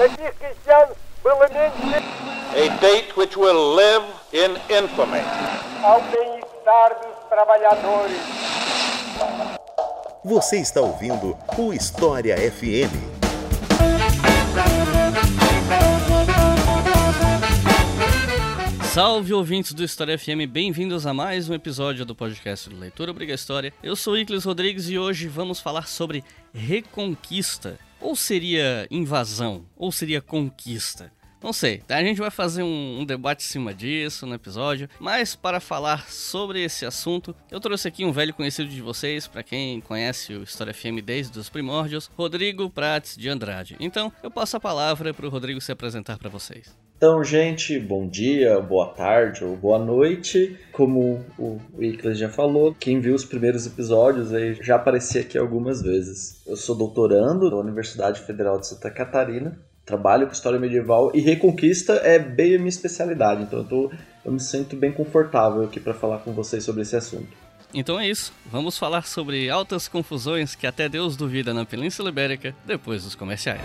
A 0.00 0.06
date 2.80 3.16
which 3.16 3.36
will 3.36 3.74
live 3.74 4.04
in 4.32 4.54
infamy. 4.72 5.18
Ao 5.82 6.00
bem-estar 6.02 7.00
dos 7.00 7.28
trabalhadores. 7.28 8.16
Você 10.24 10.60
está 10.60 10.80
ouvindo 10.80 11.36
o 11.58 11.72
História 11.72 12.36
FM. 12.36 12.94
Salve 18.94 19.34
ouvintes 19.34 19.72
do 19.72 19.82
História 19.82 20.16
FM, 20.16 20.46
bem-vindos 20.48 21.08
a 21.08 21.12
mais 21.12 21.50
um 21.50 21.54
episódio 21.54 22.06
do 22.06 22.14
podcast 22.14 22.70
do 22.70 22.78
Leitura 22.78 23.10
Obriga 23.10 23.34
História. 23.34 23.72
Eu 23.82 23.96
sou 23.96 24.16
Iclis 24.16 24.44
Rodrigues 24.44 24.88
e 24.88 24.96
hoje 24.96 25.26
vamos 25.26 25.58
falar 25.58 25.88
sobre 25.88 26.22
reconquista. 26.54 27.80
Ou 28.00 28.14
seria 28.14 28.86
invasão? 28.90 29.66
Ou 29.76 29.90
seria 29.90 30.20
conquista? 30.20 31.12
Não 31.42 31.52
sei, 31.52 31.82
a 31.88 32.02
gente 32.02 32.18
vai 32.18 32.30
fazer 32.30 32.64
um, 32.64 33.00
um, 33.00 33.04
debate 33.04 33.44
em 33.44 33.48
cima 33.48 33.72
disso 33.72 34.26
no 34.26 34.34
episódio, 34.34 34.88
mas 34.98 35.36
para 35.36 35.60
falar 35.60 36.10
sobre 36.10 36.62
esse 36.62 36.84
assunto, 36.84 37.34
eu 37.50 37.60
trouxe 37.60 37.86
aqui 37.86 38.04
um 38.04 38.10
velho 38.10 38.34
conhecido 38.34 38.68
de 38.68 38.82
vocês, 38.82 39.28
para 39.28 39.44
quem 39.44 39.80
conhece 39.80 40.34
o 40.34 40.42
História 40.42 40.74
FM 40.74 41.00
desde 41.04 41.38
os 41.38 41.48
primórdios, 41.48 42.10
Rodrigo 42.16 42.68
Prates 42.68 43.16
de 43.16 43.28
Andrade. 43.28 43.76
Então, 43.78 44.12
eu 44.22 44.30
passo 44.30 44.56
a 44.56 44.60
palavra 44.60 45.14
para 45.14 45.26
o 45.26 45.30
Rodrigo 45.30 45.60
se 45.60 45.70
apresentar 45.70 46.18
para 46.18 46.28
vocês. 46.28 46.76
Então, 46.98 47.22
gente, 47.22 47.78
bom 47.78 48.08
dia, 48.08 48.58
boa 48.58 48.88
tarde 48.88 49.44
ou 49.44 49.56
boa 49.56 49.78
noite. 49.78 50.58
Como 50.72 51.24
o 51.38 51.60
Iclas 51.78 52.18
já 52.18 52.28
falou, 52.28 52.74
quem 52.74 53.00
viu 53.00 53.14
os 53.14 53.24
primeiros 53.24 53.64
episódios 53.68 54.34
aí 54.34 54.54
já 54.60 54.74
apareci 54.74 55.16
aqui 55.16 55.38
algumas 55.38 55.80
vezes. 55.80 56.42
Eu 56.44 56.56
sou 56.56 56.74
doutorando 56.74 57.48
na 57.48 57.56
Universidade 57.56 58.20
Federal 58.22 58.58
de 58.58 58.66
Santa 58.66 58.90
Catarina, 58.90 59.56
trabalho 59.88 60.26
com 60.26 60.32
história 60.32 60.60
medieval 60.60 61.10
e 61.14 61.20
reconquista 61.20 61.94
é 61.94 62.18
bem 62.18 62.54
a 62.54 62.58
minha 62.58 62.68
especialidade, 62.68 63.42
então 63.42 63.60
eu, 63.60 63.64
tô, 63.64 63.92
eu 64.24 64.30
me 64.30 64.38
sinto 64.38 64.76
bem 64.76 64.92
confortável 64.92 65.64
aqui 65.64 65.80
para 65.80 65.94
falar 65.94 66.18
com 66.18 66.32
vocês 66.32 66.62
sobre 66.62 66.82
esse 66.82 66.94
assunto. 66.94 67.28
Então 67.72 67.98
é 67.98 68.08
isso, 68.08 68.32
vamos 68.46 68.78
falar 68.78 69.06
sobre 69.06 69.48
altas 69.50 69.88
confusões 69.88 70.54
que 70.54 70.66
até 70.66 70.88
Deus 70.88 71.16
duvida 71.16 71.52
na 71.52 71.64
Península 71.64 72.10
Ibérica 72.10 72.54
depois 72.66 73.04
dos 73.04 73.14
comerciais. 73.14 73.62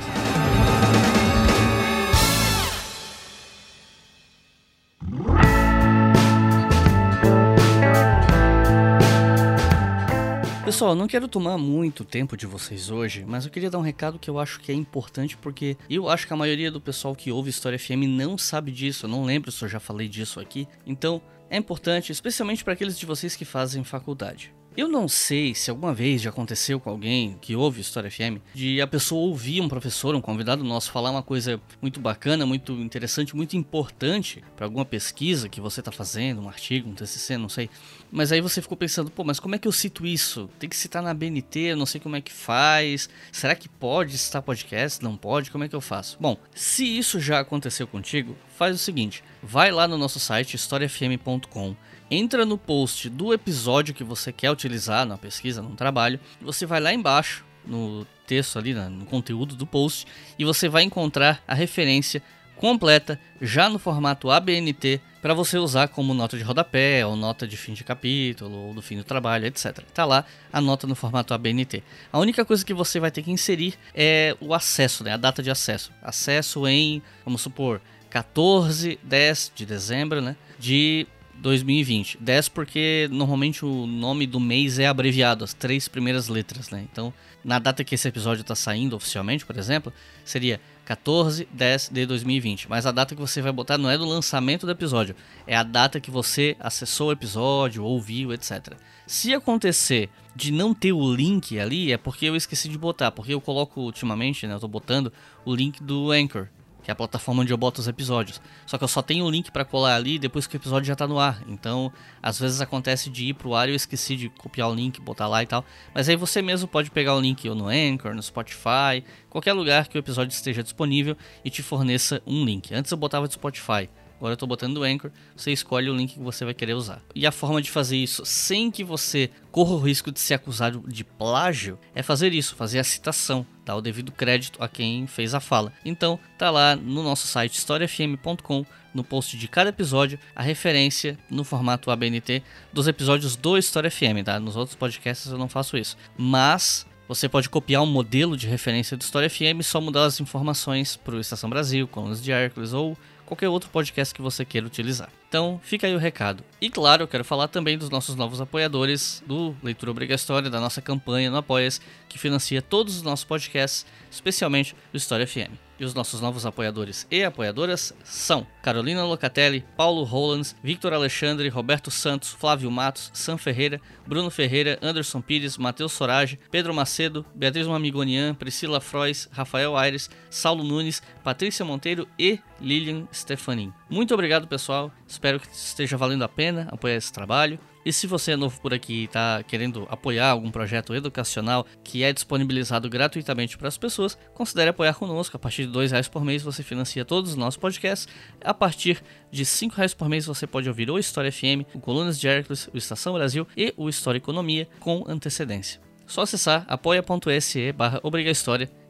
Pessoal, 10.73 10.95
não 10.95 11.05
quero 11.05 11.27
tomar 11.27 11.55
muito 11.55 12.03
tempo 12.03 12.35
de 12.35 12.47
vocês 12.47 12.89
hoje, 12.89 13.23
mas 13.27 13.45
eu 13.45 13.51
queria 13.51 13.69
dar 13.69 13.77
um 13.77 13.83
recado 13.83 14.17
que 14.17 14.27
eu 14.27 14.39
acho 14.39 14.59
que 14.59 14.71
é 14.71 14.75
importante 14.75 15.37
porque 15.37 15.77
eu 15.87 16.09
acho 16.09 16.25
que 16.25 16.33
a 16.33 16.35
maioria 16.35 16.71
do 16.71 16.81
pessoal 16.81 17.15
que 17.15 17.31
ouve 17.31 17.51
História 17.51 17.77
FM 17.77 18.07
não 18.07 18.39
sabe 18.39 18.71
disso, 18.71 19.05
eu 19.05 19.09
não 19.09 19.23
lembro 19.23 19.51
se 19.51 19.63
eu 19.63 19.69
já 19.69 19.79
falei 19.79 20.09
disso 20.09 20.39
aqui. 20.39 20.67
Então, 20.83 21.21
é 21.47 21.57
importante, 21.57 22.11
especialmente 22.11 22.63
para 22.63 22.73
aqueles 22.73 22.97
de 22.97 23.05
vocês 23.05 23.35
que 23.35 23.45
fazem 23.45 23.83
faculdade. 23.83 24.51
Eu 24.75 24.87
não 24.87 25.07
sei 25.07 25.53
se 25.53 25.69
alguma 25.69 25.93
vez 25.93 26.19
já 26.19 26.31
aconteceu 26.31 26.79
com 26.79 26.89
alguém 26.89 27.37
que 27.39 27.55
ouve 27.55 27.79
História 27.79 28.09
FM 28.09 28.41
de 28.55 28.81
a 28.81 28.87
pessoa 28.87 29.21
ouvir 29.21 29.61
um 29.61 29.69
professor, 29.69 30.15
um 30.15 30.21
convidado 30.21 30.63
nosso, 30.63 30.91
falar 30.91 31.11
uma 31.11 31.21
coisa 31.21 31.61
muito 31.79 31.99
bacana, 31.99 32.43
muito 32.43 32.73
interessante, 32.73 33.35
muito 33.35 33.55
importante 33.55 34.43
para 34.55 34.65
alguma 34.65 34.83
pesquisa 34.83 35.47
que 35.47 35.61
você 35.61 35.79
está 35.79 35.91
fazendo, 35.91 36.41
um 36.41 36.49
artigo, 36.49 36.89
um 36.89 36.95
TCC, 36.95 37.37
não 37.37 37.49
sei. 37.49 37.69
Mas 38.11 38.31
aí 38.31 38.41
você 38.41 38.63
ficou 38.63 38.75
pensando, 38.75 39.11
pô, 39.11 39.23
mas 39.23 39.39
como 39.39 39.53
é 39.53 39.59
que 39.59 39.67
eu 39.67 39.71
cito 39.71 40.07
isso? 40.07 40.49
Tem 40.57 40.67
que 40.67 40.75
citar 40.75 41.03
na 41.03 41.13
BNT, 41.13 41.59
eu 41.59 41.77
não 41.77 41.85
sei 41.85 42.01
como 42.01 42.15
é 42.15 42.21
que 42.21 42.33
faz. 42.33 43.07
Será 43.31 43.53
que 43.53 43.69
pode 43.69 44.17
citar 44.17 44.41
podcast? 44.41 45.03
Não 45.03 45.15
pode? 45.15 45.51
Como 45.51 45.63
é 45.63 45.69
que 45.69 45.75
eu 45.75 45.81
faço? 45.81 46.17
Bom, 46.19 46.35
se 46.55 46.83
isso 46.97 47.19
já 47.19 47.39
aconteceu 47.39 47.85
contigo, 47.85 48.35
faz 48.57 48.75
o 48.75 48.79
seguinte: 48.79 49.23
vai 49.41 49.71
lá 49.71 49.87
no 49.87 49.99
nosso 49.99 50.19
site 50.19 50.55
historiafm.com 50.55 51.75
entra 52.13 52.45
no 52.45 52.57
post 52.57 53.09
do 53.09 53.33
episódio 53.33 53.93
que 53.93 54.03
você 54.03 54.31
quer 54.31 54.51
utilizar 54.51 55.05
na 55.05 55.17
pesquisa, 55.17 55.61
no 55.61 55.75
trabalho, 55.75 56.19
você 56.41 56.65
vai 56.65 56.79
lá 56.79 56.93
embaixo 56.93 57.45
no 57.65 58.05
texto 58.27 58.59
ali, 58.59 58.73
no 58.73 59.05
conteúdo 59.05 59.55
do 59.55 59.65
post, 59.65 60.05
e 60.37 60.45
você 60.45 60.67
vai 60.67 60.83
encontrar 60.83 61.41
a 61.47 61.53
referência 61.53 62.21
completa 62.55 63.19
já 63.41 63.67
no 63.69 63.79
formato 63.79 64.29
ABNT 64.29 65.01
para 65.21 65.33
você 65.33 65.57
usar 65.57 65.87
como 65.87 66.13
nota 66.13 66.37
de 66.37 66.43
rodapé 66.43 67.05
ou 67.05 67.15
nota 67.15 67.47
de 67.47 67.57
fim 67.57 67.73
de 67.73 67.83
capítulo 67.83 68.67
ou 68.67 68.73
do 68.73 68.81
fim 68.81 68.97
do 68.97 69.03
trabalho, 69.03 69.45
etc. 69.45 69.79
Tá 69.93 70.05
lá 70.05 70.25
a 70.51 70.61
nota 70.61 70.85
no 70.85 70.95
formato 70.95 71.33
ABNT. 71.33 71.83
A 72.11 72.19
única 72.19 72.45
coisa 72.45 72.63
que 72.63 72.73
você 72.73 72.99
vai 72.99 73.09
ter 73.09 73.23
que 73.23 73.31
inserir 73.31 73.75
é 73.93 74.35
o 74.39 74.53
acesso, 74.53 75.03
né, 75.03 75.13
a 75.13 75.17
data 75.17 75.41
de 75.41 75.49
acesso. 75.49 75.91
Acesso 76.01 76.67
em, 76.67 77.01
vamos 77.25 77.41
supor, 77.41 77.81
14 78.09 78.99
10 79.01 79.51
de 79.55 79.65
dezembro, 79.65 80.21
né, 80.21 80.35
de 80.59 81.07
2020. 81.35 82.17
10 82.19 82.49
porque 82.49 83.07
normalmente 83.11 83.65
o 83.65 83.85
nome 83.85 84.25
do 84.25 84.39
mês 84.39 84.79
é 84.79 84.87
abreviado, 84.87 85.43
as 85.43 85.53
três 85.53 85.87
primeiras 85.87 86.27
letras, 86.27 86.69
né? 86.69 86.85
Então, 86.91 87.13
na 87.43 87.59
data 87.59 87.83
que 87.83 87.95
esse 87.95 88.07
episódio 88.07 88.41
está 88.41 88.55
saindo 88.55 88.95
oficialmente, 88.95 89.45
por 89.45 89.57
exemplo, 89.57 89.91
seria 90.23 90.59
14 90.85 91.47
10 91.51 91.89
de 91.89 92.05
2020. 92.05 92.69
Mas 92.69 92.85
a 92.85 92.91
data 92.91 93.15
que 93.15 93.21
você 93.21 93.41
vai 93.41 93.51
botar 93.51 93.77
não 93.77 93.89
é 93.89 93.97
do 93.97 94.05
lançamento 94.05 94.65
do 94.65 94.71
episódio, 94.71 95.15
é 95.45 95.55
a 95.55 95.63
data 95.63 95.99
que 95.99 96.11
você 96.11 96.55
acessou 96.59 97.09
o 97.09 97.11
episódio, 97.11 97.83
ouviu, 97.83 98.33
etc. 98.33 98.73
Se 99.05 99.33
acontecer 99.33 100.09
de 100.35 100.51
não 100.51 100.73
ter 100.73 100.93
o 100.93 101.13
link 101.13 101.59
ali, 101.59 101.91
é 101.91 101.97
porque 101.97 102.25
eu 102.25 102.35
esqueci 102.35 102.69
de 102.69 102.77
botar, 102.77 103.11
porque 103.11 103.33
eu 103.33 103.41
coloco 103.41 103.81
ultimamente, 103.81 104.47
né, 104.47 104.53
eu 104.53 104.59
tô 104.59 104.67
botando 104.67 105.11
o 105.45 105.53
link 105.53 105.83
do 105.83 106.11
Anchor 106.11 106.47
que 106.83 106.91
é 106.91 106.93
a 106.93 106.95
plataforma 106.95 107.41
onde 107.41 107.53
eu 107.53 107.57
boto 107.57 107.81
os 107.81 107.87
episódios. 107.87 108.41
Só 108.65 108.77
que 108.77 108.83
eu 108.83 108.87
só 108.87 109.01
tenho 109.01 109.25
o 109.25 109.29
link 109.31 109.51
para 109.51 109.63
colar 109.63 109.95
ali 109.95 110.19
depois 110.19 110.45
que 110.45 110.55
o 110.55 110.57
episódio 110.57 110.85
já 110.85 110.95
tá 110.95 111.07
no 111.07 111.17
ar. 111.17 111.41
Então, 111.47 111.91
às 112.21 112.37
vezes 112.37 112.61
acontece 112.61 113.09
de 113.09 113.29
ir 113.29 113.33
pro 113.33 113.55
ar 113.55 113.69
e 113.69 113.71
eu 113.71 113.75
esqueci 113.75 114.15
de 114.15 114.29
copiar 114.29 114.69
o 114.69 114.75
link, 114.75 114.99
botar 115.01 115.27
lá 115.27 115.41
e 115.41 115.45
tal. 115.45 115.65
Mas 115.93 116.09
aí 116.09 116.15
você 116.15 116.41
mesmo 116.41 116.67
pode 116.67 116.91
pegar 116.91 117.15
o 117.15 117.21
link 117.21 117.47
ou 117.47 117.55
no 117.55 117.67
Anchor, 117.67 118.13
no 118.13 118.21
Spotify, 118.21 119.03
qualquer 119.29 119.53
lugar 119.53 119.87
que 119.87 119.97
o 119.97 119.99
episódio 119.99 120.33
esteja 120.33 120.61
disponível 120.61 121.15
e 121.43 121.49
te 121.49 121.63
forneça 121.63 122.21
um 122.27 122.43
link. 122.43 122.73
Antes 122.73 122.91
eu 122.91 122.97
botava 122.97 123.27
do 123.27 123.33
Spotify. 123.33 123.89
Agora 124.23 124.31
eu 124.31 124.35
estou 124.35 124.47
botando 124.47 124.75
do 124.75 124.83
Anchor, 124.83 125.11
você 125.35 125.51
escolhe 125.51 125.89
o 125.89 125.93
link 125.93 126.13
que 126.13 126.19
você 126.21 126.45
vai 126.45 126.53
querer 126.53 126.75
usar. 126.75 127.01
E 127.13 127.27
a 127.27 127.31
forma 127.31 127.61
de 127.61 127.69
fazer 127.69 127.97
isso 127.97 128.25
sem 128.25 128.71
que 128.71 128.81
você 128.81 129.29
corra 129.51 129.73
o 129.73 129.79
risco 129.79 130.13
de 130.13 130.19
ser 130.21 130.35
acusado 130.35 130.81
de 130.87 131.03
plágio 131.03 131.77
é 131.93 132.01
fazer 132.01 132.31
isso, 132.31 132.55
fazer 132.55 132.79
a 132.79 132.85
citação, 132.85 133.45
dar 133.65 133.75
o 133.75 133.81
devido 133.81 134.13
crédito 134.13 134.63
a 134.63 134.69
quem 134.69 135.07
fez 135.07 135.33
a 135.33 135.41
fala. 135.41 135.73
Então, 135.83 136.17
tá 136.37 136.49
lá 136.49 136.73
no 136.73 137.03
nosso 137.03 137.27
site 137.27 137.55
historiafm.com, 137.55 138.65
no 138.93 139.03
post 139.03 139.37
de 139.37 139.47
cada 139.49 139.71
episódio, 139.71 140.17
a 140.33 140.41
referência 140.41 141.19
no 141.29 141.43
formato 141.43 141.91
ABNT 141.91 142.41
dos 142.71 142.87
episódios 142.87 143.35
do 143.35 143.57
História 143.57 143.91
FM, 143.91 144.23
tá? 144.23 144.39
Nos 144.39 144.55
outros 144.55 144.77
podcasts 144.77 145.29
eu 145.29 145.37
não 145.37 145.49
faço 145.49 145.75
isso. 145.75 145.97
Mas 146.17 146.87
você 147.09 147.27
pode 147.27 147.49
copiar 147.49 147.83
um 147.83 147.85
modelo 147.85 148.37
de 148.37 148.47
referência 148.47 148.95
do 148.95 149.01
História 149.01 149.29
FM 149.29 149.59
e 149.59 149.63
só 149.63 149.81
mudar 149.81 150.05
as 150.05 150.21
informações 150.21 150.95
para 150.95 151.15
o 151.15 151.19
Estação 151.19 151.49
Brasil, 151.49 151.85
Colunas 151.89 152.23
de 152.23 152.31
Hércules 152.31 152.71
ou 152.71 152.97
qualquer 153.33 153.49
outro 153.49 153.69
podcast 153.71 154.13
que 154.13 154.21
você 154.21 154.45
queira 154.45 154.67
utilizar. 154.67 155.09
Então, 155.33 155.59
fica 155.63 155.87
aí 155.87 155.95
o 155.95 155.97
recado. 155.97 156.43
E 156.61 156.69
claro, 156.69 157.01
eu 157.01 157.07
quero 157.07 157.25
falar 157.25 157.47
também 157.47 157.75
dos 157.75 157.89
nossos 157.89 158.15
novos 158.15 158.39
apoiadores 158.39 159.23
do 159.25 159.55
Leitura 159.63 159.89
Obrigatória, 159.89 160.47
da 160.47 160.59
nossa 160.59 160.79
campanha 160.79 161.31
no 161.31 161.37
Apoias, 161.37 161.81
que 162.07 162.19
financia 162.19 162.61
todos 162.61 162.97
os 162.97 163.01
nossos 163.01 163.25
podcasts, 163.25 163.83
especialmente 164.11 164.75
o 164.93 164.95
História 164.95 165.25
FM. 165.25 165.57
E 165.79 165.83
os 165.83 165.95
nossos 165.95 166.21
novos 166.21 166.45
apoiadores 166.45 167.07
e 167.09 167.23
apoiadoras 167.23 167.95
são 168.03 168.45
Carolina 168.61 169.03
Locatelli, 169.03 169.65
Paulo 169.75 170.03
Rolands, 170.03 170.55
Victor 170.63 170.93
Alexandre, 170.93 171.49
Roberto 171.49 171.89
Santos, 171.89 172.29
Flávio 172.29 172.69
Matos, 172.69 173.09
Sam 173.11 173.37
Ferreira, 173.37 173.81
Bruno 174.05 174.29
Ferreira, 174.29 174.77
Anderson 174.83 175.19
Pires, 175.19 175.57
Matheus 175.57 175.93
Sorage, 175.93 176.39
Pedro 176.51 176.75
Macedo, 176.75 177.25
Beatriz 177.33 177.65
Mamigonian, 177.65 178.35
Priscila 178.35 178.79
Frois, 178.79 179.27
Rafael 179.31 179.75
Aires, 179.75 180.11
Saulo 180.29 180.63
Nunes, 180.63 181.01
Patrícia 181.23 181.65
Monteiro 181.65 182.07
e 182.19 182.39
Lilian 182.61 183.07
Stefanin. 183.11 183.73
Muito 183.89 184.13
obrigado, 184.13 184.47
pessoal. 184.47 184.91
Espero 185.13 185.39
que 185.39 185.47
esteja 185.47 185.95
valendo 185.95 186.23
a 186.23 186.27
pena 186.27 186.67
apoiar 186.71 186.95
esse 186.95 187.13
trabalho. 187.13 187.59
E 187.85 187.93
se 187.93 188.07
você 188.07 188.31
é 188.31 188.35
novo 188.35 188.59
por 188.59 188.73
aqui 188.73 189.01
e 189.01 189.03
está 189.03 189.43
querendo 189.43 189.87
apoiar 189.91 190.29
algum 190.29 190.49
projeto 190.49 190.95
educacional 190.95 191.67
que 191.83 192.03
é 192.03 192.11
disponibilizado 192.11 192.89
gratuitamente 192.89 193.55
para 193.55 193.67
as 193.67 193.77
pessoas, 193.77 194.17
considere 194.33 194.71
apoiar 194.71 194.95
conosco. 194.95 195.37
A 195.37 195.39
partir 195.39 195.67
de 195.67 195.77
R$ 195.77 195.87
reais 195.87 196.07
por 196.07 196.25
mês 196.25 196.41
você 196.41 196.63
financia 196.63 197.05
todos 197.05 197.31
os 197.31 197.35
nossos 197.35 197.57
podcasts. 197.57 198.07
A 198.43 198.55
partir 198.55 199.03
de 199.31 199.43
R$ 199.43 199.71
reais 199.75 199.93
por 199.93 200.09
mês 200.09 200.25
você 200.25 200.47
pode 200.47 200.67
ouvir 200.67 200.89
o 200.89 200.97
História 200.97 201.31
FM, 201.31 201.61
o 201.75 201.79
Colunas 201.79 202.19
de 202.19 202.27
Hércules, 202.27 202.67
o 202.73 202.77
Estação 202.77 203.13
Brasil 203.13 203.47
e 203.55 203.71
o 203.77 203.87
História 203.87 204.17
Economia 204.17 204.67
com 204.79 205.03
antecedência. 205.07 205.79
Só 206.07 206.21
acessar 206.21 206.65
apoia.se 206.67 207.71
barra 207.71 208.01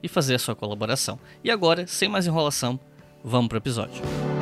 e 0.01 0.07
fazer 0.07 0.35
a 0.35 0.39
sua 0.39 0.55
colaboração. 0.55 1.19
E 1.43 1.51
agora, 1.51 1.85
sem 1.85 2.07
mais 2.07 2.25
enrolação, 2.25 2.79
vamos 3.21 3.49
para 3.49 3.57
o 3.57 3.59
episódio. 3.59 4.32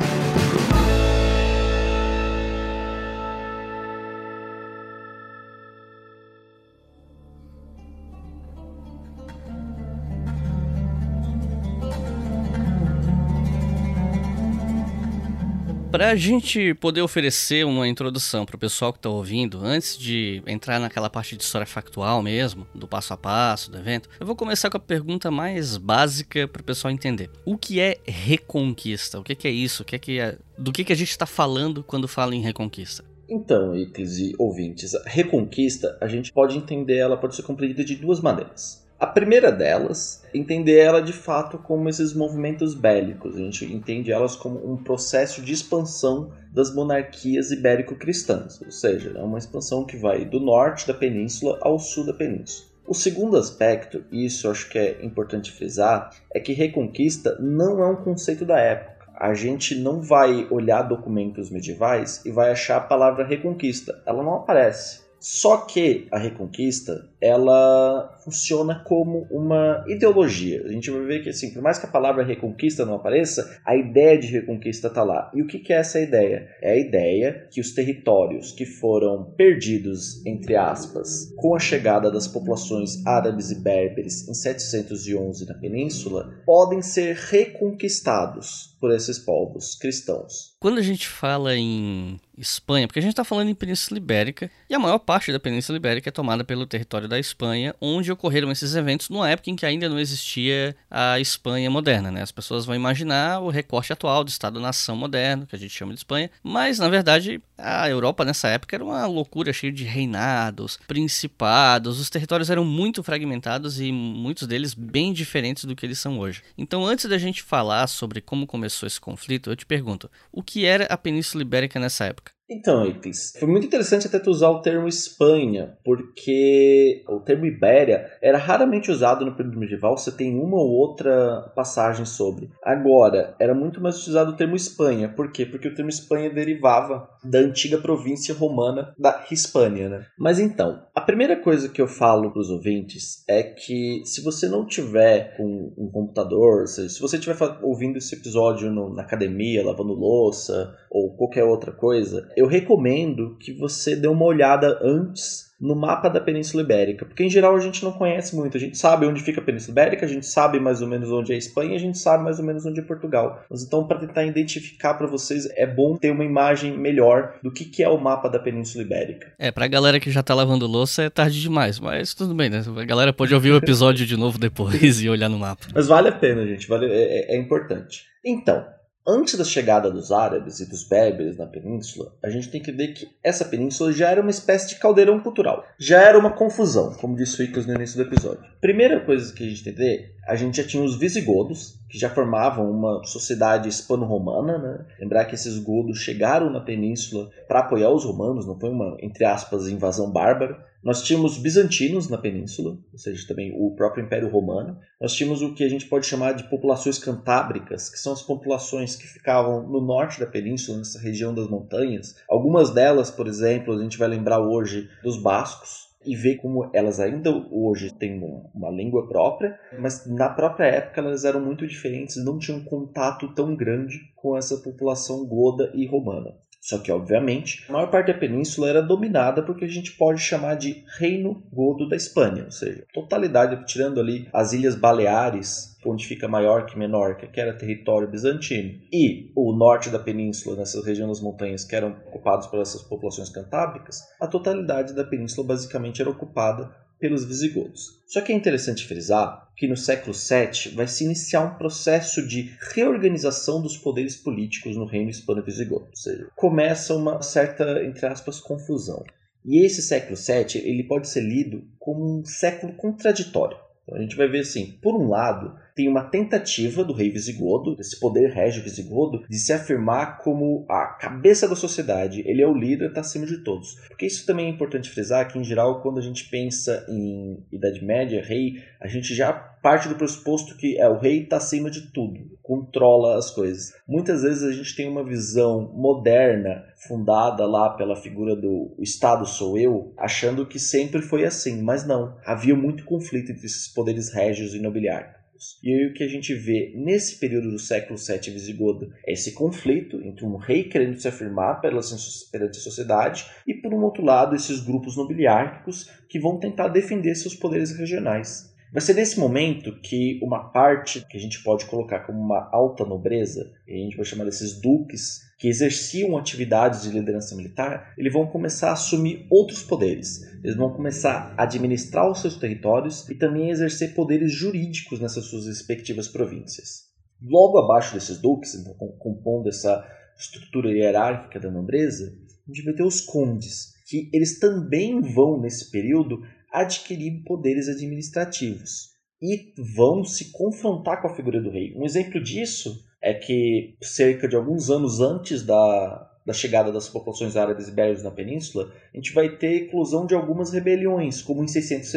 Para 16.02 16.10
a 16.10 16.16
gente 16.16 16.74
poder 16.74 17.00
oferecer 17.00 17.64
uma 17.64 17.86
introdução 17.86 18.44
para 18.44 18.56
o 18.56 18.58
pessoal 18.58 18.92
que 18.92 18.98
está 18.98 19.08
ouvindo, 19.08 19.60
antes 19.64 19.96
de 19.96 20.42
entrar 20.48 20.80
naquela 20.80 21.08
parte 21.08 21.36
de 21.36 21.44
história 21.44 21.64
factual 21.64 22.20
mesmo, 22.20 22.66
do 22.74 22.88
passo 22.88 23.14
a 23.14 23.16
passo 23.16 23.70
do 23.70 23.78
evento, 23.78 24.08
eu 24.18 24.26
vou 24.26 24.34
começar 24.34 24.68
com 24.68 24.76
a 24.76 24.80
pergunta 24.80 25.30
mais 25.30 25.76
básica 25.76 26.48
para 26.48 26.60
o 26.60 26.64
pessoal 26.64 26.92
entender. 26.92 27.30
O 27.44 27.56
que 27.56 27.78
é 27.78 27.98
reconquista? 28.04 29.20
O 29.20 29.22
que, 29.22 29.36
que 29.36 29.46
é 29.46 29.52
isso? 29.52 29.84
O 29.84 29.86
que 29.86 29.94
é 29.94 29.98
que 30.00 30.18
é... 30.18 30.36
Do 30.58 30.72
que, 30.72 30.82
que 30.82 30.92
a 30.92 30.96
gente 30.96 31.10
está 31.10 31.24
falando 31.24 31.84
quando 31.84 32.08
fala 32.08 32.34
em 32.34 32.40
reconquista? 32.40 33.04
Então, 33.28 33.72
Iclis 33.76 34.18
e 34.18 34.34
ouvintes, 34.40 34.96
a 34.96 35.08
reconquista, 35.08 35.96
a 36.00 36.08
gente 36.08 36.32
pode 36.32 36.58
entender 36.58 36.96
ela, 36.96 37.16
pode 37.16 37.36
ser 37.36 37.44
compreendida 37.44 37.84
de 37.84 37.94
duas 37.94 38.20
maneiras. 38.20 38.81
A 39.02 39.06
primeira 39.08 39.50
delas, 39.50 40.22
entender 40.32 40.78
ela 40.78 41.02
de 41.02 41.12
fato 41.12 41.58
como 41.58 41.88
esses 41.88 42.14
movimentos 42.14 42.72
bélicos. 42.72 43.34
A 43.34 43.38
gente 43.40 43.64
entende 43.64 44.12
elas 44.12 44.36
como 44.36 44.64
um 44.64 44.76
processo 44.76 45.42
de 45.42 45.52
expansão 45.52 46.30
das 46.52 46.72
monarquias 46.72 47.50
ibérico-cristãs, 47.50 48.62
ou 48.62 48.70
seja, 48.70 49.12
é 49.16 49.20
uma 49.20 49.38
expansão 49.38 49.84
que 49.84 49.96
vai 49.96 50.24
do 50.24 50.38
norte 50.38 50.86
da 50.86 50.94
península 50.94 51.58
ao 51.62 51.80
sul 51.80 52.06
da 52.06 52.14
península. 52.14 52.68
O 52.86 52.94
segundo 52.94 53.36
aspecto, 53.36 54.04
e 54.12 54.24
isso 54.24 54.48
acho 54.48 54.70
que 54.70 54.78
é 54.78 55.04
importante 55.04 55.50
frisar, 55.50 56.10
é 56.32 56.38
que 56.38 56.52
reconquista 56.52 57.36
não 57.40 57.82
é 57.82 57.86
um 57.88 58.04
conceito 58.04 58.44
da 58.44 58.60
época. 58.60 59.08
A 59.16 59.34
gente 59.34 59.74
não 59.74 60.00
vai 60.00 60.46
olhar 60.48 60.82
documentos 60.82 61.50
medievais 61.50 62.24
e 62.24 62.30
vai 62.30 62.52
achar 62.52 62.76
a 62.76 62.86
palavra 62.86 63.26
reconquista. 63.26 64.00
Ela 64.06 64.22
não 64.22 64.36
aparece. 64.36 65.02
Só 65.22 65.58
que 65.58 66.08
a 66.10 66.18
Reconquista, 66.18 67.08
ela 67.22 68.18
funciona 68.24 68.82
como 68.84 69.28
uma 69.30 69.84
ideologia. 69.86 70.64
A 70.64 70.72
gente 70.72 70.90
vai 70.90 71.02
ver 71.02 71.22
que, 71.22 71.28
assim, 71.28 71.52
por 71.52 71.62
mais 71.62 71.78
que 71.78 71.86
a 71.86 71.90
palavra 71.90 72.24
Reconquista 72.24 72.84
não 72.84 72.94
apareça, 72.94 73.60
a 73.64 73.76
ideia 73.76 74.18
de 74.18 74.26
Reconquista 74.26 74.88
está 74.88 75.04
lá. 75.04 75.30
E 75.32 75.40
o 75.40 75.46
que, 75.46 75.60
que 75.60 75.72
é 75.72 75.76
essa 75.76 76.00
ideia? 76.00 76.48
É 76.60 76.72
a 76.72 76.76
ideia 76.76 77.46
que 77.50 77.60
os 77.60 77.72
territórios 77.72 78.50
que 78.50 78.66
foram 78.66 79.32
perdidos, 79.36 80.24
entre 80.26 80.56
aspas, 80.56 81.32
com 81.36 81.54
a 81.54 81.60
chegada 81.60 82.10
das 82.10 82.26
populações 82.26 83.06
árabes 83.06 83.52
e 83.52 83.62
berberes 83.62 84.28
em 84.28 84.34
711 84.34 85.46
na 85.46 85.54
península, 85.54 86.42
podem 86.44 86.82
ser 86.82 87.14
reconquistados 87.14 88.72
por 88.82 88.92
esses 88.92 89.16
povos 89.16 89.76
cristãos. 89.76 90.56
Quando 90.58 90.78
a 90.78 90.82
gente 90.82 91.06
fala 91.06 91.54
em 91.54 92.18
Espanha, 92.36 92.88
porque 92.88 92.98
a 92.98 93.02
gente 93.02 93.12
está 93.12 93.22
falando 93.22 93.48
em 93.48 93.54
Península 93.54 93.98
Ibérica, 93.98 94.50
e 94.68 94.74
a 94.74 94.78
maior 94.78 94.98
parte 94.98 95.30
da 95.30 95.38
Península 95.38 95.76
Ibérica 95.76 96.08
é 96.08 96.12
tomada 96.12 96.42
pelo 96.42 96.66
território 96.66 97.08
da 97.12 97.18
Espanha, 97.18 97.74
onde 97.78 98.10
ocorreram 98.10 98.50
esses 98.50 98.74
eventos 98.74 99.10
numa 99.10 99.28
época 99.28 99.50
em 99.50 99.56
que 99.56 99.66
ainda 99.66 99.86
não 99.86 100.00
existia 100.00 100.74
a 100.90 101.20
Espanha 101.20 101.70
moderna. 101.70 102.10
Né? 102.10 102.22
As 102.22 102.32
pessoas 102.32 102.64
vão 102.64 102.74
imaginar 102.74 103.40
o 103.40 103.50
recorte 103.50 103.92
atual 103.92 104.24
do 104.24 104.28
Estado-nação 104.28 104.96
moderno, 104.96 105.46
que 105.46 105.54
a 105.54 105.58
gente 105.58 105.74
chama 105.74 105.92
de 105.92 106.00
Espanha, 106.00 106.30
mas 106.42 106.78
na 106.78 106.88
verdade 106.88 107.40
a 107.58 107.88
Europa 107.88 108.24
nessa 108.24 108.48
época 108.48 108.74
era 108.74 108.84
uma 108.84 109.06
loucura 109.06 109.52
cheia 109.52 109.72
de 109.72 109.84
reinados, 109.84 110.78
principados, 110.88 112.00
os 112.00 112.08
territórios 112.08 112.48
eram 112.48 112.64
muito 112.64 113.02
fragmentados 113.02 113.78
e 113.78 113.92
muitos 113.92 114.48
deles 114.48 114.72
bem 114.72 115.12
diferentes 115.12 115.64
do 115.66 115.76
que 115.76 115.84
eles 115.84 115.98
são 115.98 116.18
hoje. 116.18 116.42
Então, 116.56 116.84
antes 116.86 117.04
da 117.04 117.18
gente 117.18 117.42
falar 117.42 117.86
sobre 117.86 118.20
como 118.20 118.46
começou 118.46 118.86
esse 118.86 119.00
conflito, 119.00 119.50
eu 119.50 119.56
te 119.56 119.66
pergunto: 119.66 120.10
o 120.32 120.42
que 120.42 120.64
era 120.64 120.86
a 120.86 120.96
Península 120.96 121.42
Ibérica 121.42 121.78
nessa 121.78 122.06
época? 122.06 122.32
Então, 122.50 122.84
Iclis, 122.86 123.32
foi 123.38 123.48
muito 123.48 123.66
interessante 123.66 124.06
até 124.06 124.18
tu 124.18 124.30
usar 124.30 124.50
o 124.50 124.60
termo 124.60 124.86
Espanha, 124.86 125.78
porque 125.84 127.02
o 127.08 127.20
termo 127.20 127.46
Ibéria 127.46 128.10
era 128.20 128.36
raramente 128.36 128.90
usado 128.90 129.24
no 129.24 129.34
período 129.34 129.58
medieval, 129.58 129.96
você 129.96 130.12
tem 130.12 130.38
uma 130.38 130.58
ou 130.58 130.70
outra 130.70 131.52
passagem 131.54 132.04
sobre. 132.04 132.50
Agora, 132.62 133.34
era 133.38 133.54
muito 133.54 133.80
mais 133.80 133.96
utilizado 133.96 134.32
o 134.32 134.36
termo 134.36 134.54
Espanha, 134.56 135.08
por 135.08 135.32
quê? 135.32 135.46
Porque 135.46 135.68
o 135.68 135.74
termo 135.74 135.88
Espanha 135.88 136.28
derivava 136.30 137.08
da 137.24 137.38
antiga 137.38 137.78
província 137.78 138.34
romana 138.34 138.94
da 138.98 139.24
Hispânia, 139.30 139.88
né? 139.88 140.06
Mas 140.18 140.38
então, 140.38 140.82
a 140.94 141.00
primeira 141.00 141.36
coisa 141.36 141.68
que 141.68 141.80
eu 141.80 141.86
falo 141.86 142.30
para 142.32 142.40
os 142.40 142.50
ouvintes 142.50 143.24
é 143.28 143.42
que 143.42 144.02
se 144.04 144.22
você 144.22 144.48
não 144.48 144.66
tiver 144.66 145.36
com 145.36 145.72
um 145.78 145.90
computador, 145.90 146.66
se 146.66 147.00
você 147.00 147.16
estiver 147.16 147.36
ouvindo 147.62 147.96
esse 147.96 148.14
episódio 148.14 148.70
no, 148.70 148.92
na 148.92 149.02
academia, 149.02 149.64
lavando 149.64 149.94
louça 149.94 150.76
ou 150.90 151.16
qualquer 151.16 151.44
outra 151.44 151.72
coisa, 151.72 152.28
eu 152.42 152.48
recomendo 152.48 153.36
que 153.38 153.52
você 153.52 153.94
dê 153.94 154.08
uma 154.08 154.24
olhada 154.24 154.78
antes 154.82 155.52
no 155.60 155.76
mapa 155.76 156.08
da 156.08 156.20
Península 156.20 156.64
Ibérica, 156.64 157.06
porque 157.06 157.22
em 157.22 157.30
geral 157.30 157.54
a 157.54 157.60
gente 157.60 157.84
não 157.84 157.92
conhece 157.92 158.34
muito. 158.34 158.56
A 158.56 158.60
gente 158.60 158.76
sabe 158.76 159.06
onde 159.06 159.22
fica 159.22 159.40
a 159.40 159.44
Península 159.44 159.70
Ibérica, 159.70 160.04
a 160.04 160.08
gente 160.08 160.26
sabe 160.26 160.58
mais 160.58 160.82
ou 160.82 160.88
menos 160.88 161.08
onde 161.12 161.30
é 161.30 161.36
a 161.36 161.38
Espanha, 161.38 161.76
a 161.76 161.78
gente 161.78 161.98
sabe 161.98 162.24
mais 162.24 162.40
ou 162.40 162.44
menos 162.44 162.66
onde 162.66 162.80
é 162.80 162.82
Portugal. 162.82 163.44
Mas 163.48 163.62
então, 163.62 163.86
para 163.86 164.00
tentar 164.00 164.24
identificar 164.24 164.94
para 164.94 165.06
vocês, 165.06 165.48
é 165.54 165.64
bom 165.64 165.96
ter 165.96 166.10
uma 166.10 166.24
imagem 166.24 166.76
melhor 166.76 167.34
do 167.44 167.52
que, 167.52 167.64
que 167.64 167.80
é 167.80 167.88
o 167.88 167.96
mapa 167.96 168.28
da 168.28 168.40
Península 168.40 168.82
Ibérica. 168.82 169.32
É, 169.38 169.52
pra 169.52 169.68
galera 169.68 170.00
que 170.00 170.10
já 170.10 170.20
tá 170.20 170.34
lavando 170.34 170.66
louça 170.66 171.04
é 171.04 171.10
tarde 171.10 171.40
demais, 171.40 171.78
mas 171.78 172.12
tudo 172.12 172.34
bem, 172.34 172.50
né? 172.50 172.64
A 172.76 172.84
galera 172.84 173.12
pode 173.12 173.32
ouvir 173.32 173.52
o 173.52 173.56
episódio 173.56 174.04
de 174.04 174.16
novo 174.16 174.40
depois 174.40 174.82
e 175.00 175.08
olhar 175.08 175.28
no 175.28 175.38
mapa. 175.38 175.68
Mas 175.72 175.86
vale 175.86 176.08
a 176.08 176.12
pena, 176.12 176.44
gente, 176.44 176.66
vale, 176.66 176.86
é, 176.86 177.36
é 177.36 177.38
importante. 177.38 178.02
Então, 178.24 178.66
Antes 179.04 179.36
da 179.36 179.42
chegada 179.42 179.90
dos 179.90 180.12
árabes 180.12 180.60
e 180.60 180.70
dos 180.70 180.84
berberes 180.84 181.36
na 181.36 181.44
península, 181.44 182.14
a 182.22 182.30
gente 182.30 182.48
tem 182.48 182.62
que 182.62 182.70
ver 182.70 182.94
que 182.94 183.10
essa 183.20 183.44
península 183.44 183.92
já 183.92 184.08
era 184.08 184.20
uma 184.20 184.30
espécie 184.30 184.68
de 184.68 184.76
caldeirão 184.76 185.18
cultural. 185.18 185.66
Já 185.76 186.00
era 186.00 186.16
uma 186.16 186.30
confusão, 186.30 186.94
como 186.94 187.16
disse 187.16 187.40
o 187.40 187.44
Icos 187.44 187.66
no 187.66 187.74
início 187.74 187.96
do 187.96 188.08
episódio. 188.08 188.44
Primeira 188.60 189.00
coisa 189.00 189.34
que 189.34 189.44
a 189.44 189.48
gente 189.48 189.64
tem 189.64 189.72
que 189.72 189.78
ver, 189.80 190.14
a 190.26 190.36
gente 190.36 190.56
já 190.56 190.66
tinha 190.66 190.82
os 190.82 190.96
visigodos, 190.96 191.80
que 191.88 191.98
já 191.98 192.08
formavam 192.08 192.70
uma 192.70 193.04
sociedade 193.04 193.68
hispano-romana. 193.68 194.58
Né? 194.58 194.86
Lembrar 195.00 195.24
que 195.24 195.34
esses 195.34 195.58
godos 195.58 195.98
chegaram 195.98 196.50
na 196.50 196.60
península 196.60 197.28
para 197.48 197.60
apoiar 197.60 197.90
os 197.90 198.04
romanos, 198.04 198.46
não 198.46 198.58
foi 198.58 198.70
uma, 198.70 198.96
entre 199.00 199.24
aspas, 199.24 199.68
invasão 199.68 200.10
bárbara. 200.10 200.64
Nós 200.82 201.02
tínhamos 201.02 201.38
bizantinos 201.38 202.08
na 202.08 202.18
península, 202.18 202.76
ou 202.92 202.98
seja, 202.98 203.26
também 203.28 203.54
o 203.56 203.74
próprio 203.76 204.04
Império 204.04 204.28
Romano. 204.28 204.78
Nós 205.00 205.14
tínhamos 205.14 205.40
o 205.40 205.54
que 205.54 205.62
a 205.62 205.68
gente 205.68 205.86
pode 205.86 206.06
chamar 206.06 206.32
de 206.32 206.48
populações 206.48 206.98
cantábricas, 206.98 207.88
que 207.88 207.98
são 207.98 208.12
as 208.12 208.22
populações 208.22 208.96
que 208.96 209.06
ficavam 209.06 209.68
no 209.68 209.80
norte 209.80 210.18
da 210.18 210.26
península, 210.26 210.78
nessa 210.78 210.98
região 210.98 211.32
das 211.32 211.48
montanhas. 211.48 212.16
Algumas 212.28 212.70
delas, 212.70 213.10
por 213.10 213.28
exemplo, 213.28 213.74
a 213.74 213.82
gente 213.82 213.98
vai 213.98 214.08
lembrar 214.08 214.40
hoje 214.40 214.88
dos 215.04 215.22
bascos, 215.22 215.91
e 216.04 216.16
ver 216.16 216.36
como 216.36 216.70
elas 216.72 217.00
ainda 217.00 217.30
hoje 217.50 217.92
têm 217.92 218.22
uma 218.54 218.70
língua 218.70 219.06
própria, 219.08 219.58
mas 219.78 220.06
na 220.06 220.28
própria 220.28 220.66
época 220.66 221.00
elas 221.00 221.24
eram 221.24 221.40
muito 221.40 221.66
diferentes, 221.66 222.22
não 222.24 222.38
tinham 222.38 222.62
contato 222.64 223.34
tão 223.34 223.54
grande 223.54 224.12
com 224.16 224.36
essa 224.36 224.58
população 224.58 225.26
goda 225.26 225.70
e 225.74 225.86
romana. 225.86 226.34
Só 226.62 226.78
que, 226.78 226.92
obviamente, 226.92 227.64
a 227.68 227.72
maior 227.72 227.90
parte 227.90 228.12
da 228.12 228.18
península 228.18 228.68
era 228.68 228.80
dominada 228.80 229.42
por 229.42 229.56
que 229.56 229.64
a 229.64 229.68
gente 229.68 229.90
pode 229.96 230.20
chamar 230.20 230.54
de 230.54 230.84
Reino 230.96 231.42
Godo 231.52 231.88
da 231.88 231.96
Espanha, 231.96 232.44
ou 232.44 232.52
seja, 232.52 232.86
totalidade, 232.94 233.66
tirando 233.66 233.98
ali 233.98 234.28
as 234.32 234.52
Ilhas 234.52 234.76
Baleares, 234.76 235.76
onde 235.84 236.06
fica 236.06 236.28
Maiorca 236.28 236.74
e 236.74 236.78
Menorca, 236.78 237.26
que 237.26 237.40
era 237.40 237.52
território 237.52 238.08
bizantino, 238.08 238.80
e 238.92 239.32
o 239.34 239.52
norte 239.52 239.90
da 239.90 239.98
península, 239.98 240.54
nessa 240.54 240.80
região 240.86 241.08
das 241.08 241.20
montanhas, 241.20 241.64
que 241.64 241.74
eram 241.74 241.96
ocupados 242.06 242.46
por 242.46 242.60
essas 242.60 242.82
populações 242.82 243.28
cantábricas, 243.28 243.98
a 244.20 244.28
totalidade 244.28 244.94
da 244.94 245.02
península 245.02 245.44
basicamente 245.44 246.00
era 246.00 246.10
ocupada 246.10 246.70
pelos 247.02 247.24
visigodos. 247.24 248.00
Só 248.06 248.20
que 248.20 248.32
é 248.32 248.36
interessante 248.36 248.86
frisar 248.86 249.50
que 249.56 249.66
no 249.66 249.76
século 249.76 250.14
VII 250.14 250.72
vai 250.76 250.86
se 250.86 251.04
iniciar 251.04 251.42
um 251.42 251.58
processo 251.58 252.24
de 252.24 252.56
reorganização 252.72 253.60
dos 253.60 253.76
poderes 253.76 254.14
políticos 254.14 254.76
no 254.76 254.86
reino 254.86 255.10
hispano-visigodo, 255.10 255.86
ou 255.90 255.96
seja, 255.96 256.28
começa 256.36 256.94
uma 256.94 257.20
certa, 257.20 257.84
entre 257.84 258.06
aspas, 258.06 258.38
confusão. 258.38 259.04
E 259.44 259.66
esse 259.66 259.82
século 259.82 260.16
VII 260.16 260.62
ele 260.64 260.84
pode 260.84 261.08
ser 261.08 261.22
lido 261.22 261.64
como 261.76 262.20
um 262.20 262.24
século 262.24 262.72
contraditório. 262.74 263.56
Então 263.82 263.98
a 263.98 264.00
gente 264.00 264.14
vai 264.14 264.28
ver 264.28 264.40
assim, 264.40 264.78
por 264.80 264.94
um 264.94 265.08
lado, 265.08 265.56
tem 265.74 265.88
uma 265.88 266.04
tentativa 266.04 266.84
do 266.84 266.92
rei 266.92 267.10
visigodo, 267.10 267.76
desse 267.76 267.98
poder 267.98 268.30
régio 268.30 268.62
visigodo, 268.62 269.24
de 269.28 269.36
se 269.38 269.52
afirmar 269.52 270.18
como 270.18 270.64
a 270.68 270.86
cabeça 270.86 271.48
da 271.48 271.56
sociedade. 271.56 272.22
Ele 272.26 272.42
é 272.42 272.46
o 272.46 272.54
líder, 272.54 272.88
está 272.88 273.00
acima 273.00 273.26
de 273.26 273.38
todos. 273.38 273.74
Porque 273.88 274.06
isso 274.06 274.26
também 274.26 274.46
é 274.46 274.50
importante 274.50 274.90
frisar 274.90 275.28
que, 275.28 275.38
em 275.38 275.44
geral, 275.44 275.80
quando 275.80 275.98
a 275.98 276.02
gente 276.02 276.28
pensa 276.28 276.84
em 276.88 277.44
Idade 277.50 277.84
Média, 277.84 278.22
rei, 278.22 278.54
a 278.80 278.86
gente 278.86 279.14
já 279.14 279.32
parte 279.62 279.88
do 279.88 279.94
pressuposto 279.94 280.56
que 280.56 280.76
é 280.76 280.88
o 280.88 280.98
rei 280.98 281.22
está 281.22 281.36
acima 281.36 281.70
de 281.70 281.92
tudo, 281.92 282.18
controla 282.42 283.16
as 283.16 283.30
coisas. 283.30 283.72
Muitas 283.86 284.22
vezes 284.22 284.42
a 284.42 284.50
gente 284.50 284.74
tem 284.74 284.88
uma 284.88 285.04
visão 285.04 285.72
moderna, 285.72 286.64
fundada 286.88 287.46
lá 287.46 287.70
pela 287.70 287.94
figura 287.94 288.34
do 288.34 288.74
Estado 288.80 289.24
sou 289.24 289.56
eu, 289.56 289.94
achando 289.96 290.44
que 290.44 290.58
sempre 290.58 291.00
foi 291.00 291.24
assim, 291.24 291.62
mas 291.62 291.86
não. 291.86 292.16
Havia 292.26 292.56
muito 292.56 292.84
conflito 292.84 293.30
entre 293.30 293.46
esses 293.46 293.68
poderes 293.68 294.12
régios 294.12 294.52
e 294.52 294.58
nobiliários. 294.58 295.21
E 295.62 295.72
aí 295.72 295.86
o 295.86 295.94
que 295.94 296.04
a 296.04 296.08
gente 296.08 296.34
vê 296.34 296.72
nesse 296.74 297.18
período 297.18 297.50
do 297.50 297.58
século 297.58 297.98
VII 297.98 298.32
visigodo 298.32 298.92
é 299.06 299.12
esse 299.12 299.32
conflito 299.32 300.00
entre 300.02 300.24
um 300.24 300.36
rei 300.36 300.64
querendo 300.64 300.96
se 300.96 301.08
afirmar 301.08 301.60
perante 301.60 302.58
a 302.58 302.60
sociedade 302.60 303.26
e, 303.46 303.54
por 303.54 303.72
um 303.72 303.82
outro 303.82 304.04
lado, 304.04 304.36
esses 304.36 304.60
grupos 304.60 304.96
nobiliárquicos 304.96 305.90
que 306.08 306.20
vão 306.20 306.38
tentar 306.38 306.68
defender 306.68 307.14
seus 307.14 307.34
poderes 307.34 307.76
regionais. 307.76 308.52
Vai 308.72 308.80
ser 308.80 308.94
nesse 308.94 309.20
momento 309.20 309.78
que 309.82 310.18
uma 310.22 310.50
parte 310.50 311.06
que 311.06 311.18
a 311.18 311.20
gente 311.20 311.42
pode 311.42 311.66
colocar 311.66 312.06
como 312.06 312.18
uma 312.18 312.48
alta 312.50 312.86
nobreza, 312.86 313.52
e 313.68 313.74
a 313.74 313.76
gente 313.76 313.96
vai 313.96 314.06
chamar 314.06 314.24
desses 314.24 314.58
duques, 314.62 315.20
que 315.42 315.48
exerciam 315.48 316.16
atividades 316.16 316.82
de 316.82 316.90
liderança 316.90 317.34
militar, 317.34 317.92
eles 317.98 318.12
vão 318.12 318.28
começar 318.28 318.68
a 318.68 318.74
assumir 318.74 319.26
outros 319.28 319.64
poderes. 319.64 320.22
Eles 320.40 320.54
vão 320.54 320.72
começar 320.72 321.34
a 321.36 321.42
administrar 321.42 322.08
os 322.08 322.20
seus 322.20 322.36
territórios 322.36 323.08
e 323.08 323.16
também 323.16 323.50
exercer 323.50 323.92
poderes 323.92 324.32
jurídicos 324.32 325.00
nessas 325.00 325.24
suas 325.24 325.48
respectivas 325.48 326.06
províncias. 326.06 326.82
Logo 327.20 327.58
abaixo 327.58 327.92
desses 327.92 328.18
duques, 328.18 328.54
então, 328.54 328.72
compondo 329.00 329.48
essa 329.48 329.84
estrutura 330.16 330.70
hierárquica 330.70 331.40
da 331.40 331.50
nobreza, 331.50 332.16
a 332.46 332.52
gente 332.52 332.64
vai 332.64 332.74
ter 332.74 332.84
os 332.84 333.00
condes, 333.00 333.72
que 333.88 334.08
eles 334.12 334.38
também 334.38 335.00
vão, 335.00 335.40
nesse 335.40 335.72
período, 335.72 336.22
adquirir 336.52 337.24
poderes 337.24 337.66
administrativos 337.66 338.92
e 339.20 339.52
vão 339.74 340.04
se 340.04 340.30
confrontar 340.30 341.02
com 341.02 341.08
a 341.08 341.16
figura 341.16 341.42
do 341.42 341.50
rei. 341.50 341.74
Um 341.74 341.84
exemplo 341.84 342.22
disso 342.22 342.91
é 343.02 343.12
que 343.12 343.74
cerca 343.82 344.28
de 344.28 344.36
alguns 344.36 344.70
anos 344.70 345.00
antes 345.00 345.42
da, 345.42 346.08
da 346.24 346.32
chegada 346.32 346.70
das 346.70 346.88
populações 346.88 347.36
árabes 347.36 347.68
ibéricas 347.68 348.02
na 348.02 348.10
península, 348.10 348.72
a 348.94 348.96
gente 348.96 349.12
vai 349.12 349.28
ter 349.28 349.64
eclosão 349.64 350.06
de 350.06 350.14
algumas 350.14 350.52
rebeliões, 350.52 351.20
como 351.20 351.42
em 351.42 351.48
600, 351.48 351.88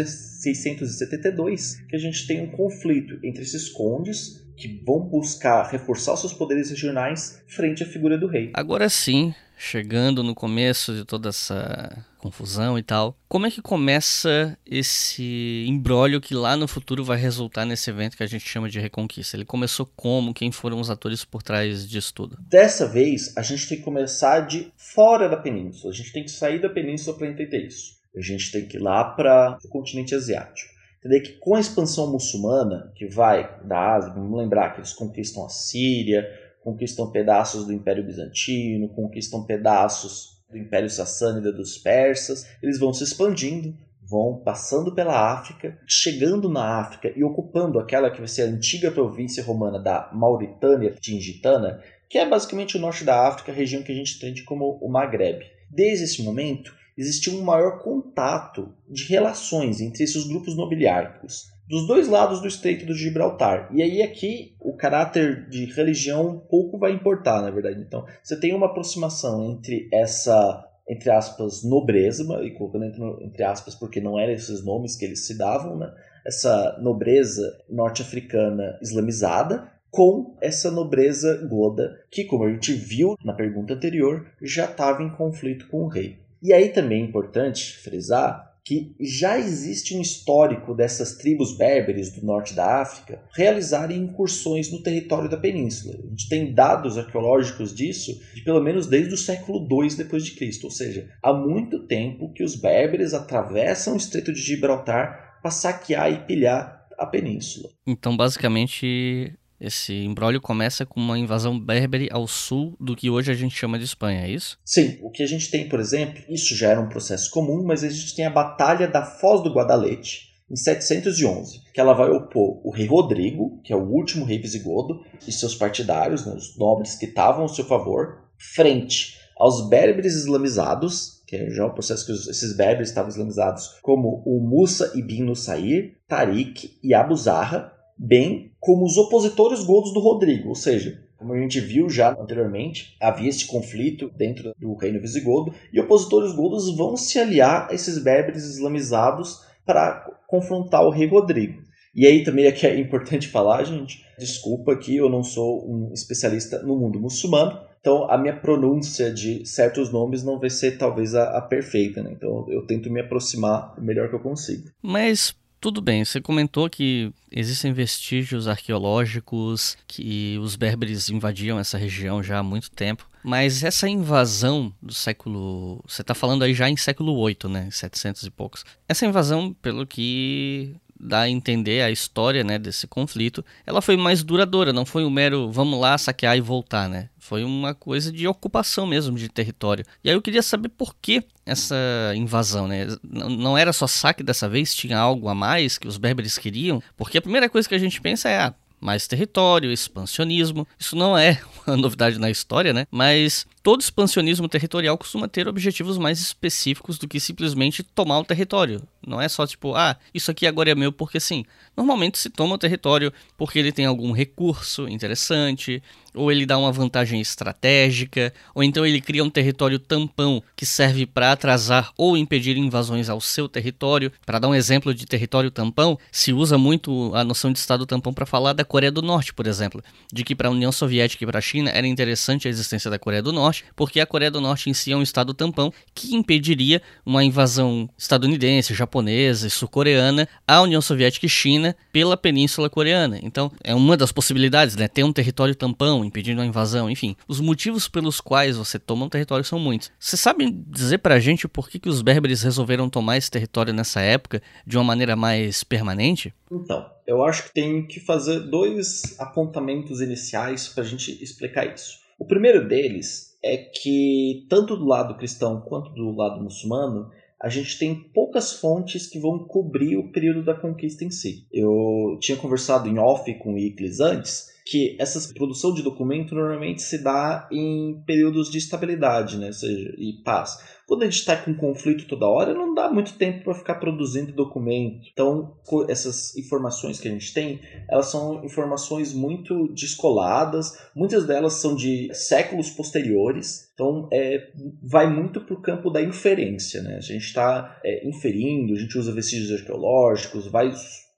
672, 0.42 1.82
que 1.88 1.96
a 1.96 2.00
gente 2.00 2.26
tem 2.26 2.42
um 2.42 2.52
conflito 2.52 3.20
entre 3.24 3.44
esses 3.44 3.70
condes 3.70 4.44
que 4.58 4.82
vão 4.86 5.02
buscar 5.02 5.70
reforçar 5.70 6.16
seus 6.16 6.34
poderes 6.34 6.70
regionais 6.70 7.44
frente 7.46 7.84
à 7.84 7.86
figura 7.86 8.18
do 8.18 8.26
rei. 8.26 8.52
Agora 8.54 8.90
sim, 8.90 9.36
chegando 9.58 10.24
no 10.24 10.34
começo 10.34 10.94
de 10.94 11.06
toda 11.06 11.30
essa 11.30 12.06
confusão 12.26 12.78
e 12.78 12.82
tal, 12.82 13.16
como 13.30 13.46
é 13.46 13.52
que 13.52 13.62
começa 13.62 14.58
esse 14.66 15.66
embrólio 15.68 16.20
que 16.20 16.34
lá 16.34 16.58
no 16.58 16.68
futuro 16.68 17.04
vai 17.04 17.18
resultar 17.18 17.66
nesse 17.66 17.92
evento 17.92 18.18
que 18.18 18.24
a 18.24 18.28
gente 18.28 18.48
chama 18.48 18.68
de 18.68 18.80
Reconquista? 18.80 19.38
Ele 19.38 19.46
começou 19.46 19.88
como? 19.96 20.34
Quem 20.34 20.52
foram 20.52 20.80
os 20.80 20.90
atores 20.90 21.24
por 21.24 21.44
trás 21.44 21.88
disso 21.88 22.12
tudo? 22.14 22.38
Dessa 22.50 22.88
vez, 22.88 23.38
a 23.38 23.44
gente 23.44 23.70
tem 23.70 23.78
que 23.78 23.84
começar 23.84 24.40
de 24.40 24.72
fora 24.76 25.30
da 25.30 25.38
península. 25.38 25.94
A 25.94 25.96
gente 25.96 26.12
tem 26.12 26.24
que 26.24 26.32
sair 26.32 26.60
da 26.60 26.70
península 26.70 27.16
para 27.16 27.28
entender 27.28 27.68
isso. 27.68 27.94
A 28.18 28.22
gente 28.22 28.52
tem 28.52 28.68
que 28.68 28.78
ir 28.78 28.82
lá 28.82 29.04
para 29.04 29.60
o 29.64 29.70
continente 29.70 30.16
asiático. 30.16 30.74
Entender 31.00 31.22
que 31.22 31.34
com 31.34 31.54
a 31.54 31.60
expansão 31.60 32.12
muçulmana, 32.12 32.92
que 32.96 33.06
vai 33.08 33.62
da 33.64 33.98
Ásia, 33.98 34.14
vamos 34.14 34.36
lembrar 34.36 34.72
que 34.72 34.80
eles 34.80 34.94
conquistam 34.94 35.46
a 35.46 35.50
Síria, 35.50 36.26
conquistam 36.64 37.12
pedaços 37.12 37.66
do 37.66 37.74
Império 37.74 38.04
Bizantino, 38.04 38.90
conquistam 38.90 39.44
pedaços 39.44 40.35
do 40.50 40.58
Império 40.58 40.90
Sassânida 40.90 41.52
dos 41.52 41.78
persas, 41.78 42.48
eles 42.62 42.80
vão 42.80 42.94
se 42.94 43.04
expandindo, 43.04 43.76
vão 44.02 44.42
passando 44.44 44.94
pela 44.94 45.34
África, 45.34 45.80
chegando 45.88 46.50
na 46.50 46.80
África 46.80 47.12
e 47.16 47.24
ocupando 47.24 47.80
aquela 47.80 48.12
que 48.12 48.20
vai 48.20 48.28
ser 48.28 48.44
a 48.44 48.46
antiga 48.46 48.92
província 48.92 49.44
romana 49.44 49.80
da 49.80 50.10
Mauritânia 50.14 50.92
Tingitana, 50.92 51.82
que 52.10 52.18
é 52.18 52.28
basicamente 52.28 52.78
o 52.78 52.80
norte 52.80 53.04
da 53.04 53.28
África, 53.28 53.52
região 53.52 53.82
que 53.82 53.92
a 53.92 53.96
gente 53.96 54.18
entende 54.18 54.44
como 54.44 54.78
o 54.82 54.90
Maghreb. 54.90 55.44
Desde 55.72 56.06
esse 56.06 56.24
momento, 56.24 56.74
existiu 56.98 57.34
um 57.34 57.44
maior 57.44 57.80
contato 57.80 58.74
de 58.88 59.06
relações 59.06 59.82
entre 59.82 60.04
esses 60.04 60.28
grupos 60.28 60.56
nobiliárquicos 60.56 61.55
dos 61.68 61.88
dois 61.88 62.08
lados 62.08 62.42
do 62.42 62.48
Estreito 62.48 62.86
do 62.86 62.94
Gibraltar. 62.94 63.70
E 63.74 63.82
aí 63.82 64.02
aqui 64.02 64.56
o 64.60 64.76
caráter 64.76 65.48
de 65.50 65.66
religião 65.66 66.44
pouco 66.50 66.78
vai 66.78 66.92
importar, 66.92 67.42
na 67.42 67.52
verdade. 67.52 67.82
Então, 67.82 68.06
você 68.24 68.40
tem 68.40 68.54
uma 68.54 68.68
aproximação 68.68 69.52
entre 69.52 69.90
essa 69.92 70.64
entre 70.88 71.10
aspas 71.10 71.64
nobreza, 71.64 72.24
e 72.44 72.52
colocando 72.52 72.86
entre, 72.86 73.02
entre 73.26 73.44
aspas 73.44 73.74
porque 73.74 74.00
não 74.00 74.20
eram 74.20 74.34
esses 74.34 74.64
nomes 74.64 74.96
que 74.96 75.04
eles 75.04 75.26
se 75.26 75.36
davam, 75.36 75.78
né? 75.78 75.92
Essa 76.26 76.78
nobreza 76.82 77.60
norte-africana 77.70 78.78
islamizada 78.82 79.72
com 79.90 80.36
essa 80.42 80.70
nobreza 80.70 81.38
goda, 81.48 82.04
que 82.12 82.26
como 82.26 82.44
a 82.44 82.52
gente 82.52 82.74
viu 82.74 83.16
na 83.24 83.34
pergunta 83.34 83.74
anterior, 83.74 84.28
já 84.42 84.66
estava 84.66 85.02
em 85.02 85.10
conflito 85.10 85.68
com 85.70 85.84
o 85.84 85.88
rei. 85.88 86.20
E 86.42 86.52
aí 86.54 86.70
também 86.70 87.02
é 87.02 87.06
importante 87.06 87.78
frisar 87.78 88.55
que 88.66 88.96
já 89.00 89.38
existe 89.38 89.96
um 89.96 90.02
histórico 90.02 90.74
dessas 90.74 91.18
tribos 91.18 91.56
berberes 91.56 92.12
do 92.12 92.26
norte 92.26 92.56
da 92.56 92.82
África 92.82 93.22
realizarem 93.32 94.00
incursões 94.00 94.72
no 94.72 94.82
território 94.82 95.30
da 95.30 95.38
península. 95.38 95.94
A 96.04 96.10
gente 96.10 96.28
tem 96.28 96.52
dados 96.52 96.98
arqueológicos 96.98 97.74
disso 97.76 98.20
de 98.34 98.44
pelo 98.44 98.60
menos 98.60 98.88
desde 98.88 99.14
o 99.14 99.18
século 99.18 99.68
II 99.70 99.96
depois 99.96 100.26
de 100.26 100.32
Cristo, 100.32 100.64
ou 100.64 100.72
seja, 100.72 101.08
há 101.22 101.32
muito 101.32 101.86
tempo 101.86 102.34
que 102.34 102.44
os 102.44 102.56
berberes 102.56 103.14
atravessam 103.14 103.94
o 103.94 103.98
Estreito 103.98 104.34
de 104.34 104.42
Gibraltar 104.42 105.40
para 105.44 105.52
saquear 105.52 106.12
e 106.12 106.26
pilhar 106.26 106.88
a 106.98 107.06
península. 107.06 107.70
Então, 107.86 108.18
basicamente, 108.18 109.38
esse 109.66 109.94
embrólio 109.94 110.40
começa 110.40 110.86
com 110.86 111.00
uma 111.00 111.18
invasão 111.18 111.60
berbere 111.60 112.08
ao 112.12 112.28
sul 112.28 112.76
do 112.80 112.96
que 112.96 113.10
hoje 113.10 113.32
a 113.32 113.36
gente 113.36 113.56
chama 113.56 113.80
de 113.80 113.86
Espanha, 113.86 114.26
é 114.26 114.30
isso? 114.30 114.58
Sim. 114.64 115.00
O 115.02 115.10
que 115.10 115.24
a 115.24 115.28
gente 115.28 115.50
tem, 115.50 115.68
por 115.68 115.80
exemplo, 115.80 116.24
isso 116.30 116.56
já 116.56 116.70
era 116.70 116.80
um 116.80 116.90
processo 116.90 117.32
comum, 117.32 117.64
mas 117.66 117.84
a 117.84 117.90
gente 117.90 118.16
tem 118.16 118.26
a 118.26 118.30
Batalha 118.30 118.88
da 118.88 119.04
Foz 119.04 119.42
do 119.42 119.52
Guadalete, 119.52 120.36
em 120.50 120.56
711, 120.56 121.62
que 121.74 121.82
ela 121.82 121.94
vai 121.94 122.10
opor 122.10 122.62
o 122.64 122.70
rei 122.70 122.86
Rodrigo, 122.86 123.60
que 123.64 123.74
é 123.74 123.76
o 123.76 123.90
último 123.90 124.26
rei 124.26 124.38
visigodo, 124.38 125.04
e 125.28 125.32
seus 125.32 125.56
partidários, 125.56 126.26
né, 126.26 126.34
os 126.36 126.56
nobres 126.58 126.96
que 126.96 127.06
estavam 127.06 127.42
ao 127.42 127.50
seu 127.50 127.66
favor, 127.66 128.20
frente 128.54 129.18
aos 129.38 129.68
berberes 129.68 130.14
islamizados, 130.16 131.24
que 131.26 131.36
é 131.36 131.50
já 131.50 131.66
um 131.66 131.74
processo 131.74 132.06
que 132.06 132.12
esses 132.12 132.56
berberes 132.56 132.90
estavam 132.90 133.10
islamizados, 133.10 133.80
como 133.82 134.22
o 134.26 134.40
Musa 134.40 134.92
ibn 134.96 135.24
Nusair, 135.24 135.98
Tariq 136.08 136.78
e 136.84 136.94
Abu 136.94 137.16
Zarra, 137.16 137.74
bem 137.98 138.52
como 138.66 138.84
os 138.84 138.98
opositores 138.98 139.64
godos 139.64 139.94
do 139.94 140.00
Rodrigo, 140.00 140.50
ou 140.50 140.56
seja, 140.56 141.00
como 141.16 141.34
a 141.34 141.40
gente 141.40 141.60
viu 141.60 141.88
já 141.88 142.20
anteriormente, 142.20 142.98
havia 143.00 143.30
este 143.30 143.46
conflito 143.46 144.10
dentro 144.18 144.54
do 144.60 144.74
reino 144.74 145.00
visigodo 145.00 145.54
e 145.72 145.80
opositores 145.80 146.34
godos 146.34 146.76
vão 146.76 146.98
se 146.98 147.20
aliar 147.20 147.68
a 147.70 147.76
esses 147.76 148.00
berberes 148.00 148.44
islamizados 148.44 149.46
para 149.64 150.10
confrontar 150.28 150.84
o 150.84 150.90
rei 150.90 151.08
Rodrigo. 151.08 151.62
E 151.94 152.08
aí 152.08 152.24
também 152.24 152.46
é 152.46 152.52
que 152.52 152.66
é 152.66 152.80
importante 152.80 153.28
falar, 153.28 153.64
gente, 153.66 154.04
desculpa 154.18 154.76
que 154.76 154.98
eu 154.98 155.12
não 155.12 155.22
sou 155.22 155.64
um 155.70 155.94
especialista 155.94 156.64
no 156.64 156.76
mundo 156.76 157.00
muçulmano, 157.00 157.60
então 157.80 158.10
a 158.10 158.18
minha 158.18 158.36
pronúncia 158.36 159.14
de 159.14 159.46
certos 159.46 159.94
nomes 159.94 160.24
não 160.24 160.40
vai 160.40 160.50
ser 160.50 160.80
talvez 160.80 161.14
a, 161.14 161.38
a 161.38 161.42
perfeita, 161.42 162.02
né? 162.02 162.12
Então 162.14 162.48
eu 162.50 162.66
tento 162.66 162.92
me 162.92 163.00
aproximar 163.00 163.76
o 163.78 163.82
melhor 163.82 164.10
que 164.10 164.16
eu 164.16 164.20
consigo. 164.20 164.70
Mas 164.82 165.36
tudo 165.66 165.82
bem, 165.82 166.06
você 166.06 166.22
comentou 166.22 166.70
que 166.70 167.12
existem 167.32 167.74
vestígios 167.74 168.48
arqueológicos 168.48 169.76
que 169.88 170.38
os 170.40 170.56
berberes 170.56 171.10
invadiam 171.10 171.58
essa 171.58 171.76
região 171.76 172.22
já 172.22 172.38
há 172.38 172.44
muito 172.44 172.70
tempo. 172.70 173.10
Mas 173.24 173.64
essa 173.64 173.90
invasão 173.90 174.72
do 174.80 174.94
século. 174.94 175.84
Você 175.88 176.04
está 176.04 176.14
falando 176.14 176.44
aí 176.44 176.54
já 176.54 176.70
em 176.70 176.78
século 176.78 177.18
8, 177.18 177.50
né? 177.50 177.68
700 177.72 178.22
e 178.22 178.30
poucos. 178.30 178.64
Essa 178.88 179.08
invasão, 179.08 179.52
pelo 179.54 179.88
que 179.88 180.76
dá 181.00 181.22
a 181.22 181.30
entender 181.30 181.82
a 181.82 181.92
história 181.92 182.44
né, 182.44 182.58
desse 182.58 182.88
conflito, 182.88 183.44
ela 183.66 183.82
foi 183.82 183.98
mais 183.98 184.24
duradoura, 184.24 184.72
não 184.72 184.86
foi 184.86 185.04
um 185.04 185.10
mero 185.10 185.52
vamos 185.52 185.80
lá 185.80 185.98
saquear 185.98 186.38
e 186.38 186.42
voltar, 186.42 186.88
né? 186.90 187.10
Foi 187.20 187.44
uma 187.44 187.74
coisa 187.74 188.12
de 188.12 188.28
ocupação 188.28 188.86
mesmo 188.86 189.18
de 189.18 189.28
território. 189.28 189.84
E 190.04 190.10
aí 190.10 190.16
eu 190.16 190.22
queria 190.22 190.44
saber 190.44 190.70
por 190.70 190.96
que 190.96 191.24
essa 191.46 191.76
invasão, 192.16 192.68
né? 192.68 192.88
Não 193.04 193.58
era 193.58 193.74
só 193.74 193.88
saque 193.88 194.24
dessa 194.24 194.48
vez, 194.48 194.76
tinha 194.76 194.98
algo 194.98 195.28
a 195.28 195.36
mais 195.36 195.78
que 195.78 195.88
os 195.88 195.98
berberes 195.98 196.38
queriam? 196.38 196.82
Porque 196.96 197.18
a 197.18 197.22
primeira 197.22 197.50
coisa 197.50 197.68
que 197.68 197.76
a 197.76 197.80
gente 197.80 198.00
pensa 198.00 198.30
é, 198.30 198.40
ah, 198.40 198.54
mais 198.80 199.08
território, 199.08 199.72
expansionismo. 199.72 200.68
Isso 200.78 200.96
não 200.96 201.18
é 201.18 201.42
uma 201.66 201.76
novidade 201.76 202.20
na 202.20 202.30
história, 202.30 202.72
né? 202.72 202.86
Mas 202.92 203.48
todo 203.64 203.82
expansionismo 203.82 204.48
territorial 204.48 204.98
costuma 204.98 205.28
ter 205.28 205.48
objetivos 205.48 205.98
mais 205.98 206.20
específicos 206.20 206.98
do 206.98 207.08
que 207.08 207.20
simplesmente 207.20 207.82
tomar 207.82 208.20
o 208.20 208.24
território. 208.24 208.82
Não 209.06 209.22
é 209.22 209.30
só 209.30 209.46
tipo, 209.46 209.76
ah, 209.76 209.96
isso 210.14 210.32
aqui 210.32 210.48
agora 210.48 210.72
é 210.72 210.76
meu 210.76 210.92
porque 210.92 211.20
sim. 211.20 211.46
Normalmente 211.78 212.18
se 212.18 212.30
toma 212.30 212.56
o 212.56 212.58
território 212.58 213.14
porque 213.38 213.60
ele 213.60 213.72
tem 213.72 213.86
algum 213.86 214.12
recurso 214.12 214.88
interessante, 214.88 215.84
ou 216.14 216.32
ele 216.32 216.46
dá 216.46 216.58
uma 216.58 216.72
vantagem 216.72 217.20
estratégica, 217.20 218.34
ou 218.54 218.64
então 218.64 218.86
ele 218.86 219.02
cria 219.02 219.24
um 219.24 219.30
território 219.30 219.78
tampão 219.78 220.42
que 220.56 220.66
serve 220.66 221.06
para 221.06 221.32
atrasar 221.32 221.92
ou 221.98 222.18
impedir 222.18 222.58
invasões 222.58 223.10
ao 223.10 223.22
seu 223.22 223.48
território. 223.48 224.12
Para 224.26 224.40
dar 224.40 224.48
um 224.48 224.56
exemplo 224.56 224.94
de 224.94 225.06
território 225.06 225.52
tampão, 225.52 226.00
se 226.12 226.34
usa 226.34 226.58
muito 226.58 227.14
a 227.14 227.24
noção 227.24 227.52
de 227.52 227.60
estado 227.60 227.86
tampão 227.86 228.14
para 228.14 228.26
falar 228.26 228.54
da 228.54 228.66
Coreia 228.66 228.92
do 228.92 229.02
Norte, 229.02 229.34
por 229.34 229.46
exemplo, 229.46 229.84
de 230.12 230.24
que 230.24 230.34
para 230.34 230.48
a 230.48 230.52
União 230.52 230.72
Soviética 230.72 231.24
e 231.24 231.28
para 231.28 231.40
a 231.40 231.42
China 231.42 231.70
era 231.70 231.86
interessante 231.86 232.48
a 232.48 232.52
existência 232.52 232.90
da 232.90 232.98
Coreia 232.98 233.22
do 233.22 233.34
Norte, 233.34 233.66
porque 233.76 234.00
a 234.00 234.06
Coreia 234.06 234.32
do 234.32 234.42
Norte 234.42 234.70
em 234.70 234.74
si 234.74 234.92
é 234.92 234.98
um 234.98 235.04
estado 235.04 235.34
tampão 235.34 235.72
que 235.94 236.16
impediria 236.16 236.82
uma 237.06 237.24
invasão 237.24 237.90
estadunidense, 237.98 238.74
japonesa 238.74 238.95
e 239.04 239.50
sul-coreana 239.50 240.28
à 240.48 240.62
União 240.62 240.82
Soviética 240.82 241.26
e 241.26 241.30
China 241.30 241.76
pela 241.92 242.16
Península 242.16 242.70
Coreana. 242.70 243.20
Então, 243.22 243.52
é 243.64 243.74
uma 243.74 243.98
das 243.98 244.12
possibilidades, 244.12 244.76
né, 244.76 244.88
ter 244.88 245.04
um 245.04 245.14
território 245.14 245.56
tampão 245.56 246.04
impedindo 246.04 246.42
a 246.42 246.46
invasão, 246.46 246.90
enfim. 246.90 247.16
Os 247.28 247.40
motivos 247.40 247.88
pelos 247.88 248.22
quais 248.22 248.58
você 248.58 248.80
toma 248.80 249.06
um 249.06 249.10
território 249.10 249.44
são 249.44 249.60
muitos. 249.60 249.92
Você 250.00 250.18
sabe 250.18 250.50
dizer 250.50 251.00
pra 251.00 251.20
gente 251.20 251.48
por 251.48 251.70
que, 251.70 251.80
que 251.80 251.90
os 251.90 252.02
berberes 252.02 252.42
resolveram 252.44 252.90
tomar 252.90 253.18
esse 253.18 253.30
território 253.32 253.74
nessa 253.74 254.02
época 254.02 254.42
de 254.66 254.78
uma 254.78 254.84
maneira 254.84 255.16
mais 255.16 255.64
permanente? 255.64 256.34
Então, 256.52 256.86
eu 257.06 257.24
acho 257.24 257.46
que 257.46 257.54
tem 257.54 257.86
que 257.86 258.00
fazer 258.00 258.40
dois 258.40 259.20
apontamentos 259.20 260.02
iniciais 260.02 260.68
para 260.68 260.84
a 260.84 260.88
gente 260.88 261.12
explicar 261.24 261.66
isso. 261.66 262.00
O 262.18 262.26
primeiro 262.26 262.68
deles 262.68 263.36
é 263.44 263.58
que, 263.58 264.46
tanto 264.50 264.76
do 264.76 264.86
lado 264.86 265.18
cristão 265.18 265.62
quanto 265.62 265.92
do 265.92 266.16
lado 266.16 266.42
muçulmano, 266.42 267.12
a 267.42 267.50
gente 267.50 267.78
tem 267.78 267.96
poucas 268.14 268.54
fontes 268.54 269.08
que 269.08 269.20
vão 269.20 269.46
cobrir 269.46 269.98
o 269.98 270.12
período 270.12 270.44
da 270.44 270.54
conquista 270.54 271.04
em 271.04 271.12
si. 271.12 271.46
Eu 271.52 272.18
tinha 272.20 272.38
conversado 272.38 272.88
em 272.88 272.98
off 272.98 273.34
com 273.40 273.54
o 273.54 273.58
Iclis 273.58 274.00
antes 274.00 274.55
que 274.66 274.98
essa 275.00 275.32
produção 275.36 275.72
de 275.72 275.84
documento 275.84 276.34
normalmente 276.34 276.82
se 276.82 276.98
dá 276.98 277.48
em 277.52 278.02
períodos 278.06 278.50
de 278.50 278.58
estabilidade, 278.58 279.38
né? 279.38 279.48
Ou 279.48 279.54
seja, 279.54 279.94
e 279.96 280.14
paz. 280.24 280.58
Quando 280.88 281.04
a 281.04 281.06
gente 281.06 281.20
está 281.20 281.38
com 281.38 281.54
conflito 281.54 282.08
toda 282.08 282.28
hora, 282.28 282.54
não 282.54 282.74
dá 282.74 282.92
muito 282.92 283.14
tempo 283.14 283.44
para 283.44 283.54
ficar 283.54 283.76
produzindo 283.76 284.32
documento. 284.32 285.08
Então, 285.12 285.56
essas 285.88 286.36
informações 286.36 287.00
que 287.00 287.08
a 287.08 287.12
gente 287.12 287.32
tem, 287.32 287.60
elas 287.90 288.08
são 288.08 288.44
informações 288.44 289.14
muito 289.14 289.68
descoladas, 289.74 290.74
muitas 290.96 291.26
delas 291.26 291.54
são 291.54 291.76
de 291.76 292.10
séculos 292.14 292.70
posteriores. 292.72 293.72
Então, 293.74 294.08
é, 294.12 294.52
vai 294.82 295.12
muito 295.12 295.42
para 295.42 295.54
o 295.54 295.62
campo 295.62 295.92
da 295.92 296.02
inferência, 296.02 296.82
né? 296.82 296.96
A 296.96 297.02
gente 297.02 297.26
está 297.26 297.80
é, 297.84 298.08
inferindo, 298.08 298.74
a 298.74 298.80
gente 298.80 298.98
usa 298.98 299.12
vestígios 299.12 299.60
arqueológicos, 299.60 300.48
vai 300.48 300.72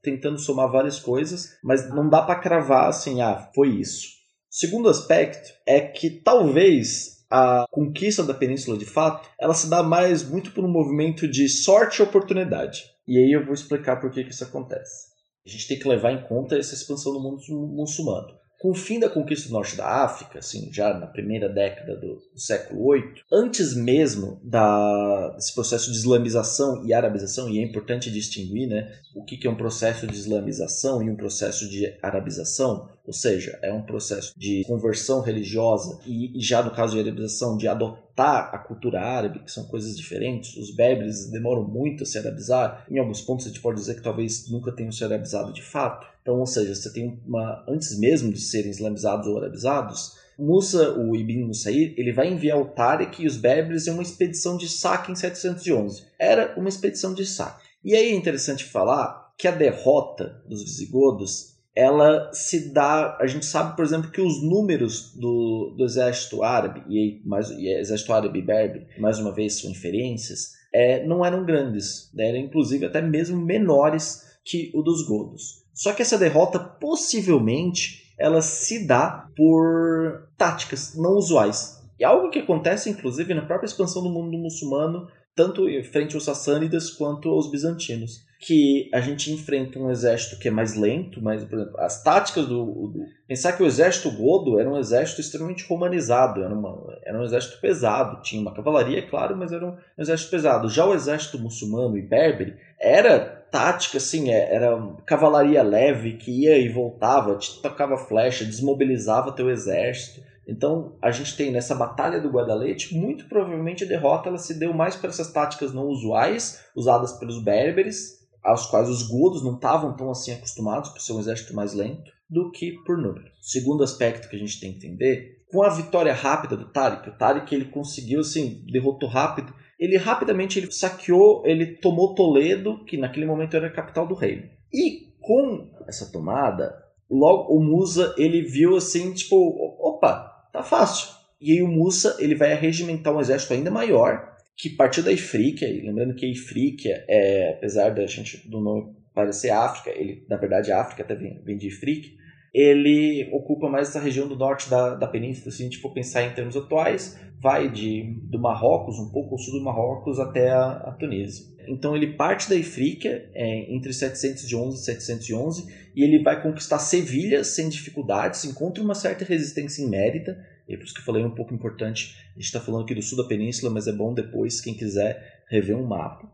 tentando 0.07 0.39
somar 0.39 0.71
várias 0.71 0.99
coisas, 0.99 1.57
mas 1.61 1.89
não 1.93 2.07
dá 2.07 2.21
para 2.21 2.39
cravar 2.39 2.87
assim, 2.87 3.21
ah, 3.21 3.49
foi 3.53 3.69
isso. 3.69 4.07
Segundo 4.49 4.87
aspecto 4.87 5.49
é 5.65 5.81
que 5.81 6.09
talvez 6.09 7.25
a 7.29 7.65
conquista 7.69 8.23
da 8.23 8.33
península 8.33 8.77
de 8.77 8.85
fato, 8.85 9.29
ela 9.37 9.53
se 9.53 9.69
dá 9.69 9.83
mais 9.83 10.23
muito 10.23 10.51
por 10.51 10.63
um 10.63 10.71
movimento 10.71 11.27
de 11.27 11.49
sorte 11.49 11.99
e 11.99 12.03
oportunidade. 12.03 12.83
E 13.05 13.17
aí 13.17 13.31
eu 13.33 13.43
vou 13.43 13.53
explicar 13.53 13.99
por 13.99 14.09
que, 14.09 14.23
que 14.23 14.31
isso 14.31 14.45
acontece. 14.45 15.07
A 15.45 15.49
gente 15.49 15.67
tem 15.67 15.77
que 15.77 15.87
levar 15.87 16.13
em 16.13 16.23
conta 16.23 16.57
essa 16.57 16.73
expansão 16.73 17.11
do 17.11 17.19
mundo 17.19 17.41
muçulmano. 17.75 18.29
Com 18.59 18.71
o 18.71 18.75
fim 18.75 18.99
da 18.99 19.07
conquista 19.07 19.47
do 19.47 19.53
norte 19.53 19.75
da 19.75 20.03
África, 20.03 20.39
assim, 20.39 20.69
já 20.73 20.91
na 20.91 21.05
primeira 21.05 21.47
década 21.47 21.95
do, 21.95 22.15
do 22.33 22.39
século 22.39 22.91
VIII, 22.91 23.21
antes 23.31 23.75
mesmo 23.75 24.39
da, 24.43 25.29
desse 25.35 25.53
processo 25.53 25.91
de 25.91 25.97
islamização 25.97 26.83
e 26.83 26.91
arabização, 26.91 27.47
e 27.49 27.59
é 27.59 27.63
importante 27.63 28.11
distinguir 28.11 28.67
né, 28.67 28.91
o 29.15 29.23
que, 29.23 29.37
que 29.37 29.45
é 29.45 29.49
um 29.49 29.55
processo 29.55 30.07
de 30.07 30.15
islamização 30.15 31.03
e 31.03 31.09
um 31.09 31.15
processo 31.15 31.69
de 31.69 31.95
arabização, 32.01 32.89
ou 33.05 33.13
seja, 33.13 33.57
é 33.61 33.71
um 33.71 33.83
processo 33.83 34.33
de 34.37 34.63
conversão 34.67 35.21
religiosa 35.21 35.99
e, 36.05 36.37
e 36.37 36.41
já 36.41 36.61
no 36.61 36.71
caso 36.71 36.93
de 36.93 36.99
arabização, 36.99 37.57
de 37.57 37.67
adotar 37.67 38.53
a 38.53 38.57
cultura 38.57 38.99
árabe, 38.99 39.39
que 39.39 39.51
são 39.51 39.65
coisas 39.65 39.95
diferentes. 39.95 40.57
Os 40.57 40.75
berberes 40.75 41.29
demoram 41.29 41.63
muito 41.63 42.03
a 42.03 42.05
se 42.05 42.17
arabizar. 42.17 42.85
Em 42.89 42.97
alguns 42.97 43.21
pontos 43.21 43.45
a 43.45 43.49
gente 43.49 43.61
pode 43.61 43.79
dizer 43.79 43.95
que 43.95 44.01
talvez 44.01 44.49
nunca 44.49 44.71
tenham 44.71 44.91
se 44.91 45.03
arabizado 45.03 45.53
de 45.53 45.61
fato. 45.61 46.05
Então, 46.27 46.41
ou 46.41 46.45
seja, 46.45 46.75
você 46.75 46.91
tem 46.91 47.21
uma 47.25 47.63
antes 47.69 47.97
mesmo 47.97 48.33
de 48.33 48.41
serem 48.41 48.69
islamizados 48.69 49.25
ou 49.27 49.37
arabizados, 49.37 50.11
Musa, 50.37 50.91
o 50.99 51.15
Ibn 51.15 51.45
Musair, 51.45 51.93
ele 51.97 52.11
vai 52.11 52.27
enviar 52.27 52.59
o 52.59 52.65
Tariq 52.65 53.23
e 53.23 53.27
os 53.27 53.37
berberes 53.37 53.87
em 53.87 53.91
uma 53.91 54.03
expedição 54.03 54.57
de 54.57 54.67
saque 54.67 55.09
em 55.09 55.15
711. 55.15 56.03
Era 56.19 56.53
uma 56.59 56.67
expedição 56.67 57.13
de 57.13 57.25
saque. 57.25 57.65
E 57.81 57.95
aí 57.95 58.09
é 58.09 58.13
interessante 58.13 58.65
falar 58.65 59.33
que 59.37 59.47
a 59.47 59.51
derrota 59.51 60.43
dos 60.45 60.63
visigodos 60.63 61.55
ela 61.73 62.29
se 62.33 62.73
dá. 62.73 63.17
A 63.21 63.25
gente 63.25 63.45
sabe, 63.45 63.77
por 63.77 63.85
exemplo, 63.85 64.11
que 64.11 64.19
os 64.19 64.43
números 64.43 65.13
do, 65.15 65.75
do 65.77 65.85
exército 65.85 66.43
árabe, 66.43 66.83
e, 66.89 67.21
mais, 67.25 67.49
e 67.51 67.69
exército 67.69 68.11
árabe 68.11 68.39
e 68.39 68.45
berbe, 68.45 68.85
mais 68.99 69.17
uma 69.17 69.31
vez 69.31 69.61
são 69.61 69.71
inferências, 69.71 70.57
é, 70.73 71.05
não 71.07 71.25
eram 71.25 71.45
grandes, 71.45 72.11
né? 72.13 72.27
eram 72.27 72.39
inclusive 72.39 72.85
até 72.85 73.01
mesmo 73.01 73.39
menores 73.39 74.27
que 74.43 74.71
o 74.75 74.81
dos 74.81 75.07
godos. 75.07 75.65
Só 75.77 75.93
que 75.93 76.01
essa 76.01 76.17
derrota 76.17 76.57
possivelmente 76.57 78.11
ela 78.17 78.41
se 78.41 78.87
dá 78.87 79.29
por 79.37 80.27
táticas 80.35 80.95
não 80.95 81.11
usuais. 81.11 81.77
E 81.99 82.03
algo 82.03 82.31
que 82.31 82.39
acontece, 82.39 82.89
inclusive, 82.89 83.31
na 83.35 83.45
própria 83.45 83.67
expansão 83.67 84.01
do 84.01 84.09
mundo 84.09 84.35
muçulmano, 84.39 85.07
tanto 85.35 85.65
frente 85.91 86.15
aos 86.15 86.23
sassânidas 86.23 86.89
quanto 86.89 87.29
aos 87.29 87.51
bizantinos 87.51 88.26
que 88.39 88.89
a 88.93 88.99
gente 88.99 89.31
enfrenta 89.31 89.79
um 89.79 89.89
exército 89.89 90.37
que 90.37 90.47
é 90.47 90.51
mais 90.51 90.75
lento, 90.75 91.21
mas, 91.21 91.43
por 91.43 91.57
exemplo, 91.57 91.79
as 91.79 92.03
táticas 92.03 92.45
do, 92.45 92.65
do, 92.65 93.05
Pensar 93.27 93.53
que 93.53 93.63
o 93.63 93.65
exército 93.65 94.11
godo 94.11 94.59
era 94.59 94.69
um 94.69 94.77
exército 94.77 95.19
extremamente 95.19 95.67
romanizado, 95.67 96.43
era, 96.43 96.53
uma, 96.53 96.97
era 97.03 97.19
um 97.19 97.23
exército 97.23 97.59
pesado, 97.59 98.21
tinha 98.21 98.41
uma 98.41 98.53
cavalaria, 98.53 99.05
claro, 99.05 99.35
mas 99.35 99.51
era 99.51 99.65
um, 99.65 99.75
exército 99.97 100.31
pesado. 100.31 100.69
Já 100.69 100.85
o 100.85 100.93
exército 100.93 101.39
muçulmano 101.39 101.97
e 101.97 102.01
berbere 102.01 102.55
era 102.79 103.19
tática, 103.19 103.97
assim, 103.97 104.29
é, 104.31 104.53
era 104.53 104.77
cavalaria 105.05 105.63
leve 105.63 106.13
que 106.13 106.43
ia 106.43 106.57
e 106.57 106.69
voltava, 106.69 107.35
te 107.37 107.59
tocava 107.59 107.97
flecha, 107.97 108.45
desmobilizava 108.45 109.33
teu 109.33 109.49
exército. 109.49 110.21
Então, 110.47 110.95
a 111.01 111.11
gente 111.11 111.35
tem 111.35 111.51
nessa 111.51 111.75
batalha 111.75 112.21
do 112.21 112.29
Guadalete, 112.29 112.95
muito 112.95 113.27
provavelmente 113.27 113.83
a 113.83 113.87
derrota 113.87 114.29
ela 114.29 114.37
se 114.37 114.57
deu 114.57 114.73
mais 114.73 114.95
por 114.95 115.09
essas 115.09 115.33
táticas 115.33 115.73
não 115.73 115.87
usuais 115.87 116.63
usadas 116.73 117.11
pelos 117.13 117.43
berberes 117.43 118.16
aos 118.47 118.65
quais 118.65 118.87
os 118.87 119.03
godos 119.03 119.43
não 119.43 119.55
estavam 119.55 119.93
tão 119.93 120.09
assim 120.09 120.31
acostumados 120.31 120.89
por 120.89 121.01
ser 121.01 121.11
um 121.11 121.19
exército 121.19 121.53
mais 121.53 121.73
lento 121.73 122.09
do 122.29 122.49
que 122.49 122.71
por 122.85 122.97
número. 122.97 123.29
Segundo 123.41 123.83
aspecto 123.83 124.29
que 124.29 124.37
a 124.37 124.39
gente 124.39 124.57
tem 124.57 124.71
que 124.71 124.77
entender, 124.77 125.43
com 125.51 125.61
a 125.63 125.69
vitória 125.69 126.13
rápida 126.13 126.55
do 126.55 126.71
Tariq, 126.71 127.09
o 127.09 127.17
Tariq 127.17 127.53
ele 127.53 127.65
conseguiu 127.65 128.21
assim, 128.21 128.63
derrotou 128.71 129.09
rápido, 129.09 129.53
ele 129.77 129.97
rapidamente 129.97 130.57
ele 130.57 130.71
saqueou, 130.71 131.43
ele 131.45 131.75
tomou 131.77 132.15
Toledo, 132.15 132.85
que 132.85 132.95
naquele 132.95 133.25
momento 133.25 133.55
era 133.55 133.67
a 133.67 133.73
capital 133.73 134.07
do 134.07 134.15
reino. 134.15 134.47
E 134.73 135.13
com 135.19 135.69
essa 135.85 136.09
tomada, 136.09 136.73
logo 137.09 137.53
o 137.53 137.61
Musa 137.61 138.15
ele 138.17 138.41
viu 138.43 138.77
assim, 138.77 139.13
tipo, 139.13 139.35
opa, 139.79 140.49
tá 140.53 140.63
fácil. 140.63 141.09
E 141.39 141.51
aí 141.51 141.61
o 141.61 141.67
Musa 141.67 142.15
ele 142.19 142.33
vai 142.33 142.53
arregimentar 142.53 143.13
um 143.13 143.19
exército 143.19 143.53
ainda 143.53 143.69
maior 143.69 144.36
que 144.57 144.71
partiu 144.71 145.03
da 145.03 145.11
Ifríquia, 145.11 145.69
e 145.69 145.81
lembrando 145.81 146.15
que 146.15 146.25
a 146.25 146.29
Ifríquia, 146.29 147.05
é, 147.07 147.51
apesar 147.51 147.91
da 147.91 148.05
gente 148.07 148.49
do 148.49 148.59
nome 148.59 148.95
parecer 149.13 149.51
África, 149.51 149.91
ele 149.91 150.25
na 150.27 150.37
verdade 150.37 150.71
África 150.71 151.03
até 151.03 151.15
vem, 151.15 151.39
vem 151.43 151.57
de 151.57 151.67
Ifríquia, 151.67 152.11
ele 152.53 153.29
ocupa 153.31 153.69
mais 153.69 153.89
essa 153.89 153.99
região 153.99 154.27
do 154.27 154.35
norte 154.35 154.69
da, 154.69 154.95
da 154.95 155.07
península, 155.07 155.51
se 155.51 155.61
a 155.61 155.65
gente 155.65 155.77
for 155.77 155.93
pensar 155.93 156.23
em 156.23 156.33
termos 156.33 156.57
atuais, 156.57 157.19
vai 157.39 157.69
de, 157.69 158.19
do 158.23 158.39
Marrocos, 158.39 158.97
um 158.97 159.11
pouco 159.11 159.35
ao 159.35 159.37
sul 159.37 159.59
do 159.59 159.63
Marrocos, 159.63 160.19
até 160.19 160.49
a, 160.49 160.71
a 160.71 160.91
Tunísia. 160.93 161.45
Então 161.67 161.95
ele 161.95 162.15
parte 162.15 162.49
da 162.49 162.55
Ifríquia 162.55 163.29
é, 163.35 163.71
entre 163.71 163.93
711 163.93 164.81
e 164.81 164.85
711 164.85 165.91
e 165.95 166.03
ele 166.03 166.23
vai 166.23 166.41
conquistar 166.41 166.79
Sevilha 166.79 167.43
sem 167.43 167.69
dificuldades, 167.69 168.45
encontra 168.45 168.83
uma 168.83 168.95
certa 168.95 169.23
resistência 169.23 169.83
inédita, 169.83 170.37
e 170.67 170.73
é 170.73 170.77
por 170.77 170.83
isso 170.83 170.93
que 170.93 170.99
eu 170.99 171.05
falei 171.05 171.23
um 171.23 171.33
pouco 171.33 171.53
importante. 171.53 172.15
A 172.31 172.33
gente 172.33 172.45
está 172.45 172.59
falando 172.59 172.83
aqui 172.83 172.93
do 172.93 173.01
sul 173.01 173.17
da 173.17 173.27
península, 173.27 173.71
mas 173.71 173.87
é 173.87 173.91
bom 173.91 174.13
depois, 174.13 174.59
quem 174.59 174.73
quiser, 174.73 175.43
rever 175.49 175.77
um 175.77 175.85
mapa. 175.85 176.29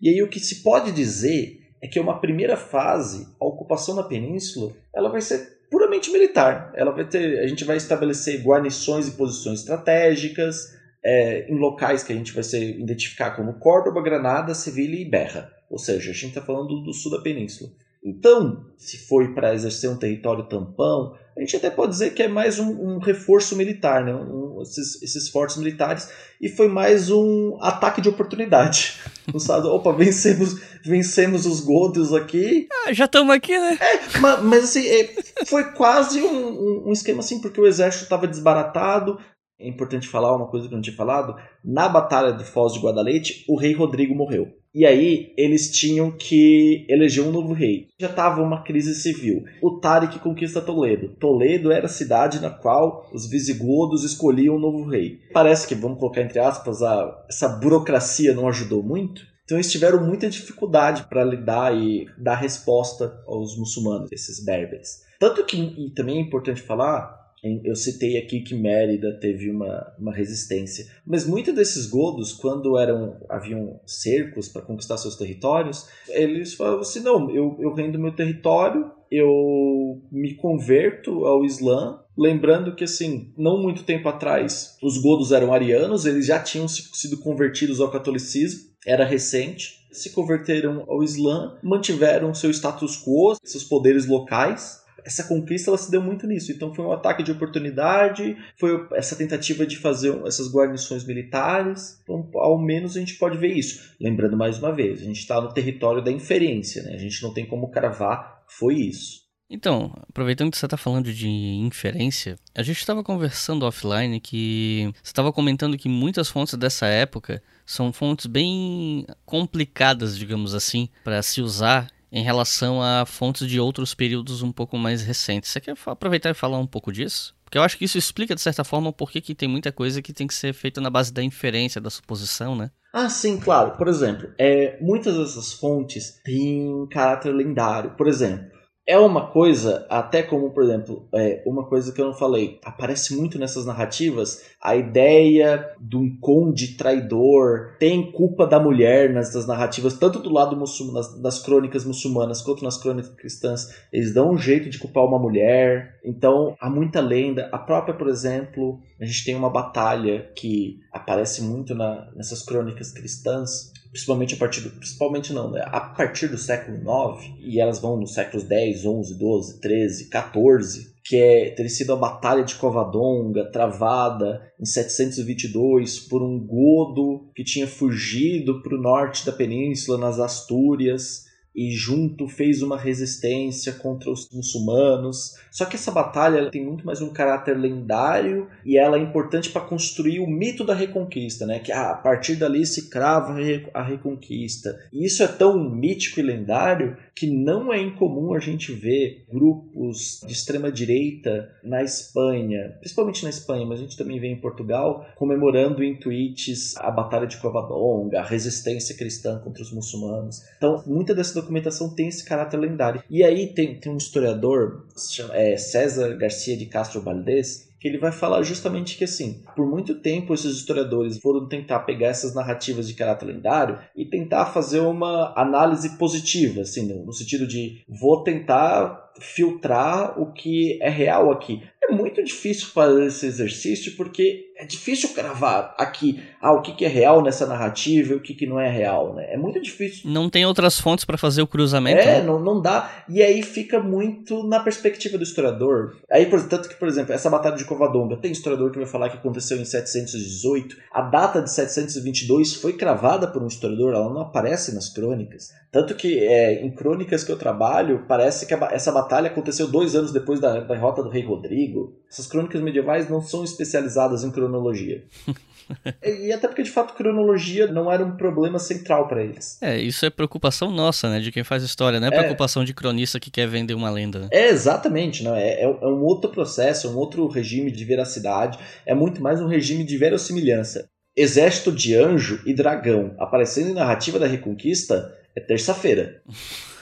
E 0.00 0.08
aí 0.08 0.22
o 0.22 0.28
que 0.28 0.38
se 0.38 0.62
pode 0.62 0.92
dizer 0.92 1.60
é 1.82 1.88
que 1.88 1.98
uma 1.98 2.20
primeira 2.20 2.56
fase, 2.56 3.26
a 3.40 3.44
ocupação 3.44 3.96
da 3.96 4.02
península, 4.02 4.72
ela 4.94 5.08
vai 5.08 5.20
ser 5.22 5.60
puramente 5.70 6.10
militar. 6.10 6.72
Ela 6.74 6.90
vai 6.90 7.06
ter, 7.06 7.38
a 7.38 7.46
gente 7.46 7.64
vai 7.64 7.76
estabelecer 7.76 8.42
guarnições 8.42 9.08
e 9.08 9.12
posições 9.12 9.60
estratégicas 9.60 10.76
é, 11.02 11.50
em 11.50 11.58
locais 11.58 12.02
que 12.02 12.12
a 12.12 12.16
gente 12.16 12.32
vai 12.32 12.42
ser, 12.42 12.78
identificar 12.78 13.30
como 13.30 13.58
Córdoba, 13.58 14.02
Granada, 14.02 14.54
Sevilha 14.54 14.96
e 14.96 15.08
Berra. 15.08 15.50
Ou 15.70 15.78
seja, 15.78 16.10
a 16.10 16.14
gente 16.14 16.28
está 16.28 16.42
falando 16.42 16.82
do 16.82 16.92
sul 16.92 17.12
da 17.12 17.22
península. 17.22 17.70
Então, 18.02 18.64
se 18.78 18.96
foi 19.06 19.34
para 19.34 19.54
exercer 19.54 19.90
um 19.90 19.98
território 19.98 20.48
tampão, 20.48 21.14
a 21.36 21.40
gente 21.40 21.56
até 21.56 21.70
pode 21.70 21.92
dizer 21.92 22.14
que 22.14 22.22
é 22.22 22.28
mais 22.28 22.58
um, 22.58 22.70
um 22.70 22.98
reforço 22.98 23.54
militar, 23.56 24.04
né? 24.04 24.14
Um, 24.14 24.60
esses, 24.62 25.02
esses 25.02 25.28
fortes 25.28 25.56
militares, 25.56 26.10
e 26.40 26.48
foi 26.48 26.66
mais 26.66 27.10
um 27.10 27.58
ataque 27.60 28.00
de 28.00 28.08
oportunidade. 28.08 28.98
No 29.30 29.68
opa, 29.68 29.92
vencemos, 29.92 30.60
vencemos 30.84 31.46
os 31.46 31.60
Godos 31.60 32.12
aqui. 32.12 32.66
Ah, 32.84 32.92
já 32.92 33.04
estamos 33.04 33.32
aqui, 33.32 33.56
né? 33.56 33.78
É, 33.80 34.18
mas, 34.18 34.42
mas 34.42 34.64
assim, 34.64 34.84
é, 34.88 35.14
foi 35.46 35.70
quase 35.70 36.20
um, 36.20 36.88
um, 36.88 36.92
esquema 36.92 37.20
assim, 37.20 37.40
porque 37.40 37.60
o 37.60 37.66
exército 37.66 38.02
estava 38.02 38.26
desbaratado, 38.26 39.20
é 39.60 39.68
importante 39.68 40.08
falar 40.08 40.34
uma 40.34 40.48
coisa 40.48 40.66
que 40.66 40.74
eu 40.74 40.76
não 40.76 40.82
tinha 40.82 40.96
falado. 40.96 41.36
Na 41.64 41.88
Batalha 41.88 42.32
de 42.32 42.42
Foz 42.42 42.72
de 42.72 42.80
Guadalete, 42.80 43.44
o 43.48 43.56
rei 43.56 43.72
Rodrigo 43.72 44.16
morreu. 44.16 44.48
E 44.74 44.86
aí 44.86 45.32
eles 45.36 45.70
tinham 45.70 46.12
que 46.12 46.86
eleger 46.88 47.24
um 47.24 47.32
novo 47.32 47.52
rei. 47.52 47.88
Já 48.00 48.08
estava 48.08 48.40
uma 48.40 48.62
crise 48.62 48.94
civil. 48.94 49.44
O 49.60 49.80
Tariq 49.80 50.18
conquista 50.20 50.60
Toledo. 50.60 51.08
Toledo 51.18 51.72
era 51.72 51.86
a 51.86 51.88
cidade 51.88 52.40
na 52.40 52.50
qual 52.50 53.10
os 53.12 53.28
visigodos 53.28 54.04
escolhiam 54.04 54.56
um 54.56 54.60
novo 54.60 54.88
rei. 54.88 55.18
Parece 55.32 55.66
que, 55.66 55.74
vamos 55.74 55.98
colocar 55.98 56.22
entre 56.22 56.38
aspas, 56.38 56.82
a, 56.82 57.24
essa 57.28 57.48
burocracia 57.48 58.32
não 58.32 58.48
ajudou 58.48 58.82
muito. 58.82 59.28
Então 59.44 59.58
eles 59.58 59.72
tiveram 59.72 60.06
muita 60.06 60.30
dificuldade 60.30 61.06
para 61.08 61.24
lidar 61.24 61.76
e 61.76 62.06
dar 62.16 62.36
resposta 62.36 63.20
aos 63.26 63.58
muçulmanos, 63.58 64.12
esses 64.12 64.44
berberes. 64.44 65.00
Tanto 65.18 65.44
que, 65.44 65.56
e 65.56 65.90
também 65.92 66.18
é 66.18 66.20
importante 66.20 66.62
falar, 66.62 67.19
eu 67.42 67.74
citei 67.74 68.18
aqui 68.18 68.40
que 68.40 68.54
Mérida 68.54 69.18
teve 69.18 69.50
uma, 69.50 69.94
uma 69.98 70.12
resistência, 70.14 70.86
mas 71.06 71.26
muitos 71.26 71.54
desses 71.54 71.86
godos, 71.86 72.32
quando 72.32 72.78
eram 72.78 73.16
haviam 73.28 73.80
cercos 73.86 74.48
para 74.48 74.62
conquistar 74.62 74.98
seus 74.98 75.16
territórios, 75.16 75.86
eles 76.08 76.54
falavam 76.54 76.80
assim: 76.80 77.00
não, 77.00 77.30
eu, 77.30 77.56
eu 77.60 77.72
rendo 77.72 77.98
meu 77.98 78.14
território, 78.14 78.90
eu 79.10 80.02
me 80.12 80.34
converto 80.34 81.24
ao 81.24 81.44
Islã, 81.44 82.00
lembrando 82.16 82.74
que 82.74 82.84
assim, 82.84 83.32
não 83.36 83.62
muito 83.62 83.84
tempo 83.84 84.08
atrás, 84.08 84.76
os 84.82 84.98
godos 84.98 85.32
eram 85.32 85.52
arianos, 85.52 86.04
eles 86.04 86.26
já 86.26 86.38
tinham 86.38 86.68
sido 86.68 87.18
convertidos 87.18 87.80
ao 87.80 87.90
catolicismo, 87.90 88.70
era 88.86 89.04
recente, 89.04 89.80
se 89.92 90.10
converteram 90.10 90.84
ao 90.88 91.02
Islã, 91.02 91.58
mantiveram 91.62 92.32
seu 92.32 92.50
status 92.50 92.96
quo, 92.96 93.34
seus 93.42 93.64
poderes 93.64 94.06
locais, 94.06 94.79
essa 95.04 95.24
conquista 95.24 95.70
ela 95.70 95.78
se 95.78 95.90
deu 95.90 96.02
muito 96.02 96.26
nisso. 96.26 96.52
Então 96.52 96.74
foi 96.74 96.84
um 96.84 96.92
ataque 96.92 97.22
de 97.22 97.32
oportunidade, 97.32 98.36
foi 98.58 98.86
essa 98.94 99.16
tentativa 99.16 99.66
de 99.66 99.76
fazer 99.76 100.14
essas 100.26 100.52
guarnições 100.52 101.06
militares. 101.06 102.00
Então, 102.02 102.28
ao 102.34 102.60
menos 102.60 102.96
a 102.96 103.00
gente 103.00 103.14
pode 103.14 103.38
ver 103.38 103.52
isso. 103.52 103.94
Lembrando 104.00 104.36
mais 104.36 104.58
uma 104.58 104.74
vez, 104.74 105.00
a 105.00 105.04
gente 105.04 105.20
está 105.20 105.40
no 105.40 105.52
território 105.52 106.02
da 106.02 106.10
inferência, 106.10 106.82
né? 106.82 106.94
A 106.94 106.98
gente 106.98 107.22
não 107.22 107.32
tem 107.32 107.46
como 107.46 107.70
cravar 107.70 108.40
foi 108.50 108.74
isso. 108.74 109.20
Então, 109.48 109.92
aproveitando 110.08 110.50
que 110.50 110.56
você 110.56 110.66
está 110.66 110.76
falando 110.76 111.12
de 111.12 111.28
inferência, 111.28 112.38
a 112.54 112.62
gente 112.62 112.78
estava 112.78 113.02
conversando 113.02 113.66
offline 113.66 114.20
que 114.20 114.92
você 115.02 115.10
estava 115.10 115.32
comentando 115.32 115.76
que 115.76 115.88
muitas 115.88 116.28
fontes 116.28 116.54
dessa 116.54 116.86
época 116.86 117.42
são 117.66 117.92
fontes 117.92 118.26
bem 118.26 119.04
complicadas, 119.24 120.16
digamos 120.16 120.54
assim, 120.54 120.88
para 121.02 121.20
se 121.20 121.40
usar 121.40 121.88
em 122.12 122.22
relação 122.22 122.82
a 122.82 123.04
fontes 123.06 123.46
de 123.46 123.60
outros 123.60 123.94
períodos 123.94 124.42
um 124.42 124.52
pouco 124.52 124.76
mais 124.76 125.02
recentes. 125.02 125.50
Você 125.50 125.60
quer 125.60 125.74
aproveitar 125.86 126.30
e 126.30 126.34
falar 126.34 126.58
um 126.58 126.66
pouco 126.66 126.92
disso? 126.92 127.34
Porque 127.44 127.58
eu 127.58 127.62
acho 127.62 127.76
que 127.76 127.84
isso 127.84 127.98
explica, 127.98 128.34
de 128.34 128.40
certa 128.40 128.62
forma, 128.62 128.92
por 128.92 129.10
que 129.10 129.34
tem 129.34 129.48
muita 129.48 129.72
coisa 129.72 130.00
que 130.00 130.12
tem 130.12 130.26
que 130.26 130.34
ser 130.34 130.52
feita 130.52 130.80
na 130.80 130.88
base 130.88 131.12
da 131.12 131.22
inferência, 131.22 131.80
da 131.80 131.90
suposição, 131.90 132.54
né? 132.54 132.70
Ah, 132.92 133.08
sim, 133.08 133.38
claro. 133.38 133.76
Por 133.76 133.88
exemplo, 133.88 134.32
é, 134.38 134.78
muitas 134.80 135.16
dessas 135.16 135.52
fontes 135.52 136.20
têm 136.24 136.86
caráter 136.90 137.32
lendário. 137.32 137.92
Por 137.96 138.06
exemplo, 138.06 138.59
é 138.86 138.98
uma 138.98 139.28
coisa, 139.28 139.86
até 139.88 140.22
como, 140.22 140.50
por 140.50 140.64
exemplo, 140.64 141.06
é, 141.14 141.42
uma 141.46 141.64
coisa 141.64 141.92
que 141.92 142.00
eu 142.00 142.06
não 142.06 142.14
falei, 142.14 142.58
aparece 142.64 143.14
muito 143.14 143.38
nessas 143.38 143.64
narrativas 143.64 144.42
a 144.60 144.74
ideia 144.74 145.70
de 145.80 145.96
um 145.96 146.16
conde 146.18 146.76
traidor, 146.76 147.76
tem 147.78 148.10
culpa 148.10 148.46
da 148.46 148.58
mulher 148.58 149.12
nessas 149.12 149.46
narrativas, 149.46 149.96
tanto 149.96 150.18
do 150.18 150.32
lado 150.32 150.56
das, 150.92 151.20
das 151.20 151.38
crônicas 151.40 151.84
muçulmanas 151.84 152.42
quanto 152.42 152.64
nas 152.64 152.76
crônicas 152.78 153.14
cristãs, 153.14 153.68
eles 153.92 154.12
dão 154.12 154.32
um 154.32 154.38
jeito 154.38 154.68
de 154.68 154.78
culpar 154.78 155.04
uma 155.04 155.18
mulher, 155.18 155.98
então 156.04 156.56
há 156.60 156.68
muita 156.68 157.00
lenda. 157.00 157.48
A 157.52 157.58
própria, 157.58 157.94
por 157.94 158.08
exemplo, 158.08 158.80
a 159.00 159.04
gente 159.04 159.24
tem 159.24 159.36
uma 159.36 159.50
batalha 159.50 160.30
que 160.34 160.80
aparece 160.92 161.42
muito 161.42 161.74
na, 161.74 162.10
nessas 162.16 162.42
crônicas 162.42 162.90
cristãs, 162.92 163.72
principalmente 163.90 164.34
a 164.34 164.36
partir 164.38 164.60
do, 164.60 164.70
principalmente 164.70 165.32
não, 165.32 165.50
né? 165.50 165.62
a 165.66 165.80
partir 165.80 166.28
do 166.28 166.38
século 166.38 166.78
IX, 166.78 167.34
e 167.40 167.60
elas 167.60 167.80
vão 167.80 167.96
nos 167.96 168.14
séculos 168.14 168.44
10, 168.44 168.84
11, 168.84 169.18
12, 169.18 169.60
13, 169.60 170.08
14, 170.08 170.94
que 171.04 171.16
é 171.16 171.50
ter 171.50 171.68
sido 171.68 171.92
a 171.92 171.96
Batalha 171.96 172.44
de 172.44 172.54
Covadonga, 172.54 173.50
travada 173.50 174.40
em 174.60 174.64
722 174.64 175.98
por 175.98 176.22
um 176.22 176.38
godo 176.38 177.30
que 177.34 177.42
tinha 177.42 177.66
fugido 177.66 178.62
para 178.62 178.76
o 178.76 178.80
norte 178.80 179.26
da 179.26 179.32
península, 179.32 179.98
nas 179.98 180.20
Astúrias, 180.20 181.29
e 181.54 181.72
junto 181.72 182.28
fez 182.28 182.62
uma 182.62 182.78
resistência 182.78 183.72
contra 183.72 184.10
os 184.10 184.28
muçulmanos. 184.30 185.34
Só 185.50 185.64
que 185.64 185.76
essa 185.76 185.90
batalha 185.90 186.50
tem 186.50 186.64
muito 186.64 186.86
mais 186.86 187.00
um 187.00 187.12
caráter 187.12 187.56
lendário 187.56 188.48
e 188.64 188.78
ela 188.78 188.96
é 188.96 189.00
importante 189.00 189.50
para 189.50 189.62
construir 189.62 190.20
o 190.20 190.26
mito 190.26 190.64
da 190.64 190.74
reconquista, 190.74 191.46
né? 191.46 191.58
Que 191.58 191.72
ah, 191.72 191.90
a 191.90 191.94
partir 191.94 192.36
dali 192.36 192.64
se 192.64 192.88
crava 192.88 193.36
a 193.74 193.82
reconquista. 193.82 194.78
E 194.92 195.04
isso 195.04 195.22
é 195.22 195.28
tão 195.28 195.68
mítico 195.70 196.20
e 196.20 196.22
lendário 196.22 196.96
que 197.14 197.26
não 197.26 197.72
é 197.72 197.80
incomum 197.80 198.34
a 198.34 198.38
gente 198.38 198.72
ver 198.72 199.24
grupos 199.30 200.20
de 200.26 200.32
extrema 200.32 200.70
direita 200.70 201.50
na 201.62 201.82
Espanha, 201.82 202.76
principalmente 202.80 203.24
na 203.24 203.30
Espanha, 203.30 203.66
mas 203.66 203.78
a 203.78 203.82
gente 203.82 203.96
também 203.96 204.18
vê 204.18 204.28
em 204.28 204.40
Portugal, 204.40 205.06
comemorando 205.16 205.82
em 205.82 205.98
tweets 205.98 206.76
a 206.78 206.90
batalha 206.90 207.26
de 207.26 207.36
Covadonga, 207.36 208.20
a 208.20 208.24
resistência 208.24 208.96
cristã 208.96 209.38
contra 209.38 209.62
os 209.62 209.72
muçulmanos. 209.72 210.42
Então, 210.56 210.82
muita 210.86 211.14
dessa 211.14 211.39
documentação 211.40 211.94
tem 211.94 212.08
esse 212.08 212.24
caráter 212.24 212.58
lendário. 212.58 213.02
E 213.08 213.22
aí 213.22 213.48
tem, 213.48 213.78
tem 213.78 213.92
um 213.92 213.96
historiador, 213.96 214.86
é, 215.32 215.56
César 215.56 216.16
Garcia 216.16 216.56
de 216.56 216.66
Castro 216.66 217.00
Valdés, 217.00 217.70
que 217.80 217.88
ele 217.88 217.98
vai 217.98 218.12
falar 218.12 218.42
justamente 218.42 218.98
que 218.98 219.04
assim, 219.04 219.42
por 219.56 219.66
muito 219.66 219.94
tempo 219.94 220.34
esses 220.34 220.54
historiadores 220.54 221.18
foram 221.18 221.48
tentar 221.48 221.80
pegar 221.80 222.08
essas 222.08 222.34
narrativas 222.34 222.86
de 222.86 222.92
caráter 222.92 223.24
lendário 223.24 223.78
e 223.96 224.04
tentar 224.04 224.46
fazer 224.46 224.80
uma 224.80 225.32
análise 225.34 225.96
positiva, 225.96 226.60
assim, 226.60 226.86
no, 226.86 227.06
no 227.06 227.12
sentido 227.12 227.46
de 227.46 227.82
vou 227.88 228.22
tentar 228.22 229.10
filtrar 229.18 230.20
o 230.20 230.32
que 230.32 230.78
é 230.82 230.90
real 230.90 231.30
aqui. 231.30 231.62
É 231.82 231.92
muito 231.92 232.22
difícil 232.22 232.68
fazer 232.68 233.06
esse 233.06 233.26
exercício 233.26 233.96
porque 233.96 234.50
é 234.60 234.66
difícil 234.66 235.08
cravar 235.14 235.74
aqui 235.78 236.22
ah, 236.38 236.52
o 236.52 236.60
que, 236.60 236.72
que 236.74 236.84
é 236.84 236.88
real 236.88 237.22
nessa 237.22 237.46
narrativa 237.46 238.12
e 238.12 238.16
o 238.16 238.20
que, 238.20 238.34
que 238.34 238.46
não 238.46 238.60
é 238.60 238.68
real, 238.68 239.14
né? 239.14 239.32
É 239.32 239.36
muito 239.38 239.60
difícil. 239.60 240.10
Não 240.10 240.28
tem 240.28 240.44
outras 240.44 240.78
fontes 240.78 241.04
para 241.06 241.16
fazer 241.16 241.40
o 241.40 241.46
cruzamento. 241.46 241.98
É, 241.98 242.20
né? 242.20 242.22
não, 242.22 242.38
não 242.38 242.60
dá. 242.60 243.04
E 243.08 243.22
aí 243.22 243.42
fica 243.42 243.80
muito 243.80 244.46
na 244.46 244.60
perspectiva 244.60 245.16
do 245.16 245.24
historiador. 245.24 245.96
Aí, 246.10 246.26
por, 246.26 246.46
tanto 246.46 246.68
que, 246.68 246.74
por 246.74 246.88
exemplo, 246.88 247.14
essa 247.14 247.30
batalha 247.30 247.56
de 247.56 247.64
Covadonga, 247.64 248.18
tem 248.18 248.32
historiador 248.32 248.70
que 248.70 248.78
vai 248.78 248.86
falar 248.86 249.08
que 249.08 249.16
aconteceu 249.16 249.56
em 249.56 249.64
718. 249.64 250.76
A 250.92 251.00
data 251.02 251.40
de 251.40 251.50
722 251.50 252.56
foi 252.56 252.74
cravada 252.74 253.26
por 253.26 253.42
um 253.42 253.46
historiador, 253.46 253.94
ela 253.94 254.12
não 254.12 254.20
aparece 254.20 254.74
nas 254.74 254.90
crônicas. 254.92 255.48
Tanto 255.72 255.94
que 255.94 256.18
é, 256.18 256.64
em 256.64 256.70
crônicas 256.70 257.22
que 257.22 257.30
eu 257.30 257.38
trabalho, 257.38 258.04
parece 258.08 258.44
que 258.44 258.52
a, 258.52 258.68
essa 258.72 258.90
batalha 258.90 259.28
aconteceu 259.28 259.68
dois 259.68 259.94
anos 259.94 260.12
depois 260.12 260.40
da, 260.40 260.60
da 260.60 260.74
derrota 260.74 261.02
do 261.02 261.08
rei 261.08 261.24
Rodrigo. 261.24 261.69
Essas 262.10 262.26
crônicas 262.26 262.60
medievais 262.60 263.08
não 263.08 263.20
são 263.20 263.44
especializadas 263.44 264.24
em 264.24 264.30
cronologia. 264.30 265.04
e 266.02 266.32
até 266.32 266.48
porque, 266.48 266.62
de 266.62 266.70
fato, 266.70 266.94
cronologia 266.94 267.66
não 267.66 267.90
era 267.90 268.04
um 268.04 268.16
problema 268.16 268.58
central 268.58 269.06
para 269.06 269.22
eles. 269.22 269.58
É, 269.62 269.78
isso 269.78 270.04
é 270.04 270.10
preocupação 270.10 270.70
nossa, 270.70 271.08
né? 271.08 271.20
De 271.20 271.30
quem 271.30 271.44
faz 271.44 271.62
história, 271.62 272.00
não 272.00 272.08
é, 272.08 272.10
é 272.10 272.18
preocupação 272.18 272.64
de 272.64 272.74
cronista 272.74 273.20
que 273.20 273.30
quer 273.30 273.46
vender 273.46 273.74
uma 273.74 273.90
lenda. 273.90 274.20
Né? 274.20 274.28
É, 274.32 274.48
exatamente. 274.48 275.22
Não, 275.22 275.34
é, 275.34 275.50
é, 275.50 275.64
é 275.64 275.86
um 275.86 276.02
outro 276.02 276.30
processo, 276.30 276.86
é 276.86 276.90
um 276.90 276.96
outro 276.96 277.26
regime 277.28 277.70
de 277.70 277.84
veracidade, 277.84 278.58
é 278.84 278.94
muito 278.94 279.22
mais 279.22 279.40
um 279.40 279.46
regime 279.46 279.84
de 279.84 279.96
verossimilhança. 279.96 280.88
Exército 281.16 281.72
de 281.72 281.94
anjo 281.94 282.40
e 282.46 282.54
dragão 282.54 283.14
aparecendo 283.18 283.70
em 283.70 283.74
narrativa 283.74 284.18
da 284.18 284.26
Reconquista 284.26 285.16
é 285.34 285.40
terça-feira. 285.40 286.22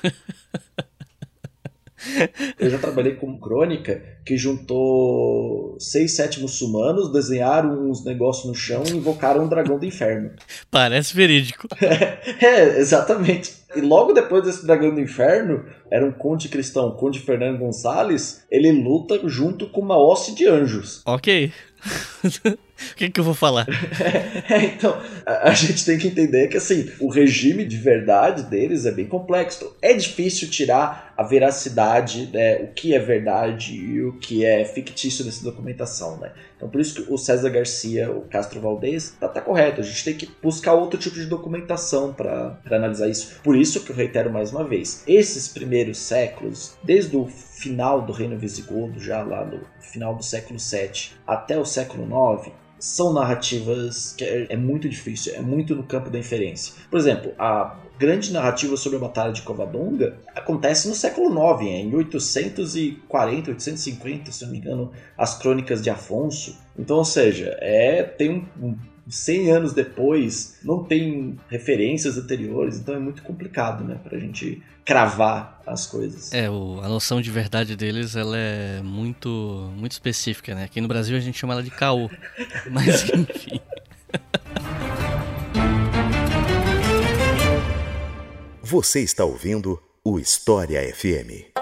Eu 2.59 2.71
já 2.71 2.79
trabalhei 2.79 3.15
com 3.15 3.39
crônica 3.39 4.03
que 4.25 4.37
juntou 4.37 5.77
seis, 5.79 6.15
sete 6.15 6.41
muçulmanos, 6.41 7.13
desenharam 7.13 7.89
uns 7.89 8.05
negócios 8.05 8.47
no 8.47 8.55
chão 8.55 8.83
e 8.87 8.97
invocaram 8.97 9.45
um 9.45 9.49
dragão 9.49 9.79
do 9.79 9.87
inferno. 9.87 10.31
Parece 10.71 11.15
verídico. 11.15 11.67
é, 11.81 12.79
exatamente. 12.79 13.53
E 13.75 13.81
logo 13.81 14.13
depois 14.13 14.45
desse 14.45 14.67
dragão 14.67 14.95
do 14.95 15.01
inferno, 15.01 15.65
era 15.91 16.05
um 16.05 16.13
conde 16.13 16.49
cristão, 16.49 16.91
conde 16.93 17.21
Fernando 17.21 17.59
Gonçalves, 17.59 18.45
ele 18.51 18.73
luta 18.73 19.21
junto 19.29 19.69
com 19.69 19.81
uma 19.81 19.97
hoste 19.97 20.35
de 20.35 20.47
anjos. 20.47 21.03
Ok. 21.07 21.53
o 22.25 22.95
que, 22.97 23.11
que 23.11 23.21
eu 23.21 23.25
vou 23.25 23.35
falar? 23.35 23.67
É, 24.51 24.65
então, 24.65 25.01
a, 25.25 25.51
a, 25.51 25.53
gente 25.53 25.85
tem 25.85 25.99
que 25.99 26.09
entender 26.09 26.49
que 26.49 26.57
assim, 26.57 26.91
o 26.99 27.09
regime 27.09 27.65
de 27.65 27.77
verdade 27.77 28.45
deles 28.45 28.85
é 28.87 28.91
bem 28.91 29.07
complexo. 29.07 29.77
É 29.81 29.93
difícil 29.93 30.51
tirar 30.51 31.08
a 31.19 31.25
veracidade, 31.25 32.31
né, 32.33 32.63
o 32.63 32.69
que 32.69 32.95
é 32.95 32.99
verdade 33.01 33.75
e 33.75 34.05
o 34.05 34.13
que 34.13 34.45
é 34.45 34.65
fictício 34.65 35.25
dessa 35.25 35.43
documentação, 35.43 36.17
né? 36.19 36.31
Então 36.57 36.69
por 36.69 36.81
isso 36.81 36.95
que 36.95 37.13
o 37.13 37.19
César 37.19 37.51
Garcia, 37.51 38.09
o 38.09 38.21
Castro 38.29 38.61
Valdez, 38.61 39.17
tá, 39.19 39.27
tá 39.27 39.41
correto. 39.41 39.81
A 39.81 39.85
gente 39.85 40.05
tem 40.05 40.15
que 40.15 40.31
buscar 40.41 40.75
outro 40.75 40.97
tipo 40.97 41.17
de 41.17 41.27
documentação 41.27 42.15
para 42.15 42.57
analisar 42.71 43.09
isso. 43.09 43.41
Por 43.43 43.57
isso 43.57 43.81
que 43.81 43.91
eu 43.91 43.97
reitero 43.97 44.33
mais 44.33 44.53
uma 44.53 44.63
vez, 44.63 45.03
esses 45.09 45.49
primeiros 45.49 45.99
séculos, 45.99 46.77
desde 46.85 47.17
o 47.17 47.27
final 47.27 48.01
do 48.03 48.13
Reino 48.13 48.39
Visigodo, 48.39 49.01
já 49.01 49.21
lá 49.21 49.45
no 49.45 49.61
final 49.81 50.15
do 50.15 50.23
século 50.23 50.61
VII 50.61 51.17
até 51.27 51.59
o 51.59 51.65
século 51.65 52.05
IX, 52.05 52.53
são 52.79 53.13
narrativas 53.13 54.15
que 54.17 54.25
é, 54.25 54.47
é, 54.51 54.57
muito 54.57 54.89
difícil, 54.89 55.35
é 55.35 55.41
muito 55.41 55.75
no 55.75 55.83
campo 55.83 56.11
da 56.11 56.19
inferência. 56.19 56.75
Por 56.91 56.99
exemplo, 56.99 57.33
a 57.39 57.77
grande 57.99 58.33
narrativa 58.33 58.77
sobre 58.77 58.97
a 58.97 59.01
Batalha 59.01 59.33
de 59.33 59.43
Covadonga 59.43 60.17
acontece 60.35 60.89
no 60.89 60.95
século 60.95 61.29
IX, 61.29 61.63
em 61.63 61.95
840, 61.95 63.51
850, 63.51 64.33
se 64.33 64.45
não 64.45 64.53
me 64.53 64.59
engano, 64.59 64.93
as 65.17 65.37
crônicas 65.37 65.83
de 65.83 65.91
Afonso. 65.91 66.57
Então, 66.79 66.99
ou 66.99 67.05
seja, 67.05 67.57
é, 67.61 68.03
tem 68.03 68.31
um, 68.31 68.67
um 68.69 68.77
100 69.09 69.51
anos 69.51 69.73
depois, 69.73 70.59
não 70.63 70.85
tem 70.85 71.39
referências 71.49 72.19
anteriores, 72.19 72.79
então 72.79 72.95
é 72.95 72.99
muito 72.99 73.23
complicado, 73.23 73.85
né, 73.85 73.99
pra 74.03 74.19
gente 74.19 74.63
cravar 74.85 75.61
as 75.67 75.87
coisas. 75.87 76.33
É, 76.33 76.49
o, 76.49 76.81
a 76.83 76.89
noção 76.89 77.21
de 77.21 77.31
verdade 77.31 77.77
deles, 77.77 78.17
ela 78.17 78.37
é 78.37 78.81
muito, 78.83 79.71
muito 79.77 79.93
específica, 79.93 80.55
né? 80.55 80.65
Aqui 80.65 80.81
no 80.81 80.89
Brasil 80.89 81.17
a 81.17 81.21
gente 81.21 81.39
chama 81.39 81.53
ela 81.53 81.63
de 81.63 81.71
caô, 81.71 82.11
mas 82.71 83.09
enfim. 83.11 83.61
Você 88.63 89.01
está 89.01 89.25
ouvindo 89.25 89.79
o 90.05 90.19
História 90.19 90.81
FM. 90.95 91.58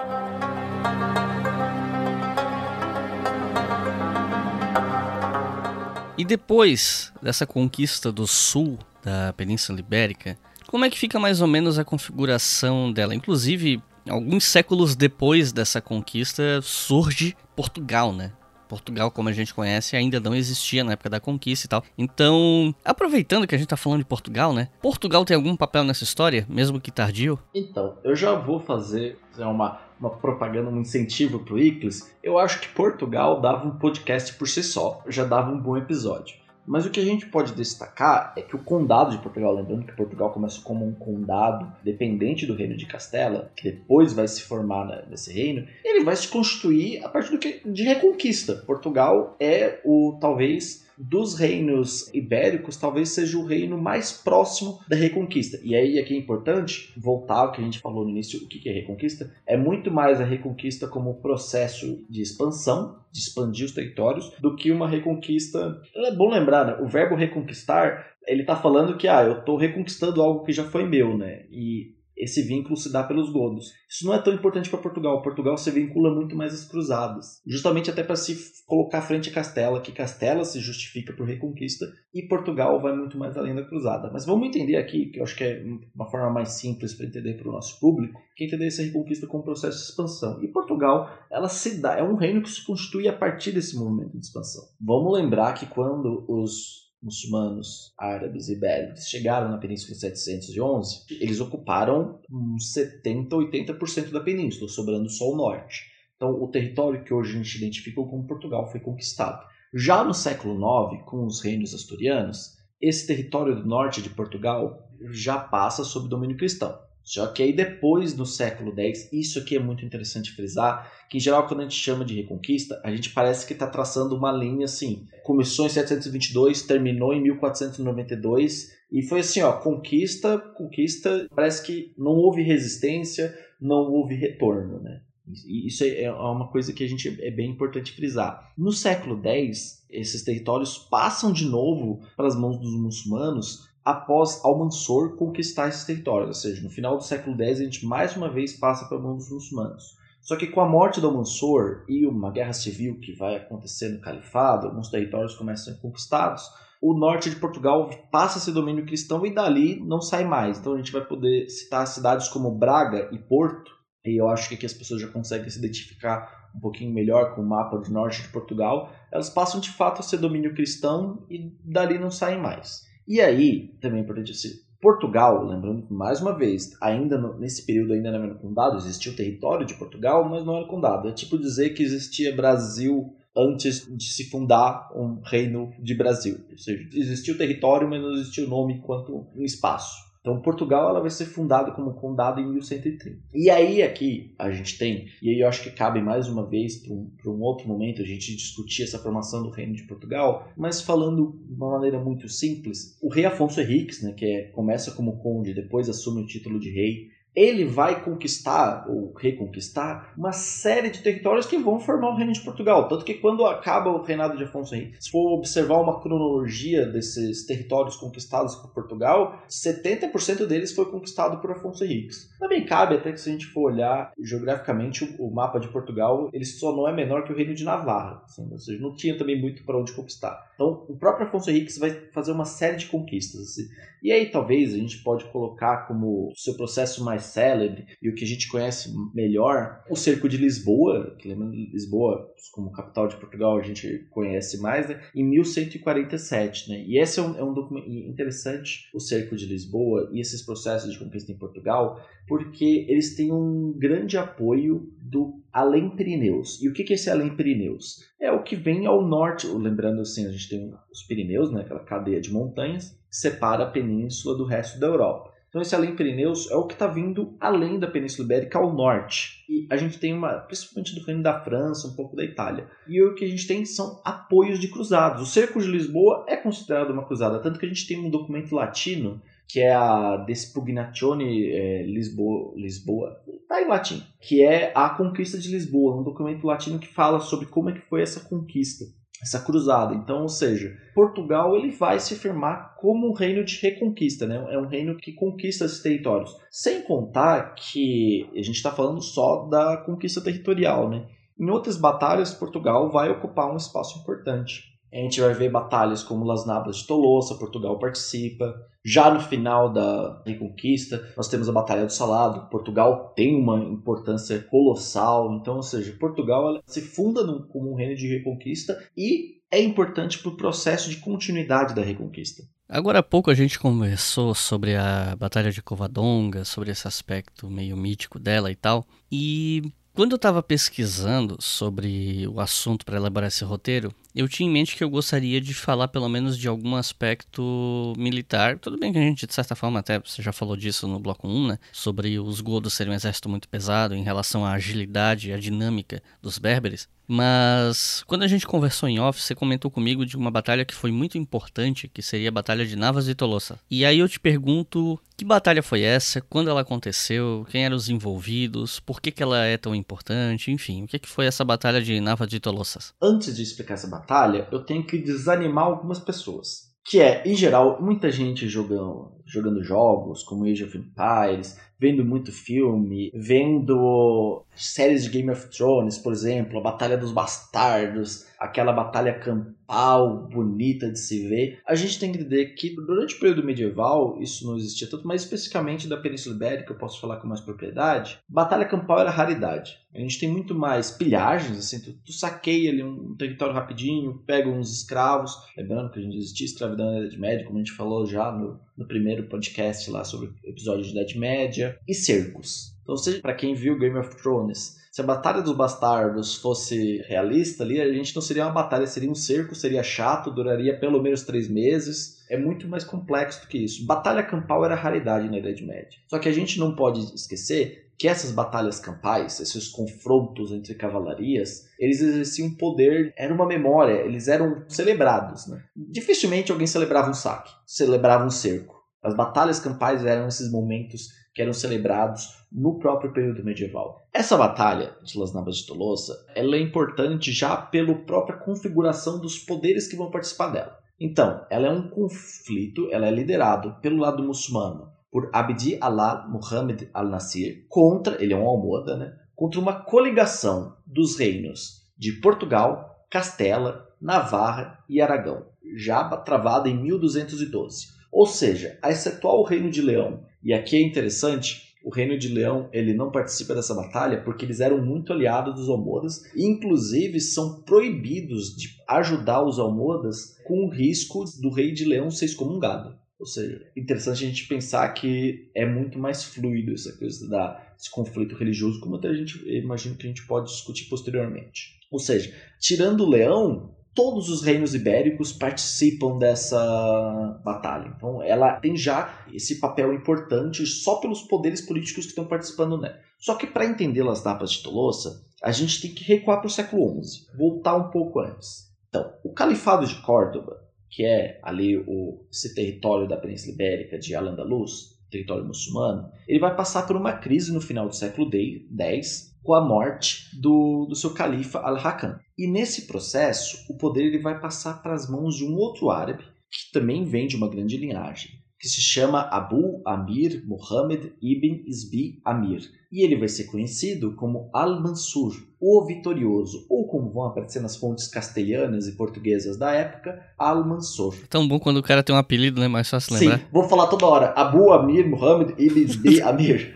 E 6.17 6.25
depois 6.25 7.13
dessa 7.21 7.45
conquista 7.45 8.11
do 8.11 8.25
sul 8.25 8.79
da 9.03 9.31
Península 9.33 9.79
Ibérica, 9.79 10.35
como 10.67 10.83
é 10.83 10.89
que 10.89 10.97
fica 10.97 11.19
mais 11.19 11.41
ou 11.41 11.47
menos 11.47 11.77
a 11.77 11.85
configuração 11.85 12.91
dela? 12.91 13.13
Inclusive, 13.13 13.81
alguns 14.09 14.43
séculos 14.45 14.95
depois 14.95 15.51
dessa 15.51 15.79
conquista, 15.79 16.59
surge 16.63 17.37
Portugal, 17.55 18.11
né? 18.11 18.33
Portugal, 18.67 19.09
como 19.09 19.29
a 19.29 19.31
gente 19.31 19.53
conhece, 19.53 19.95
ainda 19.95 20.19
não 20.19 20.35
existia 20.35 20.83
na 20.83 20.93
época 20.93 21.09
da 21.09 21.19
conquista 21.19 21.67
e 21.67 21.69
tal. 21.69 21.83
Então, 21.97 22.75
aproveitando 22.83 23.47
que 23.47 23.55
a 23.55 23.57
gente 23.57 23.67
tá 23.67 23.77
falando 23.77 23.99
de 23.99 24.05
Portugal, 24.05 24.53
né? 24.53 24.69
Portugal 24.81 25.23
tem 25.23 25.35
algum 25.35 25.55
papel 25.55 25.83
nessa 25.83 26.03
história, 26.03 26.45
mesmo 26.49 26.81
que 26.81 26.91
tardio? 26.91 27.39
Então, 27.53 27.97
eu 28.03 28.15
já 28.15 28.33
vou 28.33 28.59
fazer 28.59 29.17
uma, 29.37 29.79
uma 29.99 30.09
propaganda, 30.09 30.69
um 30.69 30.81
incentivo 30.81 31.39
pro 31.39 31.59
Iclis. 31.59 32.13
Eu 32.23 32.37
acho 32.37 32.61
que 32.61 32.69
Portugal 32.69 33.41
dava 33.41 33.67
um 33.67 33.77
podcast 33.77 34.33
por 34.35 34.47
si 34.47 34.63
só, 34.63 35.03
já 35.07 35.23
dava 35.23 35.51
um 35.51 35.59
bom 35.59 35.77
episódio. 35.77 36.35
Mas 36.67 36.85
o 36.85 36.89
que 36.89 36.99
a 36.99 37.05
gente 37.05 37.25
pode 37.27 37.53
destacar 37.53 38.33
é 38.35 38.41
que 38.41 38.53
o 38.53 38.59
condado 38.59 39.11
de 39.11 39.19
Portugal, 39.19 39.55
lembrando 39.55 39.85
que 39.85 39.95
Portugal 39.95 40.31
começa 40.31 40.59
como 40.61 40.85
um 40.85 40.93
condado 40.93 41.71
dependente 41.81 42.45
do 42.45 42.53
reino 42.53 42.75
de 42.75 42.85
Castela, 42.85 43.49
que 43.55 43.63
depois 43.63 44.11
vai 44.11 44.27
se 44.27 44.41
formar 44.41 45.05
nesse 45.09 45.31
reino, 45.31 45.65
ele 45.81 46.03
vai 46.03 46.15
se 46.15 46.27
constituir 46.27 47.01
a 47.05 47.07
partir 47.07 47.31
do 47.31 47.37
que, 47.37 47.61
de 47.65 47.83
reconquista. 47.83 48.55
Portugal 48.67 49.37
é 49.39 49.79
o 49.85 50.17
talvez 50.19 50.85
dos 50.97 51.37
reinos 51.37 52.11
ibéricos, 52.13 52.77
talvez 52.77 53.09
seja 53.09 53.37
o 53.37 53.45
reino 53.45 53.77
mais 53.77 54.11
próximo 54.11 54.79
da 54.87 54.95
reconquista. 54.95 55.59
E 55.63 55.75
aí 55.75 55.99
aqui 55.99 56.13
é 56.13 56.17
importante 56.17 56.91
voltar 56.97 57.39
ao 57.39 57.51
que 57.51 57.61
a 57.61 57.63
gente 57.63 57.79
falou 57.79 58.03
no 58.03 58.09
início, 58.09 58.43
o 58.43 58.47
que 58.47 58.67
é 58.67 58.73
reconquista? 58.73 59.31
É 59.45 59.55
muito 59.55 59.91
mais 59.91 60.19
a 60.19 60.25
reconquista 60.25 60.87
como 60.87 61.21
processo 61.21 62.03
de 62.09 62.21
expansão, 62.21 62.99
de 63.11 63.19
expandir 63.19 63.65
os 63.65 63.71
territórios, 63.71 64.31
do 64.39 64.55
que 64.55 64.71
uma 64.71 64.87
reconquista. 64.87 65.81
É 65.95 66.11
bom 66.11 66.29
lembrar, 66.29 66.65
né? 66.65 66.77
O 66.81 66.87
verbo 66.87 67.15
reconquistar, 67.15 68.07
ele 68.27 68.41
está 68.41 68.55
falando 68.55 68.97
que 68.97 69.07
ah, 69.07 69.23
eu 69.23 69.39
estou 69.39 69.57
reconquistando 69.57 70.21
algo 70.21 70.43
que 70.43 70.51
já 70.51 70.63
foi 70.63 70.85
meu, 70.85 71.17
né? 71.17 71.45
E 71.51 71.96
esse 72.17 72.41
vínculo 72.41 72.75
se 72.75 72.91
dá 72.91 73.03
pelos 73.03 73.31
godos. 73.31 73.71
Isso 73.89 74.05
não 74.05 74.13
é 74.13 74.21
tão 74.21 74.33
importante 74.33 74.69
para 74.69 74.79
Portugal. 74.79 75.21
Portugal 75.21 75.57
se 75.57 75.69
vincula 75.69 76.13
muito 76.13 76.35
mais 76.35 76.53
às 76.53 76.65
cruzadas, 76.65 77.41
justamente 77.45 77.91
até 77.91 78.03
para 78.03 78.15
se 78.15 78.35
colocar 78.65 79.01
frente 79.01 79.29
a 79.29 79.33
Castela, 79.33 79.81
que 79.81 79.91
Castela 79.91 80.43
se 80.43 80.59
justifica 80.59 81.13
por 81.13 81.27
reconquista 81.27 81.85
e 82.13 82.23
Portugal 82.23 82.81
vai 82.81 82.95
muito 82.95 83.17
mais 83.17 83.37
além 83.37 83.53
da 83.53 83.63
cruzada. 83.63 84.09
Mas 84.11 84.25
vamos 84.25 84.47
entender 84.47 84.77
aqui, 84.77 85.07
que 85.07 85.19
eu 85.19 85.23
acho 85.23 85.35
que 85.35 85.43
é 85.43 85.63
uma 85.95 86.09
forma 86.09 86.31
mais 86.31 86.53
simples 86.53 86.93
para 86.93 87.05
entender 87.05 87.35
para 87.35 87.49
o 87.49 87.51
nosso 87.51 87.79
público, 87.79 88.19
que 88.35 88.43
é 88.43 88.47
entender 88.47 88.67
essa 88.67 88.81
reconquista 88.81 89.27
como 89.27 89.43
um 89.43 89.45
processo 89.45 89.77
de 89.77 89.83
expansão. 89.83 90.43
E 90.43 90.47
Portugal, 90.47 91.09
ela 91.31 91.47
se 91.47 91.79
dá, 91.79 91.97
é 91.97 92.03
um 92.03 92.15
reino 92.15 92.41
que 92.41 92.49
se 92.49 92.65
constitui 92.65 93.07
a 93.07 93.13
partir 93.13 93.51
desse 93.51 93.77
movimento 93.77 94.17
de 94.17 94.25
expansão. 94.25 94.63
Vamos 94.81 95.13
lembrar 95.13 95.53
que 95.53 95.67
quando 95.67 96.25
os 96.27 96.86
muçulmanos 97.07 97.93
árabes 97.97 98.49
e 98.49 98.53
ibéricos 98.53 99.07
chegaram 99.07 99.49
na 99.49 99.57
península 99.57 99.95
em 99.95 99.99
711, 99.99 101.05
eles 101.21 101.39
ocuparam 101.39 102.19
uns 102.29 102.73
70, 102.73 103.35
80% 103.35 104.11
da 104.11 104.19
península, 104.19 104.69
sobrando 104.69 105.09
só 105.09 105.25
o 105.31 105.37
norte. 105.37 105.85
Então, 106.15 106.31
o 106.31 106.49
território 106.49 107.03
que 107.03 107.13
hoje 107.13 107.33
a 107.33 107.37
gente 107.37 107.55
identifica 107.55 108.01
como 108.03 108.27
Portugal 108.27 108.69
foi 108.69 108.81
conquistado. 108.81 109.45
Já 109.73 110.03
no 110.03 110.13
século 110.13 110.55
IX, 110.55 111.03
com 111.05 111.25
os 111.25 111.41
reinos 111.41 111.73
asturianos, 111.73 112.57
esse 112.81 113.07
território 113.07 113.55
do 113.55 113.65
norte 113.65 114.01
de 114.01 114.09
Portugal 114.09 114.87
já 115.11 115.39
passa 115.39 115.83
sob 115.83 116.09
domínio 116.09 116.37
cristão. 116.37 116.86
Só 117.07 117.25
que 117.27 117.41
aí 117.41 117.53
depois 117.53 118.11
do 118.11 118.25
século 118.25 118.77
X, 118.77 119.07
isso 119.13 119.39
aqui 119.39 119.55
é 119.55 119.59
muito 119.59 119.85
interessante 119.85 120.33
frisar, 120.33 120.91
que 121.09 121.15
em 121.15 121.21
geral 121.21 121.47
quando 121.47 121.61
a 121.61 121.63
gente 121.63 121.73
chama 121.73 122.03
de 122.03 122.13
reconquista, 122.13 122.81
a 122.83 122.93
gente 122.93 123.11
parece 123.11 123.47
que 123.47 123.53
está 123.53 123.65
traçando 123.65 124.13
uma 124.13 124.29
linha 124.29 124.65
assim, 124.65 125.05
começou 125.23 125.65
em 125.65 125.69
722, 125.69 126.63
terminou 126.63 127.13
em 127.13 127.21
1492, 127.21 128.73
e 128.91 129.01
foi 129.03 129.21
assim, 129.21 129.41
ó, 129.41 129.53
conquista, 129.53 130.37
conquista, 130.37 131.29
parece 131.33 131.65
que 131.65 131.93
não 131.97 132.11
houve 132.11 132.41
resistência, 132.41 133.33
não 133.59 133.89
houve 133.89 134.13
retorno, 134.13 134.81
né? 134.81 134.99
Isso 135.45 135.85
é, 135.85 136.03
é 136.03 136.11
uma 136.11 136.49
coisa 136.49 136.73
que 136.73 136.83
a 136.83 136.87
gente 136.89 137.07
é 137.21 137.31
bem 137.31 137.51
importante 137.51 137.93
frisar. 137.93 138.51
No 138.57 138.73
século 138.73 139.21
X, 139.23 139.85
esses 139.89 140.23
territórios 140.23 140.77
passam 140.77 141.31
de 141.31 141.45
novo 141.45 142.01
para 142.17 142.27
as 142.27 142.35
mãos 142.35 142.57
dos 142.59 142.77
muçulmanos 142.77 143.66
após 143.87 144.43
Al-Mansur 144.43 145.15
conquistar 145.15 145.69
esses 145.69 145.85
territórios, 145.85 146.27
ou 146.27 146.33
seja, 146.33 146.61
no 146.61 146.69
final 146.69 146.97
do 146.97 147.03
século 147.05 147.41
X 147.41 147.61
a 147.61 147.63
gente 147.63 147.85
mais 147.85 148.17
uma 148.17 148.29
vez 148.29 148.51
passa 148.51 148.85
para 148.85 148.97
a 148.97 149.01
mão 149.01 149.15
dos 149.15 149.31
muçulmanos. 149.31 149.95
Só 150.21 150.35
que 150.35 150.47
com 150.47 150.59
a 150.59 150.67
morte 150.67 150.99
do 150.99 151.07
Al-Mansur 151.07 151.85
e 151.87 152.05
uma 152.05 152.29
guerra 152.29 152.51
civil 152.51 152.99
que 152.99 153.13
vai 153.13 153.37
acontecer 153.37 153.87
no 153.87 154.01
califado, 154.01 154.67
alguns 154.67 154.89
territórios 154.89 155.35
começam 155.35 155.71
a 155.71 155.75
ser 155.77 155.81
conquistados, 155.81 156.43
o 156.81 156.93
norte 156.93 157.29
de 157.29 157.37
Portugal 157.37 157.89
passa 158.11 158.39
a 158.39 158.41
ser 158.41 158.51
domínio 158.51 158.85
cristão 158.85 159.25
e 159.25 159.33
dali 159.33 159.79
não 159.79 160.01
sai 160.01 160.25
mais. 160.25 160.59
Então 160.59 160.73
a 160.73 160.77
gente 160.77 160.91
vai 160.91 161.05
poder 161.05 161.47
citar 161.47 161.87
cidades 161.87 162.27
como 162.27 162.51
Braga 162.51 163.09
e 163.13 163.17
Porto, 163.17 163.71
e 164.05 164.19
eu 164.21 164.27
acho 164.27 164.49
que 164.49 164.55
aqui 164.55 164.65
as 164.65 164.73
pessoas 164.73 164.99
já 164.99 165.07
conseguem 165.07 165.49
se 165.49 165.59
identificar 165.59 166.49
um 166.53 166.59
pouquinho 166.59 166.93
melhor 166.93 167.35
com 167.35 167.41
o 167.41 167.47
mapa 167.47 167.77
do 167.77 167.89
norte 167.89 168.21
de 168.21 168.27
Portugal, 168.27 168.91
elas 169.13 169.29
passam 169.29 169.61
de 169.61 169.69
fato 169.69 170.01
a 170.01 170.03
ser 170.03 170.17
domínio 170.17 170.53
cristão 170.53 171.25
e 171.29 171.55
dali 171.63 171.97
não 171.97 172.11
saem 172.11 172.41
mais. 172.41 172.86
E 173.07 173.21
aí, 173.21 173.69
também 173.79 174.01
é 174.01 174.03
importante 174.03 174.31
assim, 174.31 174.49
Portugal, 174.81 175.45
lembrando 175.45 175.87
mais 175.89 176.21
uma 176.21 176.37
vez, 176.37 176.75
ainda 176.81 177.17
no, 177.17 177.39
nesse 177.39 177.65
período 177.65 177.93
ainda 177.93 178.11
não 178.11 178.25
era 178.25 178.35
condado, 178.35 178.77
existia 178.77 179.11
o 179.11 179.15
território 179.15 179.65
de 179.65 179.73
Portugal, 179.73 180.27
mas 180.29 180.45
não 180.45 180.57
era 180.57 180.67
condado. 180.67 181.07
É 181.07 181.13
tipo 181.13 181.37
dizer 181.37 181.71
que 181.71 181.81
existia 181.81 182.35
Brasil 182.35 183.15
antes 183.35 183.87
de 183.95 184.05
se 184.05 184.29
fundar 184.29 184.89
um 184.95 185.21
reino 185.23 185.71
de 185.79 185.95
Brasil. 185.95 186.39
Ou 186.51 186.57
seja, 186.57 186.89
existia 186.93 187.33
o 187.33 187.37
território, 187.37 187.89
mas 187.89 188.01
não 188.01 188.13
existia 188.13 188.45
o 188.45 188.49
nome 188.49 188.73
enquanto 188.75 189.27
um 189.35 189.43
espaço. 189.43 190.06
Então, 190.27 190.41
Portugal 190.41 190.89
ela 190.89 190.99
vai 190.99 191.09
ser 191.09 191.23
fundada 191.23 191.71
como 191.71 191.93
condado 191.93 192.41
em 192.41 192.51
1130. 192.51 193.17
E 193.33 193.49
aí 193.49 193.81
aqui 193.81 194.35
a 194.37 194.51
gente 194.51 194.77
tem, 194.77 195.07
e 195.21 195.29
aí 195.29 195.39
eu 195.39 195.47
acho 195.47 195.63
que 195.63 195.71
cabe 195.71 196.01
mais 196.01 196.27
uma 196.27 196.45
vez 196.45 196.75
para 196.75 196.93
um, 196.93 197.09
um, 197.27 197.41
outro 197.41 197.65
momento 197.65 198.01
a 198.01 198.05
gente 198.05 198.35
discutir 198.35 198.83
essa 198.83 198.99
formação 198.99 199.41
do 199.41 199.49
reino 199.49 199.73
de 199.73 199.83
Portugal, 199.83 200.51
mas 200.57 200.81
falando 200.81 201.39
de 201.47 201.53
uma 201.53 201.71
maneira 201.71 201.97
muito 201.97 202.27
simples, 202.27 202.97
o 203.01 203.07
rei 203.07 203.23
Afonso 203.23 203.61
Henriques, 203.61 204.03
né, 204.03 204.11
que 204.11 204.25
é, 204.25 204.41
começa 204.49 204.91
como 204.91 205.17
conde, 205.19 205.53
depois 205.53 205.87
assume 205.87 206.21
o 206.23 206.27
título 206.27 206.59
de 206.59 206.71
rei, 206.71 207.07
ele 207.37 207.65
vai 207.65 208.03
conquistar 208.03 208.89
ou 208.89 209.13
reconquistar 209.13 210.11
uma 210.17 210.31
série 210.31 210.89
de 210.89 211.03
territórios 211.03 211.45
que 211.45 211.55
vão 211.55 211.79
formar 211.79 212.09
o 212.09 212.15
Reino 212.15 212.33
de 212.33 212.41
Portugal. 212.41 212.87
Tanto 212.87 213.05
que 213.05 213.13
quando 213.13 213.45
acaba 213.45 213.91
o 213.91 214.01
reinado 214.01 214.35
de 214.35 214.43
Afonso 214.43 214.73
Henrique, 214.73 214.97
se 214.99 215.11
for 215.11 215.37
observar 215.37 215.79
uma 215.79 216.01
cronologia 216.01 216.87
desses 216.87 217.45
territórios 217.45 217.95
conquistados 217.95 218.55
por 218.55 218.71
Portugal, 218.71 219.43
70% 219.47 220.47
deles 220.47 220.73
foi 220.73 220.89
conquistado 220.89 221.39
por 221.39 221.51
Afonso 221.51 221.83
Henrique. 221.83 222.15
Também 222.39 222.65
cabe 222.65 222.95
até 222.95 223.11
que 223.11 223.19
se 223.19 223.29
a 223.29 223.31
gente 223.31 223.47
for 223.47 223.71
olhar 223.71 224.11
geograficamente 224.19 225.15
o, 225.19 225.31
mapa 225.31 225.59
de 225.59 225.67
Portugal, 225.69 226.29
ele 226.33 226.45
só 226.45 226.75
não 226.75 226.87
é 226.87 226.93
menor 226.93 227.23
que 227.23 227.33
o 227.33 227.35
Reino 227.35 227.53
de 227.53 227.63
Navarra, 227.63 228.21
assim, 228.25 228.47
ou 228.51 228.59
seja, 228.59 228.81
não 228.81 228.95
tinha 228.95 229.17
também 229.17 229.39
muito 229.39 229.63
para 229.63 229.77
onde 229.77 229.93
conquistar. 229.93 230.51
Então, 230.53 230.85
o 230.87 230.97
próprio 230.97 231.27
Afonso 231.27 231.49
Henriques 231.49 231.77
vai 231.77 231.91
fazer 232.11 232.31
uma 232.31 232.45
série 232.45 232.77
de 232.77 232.87
conquistas. 232.87 233.41
Assim. 233.41 233.67
E 234.01 234.11
aí, 234.11 234.29
talvez, 234.29 234.73
a 234.73 234.77
gente 234.77 235.03
pode 235.03 235.25
colocar 235.25 235.87
como 235.87 236.31
seu 236.35 236.55
processo 236.55 237.03
mais 237.03 237.23
célebre 237.23 237.85
e 238.01 238.09
o 238.09 238.15
que 238.15 238.23
a 238.23 238.27
gente 238.27 238.49
conhece 238.49 238.93
melhor, 239.13 239.83
o 239.89 239.95
Cerco 239.95 240.29
de 240.29 240.37
Lisboa, 240.37 241.15
que 241.17 241.27
lembra 241.27 241.47
Lisboa 241.47 242.31
como 242.51 242.71
capital 242.71 243.07
de 243.07 243.17
Portugal, 243.17 243.57
a 243.57 243.63
gente 243.63 244.07
conhece 244.09 244.59
mais, 244.59 244.87
né? 244.87 245.01
em 245.15 245.23
1147. 245.23 246.69
Né? 246.69 246.83
E 246.87 246.99
esse 246.99 247.19
é 247.19 247.23
um, 247.23 247.37
é 247.37 247.43
um 247.43 247.53
documento 247.53 247.89
interessante, 247.89 248.89
o 248.93 248.99
Cerco 248.99 249.35
de 249.35 249.45
Lisboa 249.45 250.09
e 250.11 250.19
esses 250.19 250.41
processos 250.41 250.91
de 250.91 250.99
conquista 250.99 251.31
em 251.31 251.37
Portugal, 251.37 252.01
porque 252.27 252.85
eles 252.89 253.15
têm 253.15 253.31
um 253.31 253.73
grande 253.77 254.17
apoio 254.17 254.91
do 255.01 255.41
Além 255.51 255.89
Pirineus. 255.95 256.61
E 256.61 256.67
o 256.67 256.73
que 256.73 256.83
é 256.91 256.95
esse 256.95 257.09
Além 257.09 257.35
Pirineus? 257.35 258.03
É 258.19 258.31
o 258.31 258.43
que 258.43 258.55
vem 258.55 258.85
ao 258.85 259.07
norte, 259.07 259.47
lembrando 259.47 260.01
assim, 260.01 260.25
a 260.27 260.31
gente 260.31 260.49
tem 260.49 260.73
os 260.91 261.03
Pirineus, 261.03 261.51
né, 261.51 261.61
aquela 261.61 261.83
cadeia 261.83 262.19
de 262.19 262.31
montanhas, 262.31 262.91
que 263.09 263.15
separa 263.15 263.63
a 263.63 263.71
península 263.71 264.37
do 264.37 264.45
resto 264.45 264.79
da 264.79 264.87
Europa. 264.87 265.37
Então 265.49 265.61
esse 265.61 265.73
além 265.73 265.95
Pirineus 265.95 266.51
é 266.51 266.55
o 266.55 266.67
que 266.67 266.73
está 266.73 266.87
vindo 266.87 267.35
além 267.39 267.79
da 267.79 267.87
Península 267.87 268.25
Ibérica 268.25 268.59
ao 268.59 268.73
norte. 268.73 269.45
E 269.49 269.65
a 269.71 269.77
gente 269.77 269.97
tem 269.97 270.13
uma, 270.13 270.33
principalmente 270.39 270.93
do 270.93 271.03
reino 271.03 271.23
da 271.23 271.39
França, 271.39 271.87
um 271.87 271.95
pouco 271.95 272.15
da 272.15 272.23
Itália. 272.23 272.69
E 272.87 273.01
o 273.01 273.15
que 273.15 273.23
a 273.23 273.27
gente 273.27 273.47
tem 273.47 273.65
são 273.65 274.01
apoios 274.03 274.59
de 274.59 274.67
cruzados. 274.67 275.21
O 275.21 275.25
cerco 275.25 275.59
de 275.59 275.67
Lisboa 275.67 276.25
é 276.27 276.35
considerado 276.35 276.91
uma 276.91 277.05
cruzada, 277.05 277.39
tanto 277.39 277.57
que 277.57 277.65
a 277.65 277.69
gente 277.69 277.87
tem 277.87 277.97
um 277.97 278.09
documento 278.09 278.53
latino 278.53 279.21
que 279.47 279.61
é 279.61 279.73
a 279.73 280.17
Despugnatione 280.17 281.49
é, 281.51 281.83
Lisboa, 281.83 282.53
Lisboa, 282.55 283.17
tá 283.47 283.61
em 283.61 283.67
latim, 283.67 284.03
que 284.19 284.43
é 284.43 284.71
a 284.75 284.89
conquista 284.89 285.37
de 285.37 285.49
Lisboa, 285.49 285.95
um 285.95 286.03
documento 286.03 286.45
latino 286.45 286.79
que 286.79 286.87
fala 286.87 287.19
sobre 287.19 287.45
como 287.45 287.69
é 287.69 287.73
que 287.73 287.87
foi 287.87 288.01
essa 288.01 288.19
conquista, 288.19 288.83
essa 289.21 289.39
cruzada. 289.39 289.95
Então, 289.95 290.23
ou 290.23 290.29
seja, 290.29 290.75
Portugal 290.93 291.55
ele 291.55 291.71
vai 291.71 291.99
se 291.99 292.13
afirmar 292.13 292.75
como 292.77 293.09
um 293.09 293.13
reino 293.13 293.43
de 293.45 293.57
reconquista, 293.61 294.27
né? 294.27 294.45
É 294.49 294.57
um 294.59 294.67
reino 294.67 294.97
que 294.97 295.13
conquista 295.13 295.65
esses 295.65 295.81
territórios. 295.81 296.35
Sem 296.51 296.83
contar 296.83 297.55
que 297.55 298.29
a 298.33 298.41
gente 298.41 298.57
está 298.57 298.71
falando 298.71 299.01
só 299.01 299.47
da 299.47 299.77
conquista 299.77 300.21
territorial, 300.21 300.89
né? 300.89 301.07
Em 301.39 301.49
outras 301.49 301.77
batalhas, 301.77 302.33
Portugal 302.33 302.91
vai 302.91 303.09
ocupar 303.09 303.51
um 303.51 303.57
espaço 303.57 303.99
importante. 303.99 304.76
A 304.91 304.97
gente 304.97 305.19
vai 305.19 305.33
ver 305.33 305.51
batalhas 305.51 306.03
como 306.03 306.25
Las 306.25 306.45
Nabas 306.45 306.77
de 306.77 306.87
Tolosa, 306.87 307.35
Portugal 307.35 307.77
participa. 307.77 308.55
Já 308.83 309.13
no 309.13 309.19
final 309.19 309.71
da 309.71 310.21
Reconquista, 310.25 311.11
nós 311.17 311.27
temos 311.27 311.49
a 311.49 311.51
Batalha 311.51 311.85
do 311.85 311.91
Salado. 311.91 312.49
Portugal 312.49 313.13
tem 313.15 313.35
uma 313.35 313.59
importância 313.59 314.39
colossal. 314.43 315.33
Então, 315.33 315.57
ou 315.57 315.63
seja, 315.63 315.95
Portugal 315.99 316.61
se 316.65 316.81
funda 316.81 317.25
como 317.49 317.71
um 317.71 317.75
reino 317.75 317.95
de 317.95 318.07
reconquista 318.07 318.77
e 318.95 319.37
é 319.51 319.61
importante 319.61 320.19
para 320.19 320.29
o 320.29 320.37
processo 320.37 320.89
de 320.89 320.97
continuidade 320.97 321.73
da 321.73 321.81
Reconquista. 321.81 322.43
Agora 322.69 322.99
há 322.99 323.03
pouco 323.03 323.31
a 323.31 323.33
gente 323.33 323.57
conversou 323.57 324.35
sobre 324.35 324.75
a 324.75 325.15
Batalha 325.17 325.51
de 325.51 325.61
Covadonga, 325.61 326.43
sobre 326.43 326.69
esse 326.71 326.85
aspecto 326.85 327.49
meio 327.49 327.77
mítico 327.77 328.19
dela 328.19 328.51
e 328.51 328.55
tal. 328.55 328.85
E 329.09 329.71
quando 329.93 330.11
eu 330.11 330.17
estava 330.17 330.43
pesquisando 330.43 331.37
sobre 331.39 332.27
o 332.27 332.41
assunto 332.41 332.85
para 332.85 332.97
elaborar 332.97 333.29
esse 333.29 333.43
roteiro, 333.45 333.91
eu 334.17 334.27
tinha 334.27 334.49
em 334.49 334.51
mente 334.51 334.75
que 334.75 334.83
eu 334.83 334.89
gostaria 334.89 335.39
de 335.39 335.53
falar 335.53 335.89
pelo 335.89 336.09
menos 336.09 336.35
de 336.35 336.47
algum 336.47 336.75
aspecto 336.75 337.93
militar. 337.95 338.57
Tudo 338.57 338.75
bem 338.75 338.91
que 338.91 338.97
a 338.97 339.01
gente, 339.01 339.27
de 339.27 339.33
certa 339.33 339.55
forma, 339.55 339.79
até 339.79 339.99
você 339.99 340.23
já 340.23 340.33
falou 340.33 340.57
disso 340.57 340.87
no 340.87 340.99
bloco 340.99 341.27
1, 341.27 341.47
né? 341.49 341.59
Sobre 341.71 342.19
os 342.19 342.41
godos 342.41 342.73
serem 342.73 342.91
um 342.91 342.95
exército 342.95 343.29
muito 343.29 343.47
pesado 343.47 343.93
em 343.93 344.01
relação 344.01 344.43
à 344.43 344.53
agilidade 344.53 345.29
e 345.29 345.33
à 345.33 345.37
dinâmica 345.37 346.01
dos 346.19 346.39
berberes. 346.39 346.89
Mas 347.07 348.03
quando 348.05 348.23
a 348.23 348.27
gente 348.27 348.45
conversou 348.45 348.89
em 348.89 348.99
off, 348.99 349.21
você 349.21 349.33
comentou 349.33 349.71
comigo 349.71 350.05
de 350.05 350.17
uma 350.17 350.29
batalha 350.29 350.65
que 350.65 350.75
foi 350.75 350.91
muito 350.91 351.17
importante, 351.17 351.87
que 351.87 352.01
seria 352.01 352.27
a 352.27 352.31
Batalha 352.31 352.65
de 352.65 352.75
Navas 352.75 353.07
e 353.07 353.15
Tolosa. 353.15 353.57
E 353.71 353.85
aí 353.85 353.99
eu 353.99 354.09
te 354.09 354.19
pergunto, 354.19 354.99
que 355.15 355.23
batalha 355.23 355.63
foi 355.63 355.81
essa? 355.81 356.19
Quando 356.19 356.49
ela 356.49 356.61
aconteceu? 356.61 357.47
Quem 357.49 357.63
eram 357.63 357.77
os 357.77 357.87
envolvidos? 357.87 358.81
Por 358.81 359.01
que, 359.01 359.09
que 359.09 359.23
ela 359.23 359.43
é 359.45 359.57
tão 359.57 359.73
importante? 359.73 360.51
Enfim, 360.51 360.83
o 360.83 360.87
que, 360.87 360.99
que 360.99 361.07
foi 361.07 361.25
essa 361.25 361.45
Batalha 361.45 361.81
de 361.81 361.99
Navas 362.01 362.31
e 362.33 362.39
Tolosa? 362.39 362.79
Antes 363.01 363.37
de 363.37 363.41
explicar 363.41 363.75
essa 363.75 363.87
batalha, 363.87 364.06
eu 364.51 364.63
tenho 364.63 364.85
que 364.85 364.97
desanimar 364.97 365.65
algumas 365.65 365.99
pessoas. 365.99 366.67
Que 366.85 367.01
é, 367.01 367.23
em 367.27 367.35
geral, 367.35 367.81
muita 367.81 368.09
gente 368.09 368.47
jogando, 368.47 369.11
jogando 369.27 369.63
jogos 369.63 370.23
como 370.23 370.45
Age 370.45 370.63
of 370.63 370.77
Empires, 370.77 371.57
vendo 371.79 372.03
muito 372.03 372.31
filme, 372.31 373.11
vendo 373.13 374.43
séries 374.55 375.03
de 375.03 375.09
Game 375.09 375.29
of 375.29 375.47
Thrones, 375.49 375.97
por 375.97 376.11
exemplo, 376.11 376.57
a 376.57 376.63
Batalha 376.63 376.97
dos 376.97 377.11
Bastardos, 377.11 378.25
aquela 378.39 378.71
batalha 378.71 379.17
campal 379.19 380.27
bonita 380.27 380.91
de 380.91 380.99
se 380.99 381.27
ver. 381.27 381.59
A 381.67 381.75
gente 381.75 381.99
tem 381.99 382.11
que 382.11 382.19
entender 382.19 382.53
que 382.53 382.75
durante 382.75 383.15
o 383.15 383.19
período 383.19 383.43
medieval 383.43 384.17
isso 384.21 384.45
não 384.47 384.57
existia 384.57 384.89
tanto, 384.89 385.07
mas 385.07 385.23
especificamente 385.23 385.87
da 385.87 385.97
Península 385.97 386.35
Ibérica, 386.35 386.73
eu 386.73 386.77
posso 386.77 386.99
falar 386.99 387.17
com 387.17 387.27
mais 387.27 387.41
propriedade, 387.41 388.19
batalha 388.27 388.65
campal 388.65 388.99
era 388.99 389.09
raridade. 389.09 389.77
A 389.93 389.99
gente 389.99 390.19
tem 390.19 390.29
muito 390.29 390.53
mais 390.53 390.91
pilhagens, 390.91 391.57
assim, 391.57 391.81
tu, 391.81 391.93
tu 392.05 392.13
saqueia 392.13 392.71
ali 392.71 392.83
um 392.83 393.15
território 393.15 393.53
rapidinho, 393.53 394.21
pega 394.27 394.47
uns 394.47 394.71
escravos, 394.71 395.35
lembrando 395.57 395.91
que 395.91 395.99
a 395.99 396.01
gente 396.03 396.17
existia 396.17 396.45
escravidão 396.45 396.91
na 396.91 396.99
Idade 396.99 397.19
Média, 397.19 397.45
como 397.45 397.57
a 397.57 397.61
gente 397.61 397.71
falou 397.71 398.05
já 398.05 398.31
no, 398.31 398.59
no 398.77 398.87
primeiro 398.87 399.16
podcast 399.23 399.89
lá 399.89 400.03
sobre 400.03 400.31
episódios 400.43 400.87
de 400.87 400.93
Idade 400.93 401.17
Média, 401.17 401.77
e 401.87 401.93
cercos. 401.93 402.75
Então, 402.83 402.95
seja 402.95 403.19
para 403.21 403.33
quem 403.33 403.53
viu 403.53 403.77
Game 403.77 403.97
of 403.97 404.15
Thrones, 404.15 404.77
se 404.97 405.01
a 405.01 405.05
Batalha 405.05 405.43
dos 405.43 405.55
Bastardos 405.55 406.37
fosse 406.37 407.03
realista 407.07 407.63
ali, 407.63 407.79
a 407.79 407.93
gente 407.93 408.15
não 408.15 408.21
seria 408.21 408.45
uma 408.45 408.51
batalha, 408.51 408.87
seria 408.87 409.11
um 409.11 409.13
cerco, 409.13 409.53
seria 409.53 409.83
chato, 409.83 410.31
duraria 410.31 410.79
pelo 410.79 410.99
menos 410.99 411.21
três 411.21 411.47
meses. 411.47 412.25
É 412.29 412.35
muito 412.35 412.67
mais 412.67 412.83
complexo 412.83 413.41
do 413.41 413.47
que 413.47 413.59
isso. 413.59 413.85
Batalha 413.85 414.23
campal 414.23 414.65
era 414.65 414.73
raridade 414.73 415.29
na 415.29 415.37
Idade 415.37 415.63
Média. 415.63 415.99
Só 416.07 416.17
que 416.17 416.27
a 416.27 416.31
gente 416.31 416.59
não 416.59 416.75
pode 416.75 417.13
esquecer 417.13 417.91
que 417.95 418.07
essas 418.07 418.31
batalhas 418.31 418.79
campais, 418.79 419.39
esses 419.39 419.67
confrontos 419.67 420.51
entre 420.51 420.73
cavalarias, 420.73 421.67
eles 421.79 422.01
exerciam 422.01 422.49
poder, 422.55 423.13
era 423.15 423.33
uma 423.33 423.45
memória, 423.45 424.01
eles 424.05 424.27
eram 424.27 424.63
celebrados. 424.67 425.45
Né? 425.45 425.63
Dificilmente 425.75 426.51
alguém 426.51 426.65
celebrava 426.65 427.11
um 427.11 427.13
saque, 427.13 427.51
celebrava 427.67 428.25
um 428.25 428.31
cerco. 428.31 428.76
As 429.07 429.15
batalhas 429.15 429.57
campais 429.57 430.03
eram 430.03 430.27
esses 430.27 430.51
momentos 430.51 431.13
que 431.33 431.41
eram 431.41 431.53
celebrados 431.53 432.43
no 432.51 432.77
próprio 432.77 433.13
período 433.13 433.41
medieval. 433.41 434.05
Essa 434.13 434.35
batalha 434.35 434.97
de 435.01 435.17
Las 435.17 435.33
Navas 435.33 435.55
de 435.55 435.65
Tolosa 435.65 436.13
ela 436.35 436.57
é 436.57 436.59
importante 436.59 437.31
já 437.31 437.55
pela 437.55 437.95
própria 437.95 438.37
configuração 438.37 439.17
dos 439.17 439.39
poderes 439.39 439.87
que 439.87 439.95
vão 439.95 440.11
participar 440.11 440.49
dela. 440.49 440.77
Então, 440.99 441.45
ela 441.49 441.67
é 441.67 441.71
um 441.71 441.89
conflito, 441.89 442.89
ela 442.91 443.07
é 443.07 443.11
liderado 443.11 443.77
pelo 443.81 443.95
lado 443.95 444.21
muçulmano 444.21 444.91
por 445.09 445.29
Abdi 445.31 445.77
Allah 445.79 446.27
Muhammad 446.27 446.89
al-Nasir 446.93 447.65
contra, 447.69 448.21
ele 448.21 448.33
é 448.33 448.37
um 448.37 448.45
almohada, 448.45 448.97
né? 448.97 449.17
Contra 449.33 449.57
uma 449.57 449.85
coligação 449.85 450.75
dos 450.85 451.17
reinos 451.17 451.87
de 451.97 452.11
Portugal, 452.19 453.05
Castela, 453.09 453.87
Navarra 454.01 454.83
e 454.89 454.99
Aragão, 454.99 455.45
já 455.77 456.03
travada 456.17 456.67
em 456.67 456.75
1212. 456.75 457.95
Ou 458.11 458.25
seja, 458.25 458.77
a 458.81 458.91
excetuar 458.91 459.35
o 459.35 459.43
reino 459.43 459.69
de 459.69 459.81
Leão 459.81 460.25
e 460.43 460.53
aqui 460.53 460.77
é 460.77 460.81
interessante, 460.81 461.75
o 461.83 461.89
Reino 461.89 462.17
de 462.17 462.27
Leão 462.27 462.69
ele 462.71 462.93
não 462.93 463.11
participa 463.11 463.55
dessa 463.55 463.73
batalha 463.73 464.21
porque 464.21 464.45
eles 464.45 464.59
eram 464.59 464.85
muito 464.85 465.11
aliados 465.11 465.55
dos 465.55 465.69
almohadas 465.69 466.23
e 466.35 466.45
inclusive 466.45 467.19
são 467.19 467.61
proibidos 467.63 468.55
de 468.55 468.69
ajudar 468.87 469.43
os 469.43 469.59
almohadas 469.59 470.37
com 470.45 470.65
o 470.65 470.69
risco 470.69 471.23
do 471.41 471.49
rei 471.49 471.71
de 471.71 471.85
Leão 471.85 472.11
ser 472.11 472.25
excomungado. 472.25 472.97
Ou 473.19 473.25
seja, 473.25 473.59
interessante 473.75 474.23
a 474.23 474.27
gente 474.27 474.47
pensar 474.47 474.87
que 474.93 475.49
é 475.55 475.65
muito 475.65 475.97
mais 475.97 476.23
fluido 476.23 476.73
essa 476.73 476.95
coisa 476.97 477.27
da 477.27 477.63
esse 477.77 477.91
conflito 477.91 478.35
religioso, 478.35 478.79
como 478.79 478.95
até 478.95 479.07
a 479.07 479.13
gente 479.13 479.37
imagino 479.47 479.95
que 479.95 480.07
a 480.07 480.09
gente 480.09 480.25
pode 480.25 480.49
discutir 480.49 480.85
posteriormente. 480.85 481.77
Ou 481.91 481.99
seja, 481.99 482.33
tirando 482.59 483.01
o 483.01 483.09
leão, 483.09 483.75
todos 483.97 484.29
os 484.29 484.43
reinos 484.43 484.75
ibéricos 484.75 485.33
participam 485.33 486.19
dessa 486.19 487.41
batalha. 487.43 487.91
Então, 487.97 488.21
ela 488.21 488.59
tem 488.59 488.77
já 488.77 489.25
esse 489.33 489.59
papel 489.59 489.91
importante 489.91 490.67
só 490.67 490.97
pelos 490.97 491.23
poderes 491.23 491.61
políticos 491.61 492.05
que 492.05 492.11
estão 492.11 492.27
participando 492.27 492.79
nela. 492.79 492.99
Só 493.17 493.33
que 493.33 493.47
para 493.47 493.65
entender 493.65 494.07
as 494.07 494.21
datas 494.21 494.51
de 494.51 494.61
Tolosa, 494.61 495.25
a 495.41 495.51
gente 495.51 495.81
tem 495.81 495.95
que 495.95 496.03
recuar 496.03 496.37
para 496.37 496.45
o 496.45 496.51
século 496.51 497.03
XI, 497.03 497.25
voltar 497.35 497.75
um 497.75 497.89
pouco 497.89 498.19
antes. 498.19 498.71
Então, 498.87 499.11
o 499.23 499.33
Califado 499.33 499.87
de 499.87 499.99
Córdoba, 500.03 500.61
que 500.91 501.03
é 501.03 501.39
ali 501.41 501.75
o, 501.75 502.23
esse 502.31 502.53
território 502.53 503.07
da 503.07 503.17
Península 503.17 503.55
Ibérica 503.55 503.97
de 503.97 504.13
Al-Andalus, 504.13 504.95
território 505.09 505.45
muçulmano, 505.45 506.09
ele 506.27 506.39
vai 506.39 506.55
passar 506.55 506.85
por 506.85 506.95
uma 506.95 507.13
crise 507.13 507.53
no 507.53 507.61
final 507.61 507.87
do 507.87 507.95
século 507.95 508.29
X, 508.31 509.35
com 509.43 509.53
a 509.53 509.65
morte 509.65 510.29
do, 510.39 510.85
do 510.89 510.95
seu 510.95 511.13
califa 511.13 511.59
Al-Hakam. 511.59 512.19
E 512.37 512.47
nesse 512.47 512.85
processo, 512.85 513.57
o 513.69 513.77
poder 513.77 514.05
ele 514.05 514.19
vai 514.19 514.39
passar 514.39 514.81
para 514.81 514.93
as 514.93 515.09
mãos 515.09 515.35
de 515.35 515.45
um 515.45 515.55
outro 515.55 515.89
árabe, 515.89 516.23
que 516.23 516.71
também 516.71 517.05
vem 517.05 517.27
de 517.27 517.35
uma 517.35 517.49
grande 517.49 517.77
linhagem, 517.77 518.31
que 518.59 518.67
se 518.67 518.81
chama 518.81 519.21
Abu 519.21 519.81
Amir 519.85 520.43
Muhammad 520.45 521.13
ibn 521.21 521.63
Isbi 521.65 522.21
Amir. 522.25 522.69
E 522.89 523.03
ele 523.03 523.17
vai 523.17 523.27
ser 523.27 523.45
conhecido 523.45 524.15
como 524.15 524.49
Al-Mansur, 524.53 525.33
o 525.59 525.85
Vitorioso, 525.85 526.65
ou 526.69 526.87
como 526.87 527.11
vão 527.11 527.25
aparecer 527.25 527.61
nas 527.61 527.75
fontes 527.75 528.07
castelhanas 528.07 528.87
e 528.87 528.93
portuguesas 528.95 529.57
da 529.57 529.73
época, 529.73 530.17
Al-Mansur. 530.37 531.15
É 531.23 531.27
tão 531.27 531.45
bom 531.45 531.59
quando 531.59 531.77
o 531.77 531.83
cara 531.83 532.01
tem 532.01 532.15
um 532.15 532.19
apelido, 532.19 532.61
né? 532.61 532.67
Mais 532.69 532.89
fácil 532.89 533.15
lembrar. 533.15 533.39
Sim, 533.39 533.45
vou 533.51 533.67
falar 533.67 533.87
toda 533.87 534.05
hora. 534.05 534.33
Abu 534.37 534.71
Amir 534.71 535.05
Muhammad 535.05 535.53
ibn 535.57 536.21
Amir. 536.23 536.71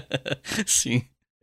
Sim. 0.66 1.02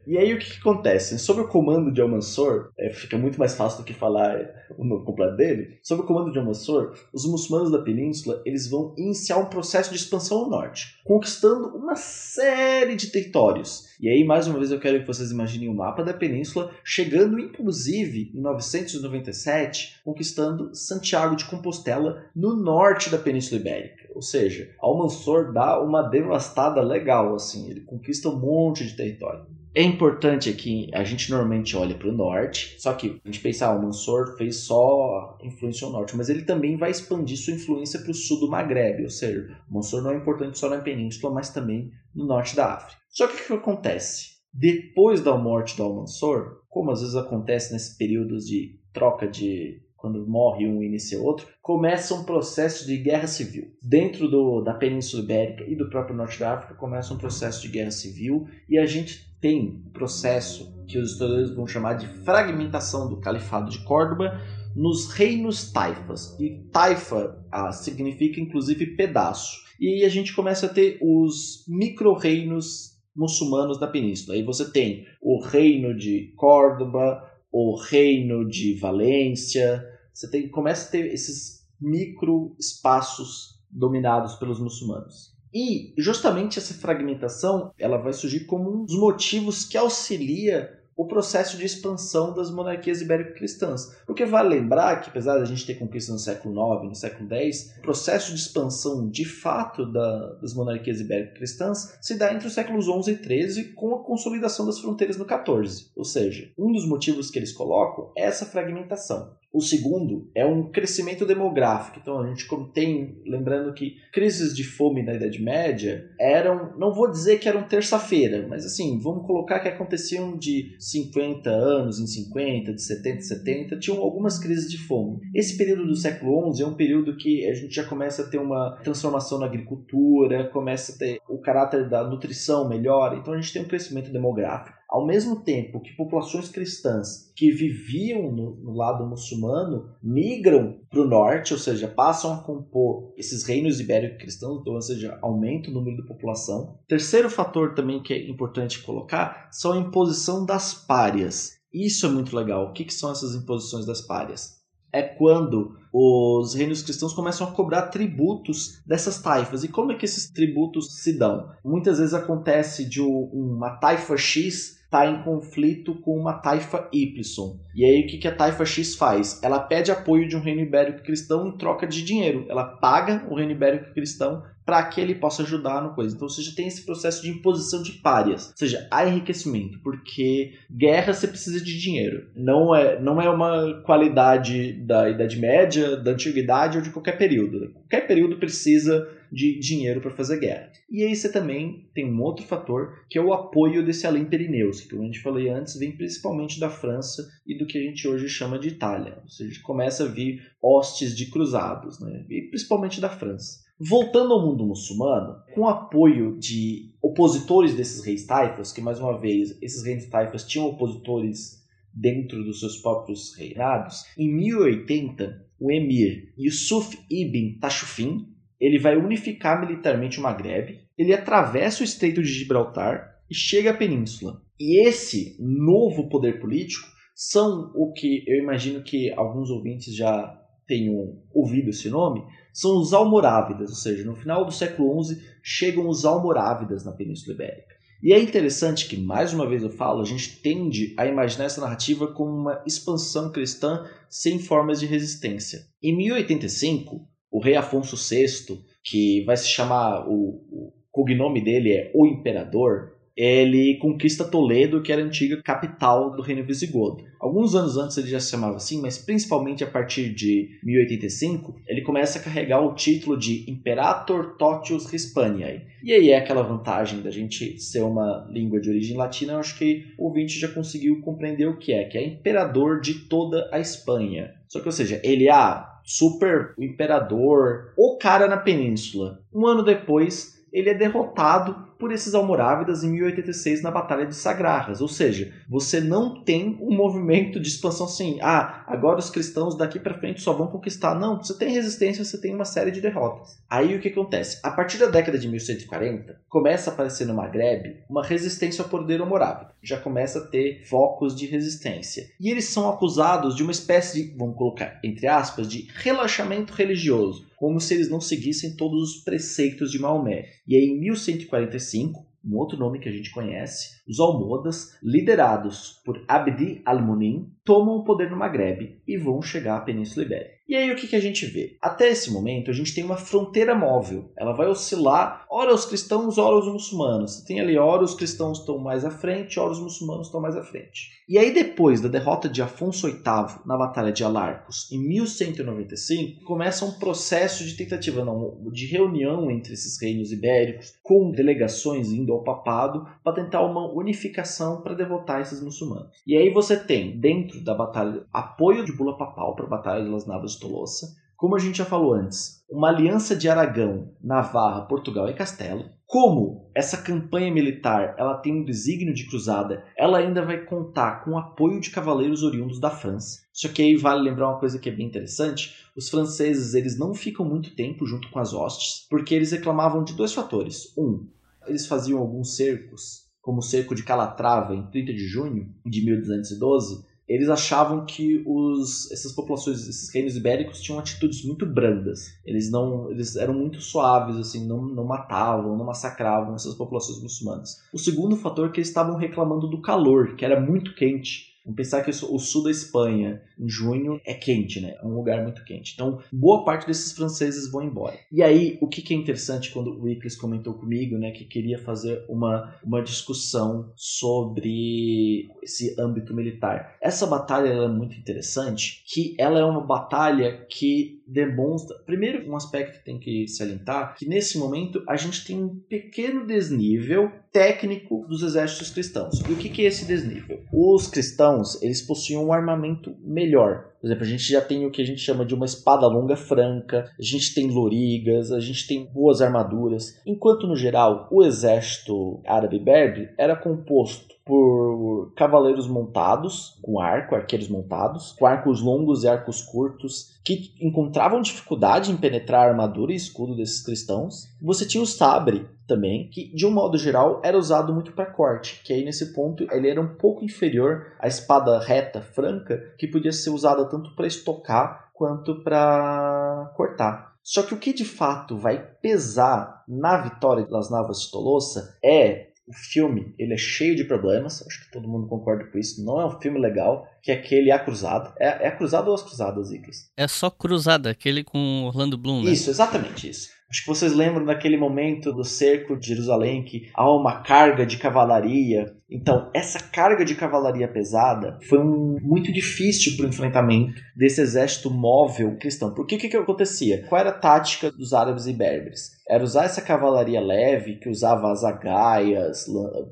E 0.10 0.17
aí 0.17 0.34
o 0.34 0.39
que, 0.39 0.50
que 0.50 0.58
acontece? 0.58 1.19
Sob 1.19 1.41
o 1.41 1.48
comando 1.48 1.93
de 1.93 2.02
Almansor, 2.02 2.72
é, 2.80 2.89
fica 2.89 3.15
muito 3.15 3.38
mais 3.38 3.54
fácil 3.54 3.84
do 3.84 3.86
que 3.86 3.93
falar 3.93 4.43
o 4.76 4.84
nome 4.84 5.06
completo 5.06 5.36
dele. 5.36 5.78
Sob 5.84 6.02
o 6.02 6.04
comando 6.04 6.32
de 6.32 6.39
Almansor, 6.39 6.95
os 7.13 7.28
muçulmanos 7.28 7.72
da 7.72 7.84
península 7.84 8.41
eles 8.43 8.67
vão 8.67 8.95
iniciar 8.98 9.38
um 9.38 9.45
processo 9.45 9.91
de 9.91 9.98
expansão 9.98 10.45
no 10.45 10.50
norte, 10.50 11.00
conquistando 11.06 11.78
uma 11.78 11.95
série 11.95 12.95
de 12.95 13.12
territórios. 13.12 13.84
E 14.01 14.10
aí, 14.10 14.24
mais 14.26 14.47
uma 14.47 14.57
vez, 14.57 14.72
eu 14.72 14.80
quero 14.80 14.99
que 14.99 15.05
vocês 15.05 15.30
imaginem 15.30 15.70
o 15.70 15.76
mapa 15.76 16.03
da 16.03 16.12
península, 16.12 16.72
chegando 16.84 17.39
inclusive 17.39 18.32
em 18.34 18.41
997, 18.41 20.01
conquistando 20.03 20.74
Santiago 20.74 21.36
de 21.36 21.45
Compostela, 21.45 22.26
no 22.36 22.55
norte 22.55 23.12
da 23.12 23.20
Península 23.20 23.62
Ibérica. 23.62 24.10
Ou 24.16 24.24
seja, 24.24 24.72
Almansor 24.80 25.53
dá 25.53 25.80
uma 25.80 26.01
devastada 26.01 26.82
legal, 26.82 27.36
assim, 27.36 27.70
ele 27.70 27.82
conquista 27.82 28.28
um 28.28 28.39
monte 28.39 28.84
de 28.88 28.95
território. 28.95 29.59
É 29.74 29.84
importante 29.84 30.49
aqui, 30.49 30.89
a 30.93 31.03
gente 31.03 31.30
normalmente 31.30 31.78
olha 31.78 31.95
para 31.95 32.09
o 32.09 32.11
norte, 32.11 32.76
só 32.80 32.93
que 32.93 33.22
a 33.24 33.28
gente 33.28 33.39
pensa, 33.39 33.67
ah, 33.67 33.76
o 33.76 33.82
Mansur 33.82 34.36
fez 34.36 34.57
só 34.57 35.38
influência 35.43 35.86
ao 35.86 35.93
norte, 35.93 36.17
mas 36.17 36.28
ele 36.28 36.41
também 36.41 36.76
vai 36.76 36.89
expandir 36.89 37.38
sua 37.38 37.53
influência 37.53 37.99
para 37.99 38.09
o 38.09 38.13
sul 38.13 38.39
do 38.39 38.49
Maghreb, 38.49 39.03
ou 39.03 39.09
seja, 39.11 39.47
o 39.70 39.76
Mansur 39.76 40.01
não 40.01 40.11
é 40.11 40.17
importante 40.17 40.57
só 40.57 40.70
na 40.70 40.80
península, 40.80 41.32
mas 41.32 41.49
também 41.49 41.91
no 42.15 42.26
norte 42.26 42.55
da 42.55 42.74
África. 42.74 42.99
Só 43.09 43.28
que 43.28 43.36
o 43.36 43.45
que 43.45 43.53
acontece? 43.53 44.39
Depois 44.51 45.22
da 45.22 45.38
morte 45.38 45.78
do 45.78 45.84
Al-Mansur, 45.84 46.63
como 46.67 46.91
às 46.91 47.01
vezes 47.01 47.15
acontece 47.15 47.72
nesses 47.72 47.95
períodos 47.95 48.47
de 48.47 48.80
troca 48.91 49.28
de 49.28 49.82
quando 49.95 50.26
morre 50.26 50.65
um 50.65 50.82
e 50.82 50.88
inicia 50.88 51.22
outro, 51.22 51.45
começa 51.61 52.15
um 52.15 52.24
processo 52.24 52.88
de 52.88 52.97
guerra 52.97 53.28
civil. 53.28 53.76
Dentro 53.84 54.30
do, 54.30 54.61
da 54.61 54.74
Península 54.74 55.22
Ibérica 55.22 55.63
e 55.65 55.76
do 55.76 55.89
próprio 55.89 56.15
Norte 56.15 56.39
da 56.39 56.53
África 56.53 56.74
começa 56.74 57.13
um 57.13 57.17
processo 57.17 57.61
de 57.61 57.67
guerra 57.67 57.91
civil 57.91 58.47
e 58.67 58.80
a 58.80 58.86
gente 58.86 59.28
tem 59.42 59.84
um 59.86 59.92
processo 59.92 60.74
que 60.88 60.98
os 60.98 61.12
historiadores 61.12 61.56
vão 61.56 61.68
chamar 61.68 61.94
de 61.94 62.08
fragmentação 62.08 63.10
do 63.10 63.20
Califado 63.20 63.70
de 63.70 63.84
Córdoba 63.84 64.42
nos 64.76 65.12
reinos 65.12 65.72
taifas. 65.72 66.38
E 66.40 66.64
taifa 66.72 67.46
ah, 67.52 67.72
significa 67.72 68.40
inclusive 68.40 68.96
pedaço. 68.96 69.58
E 69.80 70.04
a 70.04 70.10
gente 70.10 70.36
começa 70.36 70.66
a 70.66 70.70
ter 70.70 70.98
os 71.02 71.64
micro-reinos 71.68 72.98
muçulmanos 73.16 73.80
da 73.80 73.88
península. 73.88 74.36
Aí 74.36 74.44
você 74.44 74.70
tem 74.70 75.06
o 75.22 75.42
reino 75.42 75.96
de 75.96 76.34
Córdoba, 76.36 77.24
o 77.52 77.76
reino 77.78 78.48
de 78.48 78.74
Valência. 78.76 79.84
Você 80.14 80.30
tem, 80.30 80.50
começa 80.50 80.88
a 80.88 80.92
ter 80.92 81.14
esses 81.14 81.60
micro 81.80 82.56
espaços 82.60 83.60
dominados 83.70 84.36
pelos 84.36 84.60
muçulmanos. 84.60 85.39
E 85.54 85.93
justamente 85.97 86.60
essa 86.60 86.74
fragmentação, 86.74 87.72
ela 87.78 87.97
vai 87.97 88.14
surgir 88.14 88.41
como 88.41 88.70
um 88.70 88.86
dos 88.86 88.97
motivos 88.97 89.66
que 89.66 89.78
auxilia 89.78 90.80
o 91.00 91.08
processo 91.08 91.56
de 91.56 91.64
expansão 91.64 92.34
das 92.34 92.52
monarquias 92.52 93.00
ibérico-cristãs. 93.00 94.02
Porque 94.06 94.26
vale 94.26 94.50
lembrar 94.50 95.00
que, 95.00 95.10
apesar 95.10 95.38
de 95.38 95.43
a 95.43 95.45
gente 95.45 95.66
ter 95.66 95.76
conquista 95.76 96.12
no 96.12 96.20
século 96.20 96.54
IX, 96.54 96.89
no 96.89 96.95
século 96.95 97.34
X, 97.34 97.74
o 97.78 97.82
processo 97.82 98.34
de 98.34 98.41
expansão 98.41 99.10
de 99.10 99.24
fato 99.24 99.89
da, 99.89 100.34
das 100.41 100.54
monarquias 100.54 101.00
ibérico-cristãs 101.00 101.97
se 102.02 102.18
dá 102.18 102.34
entre 102.34 102.47
os 102.47 102.54
séculos 102.54 102.84
XI 102.84 103.14
e 103.14 103.47
XIII 103.47 103.74
com 103.76 103.95
a 103.95 104.04
consolidação 104.04 104.66
das 104.66 104.80
fronteiras 104.80 105.16
no 105.16 105.26
XIV. 105.26 105.89
Ou 105.95 106.04
seja, 106.04 106.52
um 106.58 106.70
dos 106.70 106.86
motivos 106.86 107.32
que 107.32 107.39
eles 107.39 107.54
colocam 107.54 108.12
é 108.18 108.26
essa 108.26 108.45
fragmentação. 108.45 109.39
O 109.52 109.62
segundo 109.62 110.30
é 110.36 110.45
um 110.45 110.70
crescimento 110.70 111.26
demográfico. 111.26 112.00
Então 112.00 112.22
a 112.22 112.28
gente 112.28 112.47
tem, 112.72 113.20
lembrando 113.26 113.74
que 113.74 113.95
crises 114.14 114.56
de 114.56 114.64
fome 114.64 115.02
na 115.02 115.16
Idade 115.16 115.41
Média 115.41 116.08
eram, 116.20 116.78
não 116.78 116.93
vou 116.93 117.10
dizer 117.10 117.39
que 117.39 117.50
eram 117.50 117.64
terça-feira, 117.64 118.45
mas 118.47 118.64
assim, 118.64 119.00
vamos 119.00 119.26
colocar 119.26 119.60
que 119.60 119.68
aconteciam 119.68 120.38
de 120.38 120.76
50 120.80 121.50
anos 121.50 122.00
em 122.00 122.06
50, 122.06 122.74
de 122.74 122.82
70 122.82 123.18
em 123.18 123.22
70, 123.22 123.80
tinham 123.80 124.02
algumas 124.02 124.38
crises 124.38 124.70
de 124.70 124.78
fome. 124.78 125.20
Esse 125.34 125.58
período 125.58 125.88
do 125.88 125.95
século 125.95 126.54
XI 126.54 126.62
é 126.62 126.68
um 126.68 126.76
período 126.76 127.18
que 127.18 127.47
a 127.47 127.54
gente 127.54 127.74
já 127.74 127.84
começa 127.84 128.22
a 128.22 128.30
ter 128.30 128.38
uma 128.38 128.78
transformação 128.84 129.39
na 129.39 129.47
agricultura, 129.47 130.50
começa 130.50 130.93
a 130.93 130.97
ter 130.97 131.20
o 131.28 131.39
caráter 131.39 131.89
da 131.89 132.08
nutrição 132.08 132.70
melhor, 132.70 133.18
então 133.18 133.34
a 133.34 133.41
gente 133.41 133.52
tem 133.52 133.64
um 133.64 133.68
crescimento 133.68 134.12
demográfico. 134.12 134.78
Ao 134.90 135.06
mesmo 135.06 135.42
tempo 135.42 135.80
que 135.80 135.96
populações 135.96 136.50
cristãs 136.50 137.32
que 137.36 137.52
viviam 137.52 138.32
no, 138.32 138.56
no 138.56 138.74
lado 138.74 139.06
muçulmano 139.06 139.92
migram 140.02 140.80
para 140.90 141.02
o 141.02 141.08
norte, 141.08 141.54
ou 141.54 141.60
seja, 141.60 141.88
passam 141.88 142.34
a 142.34 142.42
compor 142.42 143.14
esses 143.16 143.44
reinos 143.44 143.80
ibérico-cristãos, 143.80 144.62
então, 144.62 144.74
ou 144.74 144.82
seja, 144.82 145.20
aumenta 145.22 145.70
o 145.70 145.74
número 145.74 145.98
de 145.98 146.08
população. 146.08 146.80
Terceiro 146.88 147.30
fator 147.30 147.76
também 147.76 148.02
que 148.02 148.14
é 148.14 148.30
importante 148.30 148.82
colocar 148.82 149.48
são 149.52 149.74
a 149.74 149.78
imposição 149.78 150.44
das 150.44 150.74
párias. 150.74 151.60
Isso 151.72 152.08
é 152.08 152.10
muito 152.10 152.36
legal. 152.36 152.66
O 152.66 152.74
que, 152.74 152.84
que 152.84 152.94
são 152.94 153.12
essas 153.12 153.36
imposições 153.36 153.86
das 153.86 154.02
párias? 154.02 154.60
é 154.92 155.04
quando 155.04 155.78
os 155.94 156.54
reinos 156.54 156.82
cristãos 156.82 157.14
começam 157.14 157.48
a 157.48 157.52
cobrar 157.52 157.84
tributos 157.90 158.82
dessas 158.86 159.22
taifas. 159.22 159.64
E 159.64 159.68
como 159.68 159.92
é 159.92 159.96
que 159.96 160.06
esses 160.06 160.32
tributos 160.32 161.02
se 161.02 161.18
dão? 161.18 161.50
Muitas 161.64 162.00
vezes 162.00 162.14
acontece 162.14 162.88
de 162.88 163.02
uma 163.02 163.78
taifa 163.78 164.18
X 164.18 164.78
está 164.90 165.06
em 165.06 165.22
conflito 165.22 165.94
com 166.02 166.18
uma 166.18 166.34
taifa 166.34 166.90
Y. 166.92 167.60
E 167.76 167.86
aí 167.86 168.02
o 168.02 168.08
que, 168.08 168.18
que 168.18 168.28
a 168.28 168.36
taifa 168.36 168.66
X 168.66 168.96
faz? 168.96 169.40
Ela 169.44 169.60
pede 169.60 169.92
apoio 169.92 170.28
de 170.28 170.36
um 170.36 170.42
reino 170.42 170.62
ibérico 170.62 171.04
cristão 171.04 171.48
em 171.48 171.58
troca 171.58 171.86
de 171.86 172.04
dinheiro. 172.04 172.46
Ela 172.50 172.66
paga 172.66 173.24
o 173.30 173.36
reino 173.36 173.52
ibérico 173.52 173.94
cristão 173.94 174.44
para 174.70 174.84
que 174.84 175.01
ele 175.01 175.15
possa 175.15 175.41
ajudar 175.41 175.82
no 175.82 175.95
coisa. 175.95 176.15
Então, 176.15 176.28
ou 176.28 176.30
seja, 176.30 176.55
tem 176.55 176.67
esse 176.67 176.86
processo 176.86 177.24
de 177.24 177.32
imposição 177.32 177.82
de 177.82 177.93
párias, 177.93 178.49
ou 178.49 178.57
seja, 178.57 178.88
há 178.91 179.03
enriquecimento, 179.03 179.80
porque 179.80 180.53
guerra 180.72 181.11
você 181.11 181.28
precisa 181.28 181.59
de 181.59 181.76
dinheiro. 181.80 182.30
Não 182.36 182.76
é, 182.76 183.01
não 183.01 183.20
é 183.20 183.28
uma 183.28 183.82
qualidade 183.82 184.74
da 184.74 185.09
Idade 185.09 185.39
Média, 185.39 185.97
da 185.97 186.11
Antiguidade 186.11 186.78
ou 186.78 186.84
de 186.84 186.91
qualquer 186.91 187.17
período. 187.17 187.72
Qualquer 187.74 188.05
período 188.05 188.38
precisa 188.38 189.09
de 189.32 189.57
dinheiro 189.59 190.01
para 190.01 190.11
fazer 190.11 190.39
guerra. 190.39 190.72
E 190.88 191.03
aí 191.03 191.15
você 191.15 191.32
também 191.32 191.89
tem 191.91 192.05
um 192.05 192.22
outro 192.22 192.45
fator, 192.45 192.93
que 193.09 193.17
é 193.17 193.22
o 193.22 193.34
apoio 193.34 193.84
desse 193.84 194.05
além 194.05 194.26
Pirineus, 194.26 194.82
que 194.82 194.89
como 194.89 195.01
a 195.01 195.05
gente 195.05 195.22
falei 195.22 195.49
antes, 195.49 195.80
vem 195.80 195.97
principalmente 195.97 196.59
da 196.59 196.70
França 196.70 197.28
e 197.45 197.57
do 197.57 197.65
que 197.65 197.80
a 197.80 197.82
gente 197.82 198.07
hoje 198.07 198.30
chama 198.30 198.59
de 198.59 198.70
Itália. 198.70 199.17
Ou 199.24 199.30
seja, 199.30 199.59
começa 199.63 200.03
a 200.03 200.07
vir 200.07 200.43
hostes 200.61 201.15
de 201.15 201.26
cruzados, 201.28 201.99
né? 201.99 202.24
e 202.30 202.43
principalmente 202.49 203.01
da 203.01 203.09
França. 203.09 203.67
Voltando 203.80 204.34
ao 204.34 204.45
mundo 204.45 204.65
muçulmano, 204.65 205.38
com 205.53 205.65
apoio 205.65 206.38
de 206.38 206.93
opositores 207.01 207.73
desses 207.73 208.03
reis 208.03 208.25
taifas, 208.25 208.73
que 208.73 208.82
mais 208.82 208.99
uma 208.99 209.17
vez, 209.17 209.57
esses 209.61 209.86
reis 209.86 210.05
taifas 210.09 210.45
tinham 210.45 210.67
opositores 210.67 211.65
dentro 211.93 212.43
dos 212.43 212.59
seus 212.59 212.77
próprios 212.77 213.34
reinados, 213.36 214.03
em 214.17 214.30
1080, 214.36 215.45
o 215.57 215.71
emir 215.71 216.34
Yusuf 216.38 216.99
ibn 217.09 217.57
Tashufin, 217.59 218.27
ele 218.59 218.80
vai 218.80 218.97
unificar 218.97 219.61
militarmente 219.61 220.19
o 220.19 220.23
Maghreb, 220.23 220.82
ele 220.97 221.13
atravessa 221.13 221.82
o 221.82 221.86
Estreito 221.86 222.21
de 222.21 222.27
Gibraltar 222.27 223.15
e 223.30 223.34
chega 223.34 223.71
à 223.71 223.73
península. 223.73 224.41
E 224.59 224.86
esse 224.86 225.38
novo 225.39 226.09
poder 226.09 226.41
político 226.41 226.86
são 227.15 227.71
o 227.73 227.93
que 227.93 228.23
eu 228.27 228.36
imagino 228.43 228.84
que 228.84 229.11
alguns 229.13 229.49
ouvintes 229.49 229.95
já 229.95 230.39
tenham 230.70 231.17
ouvido 231.34 231.72
esse 231.72 231.89
nome, 231.89 232.24
são 232.53 232.80
os 232.80 232.93
Almorávidas, 232.93 233.72
ou 233.72 233.76
seja, 233.76 234.05
no 234.05 234.15
final 234.15 234.45
do 234.45 234.51
século 234.51 235.03
XI 235.03 235.20
chegam 235.41 235.89
os 235.89 236.05
Almorávidas 236.05 236.86
na 236.86 236.91
Península 236.91 237.34
Ibérica. 237.34 237.76
E 238.01 238.13
é 238.13 238.20
interessante 238.20 238.88
que, 238.88 238.95
mais 238.95 239.34
uma 239.34 239.49
vez 239.49 239.63
eu 239.63 239.72
falo, 239.72 240.01
a 240.01 240.05
gente 240.05 240.41
tende 240.41 240.93
a 240.97 241.05
imaginar 241.05 241.45
essa 241.45 241.59
narrativa 241.59 242.07
como 242.13 242.32
uma 242.32 242.63
expansão 242.65 243.32
cristã 243.32 243.84
sem 244.07 244.39
formas 244.39 244.80
de 244.80 244.86
resistência. 244.86 245.59
Em 245.84 245.97
1085, 245.97 247.01
o 247.32 247.41
rei 247.41 247.55
Afonso 247.55 247.97
VI, 247.97 248.59
que 248.84 249.24
vai 249.26 249.36
se 249.36 249.49
chamar, 249.49 250.07
o, 250.07 250.13
o 250.49 250.74
cognome 250.91 251.43
dele 251.43 251.74
é 251.74 251.91
O 251.93 252.05
Imperador, 252.05 252.95
ele 253.20 253.78
conquista 253.80 254.24
Toledo, 254.24 254.82
que 254.82 254.93
era 254.93 255.01
a 255.01 255.05
antiga 255.05 255.43
capital 255.43 256.15
do 256.15 256.22
reino 256.22 256.41
visigodo. 256.41 257.03
Alguns 257.20 257.53
anos 257.53 257.76
antes 257.76 257.97
ele 257.97 258.07
já 258.07 258.17
se 258.17 258.32
chamava 258.32 258.55
assim, 258.55 258.82
mas 258.82 258.97
principalmente 258.97 259.61
a 259.61 259.67
partir 259.67 260.13
de 260.13 260.57
1085, 260.63 261.53
ele 261.67 261.82
começa 261.82 262.17
a 262.17 262.22
carregar 262.22 262.61
o 262.61 262.74
título 262.74 263.17
de 263.17 263.43
Imperator 263.51 264.38
Totius 264.38 264.93
Hispaniae. 264.93 265.63
E 265.84 265.91
aí 265.91 266.11
é 266.11 266.17
aquela 266.17 266.43
vantagem 266.43 267.01
da 267.01 267.11
gente 267.11 267.59
ser 267.59 267.84
uma 267.84 268.26
língua 268.32 268.61
de 268.61 268.70
origem 268.70 268.95
latina, 268.95 269.34
eu 269.34 269.39
acho 269.39 269.57
que 269.57 269.88
o 269.97 270.05
ouvinte 270.05 270.39
já 270.39 270.47
conseguiu 270.47 271.01
compreender 271.01 271.45
o 271.45 271.57
que 271.57 271.74
é, 271.74 271.84
que 271.84 271.97
é 271.97 272.07
imperador 272.07 272.80
de 272.80 273.05
toda 273.09 273.49
a 273.51 273.59
Espanha. 273.59 274.34
Só 274.47 274.61
que, 274.61 274.67
ou 274.67 274.72
seja, 274.72 275.01
ele 275.03 275.28
é 275.28 275.34
ah, 275.34 275.82
super 275.84 276.53
imperador, 276.57 277.74
o 277.78 277.97
cara 277.97 278.30
na 278.30 278.38
península. 278.38 279.20
Um 279.36 279.45
ano 279.45 279.61
depois, 279.61 280.41
ele 280.53 280.70
é 280.70 280.74
derrotado 280.74 281.67
por 281.80 281.93
esses 281.93 282.13
almorávidas 282.13 282.84
em 282.84 282.91
1086 282.91 283.63
na 283.63 283.71
Batalha 283.71 284.05
de 284.05 284.13
Sagrarras. 284.13 284.82
Ou 284.82 284.88
seja, 284.88 285.34
você 285.47 285.80
não 285.80 286.21
tem 286.21 286.57
um 286.61 286.75
movimento 286.75 287.39
de 287.39 287.47
expansão 287.47 287.86
assim, 287.86 288.19
ah, 288.21 288.65
agora 288.67 288.99
os 288.99 289.09
cristãos 289.09 289.57
daqui 289.57 289.80
para 289.80 289.97
frente 289.97 290.21
só 290.21 290.34
vão 290.34 290.47
conquistar. 290.47 290.93
Não, 290.93 291.17
você 291.17 291.34
tem 291.34 291.53
resistência, 291.53 292.03
você 292.03 292.19
tem 292.19 292.36
uma 292.36 292.45
série 292.45 292.71
de 292.71 292.82
derrotas. 292.82 293.39
Aí 293.49 293.75
o 293.75 293.80
que 293.80 293.88
acontece? 293.88 294.39
A 294.43 294.51
partir 294.51 294.77
da 294.77 294.88
década 294.88 295.17
de 295.17 295.27
1140, 295.30 296.19
começa 296.27 296.69
a 296.69 296.73
aparecer 296.73 297.07
no 297.07 297.13
Maghreb 297.13 297.77
uma 297.89 298.03
resistência 298.03 298.61
ao 298.61 298.69
poder 298.69 298.99
almorávida. 298.99 299.51
Já 299.63 299.80
começa 299.80 300.19
a 300.19 300.27
ter 300.27 300.65
focos 300.65 301.15
de 301.15 301.25
resistência. 301.25 302.09
E 302.19 302.30
eles 302.30 302.45
são 302.45 302.69
acusados 302.69 303.36
de 303.36 303.43
uma 303.43 303.51
espécie 303.51 304.03
de, 304.03 304.17
vamos 304.17 304.36
colocar 304.36 304.80
entre 304.84 305.07
aspas, 305.07 305.47
de 305.47 305.67
relaxamento 305.75 306.53
religioso 306.53 307.28
como 307.40 307.60
se 307.60 307.74
eles 307.74 307.90
não 307.90 308.02
seguissem 308.02 308.56
todos 308.58 308.98
os 308.98 309.04
preceitos 309.04 309.72
de 309.72 309.80
Maomé. 309.80 310.26
E 310.46 310.58
aí, 310.58 310.66
em 310.66 310.78
1145, 310.78 312.06
um 312.26 312.36
outro 312.36 312.58
nome 312.58 312.80
que 312.80 312.90
a 312.90 312.92
gente 312.92 313.12
conhece, 313.12 313.78
os 313.90 314.00
Almohadas, 314.00 314.78
liderados 314.84 315.82
por 315.84 316.04
Abdi 316.08 316.62
al-Munim, 316.64 317.34
tomam 317.44 317.78
o 317.78 317.84
poder 317.84 318.12
no 318.12 318.18
Maghreb 318.18 318.80
e 318.88 318.98
vão 318.98 319.24
chegar 319.24 319.58
à 319.58 319.62
Península 319.62 320.06
Ibérica. 320.06 320.40
E 320.50 320.56
aí 320.56 320.72
o 320.72 320.76
que, 320.76 320.88
que 320.88 320.96
a 320.96 321.00
gente 321.00 321.28
vê? 321.28 321.58
Até 321.62 321.90
esse 321.90 322.12
momento 322.12 322.50
a 322.50 322.54
gente 322.54 322.74
tem 322.74 322.84
uma 322.84 322.98
fronteira 322.98 323.54
móvel. 323.54 324.12
Ela 324.18 324.34
vai 324.34 324.48
oscilar, 324.48 325.24
ora 325.30 325.54
os 325.54 325.64
cristãos, 325.64 326.18
ora 326.18 326.40
os 326.40 326.52
muçulmanos. 326.52 327.22
Tem 327.22 327.40
ali, 327.40 327.56
ora 327.56 327.84
os 327.84 327.94
cristãos 327.94 328.40
estão 328.40 328.58
mais 328.58 328.84
à 328.84 328.90
frente, 328.90 329.40
ora 329.40 329.52
os 329.52 329.60
muçulmanos 329.60 330.08
estão 330.08 330.20
mais 330.20 330.36
à 330.36 330.44
frente. 330.44 330.90
E 331.08 331.20
aí 331.20 331.32
depois 331.32 331.82
da 331.82 331.88
derrota 331.88 332.28
de 332.28 332.42
Afonso 332.42 332.88
VIII 332.88 333.46
na 333.46 333.58
Batalha 333.58 333.92
de 333.92 334.04
Alarcos, 334.04 334.72
em 334.72 334.80
1195, 334.88 336.26
começa 336.26 336.66
um 336.66 336.80
processo 336.80 337.44
de 337.46 337.56
tentativa, 337.56 338.04
não, 338.04 338.40
de 338.52 338.66
reunião 338.66 339.30
entre 339.30 339.54
esses 339.54 339.80
reinos 339.80 340.12
ibéricos, 340.12 340.74
com 340.82 341.12
delegações 341.12 341.92
indo 341.92 342.12
ao 342.12 342.24
papado, 342.24 342.88
para 343.04 343.14
tentar 343.14 343.44
uma 343.44 343.72
unificação 343.80 344.61
para 344.61 344.75
derrotar 344.75 345.21
esses 345.21 345.41
muçulmanos. 345.41 345.89
E 346.05 346.15
aí 346.15 346.32
você 346.32 346.57
tem, 346.57 346.99
dentro 346.99 347.43
da 347.43 347.53
batalha, 347.53 348.05
apoio 348.13 348.65
de 348.65 348.75
bula 348.75 348.97
papal 348.97 349.36
para 349.36 349.45
a 349.45 349.49
Batalha 349.49 349.84
de 349.84 349.89
Las 349.89 350.05
Navas 350.05 350.36
Tolosa, 350.36 350.88
como 351.19 351.36
a 351.36 351.39
gente 351.39 351.57
já 351.57 351.65
falou 351.65 351.93
antes, 351.93 352.45
uma 352.49 352.69
aliança 352.69 353.13
de 353.13 353.27
Aragão, 353.27 353.91
Navarra, 354.01 354.61
Portugal 354.61 355.09
e 355.09 355.13
Castelo. 355.13 355.65
Como 355.86 356.49
essa 356.55 356.77
campanha 356.77 357.30
militar 357.30 357.93
ela 357.97 358.15
tem 358.15 358.34
um 358.34 358.45
desígnio 358.45 358.93
de 358.93 359.05
cruzada, 359.05 359.65
ela 359.77 359.97
ainda 359.97 360.23
vai 360.23 360.45
contar 360.45 361.03
com 361.03 361.11
o 361.11 361.17
apoio 361.17 361.59
de 361.59 361.71
cavaleiros 361.71 362.23
oriundos 362.23 362.57
da 362.57 362.69
França. 362.69 363.19
Só 363.34 363.49
que 363.49 363.61
aí 363.61 363.75
vale 363.75 364.01
lembrar 364.01 364.30
uma 364.30 364.39
coisa 364.39 364.57
que 364.57 364.69
é 364.69 364.71
bem 364.71 364.88
interessante: 364.88 365.67
os 365.75 365.89
franceses 365.89 366.53
eles 366.53 366.80
não 366.80 366.93
ficam 366.93 367.25
muito 367.25 367.53
tempo 367.53 367.86
junto 367.86 368.09
com 368.11 368.19
as 368.19 368.34
hostes, 368.34 368.88
porque 368.89 369.13
eles 369.13 369.34
reclamavam 369.34 369.84
de 369.84 369.95
dois 369.95 370.13
fatores. 370.13 370.73
Um, 370.77 371.05
eles 371.47 371.67
faziam 371.67 371.99
alguns 371.99 372.38
cercos, 372.38 373.09
como 373.22 373.39
o 373.39 373.43
cerco 373.43 373.76
de 373.76 373.84
Calatrava 373.84 374.55
em 374.55 374.70
30 374.70 374.93
de 374.93 375.07
junho 375.07 375.53
de 375.65 375.84
1212, 375.84 376.88
eles 377.09 377.28
achavam 377.28 377.86
que 377.86 378.24
os, 378.24 378.89
essas 378.91 379.11
populações, 379.11 379.67
esses 379.67 379.91
reinos 379.91 380.15
ibéricos 380.15 380.61
tinham 380.61 380.78
atitudes 380.78 381.26
muito 381.26 381.43
brandas. 381.43 382.01
Eles 382.24 382.51
não, 382.51 382.91
eles 382.91 383.15
eram 383.15 383.34
muito 383.34 383.59
suaves, 383.59 384.15
assim, 384.15 384.47
não, 384.47 384.61
não 384.61 384.86
matavam, 384.86 385.57
não 385.57 385.65
massacravam 385.65 386.36
essas 386.36 386.53
populações 386.53 387.01
muçulmanas. 387.01 387.63
O 387.74 387.80
segundo 387.80 388.15
fator 388.15 388.47
é 388.47 388.51
que 388.51 388.59
eles 388.59 388.67
estavam 388.67 388.95
reclamando 388.95 389.49
do 389.49 389.59
calor, 389.59 390.15
que 390.15 390.24
era 390.24 390.39
muito 390.39 390.76
quente. 390.76 391.28
Vamos 391.44 391.56
pensar 391.56 391.84
que 391.84 391.90
o 391.90 392.20
sul 392.20 392.44
da 392.44 392.52
Espanha, 392.52 393.22
em 393.38 393.50
junho, 393.50 394.00
é 394.06 394.14
quente, 394.14 394.60
né? 394.60 394.76
É 394.82 394.86
um 394.86 394.96
lugar 394.96 395.24
muito 395.24 395.44
quente. 395.44 395.74
Então, 395.74 396.00
boa 396.12 396.44
parte 396.44 396.68
desses 396.68 396.92
franceses 396.92 397.52
vão 397.52 397.64
embora. 397.64 397.98
E 398.12 398.22
aí, 398.22 398.58
o 398.62 398.68
que, 398.68 398.94
é 398.94 398.98
interessante 398.98 399.52
quando 399.52 399.72
o 399.72 399.84
Wickles 399.84 400.16
comentou 400.16 400.54
comigo, 400.54 400.98
né, 400.98 401.12
que 401.12 401.26
queria 401.26 401.58
fazer 401.58 402.04
uma, 402.10 402.56
uma 402.64 402.82
discussão 402.82 403.72
sobre 403.76 405.30
esse 405.42 405.76
âmbito 405.80 406.14
militar. 406.14 406.78
Essa 406.82 407.08
batalha 407.08 407.50
é 407.50 407.68
muito 407.68 407.98
interessante, 407.98 408.84
que 408.86 409.16
ela 409.18 409.40
é 409.40 409.46
uma 409.46 409.62
batalha 409.62 410.46
que 410.50 410.99
demonstra, 411.12 411.78
primeiro, 411.86 412.30
um 412.30 412.36
aspecto 412.36 412.80
que 412.80 412.86
tem 412.86 412.99
que 412.99 413.28
salientar, 413.28 413.95
que 413.95 414.07
nesse 414.07 414.38
momento 414.38 414.84
a 414.88 414.95
gente 414.95 415.26
tem 415.26 415.41
um 415.41 415.60
pequeno 415.68 416.26
desnível 416.26 417.12
técnico 417.32 418.05
dos 418.07 418.24
exércitos 418.24 418.72
cristãos. 418.72 419.20
E 419.28 419.34
o 419.34 419.36
que, 419.36 419.49
que 419.49 419.64
é 419.64 419.68
esse 419.68 419.86
desnível? 419.86 420.41
Os 420.51 420.88
cristãos, 420.88 421.62
eles 421.62 421.82
possuíam 421.82 422.26
um 422.26 422.34
armamento 422.34 422.95
melhor. 423.01 423.70
Por 423.80 423.88
exemplo, 423.88 424.03
a 424.03 424.07
gente 424.07 424.23
já 424.23 424.41
tem 424.41 424.65
o 424.65 424.71
que 424.71 424.82
a 424.82 424.86
gente 424.86 424.99
chama 424.99 425.25
de 425.25 425.34
uma 425.34 425.45
espada 425.45 425.88
longa 425.88 426.15
franca, 426.15 426.91
a 426.99 427.01
gente 427.01 427.34
tem 427.34 427.49
lorigas, 427.49 428.32
a 428.32 428.39
gente 428.39 428.67
tem 428.67 428.86
boas 428.86 429.21
armaduras. 429.21 429.99
Enquanto, 430.05 430.45
no 430.45 430.55
geral, 430.55 431.07
o 431.11 431.23
exército 431.23 432.21
árabe-berbe 432.25 433.09
era 433.17 433.36
composto 433.36 434.19
por 434.25 435.11
cavaleiros 435.15 435.67
montados, 435.67 436.59
com 436.61 436.80
arco, 436.80 437.15
arqueiros 437.15 437.47
montados, 437.47 438.11
com 438.11 438.25
arcos 438.25 438.61
longos 438.61 439.03
e 439.03 439.07
arcos 439.07 439.41
curtos, 439.41 440.19
que 440.23 440.53
encontravam 440.61 441.21
dificuldade 441.21 441.91
em 441.91 441.97
penetrar 441.97 442.45
a 442.45 442.51
armadura 442.51 442.91
e 442.91 442.95
escudo 442.95 443.36
desses 443.36 443.63
cristãos. 443.63 444.27
Você 444.41 444.67
tinha 444.67 444.84
o 444.84 444.86
sabre 444.86 445.47
também, 445.70 446.09
que 446.09 446.36
de 446.36 446.45
um 446.45 446.51
modo 446.51 446.78
geral 446.78 447.22
era 447.24 447.38
usado 447.38 447.74
muito 447.74 447.93
para 447.93 448.11
corte, 448.11 448.61
que 448.65 448.74
aí 448.74 448.84
nesse 448.84 449.13
ponto 449.13 449.47
ele 449.51 449.70
era 449.70 449.80
um 449.80 449.95
pouco 449.95 450.26
inferior 450.26 450.88
à 450.99 451.07
espada 451.07 451.59
reta, 451.59 452.01
franca, 452.01 452.74
que 452.78 452.88
podia 452.88 453.13
ser 453.13 453.30
usada 453.30 453.63
tanto 453.70 453.95
para 453.95 454.07
estocar 454.07 454.89
quanto 454.93 455.41
para 455.43 456.51
cortar. 456.57 457.13
Só 457.24 457.43
que 457.43 457.53
o 457.53 457.57
que 457.57 457.72
de 457.72 457.86
fato 457.86 458.36
vai 458.38 458.57
pesar 458.82 459.63
na 459.67 459.97
vitória 460.01 460.45
das 460.45 460.70
Navas 460.70 461.01
de 461.01 461.11
Tolosa 461.11 461.78
é 461.84 462.30
o 462.49 462.53
filme, 462.53 463.13
ele 463.20 463.36
é 463.36 463.38
cheio 463.38 463.76
de 463.76 463.84
problemas, 463.84 464.43
acho 464.47 464.65
que 464.65 464.72
todo 464.72 464.88
mundo 464.88 465.07
concorda 465.07 465.45
com 465.45 465.59
isso, 465.59 465.86
não 465.86 466.01
é 466.01 466.07
um 466.07 466.20
filme 466.20 466.39
legal, 466.39 466.88
que 467.03 467.11
é 467.11 467.13
aquele 467.13 467.51
A 467.51 467.59
Cruzada. 467.59 468.11
É, 468.20 468.45
é 468.45 468.47
A 468.47 468.57
Cruzada 468.57 468.88
ou 468.88 468.95
As 468.95 469.03
Cruzadas, 469.03 469.51
Icas? 469.51 469.91
É 469.95 470.07
só 470.07 470.32
Cruzada, 470.32 470.89
aquele 470.89 471.24
com 471.24 471.65
Orlando 471.65 471.95
Bloom, 471.95 472.24
né? 472.24 472.32
Isso, 472.32 472.49
exatamente 472.49 473.07
isso. 473.07 473.30
Acho 473.50 473.62
que 473.62 473.68
vocês 473.68 473.93
lembram 473.93 474.26
daquele 474.26 474.58
momento 474.58 475.12
do 475.12 475.24
cerco 475.24 475.76
de 475.76 475.88
Jerusalém 475.88 476.43
que 476.43 476.70
há 476.76 476.88
uma 476.88 477.24
carga 477.24 477.66
de 477.66 477.78
cavalaria. 477.78 478.76
Então, 478.88 479.32
essa 479.34 479.60
carga 479.60 480.06
de 480.06 480.14
cavalaria 480.14 480.68
pesada 480.68 481.39
foi 481.50 481.58
um, 481.58 481.97
muito 482.00 482.32
difícil 482.32 482.95
para 482.95 483.08
o 483.08 483.10
enfrentamento 483.10 483.82
desse 483.95 484.22
exército 484.22 484.70
móvel 484.70 485.36
cristão. 485.38 485.74
Por 485.74 485.88
que 485.88 485.97
que 485.97 486.16
acontecia? 486.16 486.86
Qual 486.88 487.02
era 487.02 487.10
a 487.10 487.20
tática 487.20 487.72
dos 487.72 487.91
árabes 487.91 488.28
e 488.28 488.34
berberes? 488.34 488.91
Era 489.10 489.24
usar 489.24 489.45
essa 489.45 489.64
cavalaria 489.64 490.22
leve, 490.22 490.76
que 490.76 490.88
usava 490.88 491.32
as 491.32 491.43
agaias, 491.43 492.45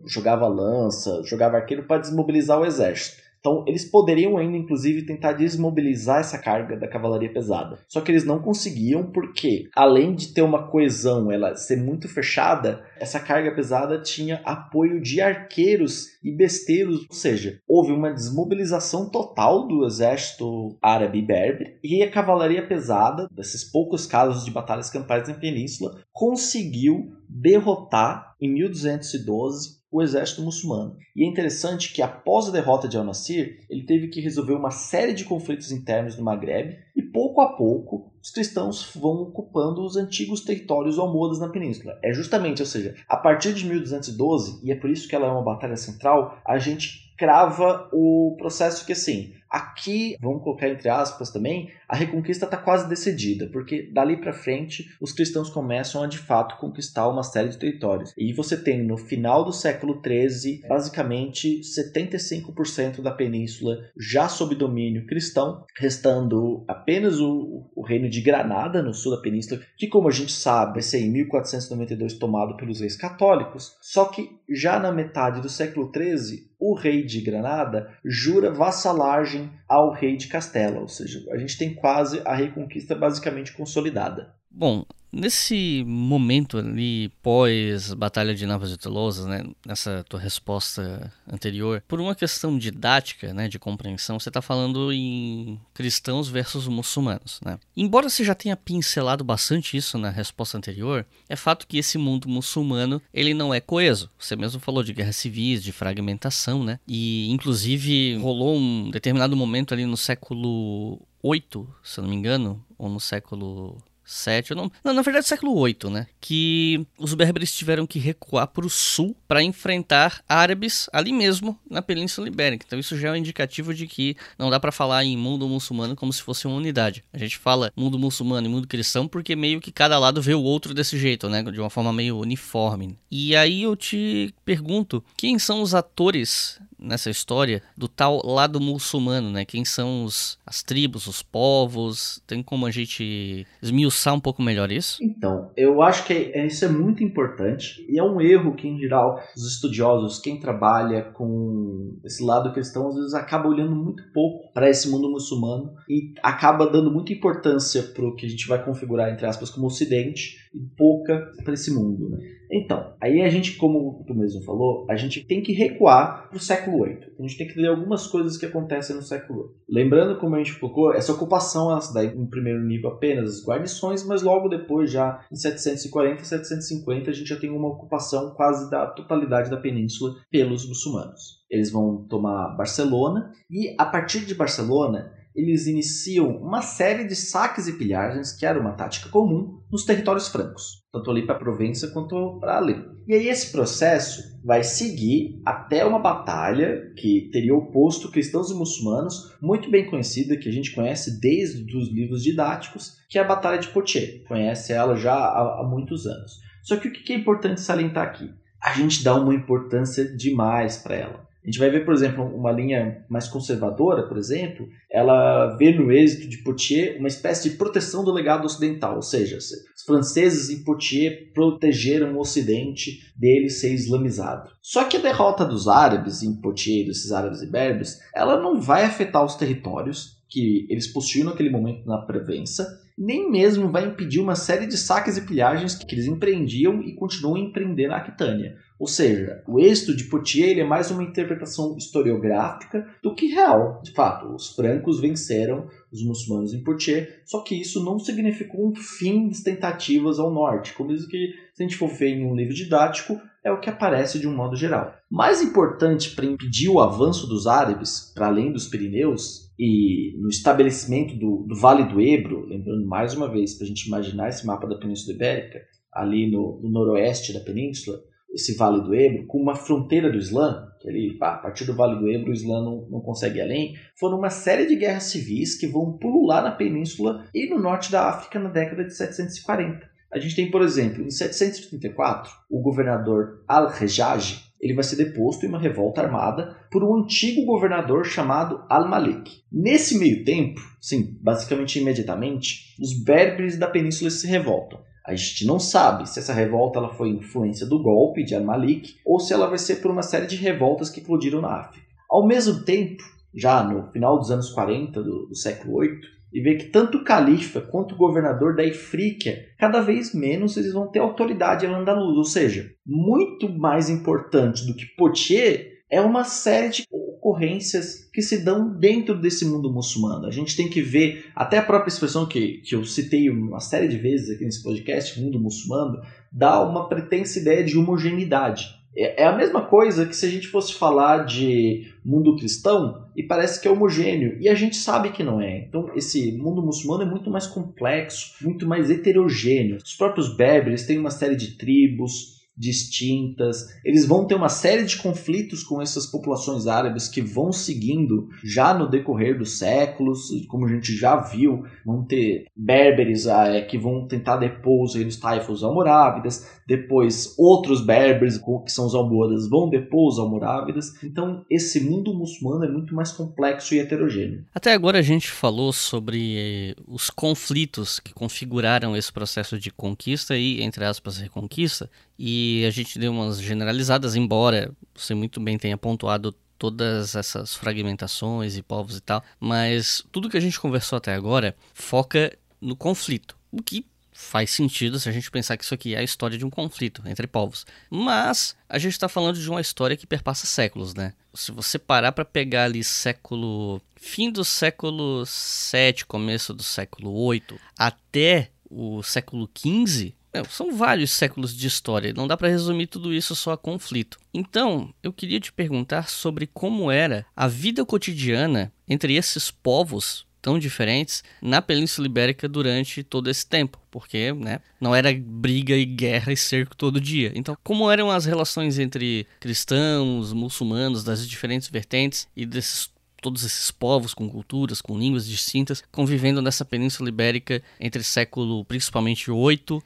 jogava 0.07 0.47
lança, 0.47 1.21
jogava 1.23 1.57
arqueiro 1.57 1.83
para 1.83 2.01
desmobilizar 2.01 2.59
o 2.59 2.65
exército. 2.65 3.26
Então, 3.39 3.63
eles 3.67 3.85
poderiam 3.85 4.37
ainda, 4.37 4.57
inclusive, 4.57 5.05
tentar 5.05 5.33
desmobilizar 5.33 6.19
essa 6.19 6.37
carga 6.37 6.75
da 6.75 6.87
cavalaria 6.87 7.31
pesada. 7.31 7.79
Só 7.87 8.01
que 8.01 8.11
eles 8.11 8.25
não 8.25 8.39
conseguiam 8.39 9.11
porque, 9.11 9.69
além 9.75 10.13
de 10.13 10.33
ter 10.33 10.41
uma 10.41 10.67
coesão, 10.67 11.31
ela 11.31 11.55
ser 11.55 11.77
muito 11.77 12.07
fechada, 12.07 12.83
essa 12.99 13.19
carga 13.19 13.53
pesada 13.53 14.01
tinha 14.01 14.41
apoio 14.43 15.01
de 15.01 15.21
arqueiros 15.21 16.17
e 16.23 16.31
besteiros, 16.31 17.05
ou 17.09 17.15
seja, 17.15 17.59
houve 17.67 17.91
uma 17.91 18.11
desmobilização 18.11 19.09
total 19.09 19.67
do 19.67 19.85
exército 19.85 20.77
árabe 20.81 21.19
e 21.19 21.25
berber, 21.25 21.79
e 21.83 22.03
a 22.03 22.11
cavalaria 22.11 22.65
pesada, 22.67 23.27
desses 23.31 23.63
poucos 23.63 24.05
casos 24.05 24.43
de 24.43 24.51
batalhas 24.51 24.89
campais 24.89 25.27
na 25.27 25.33
península, 25.33 26.01
conseguiu 26.11 27.13
derrotar 27.29 28.35
em 28.41 28.53
1212 28.53 29.76
o 29.91 30.01
exército 30.01 30.41
muçulmano. 30.41 30.95
E 31.15 31.23
é 31.23 31.27
interessante 31.27 31.93
que 31.93 32.01
após 32.01 32.47
a 32.47 32.51
derrota 32.51 32.87
de 32.87 32.97
Al-Nasir, 32.97 33.65
ele 33.69 33.85
teve 33.85 34.07
que 34.09 34.21
resolver 34.21 34.53
uma 34.53 34.71
série 34.71 35.13
de 35.13 35.25
conflitos 35.25 35.71
internos 35.71 36.17
no 36.17 36.23
Maghreb 36.23 36.77
e 36.95 37.01
pouco 37.01 37.41
a 37.41 37.55
pouco 37.55 38.11
os 38.21 38.31
cristãos 38.31 38.91
vão 38.95 39.21
ocupando 39.21 39.85
os 39.85 39.95
antigos 39.95 40.41
territórios 40.41 40.99
almohadas 40.99 41.39
na 41.39 41.49
península. 41.49 41.97
É 42.03 42.11
justamente, 42.11 42.61
ou 42.61 42.65
seja, 42.65 42.95
a 43.07 43.15
partir 43.15 43.53
de 43.53 43.65
1212, 43.65 44.65
e 44.65 44.71
é 44.71 44.75
por 44.75 44.89
isso 44.89 45.07
que 45.07 45.15
ela 45.15 45.27
é 45.27 45.31
uma 45.31 45.43
batalha 45.43 45.77
central, 45.77 46.37
a 46.45 46.57
gente 46.57 47.07
crava 47.17 47.89
o 47.93 48.35
processo 48.37 48.85
que 48.85 48.91
assim, 48.91 49.33
Aqui, 49.49 50.17
vamos 50.19 50.43
colocar 50.43 50.67
entre 50.67 50.89
aspas 50.89 51.31
também, 51.31 51.71
a 51.87 51.95
reconquista 51.95 52.45
está 52.45 52.57
quase 52.57 52.89
decidida, 52.89 53.47
porque 53.47 53.89
dali 53.93 54.17
para 54.17 54.33
frente 54.33 54.95
os 54.99 55.13
cristãos 55.13 55.49
começam 55.49 56.03
a 56.03 56.07
de 56.07 56.17
fato 56.17 56.57
conquistar 56.57 57.07
uma 57.07 57.23
série 57.23 57.49
de 57.49 57.57
territórios. 57.57 58.13
E 58.17 58.33
você 58.33 58.57
tem 58.61 58.83
no 58.83 58.97
final 58.97 59.45
do 59.45 59.53
século 59.53 60.01
XIII, 60.05 60.61
basicamente 60.67 61.61
75% 61.61 63.01
da 63.01 63.11
península 63.11 63.77
já 63.97 64.27
sob 64.27 64.53
domínio 64.55 65.05
cristão, 65.05 65.65
restando 65.77 66.65
apenas 66.67 67.19
o, 67.19 67.69
o 67.75 67.81
reino 67.85 68.09
de 68.09 68.21
Granada, 68.21 68.83
no 68.83 68.93
sul 68.93 69.15
da 69.15 69.21
península, 69.21 69.61
que, 69.77 69.87
como 69.87 70.09
a 70.09 70.11
gente 70.11 70.31
sabe, 70.31 70.73
vai 70.73 70.81
ser 70.81 70.99
em 70.99 71.11
1492 71.11 72.15
tomado 72.15 72.57
pelos 72.57 72.81
reis 72.81 72.97
católicos. 72.97 73.77
Só 73.81 74.05
que 74.05 74.29
já 74.49 74.79
na 74.79 74.91
metade 74.91 75.41
do 75.41 75.49
século 75.49 75.91
XIII, 75.93 76.47
o 76.59 76.73
rei 76.73 77.05
de 77.05 77.21
Granada 77.21 77.89
jura 78.03 78.51
vassalagem 78.51 79.51
ao 79.67 79.91
rei 79.91 80.15
de 80.15 80.27
Castela, 80.27 80.79
ou 80.79 80.87
seja, 80.87 81.25
a 81.31 81.37
gente 81.37 81.57
tem 81.57 81.73
quase 81.73 82.21
a 82.25 82.33
reconquista 82.33 82.95
basicamente 82.95 83.53
consolidada. 83.53 84.33
Bom, 84.57 84.83
Nesse 85.11 85.85
momento 85.87 86.57
ali, 86.57 87.09
pós 87.23 87.93
Batalha 87.93 88.35
de 88.35 88.45
Navas 88.45 88.69
de 88.69 88.77
Tolosa, 88.77 89.27
né, 89.27 89.43
nessa 89.65 90.03
tua 90.07 90.19
resposta 90.19 91.11
anterior, 91.31 91.81
por 91.87 92.01
uma 92.01 92.13
questão 92.13 92.57
didática, 92.57 93.33
né, 93.33 93.47
de 93.47 93.57
compreensão, 93.57 94.19
você 94.19 94.29
está 94.29 94.41
falando 94.41 94.91
em 94.91 95.59
cristãos 95.73 96.27
versus 96.27 96.67
muçulmanos. 96.67 97.39
Né? 97.43 97.57
Embora 97.75 98.09
você 98.09 98.23
já 98.23 98.35
tenha 98.35 98.57
pincelado 98.57 99.23
bastante 99.23 99.77
isso 99.77 99.97
na 99.97 100.09
resposta 100.09 100.57
anterior, 100.57 101.05
é 101.29 101.37
fato 101.37 101.65
que 101.65 101.77
esse 101.77 101.97
mundo 101.97 102.27
muçulmano 102.27 103.01
ele 103.13 103.33
não 103.33 103.53
é 103.53 103.61
coeso. 103.61 104.11
Você 104.19 104.35
mesmo 104.35 104.59
falou 104.59 104.83
de 104.83 104.93
guerras 104.93 105.15
civis, 105.15 105.63
de 105.63 105.71
fragmentação, 105.71 106.63
né? 106.63 106.79
E 106.85 107.31
inclusive 107.31 108.17
rolou 108.17 108.57
um 108.57 108.91
determinado 108.91 109.37
momento 109.37 109.73
ali 109.73 109.85
no 109.85 109.97
século 109.97 110.99
8, 111.23 111.67
se 111.83 111.99
eu 111.99 112.03
não 112.03 112.09
me 112.09 112.15
engano, 112.15 112.63
ou 112.77 112.89
no 112.89 112.99
século 112.99 113.77
7, 114.07 114.55
não, 114.55 114.71
não, 114.83 114.93
na 114.93 115.01
verdade 115.01 115.27
século 115.27 115.53
8, 115.57 115.89
né? 115.89 116.07
Que 116.21 116.87
os 116.97 117.13
berberes 117.13 117.53
tiveram 117.53 117.85
que 117.85 117.99
recuar 117.99 118.47
para 118.47 118.65
o 118.65 118.69
sul 118.69 119.15
para 119.27 119.43
enfrentar 119.43 120.23
árabes 120.27 120.89
ali 120.93 121.11
mesmo 121.11 121.59
na 121.69 121.81
Península 121.81 122.27
Ibérica. 122.27 122.63
Então 122.65 122.79
isso 122.79 122.97
já 122.97 123.09
é 123.09 123.11
um 123.11 123.15
indicativo 123.15 123.73
de 123.73 123.85
que 123.85 124.15
não 124.39 124.49
dá 124.49 124.59
para 124.59 124.71
falar 124.71 125.03
em 125.03 125.17
mundo 125.17 125.47
muçulmano 125.47 125.95
como 125.95 126.13
se 126.13 126.21
fosse 126.21 126.47
uma 126.47 126.55
unidade. 126.55 127.03
A 127.11 127.17
gente 127.17 127.37
fala 127.37 127.71
mundo 127.75 127.99
muçulmano 127.99 128.47
e 128.47 128.49
mundo 128.49 128.67
cristão 128.67 129.07
porque 129.07 129.35
meio 129.35 129.59
que 129.59 129.71
cada 129.71 129.99
lado 129.99 130.21
vê 130.21 130.33
o 130.33 130.41
outro 130.41 130.73
desse 130.73 130.97
jeito, 130.97 131.27
né? 131.27 131.43
De 131.43 131.59
uma 131.59 131.69
forma 131.69 131.91
meio 131.91 132.17
uniforme. 132.17 132.97
E 133.11 133.35
aí 133.35 133.63
eu 133.63 133.75
te 133.75 134.33
pergunto, 134.45 135.03
quem 135.17 135.37
são 135.37 135.61
os 135.61 135.75
atores 135.75 136.59
nessa 136.79 137.09
história 137.09 137.61
do 137.75 137.87
tal 137.87 138.21
lado 138.25 138.59
muçulmano, 138.59 139.31
né? 139.31 139.45
Quem 139.45 139.65
são 139.65 140.03
os, 140.03 140.37
as 140.45 140.61
tribos, 140.61 141.07
os 141.07 141.21
povos? 141.21 142.21
Tem 142.27 142.43
como 142.43 142.65
a 142.65 142.71
gente 142.71 143.45
esmiuçar 143.61 144.13
um 144.13 144.19
pouco 144.19 144.41
melhor 144.41 144.71
isso? 144.71 144.97
Então, 145.01 145.51
eu 145.55 145.81
acho 145.81 146.05
que 146.05 146.13
é, 146.13 146.45
isso 146.45 146.65
é 146.65 146.69
muito 146.69 147.03
importante 147.03 147.85
e 147.89 147.99
é 147.99 148.03
um 148.03 148.21
erro 148.21 148.55
que, 148.55 148.67
em 148.67 148.79
geral, 148.79 149.21
os 149.35 149.47
estudiosos, 149.47 150.19
quem 150.19 150.39
trabalha 150.39 151.03
com 151.13 151.97
esse 152.03 152.23
lado 152.23 152.53
cristão, 152.53 152.87
às 152.87 152.95
vezes 152.95 153.13
acaba 153.13 153.47
olhando 153.47 153.75
muito 153.75 154.03
pouco 154.13 154.51
para 154.53 154.69
esse 154.69 154.89
mundo 154.89 155.09
muçulmano 155.09 155.73
e 155.89 156.13
acaba 156.21 156.67
dando 156.67 156.91
muita 156.91 157.13
importância 157.13 157.83
para 157.83 158.05
o 158.05 158.15
que 158.15 158.25
a 158.25 158.29
gente 158.29 158.47
vai 158.47 158.63
configurar, 158.63 159.11
entre 159.11 159.25
aspas, 159.25 159.49
como 159.49 159.67
Ocidente 159.67 160.46
e 160.57 160.75
pouca 160.75 161.31
para 161.43 161.53
esse 161.53 161.73
mundo. 161.73 162.09
Né? 162.09 162.17
Então, 162.51 162.93
aí 163.01 163.21
a 163.21 163.29
gente, 163.29 163.57
como 163.57 164.03
tu 164.07 164.15
mesmo 164.15 164.43
falou, 164.43 164.85
a 164.89 164.95
gente 164.95 165.25
tem 165.25 165.41
que 165.41 165.53
recuar 165.53 166.29
para 166.29 166.37
o 166.37 166.39
século 166.39 166.85
VIII. 166.85 166.99
A 167.19 167.21
gente 167.21 167.37
tem 167.37 167.47
que 167.47 167.55
ver 167.55 167.67
algumas 167.67 168.07
coisas 168.07 168.37
que 168.37 168.45
acontecem 168.45 168.95
no 168.95 169.01
século 169.01 169.43
VIII. 169.43 169.55
Lembrando, 169.69 170.19
como 170.19 170.35
a 170.35 170.37
gente 170.39 170.53
focou, 170.53 170.93
essa 170.93 171.11
ocupação 171.11 171.69
ela 171.69 171.81
se 171.81 171.93
dá 171.93 172.03
em 172.03 172.25
primeiro 172.25 172.63
nível 172.63 172.89
apenas 172.89 173.39
as 173.39 173.45
guarnições, 173.45 174.05
mas 174.05 174.21
logo 174.21 174.47
depois, 174.47 174.91
já 174.91 175.25
em 175.31 175.35
740 175.35 176.21
e 176.21 176.25
750, 176.25 177.09
a 177.09 177.13
gente 177.13 177.27
já 177.27 177.37
tem 177.37 177.49
uma 177.49 177.67
ocupação 177.67 178.33
quase 178.33 178.69
da 178.69 178.87
totalidade 178.87 179.49
da 179.49 179.57
península 179.57 180.15
pelos 180.31 180.67
muçulmanos. 180.67 181.37
Eles 181.49 181.71
vão 181.71 182.05
tomar 182.09 182.55
Barcelona 182.55 183.31
e 183.49 183.73
a 183.77 183.85
partir 183.85 184.25
de 184.25 184.35
Barcelona 184.35 185.11
eles 185.37 185.67
iniciam 185.67 186.35
uma 186.37 186.63
série 186.63 187.05
de 187.05 187.15
saques 187.15 187.67
e 187.67 187.77
pilhagens, 187.77 188.33
que 188.33 188.43
era 188.43 188.59
uma 188.59 188.73
tática 188.73 189.07
comum, 189.09 189.61
nos 189.71 189.85
territórios 189.85 190.29
francos, 190.29 190.83
tanto 190.91 191.11
ali 191.11 191.27
para 191.27 191.35
a 191.35 191.39
Provença 191.39 191.89
quanto 191.89 192.39
para 192.39 192.57
ali. 192.57 192.75
E 193.07 193.13
aí 193.13 193.29
esse 193.29 193.51
processo 193.51 194.21
vai 194.43 194.63
seguir 194.63 195.39
até 195.45 195.85
uma 195.85 195.99
batalha 195.99 196.91
que 196.97 197.29
teria 197.31 197.55
oposto 197.55 198.09
cristãos 198.09 198.49
e 198.49 198.55
muçulmanos, 198.55 199.37
muito 199.39 199.69
bem 199.69 199.87
conhecida, 199.87 200.35
que 200.35 200.49
a 200.49 200.51
gente 200.51 200.73
conhece 200.73 201.19
desde 201.21 201.77
os 201.77 201.93
livros 201.93 202.23
didáticos, 202.23 202.93
que 203.07 203.19
é 203.19 203.21
a 203.21 203.27
Batalha 203.27 203.59
de 203.59 203.67
Poitiers. 203.67 204.27
Conhece 204.27 204.73
ela 204.73 204.95
já 204.95 205.13
há, 205.13 205.61
há 205.61 205.67
muitos 205.69 206.07
anos. 206.07 206.31
Só 206.63 206.77
que 206.77 206.87
o 206.87 206.91
que 206.91 207.13
é 207.13 207.15
importante 207.15 207.61
salientar 207.61 208.07
aqui? 208.07 208.29
A 208.61 208.73
gente 208.73 209.03
dá 209.03 209.15
uma 209.15 209.35
importância 209.35 210.03
demais 210.17 210.77
para 210.77 210.95
ela. 210.95 211.26
A 211.47 211.49
gente 211.49 211.59
vai 211.59 211.69
ver, 211.69 211.85
por 211.85 211.93
exemplo, 211.93 212.25
uma 212.25 212.51
linha 212.51 213.05
mais 213.09 213.29
conservadora, 213.29 214.05
por 214.05 214.17
exemplo, 214.17 214.67
ela 214.91 215.55
vê 215.55 215.71
no 215.71 215.89
êxito 215.93 216.27
de 216.27 216.39
Poitiers 216.39 216.99
uma 216.99 217.07
espécie 217.07 217.49
de 217.49 217.55
proteção 217.55 218.03
do 218.03 218.11
legado 218.11 218.43
ocidental, 218.43 218.97
ou 218.97 219.01
seja, 219.01 219.37
os 219.37 219.83
franceses 219.85 220.49
em 220.49 220.65
Poitiers 220.65 221.31
protegeram 221.33 222.15
o 222.15 222.19
ocidente 222.19 222.99
dele 223.15 223.49
ser 223.49 223.73
islamizado. 223.73 224.51
Só 224.61 224.83
que 224.83 224.97
a 224.97 225.01
derrota 225.01 225.45
dos 225.45 225.69
árabes 225.69 226.21
em 226.21 226.35
Poitiers, 226.35 226.87
desses 226.87 227.13
árabes 227.13 227.41
e 227.41 227.49
berbers, 227.49 227.97
ela 228.13 228.41
não 228.41 228.59
vai 228.59 228.83
afetar 228.83 229.23
os 229.23 229.35
territórios 229.35 230.16
que 230.29 230.65
eles 230.69 230.87
possuíam 230.87 231.25
naquele 231.25 231.49
momento 231.49 231.85
na 231.85 231.97
Provença, 231.97 232.81
nem 232.97 233.29
mesmo 233.29 233.71
vai 233.71 233.85
impedir 233.85 234.19
uma 234.19 234.35
série 234.35 234.65
de 234.65 234.75
saques 234.75 235.17
e 235.17 235.21
pilhagens 235.21 235.75
que 235.75 235.93
eles 235.93 236.07
empreendiam 236.07 236.81
e 236.81 236.95
continuam 236.95 237.35
a 237.35 237.39
empreender 237.39 237.87
na 237.87 237.97
Aquitânia. 237.97 238.57
Ou 238.79 238.87
seja, 238.87 239.43
o 239.47 239.59
êxito 239.59 239.95
de 239.95 240.05
Poitiers 240.05 240.57
é 240.57 240.63
mais 240.63 240.91
uma 240.91 241.03
interpretação 241.03 241.75
historiográfica 241.77 242.87
do 243.01 243.13
que 243.13 243.27
real. 243.27 243.81
De 243.83 243.91
fato, 243.91 244.33
os 244.33 244.55
francos 244.55 244.99
venceram 244.99 245.67
os 245.91 246.03
muçulmanos 246.03 246.53
em 246.53 246.63
Poitiers, 246.63 247.07
só 247.25 247.41
que 247.41 247.59
isso 247.59 247.83
não 247.83 247.97
significou 247.97 248.67
um 248.67 248.75
fim 248.75 249.29
das 249.29 249.41
tentativas 249.41 250.19
ao 250.19 250.31
norte, 250.31 250.73
como 250.73 250.91
isso 250.91 251.07
que, 251.07 251.33
se 251.53 251.63
a 251.63 251.67
gente 251.67 251.77
for 251.77 251.89
ver 251.89 252.09
em 252.09 252.25
um 252.25 252.35
livro 252.35 252.53
didático, 252.53 253.19
é 253.43 253.51
o 253.51 253.59
que 253.59 253.69
aparece 253.69 254.19
de 254.19 254.27
um 254.27 254.35
modo 254.35 254.55
geral. 254.55 254.93
Mais 255.09 255.41
importante 255.41 256.15
para 256.15 256.25
impedir 256.25 256.69
o 256.69 256.79
avanço 256.79 257.25
dos 257.27 257.47
árabes 257.47 258.11
para 258.13 258.27
além 258.27 258.51
dos 258.51 258.67
Pirineus 258.67 259.46
e 259.57 260.15
no 260.19 260.29
estabelecimento 260.29 261.15
do, 261.15 261.45
do 261.47 261.55
Vale 261.55 261.83
do 261.85 261.99
Ebro, 261.99 262.45
lembrando 262.45 262.85
mais 262.85 263.13
uma 263.15 263.29
vez 263.29 263.55
para 263.55 263.65
a 263.65 263.67
gente 263.67 263.87
imaginar 263.87 264.29
esse 264.29 264.45
mapa 264.45 264.67
da 264.67 264.77
Península 264.77 265.15
Ibérica, 265.15 265.61
ali 265.91 266.29
no, 266.29 266.59
no 266.61 266.69
noroeste 266.69 267.33
da 267.33 267.39
península, 267.39 267.99
esse 268.31 268.55
Vale 268.55 268.83
do 268.83 268.93
Ebro, 268.93 269.25
com 269.25 269.41
uma 269.41 269.55
fronteira 269.55 270.11
do 270.11 270.17
Islã, 270.17 270.67
que 270.79 270.87
ali, 270.87 271.17
a 271.19 271.37
partir 271.37 271.65
do 271.65 271.73
Vale 271.73 271.99
do 271.99 272.07
Ebro 272.07 272.29
o 272.29 272.33
Islã 272.33 272.63
não, 272.63 272.87
não 272.89 273.01
consegue 273.01 273.39
ir 273.39 273.41
além, 273.41 273.73
foram 273.99 274.19
uma 274.19 274.29
série 274.29 274.67
de 274.67 274.75
guerras 274.75 275.03
civis 275.03 275.57
que 275.59 275.67
vão 275.67 275.97
pulular 275.97 276.43
na 276.43 276.51
península 276.51 277.25
e 277.33 277.49
no 277.49 277.59
norte 277.59 277.91
da 277.91 278.09
África 278.09 278.39
na 278.39 278.49
década 278.49 278.83
de 278.83 278.93
740. 278.93 279.89
A 280.11 280.19
gente 280.19 280.35
tem, 280.35 280.51
por 280.51 280.61
exemplo, 280.61 281.03
em 281.03 281.09
734, 281.09 282.31
o 282.49 282.61
governador 282.61 283.43
Al-Rejaj 283.47 284.46
ele 284.59 284.73
vai 284.73 284.83
ser 284.83 284.95
deposto 284.95 285.45
em 285.45 285.49
uma 285.49 285.59
revolta 285.59 286.01
armada 286.01 286.57
por 286.71 286.83
um 286.83 286.95
antigo 286.95 287.45
governador 287.45 288.05
chamado 288.05 288.63
Al-Malik. 288.69 289.43
Nesse 289.51 289.97
meio 289.97 290.23
tempo, 290.25 290.59
sim, 290.81 291.17
basicamente 291.21 291.79
imediatamente, 291.79 292.75
os 292.81 292.93
berberes 293.03 293.57
da 293.57 293.67
península 293.67 294.09
se 294.09 294.27
revoltam. 294.27 294.79
A 295.05 295.15
gente 295.15 295.45
não 295.45 295.57
sabe 295.59 296.09
se 296.09 296.19
essa 296.19 296.33
revolta 296.33 296.79
ela 296.79 296.93
foi 296.93 297.09
influência 297.09 297.65
do 297.65 297.81
golpe 297.81 298.23
de 298.23 298.35
Al-Malik 298.35 298.95
ou 299.05 299.19
se 299.19 299.31
ela 299.31 299.47
vai 299.47 299.57
ser 299.57 299.77
por 299.77 299.89
uma 299.89 300.01
série 300.01 300.27
de 300.27 300.35
revoltas 300.35 300.89
que 300.89 300.99
eclodiram 300.99 301.39
na 301.39 301.61
África. 301.61 301.85
Ao 302.09 302.27
mesmo 302.27 302.63
tempo, 302.65 303.03
já 303.33 303.63
no 303.63 303.89
final 303.91 304.17
dos 304.17 304.31
anos 304.31 304.49
40 304.49 305.01
do, 305.01 305.27
do 305.27 305.35
século 305.35 305.79
VIII, 305.79 306.16
e 306.37 306.39
vê 306.39 306.53
que 306.53 306.65
tanto 306.65 306.99
o 306.99 307.03
califa 307.03 307.59
quanto 307.59 307.95
o 307.95 307.97
governador 307.97 308.55
da 308.55 308.63
Ifríquia, 308.63 309.47
cada 309.57 309.81
vez 309.81 310.13
menos 310.13 310.55
eles 310.55 310.71
vão 310.71 310.85
ter 310.85 310.99
autoridade 310.99 311.65
em 311.65 311.73
Andaluz, 311.73 312.15
ou 312.15 312.23
seja, 312.23 312.69
muito 312.85 313.49
mais 313.49 313.89
importante 313.89 314.63
do 314.67 314.75
que 314.75 314.85
Poitiers 314.85 315.65
é 315.89 315.99
uma 315.99 316.23
série 316.23 316.69
de 316.69 316.85
ocorrências 316.91 318.07
que 318.13 318.21
se 318.21 318.43
dão 318.43 318.69
dentro 318.69 319.19
desse 319.19 319.45
mundo 319.45 319.73
muçulmano. 319.73 320.27
A 320.27 320.31
gente 320.31 320.55
tem 320.55 320.69
que 320.69 320.79
ver, 320.79 321.25
até 321.35 321.57
a 321.57 321.63
própria 321.63 321.89
expressão 321.89 322.27
que, 322.27 322.59
que 322.59 322.75
eu 322.75 322.85
citei 322.85 323.31
uma 323.31 323.59
série 323.59 323.87
de 323.87 323.97
vezes 323.97 324.29
aqui 324.29 324.45
nesse 324.45 324.61
podcast, 324.61 325.19
mundo 325.19 325.39
muçulmano, 325.39 325.99
dá 326.31 326.61
uma 326.61 326.87
pretensa 326.87 327.39
ideia 327.39 327.63
de 327.63 327.75
homogeneidade. 327.79 328.76
É, 328.97 329.23
é 329.23 329.25
a 329.25 329.35
mesma 329.35 329.61
coisa 329.61 330.05
que 330.05 330.15
se 330.15 330.25
a 330.25 330.29
gente 330.29 330.47
fosse 330.47 330.73
falar 330.73 331.25
de 331.25 331.93
mundo 332.03 332.35
cristão 332.35 333.05
e 333.15 333.21
parece 333.21 333.61
que 333.61 333.67
é 333.67 333.71
homogêneo, 333.71 334.37
e 334.39 334.49
a 334.49 334.55
gente 334.55 334.75
sabe 334.75 335.11
que 335.11 335.23
não 335.23 335.39
é. 335.39 335.59
Então, 335.59 335.91
esse 335.95 336.31
mundo 336.31 336.63
muçulmano 336.63 337.03
é 337.03 337.05
muito 337.05 337.29
mais 337.29 337.45
complexo, 337.45 338.33
muito 338.41 338.67
mais 338.67 338.89
heterogêneo. 338.89 339.77
Os 339.77 339.93
próprios 339.93 340.35
berberes 340.35 340.85
têm 340.85 340.97
uma 340.97 341.11
série 341.11 341.35
de 341.35 341.57
tribos, 341.57 342.36
distintas. 342.57 343.67
Eles 343.85 344.05
vão 344.05 344.25
ter 344.25 344.35
uma 344.35 344.49
série 344.49 344.83
de 344.83 344.97
conflitos 344.97 345.63
com 345.63 345.81
essas 345.81 346.05
populações 346.05 346.65
árabes 346.67 347.07
que 347.07 347.21
vão 347.21 347.51
seguindo 347.51 348.29
já 348.43 348.73
no 348.73 348.89
decorrer 348.89 349.37
dos 349.37 349.59
séculos, 349.59 350.29
como 350.47 350.65
a 350.65 350.69
gente 350.69 350.95
já 350.95 351.17
viu, 351.17 351.63
vão 351.85 352.03
ter 352.03 352.45
berberes 352.55 353.27
ah, 353.27 353.47
é, 353.47 353.61
que 353.61 353.77
vão 353.77 354.07
tentar 354.07 354.37
depor 354.37 354.83
os 354.83 354.95
reinos 354.95 355.17
taifos 355.17 355.63
almorávidas, 355.63 356.49
depois 356.65 357.35
outros 357.37 357.85
berberes, 357.85 358.39
que 358.65 358.71
são 358.71 358.87
os 358.87 358.95
almohadas, 358.95 359.47
vão 359.47 359.69
depor 359.69 360.09
os 360.09 360.19
almorávidas. 360.19 360.91
Então, 361.03 361.45
esse 361.49 361.79
mundo 361.79 362.13
muçulmano 362.13 362.65
é 362.65 362.69
muito 362.69 362.95
mais 362.95 363.11
complexo 363.11 363.75
e 363.75 363.79
heterogêneo. 363.79 364.43
Até 364.53 364.73
agora 364.73 364.99
a 364.99 365.03
gente 365.03 365.29
falou 365.29 365.71
sobre 365.71 366.75
os 366.87 367.09
conflitos 367.09 367.99
que 367.99 368.13
configuraram 368.13 368.95
esse 368.95 369.11
processo 369.11 369.59
de 369.59 369.71
conquista 369.71 370.37
e, 370.37 370.61
entre 370.61 370.83
aspas, 370.83 371.17
reconquista, 371.17 371.89
e 372.17 372.65
a 372.65 372.71
gente 372.71 372.97
deu 372.97 373.11
umas 373.11 373.39
generalizadas, 373.39 374.15
embora 374.15 374.71
você 374.95 375.13
muito 375.13 375.39
bem 375.39 375.57
tenha 375.57 375.77
pontuado 375.77 376.33
todas 376.57 377.15
essas 377.15 377.55
fragmentações 377.55 378.57
e 378.57 378.63
povos 378.63 378.97
e 378.97 379.01
tal, 379.01 379.23
mas 379.39 380.03
tudo 380.11 380.29
que 380.29 380.37
a 380.37 380.41
gente 380.41 380.59
conversou 380.59 380.97
até 380.97 381.13
agora 381.13 381.55
foca 381.73 382.35
no 382.59 382.75
conflito, 382.75 383.37
o 383.51 383.61
que 383.61 383.85
faz 384.11 384.49
sentido 384.49 384.99
se 384.99 385.07
a 385.07 385.11
gente 385.11 385.29
pensar 385.29 385.55
que 385.55 385.63
isso 385.63 385.75
aqui 385.75 385.93
é 385.93 385.99
a 385.99 386.03
história 386.03 386.39
de 386.39 386.43
um 386.45 386.49
conflito 386.49 387.03
entre 387.05 387.27
povos. 387.27 387.67
Mas 387.87 388.55
a 388.67 388.79
gente 388.79 388.93
está 388.93 389.07
falando 389.07 389.39
de 389.39 389.47
uma 389.47 389.61
história 389.61 389.95
que 389.95 390.07
perpassa 390.07 390.47
séculos, 390.47 390.95
né? 390.95 391.13
Se 391.35 391.51
você 391.51 391.77
parar 391.77 392.11
para 392.11 392.25
pegar 392.25 392.63
ali 392.63 392.83
século 392.83 393.79
fim 393.95 394.31
do 394.31 394.43
século 394.43 395.23
7, 395.23 396.03
começo 396.07 396.51
do 396.51 396.63
século 396.63 397.13
8 397.13 397.59
até 397.77 398.49
o 398.67 399.03
século 399.03 399.47
15, 399.53 400.15
são 400.45 400.75
vários 400.75 401.11
séculos 401.11 401.55
de 401.55 401.67
história, 401.67 402.13
não 402.15 402.27
dá 402.27 402.35
para 402.35 402.49
resumir 402.49 402.87
tudo 402.87 403.13
isso 403.13 403.35
só 403.35 403.53
a 403.53 403.57
conflito. 403.57 404.17
Então, 404.33 404.93
eu 405.01 405.11
queria 405.13 405.39
te 405.39 405.51
perguntar 405.51 406.09
sobre 406.09 406.47
como 406.47 406.91
era 406.91 407.25
a 407.35 407.47
vida 407.47 407.85
cotidiana 407.85 408.71
entre 408.87 409.15
esses 409.15 409.51
povos 409.51 410.27
tão 410.41 410.57
diferentes 410.57 411.23
na 411.41 411.61
Península 411.61 412.07
Ibérica 412.07 412.47
durante 412.47 413.03
todo 413.03 413.29
esse 413.29 413.45
tempo, 413.45 413.79
porque 413.91 414.31
né, 414.31 414.61
não 414.79 414.95
era 414.95 415.13
briga 415.13 415.75
e 415.75 415.83
guerra 415.83 416.31
e 416.31 416.37
cerco 416.37 416.75
todo 416.75 417.01
dia. 417.01 417.31
Então, 417.35 417.57
como 417.63 417.91
eram 417.91 418.09
as 418.09 418.25
relações 418.25 418.79
entre 418.79 419.27
cristãos, 419.39 420.31
muçulmanos, 420.31 421.03
das 421.03 421.27
diferentes 421.27 421.67
vertentes 421.67 422.27
e 422.35 422.45
desses 422.45 422.89
todos 423.21 423.43
esses 423.43 423.71
povos 423.71 424.13
com 424.13 424.29
culturas, 424.29 424.81
com 424.81 424.97
línguas 424.97 425.27
distintas, 425.27 425.83
convivendo 425.91 426.41
nessa 426.41 426.63
Península 426.63 427.09
Ibérica 427.09 427.61
entre 427.79 428.03
século 428.03 428.63
principalmente 428.63 429.29
8 429.31 429.83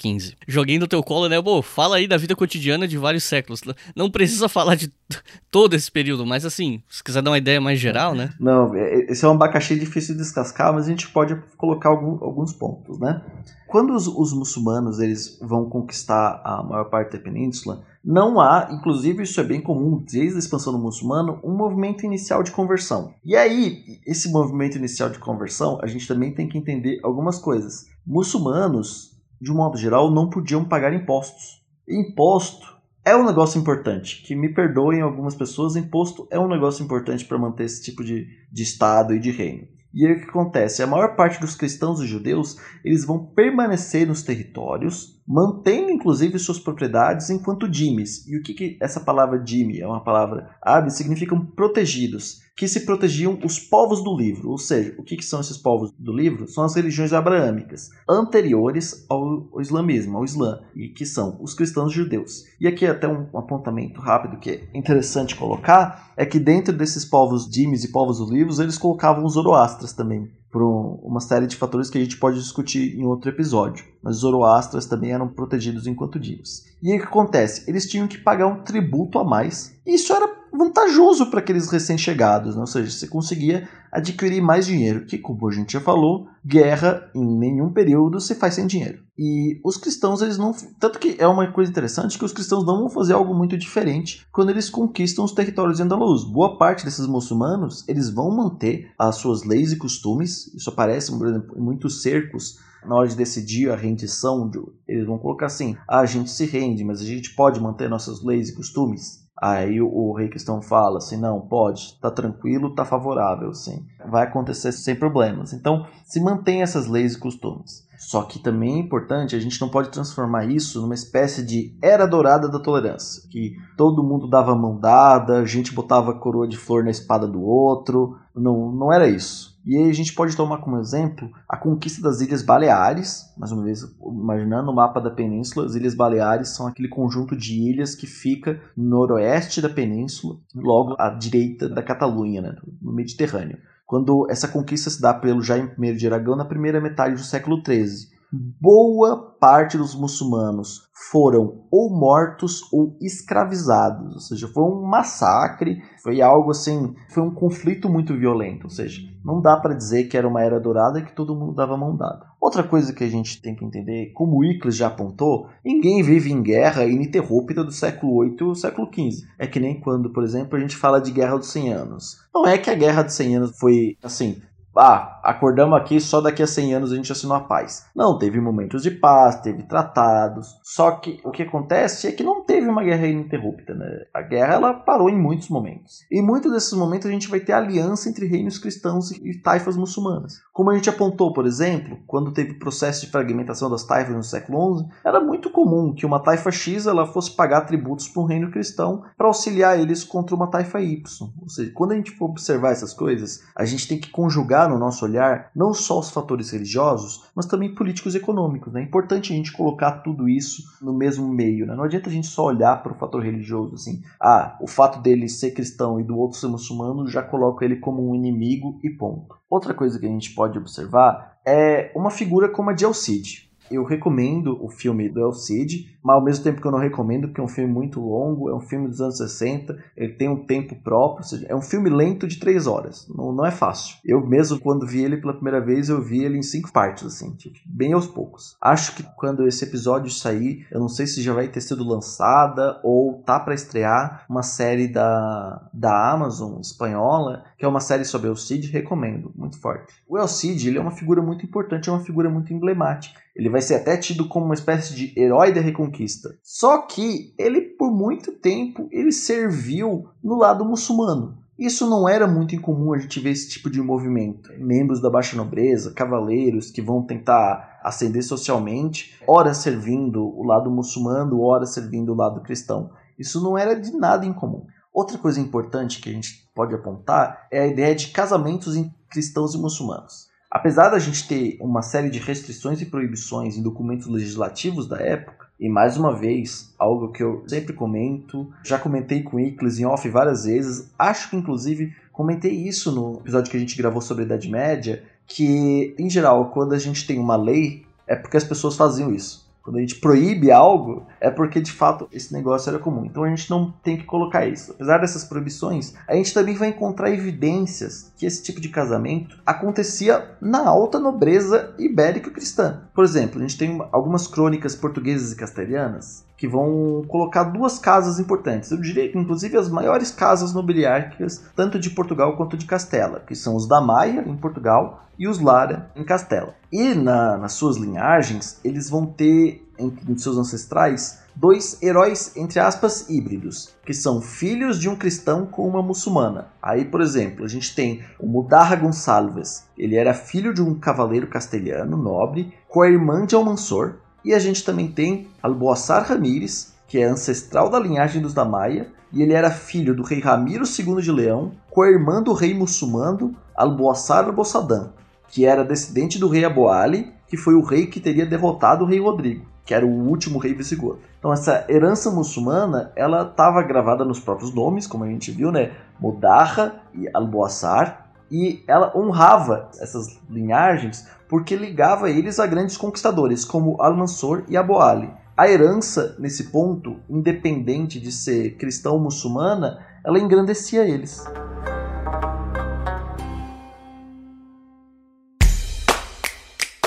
XV. 0.00 0.34
Joguei 0.46 0.78
no 0.78 0.88
teu 0.88 1.02
colo, 1.02 1.28
né? 1.28 1.40
Pô, 1.40 1.62
fala 1.62 1.96
aí 1.96 2.06
da 2.06 2.16
vida 2.16 2.34
cotidiana 2.36 2.88
de 2.88 2.96
vários 2.96 3.24
séculos. 3.24 3.60
Não 3.94 4.10
precisa 4.10 4.48
falar 4.48 4.74
de 4.74 4.92
todo 5.50 5.74
esse 5.74 5.90
período, 5.90 6.24
mas 6.24 6.44
assim, 6.44 6.82
se 6.88 7.02
quiser 7.02 7.22
dar 7.22 7.30
uma 7.30 7.38
ideia 7.38 7.60
mais 7.60 7.78
geral, 7.78 8.14
né? 8.14 8.32
Não, 8.38 8.74
é, 8.74 9.10
esse 9.10 9.24
é 9.24 9.28
um 9.28 9.32
abacaxi 9.32 9.78
difícil 9.78 10.14
de 10.14 10.22
descascar, 10.22 10.72
mas 10.72 10.86
a 10.86 10.90
gente 10.90 11.08
pode 11.08 11.36
colocar 11.56 11.88
algum, 11.88 12.22
alguns 12.24 12.52
pontos, 12.52 12.98
né? 12.98 13.22
Quando 13.66 13.94
os, 13.94 14.08
os 14.08 14.32
muçulmanos 14.32 14.98
eles 14.98 15.38
vão 15.40 15.68
conquistar 15.68 16.42
a 16.44 16.62
maior 16.62 16.86
parte 16.86 17.12
da 17.12 17.22
península, 17.22 17.84
não 18.04 18.40
há, 18.40 18.68
inclusive 18.72 19.22
isso 19.22 19.38
é 19.40 19.44
bem 19.44 19.60
comum 19.60 20.02
desde 20.10 20.36
a 20.36 20.38
expansão 20.38 20.72
do 20.72 20.78
muçulmano, 20.78 21.38
um 21.44 21.54
movimento 21.54 22.04
inicial 22.04 22.42
de 22.42 22.50
conversão. 22.50 23.14
E 23.24 23.36
aí, 23.36 24.00
esse 24.06 24.32
movimento 24.32 24.76
inicial 24.76 25.10
de 25.10 25.18
conversão, 25.18 25.78
a 25.82 25.86
gente 25.86 26.08
também 26.08 26.34
tem 26.34 26.48
que 26.48 26.58
entender 26.58 26.98
algumas 27.02 27.38
coisas. 27.38 27.86
Muçulmanos, 28.06 29.09
de 29.40 29.50
um 29.50 29.56
modo 29.56 29.78
geral, 29.78 30.10
não 30.10 30.28
podiam 30.28 30.64
pagar 30.64 30.92
impostos. 30.92 31.64
Imposto 31.88 32.66
é 33.04 33.16
um 33.16 33.24
negócio 33.24 33.58
importante. 33.58 34.22
Que 34.22 34.34
me 34.34 34.52
perdoem 34.52 35.00
algumas 35.00 35.34
pessoas, 35.34 35.76
imposto 35.76 36.28
é 36.30 36.38
um 36.38 36.48
negócio 36.48 36.84
importante 36.84 37.24
para 37.24 37.38
manter 37.38 37.64
esse 37.64 37.82
tipo 37.82 38.04
de, 38.04 38.28
de 38.52 38.62
Estado 38.62 39.14
e 39.14 39.18
de 39.18 39.30
reino. 39.30 39.66
E 39.92 40.06
aí 40.06 40.12
o 40.12 40.20
que 40.20 40.28
acontece? 40.28 40.82
A 40.82 40.86
maior 40.86 41.16
parte 41.16 41.40
dos 41.40 41.56
cristãos 41.56 42.00
e 42.00 42.06
judeus 42.06 42.56
eles 42.84 43.04
vão 43.04 43.26
permanecer 43.26 44.06
nos 44.06 44.22
territórios 44.22 45.19
mantendo 45.30 45.92
inclusive 45.92 46.36
suas 46.40 46.58
propriedades 46.58 47.30
enquanto 47.30 47.68
dimes. 47.68 48.26
E 48.26 48.36
o 48.36 48.42
que, 48.42 48.52
que 48.52 48.76
essa 48.80 48.98
palavra 48.98 49.38
dime 49.38 49.78
é 49.78 49.86
uma 49.86 50.02
palavra 50.02 50.50
árabe? 50.60 50.92
Significam 50.92 51.46
protegidos, 51.46 52.40
que 52.56 52.66
se 52.66 52.84
protegiam 52.84 53.38
os 53.44 53.56
povos 53.56 54.02
do 54.02 54.16
livro. 54.16 54.50
Ou 54.50 54.58
seja, 54.58 54.92
o 54.98 55.04
que, 55.04 55.16
que 55.16 55.24
são 55.24 55.40
esses 55.40 55.56
povos 55.56 55.92
do 55.96 56.12
livro? 56.12 56.48
São 56.48 56.64
as 56.64 56.74
religiões 56.74 57.12
abraâmicas, 57.12 57.90
anteriores 58.08 59.06
ao, 59.08 59.48
islamismo, 59.60 60.16
ao 60.16 60.24
islã, 60.24 60.62
e 60.74 60.88
que 60.88 61.06
são 61.06 61.38
os 61.40 61.54
cristãos 61.54 61.92
judeus. 61.92 62.42
E 62.60 62.66
aqui 62.66 62.84
até 62.84 63.06
um, 63.06 63.28
um 63.32 63.38
apontamento 63.38 64.00
rápido 64.00 64.40
que 64.40 64.50
é 64.50 64.68
interessante 64.74 65.36
colocar, 65.36 66.12
é 66.16 66.26
que 66.26 66.40
dentro 66.40 66.72
desses 66.76 67.04
povos 67.04 67.48
dimes 67.48 67.84
e 67.84 67.92
povos 67.92 68.18
do 68.18 68.34
livro, 68.34 68.60
eles 68.60 68.76
colocavam 68.76 69.24
os 69.24 69.34
zoroastras 69.34 69.92
também 69.92 70.28
por 70.50 70.62
uma 70.62 71.20
série 71.20 71.46
de 71.46 71.56
fatores 71.56 71.88
que 71.88 71.98
a 71.98 72.00
gente 72.00 72.16
pode 72.16 72.38
discutir 72.38 72.98
em 72.98 73.04
outro 73.04 73.30
episódio. 73.30 73.84
Mas 74.02 74.16
os 74.16 74.22
Zoroastras 74.22 74.86
também 74.86 75.12
eram 75.12 75.28
protegidos 75.28 75.86
enquanto 75.86 76.18
divos. 76.18 76.64
E 76.82 76.90
aí 76.90 76.98
o 76.98 77.00
que 77.00 77.06
acontece? 77.06 77.68
Eles 77.70 77.88
tinham 77.88 78.08
que 78.08 78.18
pagar 78.18 78.46
um 78.46 78.62
tributo 78.62 79.18
a 79.18 79.24
mais. 79.24 79.78
E 79.86 79.94
isso 79.94 80.12
era 80.12 80.39
vantajoso 80.52 81.30
para 81.30 81.40
aqueles 81.40 81.70
recém-chegados, 81.70 82.54
né? 82.54 82.60
ou 82.60 82.66
seja, 82.66 82.90
você 82.90 83.06
conseguia 83.06 83.68
adquirir 83.92 84.40
mais 84.40 84.66
dinheiro, 84.66 85.04
que 85.04 85.18
como 85.18 85.48
a 85.48 85.52
gente 85.52 85.72
já 85.72 85.80
falou, 85.80 86.26
guerra 86.44 87.10
em 87.14 87.24
nenhum 87.38 87.72
período 87.72 88.20
se 88.20 88.34
faz 88.34 88.54
sem 88.54 88.66
dinheiro. 88.66 89.02
E 89.18 89.60
os 89.64 89.76
cristãos, 89.76 90.22
eles 90.22 90.38
não. 90.38 90.54
Tanto 90.78 90.98
que 90.98 91.16
é 91.18 91.26
uma 91.26 91.50
coisa 91.52 91.70
interessante 91.70 92.18
que 92.18 92.24
os 92.24 92.32
cristãos 92.32 92.64
não 92.64 92.78
vão 92.78 92.88
fazer 92.88 93.12
algo 93.12 93.34
muito 93.34 93.58
diferente 93.58 94.26
quando 94.32 94.50
eles 94.50 94.70
conquistam 94.70 95.24
os 95.24 95.32
territórios 95.32 95.76
de 95.76 95.82
Andaluz. 95.82 96.24
Boa 96.24 96.56
parte 96.56 96.84
desses 96.84 97.06
muçulmanos, 97.06 97.86
eles 97.88 98.08
vão 98.08 98.34
manter 98.34 98.90
as 98.98 99.16
suas 99.16 99.44
leis 99.44 99.72
e 99.72 99.76
costumes. 99.76 100.46
Isso 100.54 100.70
aparece, 100.70 101.10
por 101.16 101.28
exemplo, 101.28 101.58
em 101.58 101.60
muitos 101.60 102.00
cercos 102.02 102.58
na 102.86 102.96
hora 102.96 103.08
de 103.08 103.16
decidir 103.16 103.70
a 103.70 103.76
rendição, 103.76 104.50
eles 104.88 105.06
vão 105.06 105.18
colocar 105.18 105.46
assim: 105.46 105.76
ah, 105.86 106.00
a 106.00 106.06
gente 106.06 106.30
se 106.30 106.46
rende, 106.46 106.84
mas 106.84 107.00
a 107.00 107.04
gente 107.04 107.34
pode 107.34 107.60
manter 107.60 107.88
nossas 107.88 108.22
leis 108.24 108.48
e 108.48 108.54
costumes. 108.54 109.20
Aí 109.40 109.80
o, 109.80 109.88
o, 109.88 110.12
rei 110.12 110.28
cristão 110.28 110.60
fala 110.60 110.98
assim: 110.98 111.16
não, 111.16 111.40
pode, 111.40 111.98
tá 111.98 112.10
tranquilo, 112.10 112.74
tá 112.74 112.84
favorável, 112.84 113.54
sim, 113.54 113.86
vai 114.06 114.24
acontecer 114.24 114.70
sem 114.70 114.94
problemas. 114.94 115.54
Então, 115.54 115.86
se 116.04 116.20
mantém 116.20 116.60
essas 116.60 116.86
leis 116.86 117.14
e 117.14 117.18
costumes. 117.18 117.88
Só 117.96 118.22
que 118.22 118.38
também 118.38 118.76
é 118.76 118.78
importante, 118.78 119.36
a 119.36 119.40
gente 119.40 119.60
não 119.60 119.68
pode 119.68 119.90
transformar 119.90 120.46
isso 120.46 120.80
numa 120.80 120.94
espécie 120.94 121.44
de 121.44 121.74
era 121.82 122.06
dourada 122.06 122.48
da 122.48 122.58
tolerância, 122.58 123.22
que 123.30 123.54
todo 123.76 124.02
mundo 124.02 124.28
dava 124.28 124.54
mão 124.54 124.78
dada, 124.78 125.38
a 125.38 125.46
gente 125.46 125.74
botava 125.74 126.14
coroa 126.14 126.48
de 126.48 126.56
flor 126.56 126.82
na 126.84 126.90
espada 126.90 127.26
do 127.26 127.42
outro. 127.42 128.18
Não, 128.34 128.72
não 128.72 128.92
era 128.92 129.08
isso. 129.08 129.49
E 129.64 129.76
aí 129.76 129.90
a 129.90 129.92
gente 129.92 130.14
pode 130.14 130.34
tomar 130.34 130.58
como 130.58 130.78
exemplo 130.78 131.30
a 131.48 131.56
conquista 131.56 132.00
das 132.00 132.20
Ilhas 132.20 132.42
Baleares, 132.42 133.32
mais 133.36 133.52
uma 133.52 133.62
vez 133.62 133.82
imaginando 134.02 134.70
o 134.70 134.74
mapa 134.74 135.00
da 135.00 135.10
península, 135.10 135.66
as 135.66 135.74
Ilhas 135.74 135.94
Baleares 135.94 136.48
são 136.48 136.66
aquele 136.66 136.88
conjunto 136.88 137.36
de 137.36 137.54
ilhas 137.54 137.94
que 137.94 138.06
fica 138.06 138.60
no 138.76 138.88
noroeste 138.88 139.60
da 139.60 139.68
península, 139.68 140.38
logo 140.54 140.96
à 140.98 141.10
direita 141.10 141.68
da 141.68 141.82
Catalunha, 141.82 142.40
né, 142.40 142.56
no 142.80 142.92
Mediterrâneo. 142.92 143.58
Quando 143.86 144.26
essa 144.30 144.48
conquista 144.48 144.88
se 144.88 145.00
dá 145.00 145.12
pelo 145.12 145.42
Jaime 145.42 145.72
I 145.78 145.94
de 145.94 146.06
Aragão 146.06 146.36
na 146.36 146.44
primeira 146.44 146.80
metade 146.80 147.14
do 147.14 147.22
século 147.22 147.60
XIII. 147.64 148.19
Boa 148.32 149.36
parte 149.40 149.76
dos 149.76 149.94
muçulmanos 149.94 150.88
foram 151.10 151.64
ou 151.70 151.90
mortos 151.90 152.62
ou 152.72 152.96
escravizados, 153.00 154.14
ou 154.14 154.20
seja, 154.20 154.46
foi 154.46 154.62
um 154.62 154.82
massacre, 154.82 155.82
foi 156.02 156.20
algo 156.20 156.50
assim, 156.50 156.94
foi 157.08 157.22
um 157.22 157.34
conflito 157.34 157.88
muito 157.88 158.16
violento, 158.16 158.64
ou 158.64 158.70
seja, 158.70 159.00
não 159.24 159.40
dá 159.40 159.56
para 159.56 159.74
dizer 159.74 160.04
que 160.04 160.16
era 160.16 160.28
uma 160.28 160.42
era 160.42 160.60
dourada 160.60 161.02
que 161.02 161.14
todo 161.14 161.34
mundo 161.34 161.54
dava 161.54 161.76
mão 161.76 161.96
dada. 161.96 162.26
Outra 162.40 162.62
coisa 162.62 162.92
que 162.92 163.04
a 163.04 163.08
gente 163.08 163.40
tem 163.42 163.54
que 163.54 163.64
entender, 163.64 164.12
como 164.14 164.38
o 164.38 164.44
Icles 164.44 164.76
já 164.76 164.86
apontou, 164.86 165.48
ninguém 165.64 166.02
vive 166.02 166.30
em 166.30 166.42
guerra 166.42 166.84
ininterrupta 166.84 167.64
do 167.64 167.72
século 167.72 168.22
VIII 168.22 168.36
ou 168.42 168.54
século 168.54 168.88
XV. 168.92 169.26
É 169.38 169.46
que 169.46 169.60
nem 169.60 169.80
quando, 169.80 170.10
por 170.10 170.22
exemplo, 170.22 170.56
a 170.56 170.60
gente 170.60 170.76
fala 170.76 171.00
de 171.00 171.10
Guerra 171.10 171.36
dos 171.36 171.50
100 171.50 171.72
Anos. 171.72 172.16
Não 172.34 172.46
é 172.46 172.56
que 172.56 172.70
a 172.70 172.74
Guerra 172.74 173.02
dos 173.02 173.14
100 173.14 173.36
Anos 173.36 173.58
foi, 173.58 173.96
assim, 174.02 174.40
ah, 174.76 175.20
acordamos 175.24 175.78
aqui, 175.78 176.00
só 176.00 176.20
daqui 176.20 176.42
a 176.42 176.46
100 176.46 176.74
anos 176.74 176.92
a 176.92 176.96
gente 176.96 177.10
assinou 177.10 177.36
a 177.36 177.40
paz. 177.40 177.86
Não, 177.94 178.18
teve 178.18 178.40
momentos 178.40 178.82
de 178.82 178.90
paz, 178.90 179.40
teve 179.40 179.64
tratados. 179.64 180.58
Só 180.62 180.92
que 180.92 181.20
o 181.24 181.30
que 181.30 181.42
acontece 181.42 182.06
é 182.06 182.12
que 182.12 182.22
não 182.22 182.44
teve 182.44 182.68
uma 182.68 182.82
guerra 182.82 183.06
ininterrupta, 183.06 183.74
né? 183.74 184.04
A 184.14 184.22
guerra 184.22 184.54
ela 184.54 184.74
parou 184.74 185.10
em 185.10 185.18
muitos 185.18 185.48
momentos. 185.48 186.06
E 186.10 186.22
muitos 186.22 186.52
desses 186.52 186.72
momentos 186.72 187.08
a 187.08 187.10
gente 187.10 187.28
vai 187.28 187.40
ter 187.40 187.52
aliança 187.52 188.08
entre 188.08 188.26
reinos 188.26 188.58
cristãos 188.58 189.10
e 189.10 189.40
taifas 189.42 189.76
muçulmanas. 189.76 190.40
Como 190.52 190.70
a 190.70 190.74
gente 190.74 190.88
apontou, 190.90 191.32
por 191.32 191.46
exemplo, 191.46 191.98
quando 192.06 192.32
teve 192.32 192.52
o 192.52 192.58
processo 192.58 193.04
de 193.04 193.10
fragmentação 193.10 193.70
das 193.70 193.84
taifas 193.84 194.14
no 194.14 194.22
século 194.22 194.78
XI, 194.78 194.88
era 195.04 195.20
muito 195.20 195.50
comum 195.50 195.92
que 195.94 196.06
uma 196.06 196.22
taifa 196.22 196.50
X 196.50 196.86
ela 196.86 197.06
fosse 197.06 197.34
pagar 197.34 197.62
tributos 197.62 198.08
para 198.08 198.22
um 198.22 198.26
reino 198.26 198.50
cristão 198.50 199.02
para 199.16 199.26
auxiliar 199.26 199.78
eles 199.78 200.04
contra 200.04 200.36
uma 200.36 200.50
taifa 200.50 200.80
Y. 200.80 201.02
Ou 201.40 201.48
seja, 201.48 201.72
quando 201.74 201.92
a 201.92 201.96
gente 201.96 202.12
for 202.12 202.26
observar 202.26 202.70
essas 202.70 202.92
coisas, 202.92 203.42
a 203.56 203.64
gente 203.64 203.88
tem 203.88 203.98
que 203.98 204.10
conjugar 204.10 204.59
no 204.68 204.78
nosso 204.78 205.04
olhar 205.04 205.50
não 205.54 205.72
só 205.72 205.98
os 205.98 206.10
fatores 206.10 206.50
religiosos, 206.50 207.30
mas 207.34 207.46
também 207.46 207.74
políticos 207.74 208.14
e 208.14 208.18
econômicos. 208.18 208.72
Né? 208.72 208.80
É 208.80 208.84
importante 208.84 209.32
a 209.32 209.36
gente 209.36 209.52
colocar 209.52 210.02
tudo 210.02 210.28
isso 210.28 210.62
no 210.80 210.92
mesmo 210.92 211.28
meio. 211.28 211.66
Né? 211.66 211.74
Não 211.74 211.84
adianta 211.84 212.08
a 212.08 212.12
gente 212.12 212.26
só 212.26 212.46
olhar 212.46 212.82
para 212.82 212.92
o 212.92 212.98
fator 212.98 213.22
religioso 213.22 213.74
assim. 213.74 214.02
Ah, 214.20 214.56
o 214.60 214.66
fato 214.66 215.00
dele 215.00 215.28
ser 215.28 215.52
cristão 215.52 216.00
e 216.00 216.04
do 216.04 216.16
outro 216.18 216.38
ser 216.38 216.48
muçulmano 216.48 217.06
já 217.06 217.22
coloca 217.22 217.64
ele 217.64 217.76
como 217.76 218.08
um 218.08 218.14
inimigo 218.14 218.78
e 218.82 218.90
ponto. 218.90 219.36
Outra 219.48 219.74
coisa 219.74 219.98
que 219.98 220.06
a 220.06 220.10
gente 220.10 220.34
pode 220.34 220.58
observar 220.58 221.38
é 221.46 221.92
uma 221.94 222.10
figura 222.10 222.48
como 222.48 222.70
a 222.70 222.72
de 222.72 222.84
Alcide 222.84 223.50
eu 223.70 223.84
recomendo 223.84 224.58
o 224.62 224.68
filme 224.68 225.08
do 225.08 225.20
El 225.20 225.32
Cid, 225.32 225.96
mas 226.02 226.16
ao 226.16 226.24
mesmo 226.24 226.44
tempo 226.44 226.60
que 226.60 226.66
eu 226.66 226.72
não 226.72 226.78
recomendo, 226.78 227.28
porque 227.28 227.40
é 227.40 227.44
um 227.44 227.48
filme 227.48 227.72
muito 227.72 228.00
longo, 228.00 228.48
é 228.48 228.54
um 228.54 228.60
filme 228.60 228.88
dos 228.88 229.00
anos 229.00 229.18
60, 229.18 229.78
ele 229.96 230.14
tem 230.14 230.28
um 230.28 230.44
tempo 230.44 230.74
próprio, 230.76 231.24
seja, 231.24 231.46
é 231.48 231.54
um 231.54 231.62
filme 231.62 231.90
lento 231.90 232.26
de 232.26 232.38
três 232.38 232.66
horas, 232.66 233.06
não, 233.14 233.32
não 233.32 233.46
é 233.46 233.50
fácil. 233.50 233.96
Eu 234.04 234.26
mesmo, 234.26 234.58
quando 234.58 234.86
vi 234.86 235.02
ele 235.04 235.16
pela 235.16 235.34
primeira 235.34 235.60
vez, 235.60 235.88
eu 235.88 236.02
vi 236.02 236.24
ele 236.24 236.38
em 236.38 236.42
cinco 236.42 236.72
partes, 236.72 237.04
assim, 237.04 237.32
tipo, 237.32 237.58
bem 237.66 237.92
aos 237.92 238.06
poucos. 238.06 238.56
Acho 238.60 238.94
que 238.96 239.02
quando 239.16 239.46
esse 239.46 239.64
episódio 239.64 240.10
sair, 240.10 240.66
eu 240.70 240.80
não 240.80 240.88
sei 240.88 241.06
se 241.06 241.22
já 241.22 241.32
vai 241.32 241.48
ter 241.48 241.60
sido 241.60 241.86
lançada 241.86 242.80
ou 242.82 243.22
tá 243.24 243.38
para 243.38 243.54
estrear 243.54 244.24
uma 244.28 244.42
série 244.42 244.88
da, 244.88 245.68
da 245.72 246.12
Amazon 246.12 246.60
espanhola, 246.60 247.44
que 247.58 247.64
é 247.64 247.68
uma 247.68 247.80
série 247.80 248.04
sobre 248.04 248.28
El 248.28 248.36
Cid, 248.36 248.70
recomendo, 248.70 249.32
muito 249.36 249.60
forte. 249.60 249.92
O 250.08 250.18
El 250.18 250.28
Cid, 250.28 250.68
ele 250.68 250.78
é 250.78 250.80
uma 250.80 250.90
figura 250.90 251.20
muito 251.20 251.44
importante, 251.44 251.88
é 251.88 251.92
uma 251.92 252.04
figura 252.04 252.30
muito 252.30 252.52
emblemática. 252.52 253.20
Ele 253.34 253.48
vai 253.48 253.62
ser 253.62 253.76
até 253.76 253.96
tido 253.96 254.28
como 254.28 254.44
uma 254.44 254.54
espécie 254.54 254.94
de 254.94 255.18
herói 255.18 255.52
da 255.52 255.60
reconquista. 255.90 256.30
Só 256.42 256.82
que 256.82 257.34
ele, 257.36 257.60
por 257.60 257.90
muito 257.90 258.32
tempo, 258.32 258.88
ele 258.90 259.12
serviu 259.12 260.08
no 260.22 260.36
lado 260.36 260.64
muçulmano. 260.64 261.38
Isso 261.58 261.88
não 261.90 262.08
era 262.08 262.26
muito 262.26 262.54
incomum 262.54 262.94
a 262.94 262.98
gente 262.98 263.20
ver 263.20 263.30
esse 263.30 263.50
tipo 263.50 263.68
de 263.68 263.82
movimento. 263.82 264.50
Membros 264.58 265.00
da 265.00 265.10
baixa 265.10 265.36
nobreza, 265.36 265.92
cavaleiros 265.92 266.70
que 266.70 266.80
vão 266.80 267.02
tentar 267.02 267.80
ascender 267.84 268.22
socialmente, 268.24 269.18
ora 269.26 269.52
servindo 269.52 270.24
o 270.24 270.42
lado 270.42 270.70
muçulmano, 270.70 271.42
ora 271.42 271.66
servindo 271.66 272.12
o 272.12 272.16
lado 272.16 272.40
cristão. 272.40 272.90
Isso 273.18 273.42
não 273.42 273.58
era 273.58 273.78
de 273.78 273.92
nada 273.92 274.24
incomum. 274.24 274.64
Outra 274.92 275.18
coisa 275.18 275.38
importante 275.38 276.00
que 276.00 276.08
a 276.08 276.12
gente 276.12 276.50
pode 276.54 276.74
apontar 276.74 277.46
é 277.50 277.60
a 277.60 277.66
ideia 277.66 277.94
de 277.94 278.08
casamentos 278.08 278.74
em 278.74 278.90
cristãos 279.10 279.54
e 279.54 279.58
muçulmanos. 279.58 280.30
Apesar 280.50 280.88
da 280.88 280.98
gente 280.98 281.28
ter 281.28 281.58
uma 281.60 281.82
série 281.82 282.10
de 282.10 282.18
restrições 282.18 282.80
e 282.80 282.86
proibições 282.86 283.56
em 283.56 283.62
documentos 283.62 284.08
legislativos 284.08 284.88
da 284.88 284.98
época, 284.98 285.49
e 285.60 285.68
mais 285.68 285.98
uma 285.98 286.14
vez, 286.14 286.74
algo 286.78 287.12
que 287.12 287.22
eu 287.22 287.44
sempre 287.46 287.74
comento, 287.74 288.50
já 288.64 288.78
comentei 288.78 289.22
com 289.22 289.36
o 289.36 289.40
Icles 289.40 289.78
em 289.78 289.84
off 289.84 290.08
várias 290.08 290.44
vezes, 290.44 290.90
acho 290.98 291.28
que 291.28 291.36
inclusive 291.36 291.94
comentei 292.10 292.52
isso 292.52 292.90
no 292.90 293.18
episódio 293.20 293.50
que 293.50 293.56
a 293.58 293.60
gente 293.60 293.76
gravou 293.76 294.00
sobre 294.00 294.22
a 294.22 294.26
Idade 294.26 294.48
Média, 294.48 295.04
que 295.26 295.94
em 295.98 296.08
geral, 296.08 296.50
quando 296.50 296.72
a 296.72 296.78
gente 296.78 297.06
tem 297.06 297.18
uma 297.18 297.36
lei, 297.36 297.84
é 298.06 298.16
porque 298.16 298.38
as 298.38 298.44
pessoas 298.44 298.74
faziam 298.74 299.14
isso. 299.14 299.49
Quando 299.62 299.76
a 299.76 299.80
gente 299.80 299.96
proíbe 299.96 300.50
algo, 300.50 301.06
é 301.20 301.30
porque 301.30 301.60
de 301.60 301.72
fato 301.72 302.08
esse 302.12 302.32
negócio 302.32 302.70
era 302.70 302.78
comum. 302.78 303.04
Então 303.04 303.24
a 303.24 303.28
gente 303.28 303.50
não 303.50 303.70
tem 303.82 303.96
que 303.96 304.04
colocar 304.04 304.46
isso. 304.46 304.72
Apesar 304.72 304.98
dessas 304.98 305.24
proibições, 305.24 305.94
a 306.08 306.14
gente 306.14 306.32
também 306.32 306.54
vai 306.54 306.68
encontrar 306.68 307.10
evidências 307.10 308.12
que 308.16 308.26
esse 308.26 308.42
tipo 308.42 308.60
de 308.60 308.68
casamento 308.68 309.38
acontecia 309.44 310.36
na 310.40 310.66
alta 310.66 310.98
nobreza 310.98 311.74
ibérica 311.78 312.30
cristã. 312.30 312.82
Por 312.94 313.04
exemplo, 313.04 313.38
a 313.38 313.42
gente 313.42 313.58
tem 313.58 313.80
algumas 313.92 314.26
crônicas 314.26 314.74
portuguesas 314.74 315.32
e 315.32 315.36
castelhanas 315.36 316.24
que 316.40 316.48
vão 316.48 317.04
colocar 317.06 317.44
duas 317.44 317.78
casas 317.78 318.18
importantes. 318.18 318.70
Eu 318.70 318.80
diria 318.80 319.06
que, 319.12 319.18
inclusive, 319.18 319.58
as 319.58 319.68
maiores 319.68 320.10
casas 320.10 320.54
nobiliárquicas, 320.54 321.44
tanto 321.54 321.78
de 321.78 321.90
Portugal 321.90 322.34
quanto 322.34 322.56
de 322.56 322.64
Castela, 322.64 323.20
que 323.20 323.34
são 323.34 323.54
os 323.54 323.68
da 323.68 323.78
Maia, 323.78 324.24
em 324.26 324.36
Portugal, 324.38 325.04
e 325.18 325.28
os 325.28 325.38
Lara, 325.38 325.90
em 325.94 326.02
Castela. 326.02 326.54
E 326.72 326.94
na, 326.94 327.36
nas 327.36 327.52
suas 327.52 327.76
linhagens, 327.76 328.58
eles 328.64 328.88
vão 328.88 329.04
ter, 329.04 329.68
entre 329.78 330.18
seus 330.18 330.38
ancestrais, 330.38 331.20
dois 331.36 331.76
heróis, 331.82 332.34
entre 332.34 332.58
aspas, 332.58 333.10
híbridos, 333.10 333.74
que 333.84 333.92
são 333.92 334.22
filhos 334.22 334.80
de 334.80 334.88
um 334.88 334.96
cristão 334.96 335.44
com 335.44 335.68
uma 335.68 335.82
muçulmana. 335.82 336.48
Aí, 336.62 336.86
por 336.86 337.02
exemplo, 337.02 337.44
a 337.44 337.48
gente 337.48 337.74
tem 337.74 338.02
o 338.18 338.26
Mudarra 338.26 338.76
Gonçalves, 338.76 339.66
ele 339.76 339.94
era 339.94 340.14
filho 340.14 340.54
de 340.54 340.62
um 340.62 340.74
cavaleiro 340.74 341.26
castelhano 341.26 341.98
nobre, 341.98 342.54
com 342.66 342.80
a 342.80 342.88
irmã 342.88 343.26
de 343.26 343.34
Almansor, 343.34 343.96
e 344.24 344.34
a 344.34 344.38
gente 344.38 344.64
também 344.64 344.88
tem 344.88 345.28
Alboaçar 345.42 346.06
Ramírez, 346.06 346.74
que 346.86 346.98
é 346.98 347.04
ancestral 347.04 347.70
da 347.70 347.78
linhagem 347.78 348.20
dos 348.20 348.34
Damaia, 348.34 348.88
e 349.12 349.22
ele 349.22 349.32
era 349.32 349.50
filho 349.50 349.94
do 349.94 350.02
rei 350.02 350.20
Ramiro 350.20 350.64
II 350.64 351.02
de 351.02 351.10
Leão, 351.10 351.52
com 351.70 351.82
a 351.82 351.88
irmã 351.88 352.22
do 352.22 352.32
rei 352.32 352.54
muçulmano 352.54 353.34
Alboaçar 353.54 354.26
Alboçadã, 354.26 354.90
que 355.28 355.44
era 355.44 355.64
descendente 355.64 356.18
do 356.18 356.28
rei 356.28 356.44
Aboali, 356.44 357.12
que 357.26 357.36
foi 357.36 357.54
o 357.54 357.62
rei 357.62 357.86
que 357.86 358.00
teria 358.00 358.26
derrotado 358.26 358.84
o 358.84 358.86
rei 358.86 359.00
Rodrigo, 359.00 359.46
que 359.64 359.72
era 359.72 359.86
o 359.86 360.08
último 360.08 360.38
rei 360.38 360.52
visigodo. 360.52 360.98
Então 361.18 361.32
essa 361.32 361.64
herança 361.68 362.10
muçulmana, 362.10 362.92
ela 362.96 363.22
estava 363.22 363.62
gravada 363.62 364.04
nos 364.04 364.18
próprios 364.18 364.52
nomes, 364.52 364.86
como 364.86 365.04
a 365.04 365.08
gente 365.08 365.30
viu, 365.30 365.52
né? 365.52 365.72
Mudarra 365.98 366.82
e 366.94 367.08
Alboaçar, 367.14 368.10
e 368.30 368.62
ela 368.66 368.92
honrava 368.96 369.68
essas 369.80 370.18
linhagens 370.28 371.06
porque 371.30 371.54
ligava 371.54 372.10
eles 372.10 372.40
a 372.40 372.46
grandes 372.46 372.76
conquistadores 372.76 373.44
como 373.44 373.80
Al-Mansur 373.80 374.42
e 374.48 374.56
Abu 374.56 374.78
Ali. 374.80 375.08
A 375.36 375.48
herança, 375.48 376.16
nesse 376.18 376.50
ponto, 376.50 376.96
independente 377.08 378.00
de 378.00 378.10
ser 378.10 378.56
cristão 378.56 378.94
ou 378.94 379.00
muçulmana, 379.00 379.78
ela 380.04 380.18
engrandecia 380.18 380.82
eles. 380.82 381.24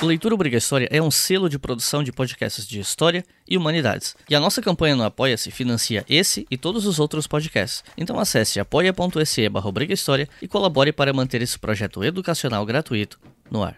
O 0.01 0.05
Leitura 0.05 0.35
Obrigatória 0.35 0.89
é 0.91 1.01
um 1.01 1.09
selo 1.09 1.47
de 1.47 1.57
produção 1.57 2.03
de 2.03 2.11
podcasts 2.11 2.67
de 2.67 2.81
história 2.81 3.23
e 3.47 3.55
humanidades. 3.55 4.13
E 4.29 4.35
a 4.35 4.39
nossa 4.41 4.61
campanha 4.61 4.97
no 4.97 5.05
Apoia-se 5.05 5.49
financia 5.51 6.03
esse 6.09 6.45
e 6.51 6.57
todos 6.57 6.85
os 6.85 6.99
outros 6.99 7.27
podcasts. 7.27 7.81
Então 7.97 8.19
acesse 8.19 8.59
apoia.se 8.59 9.47
barra 9.47 9.71
e 10.41 10.47
colabore 10.49 10.91
para 10.91 11.13
manter 11.13 11.41
esse 11.41 11.57
projeto 11.57 12.03
educacional 12.03 12.65
gratuito 12.65 13.17
no 13.53 13.63
ar. 13.63 13.75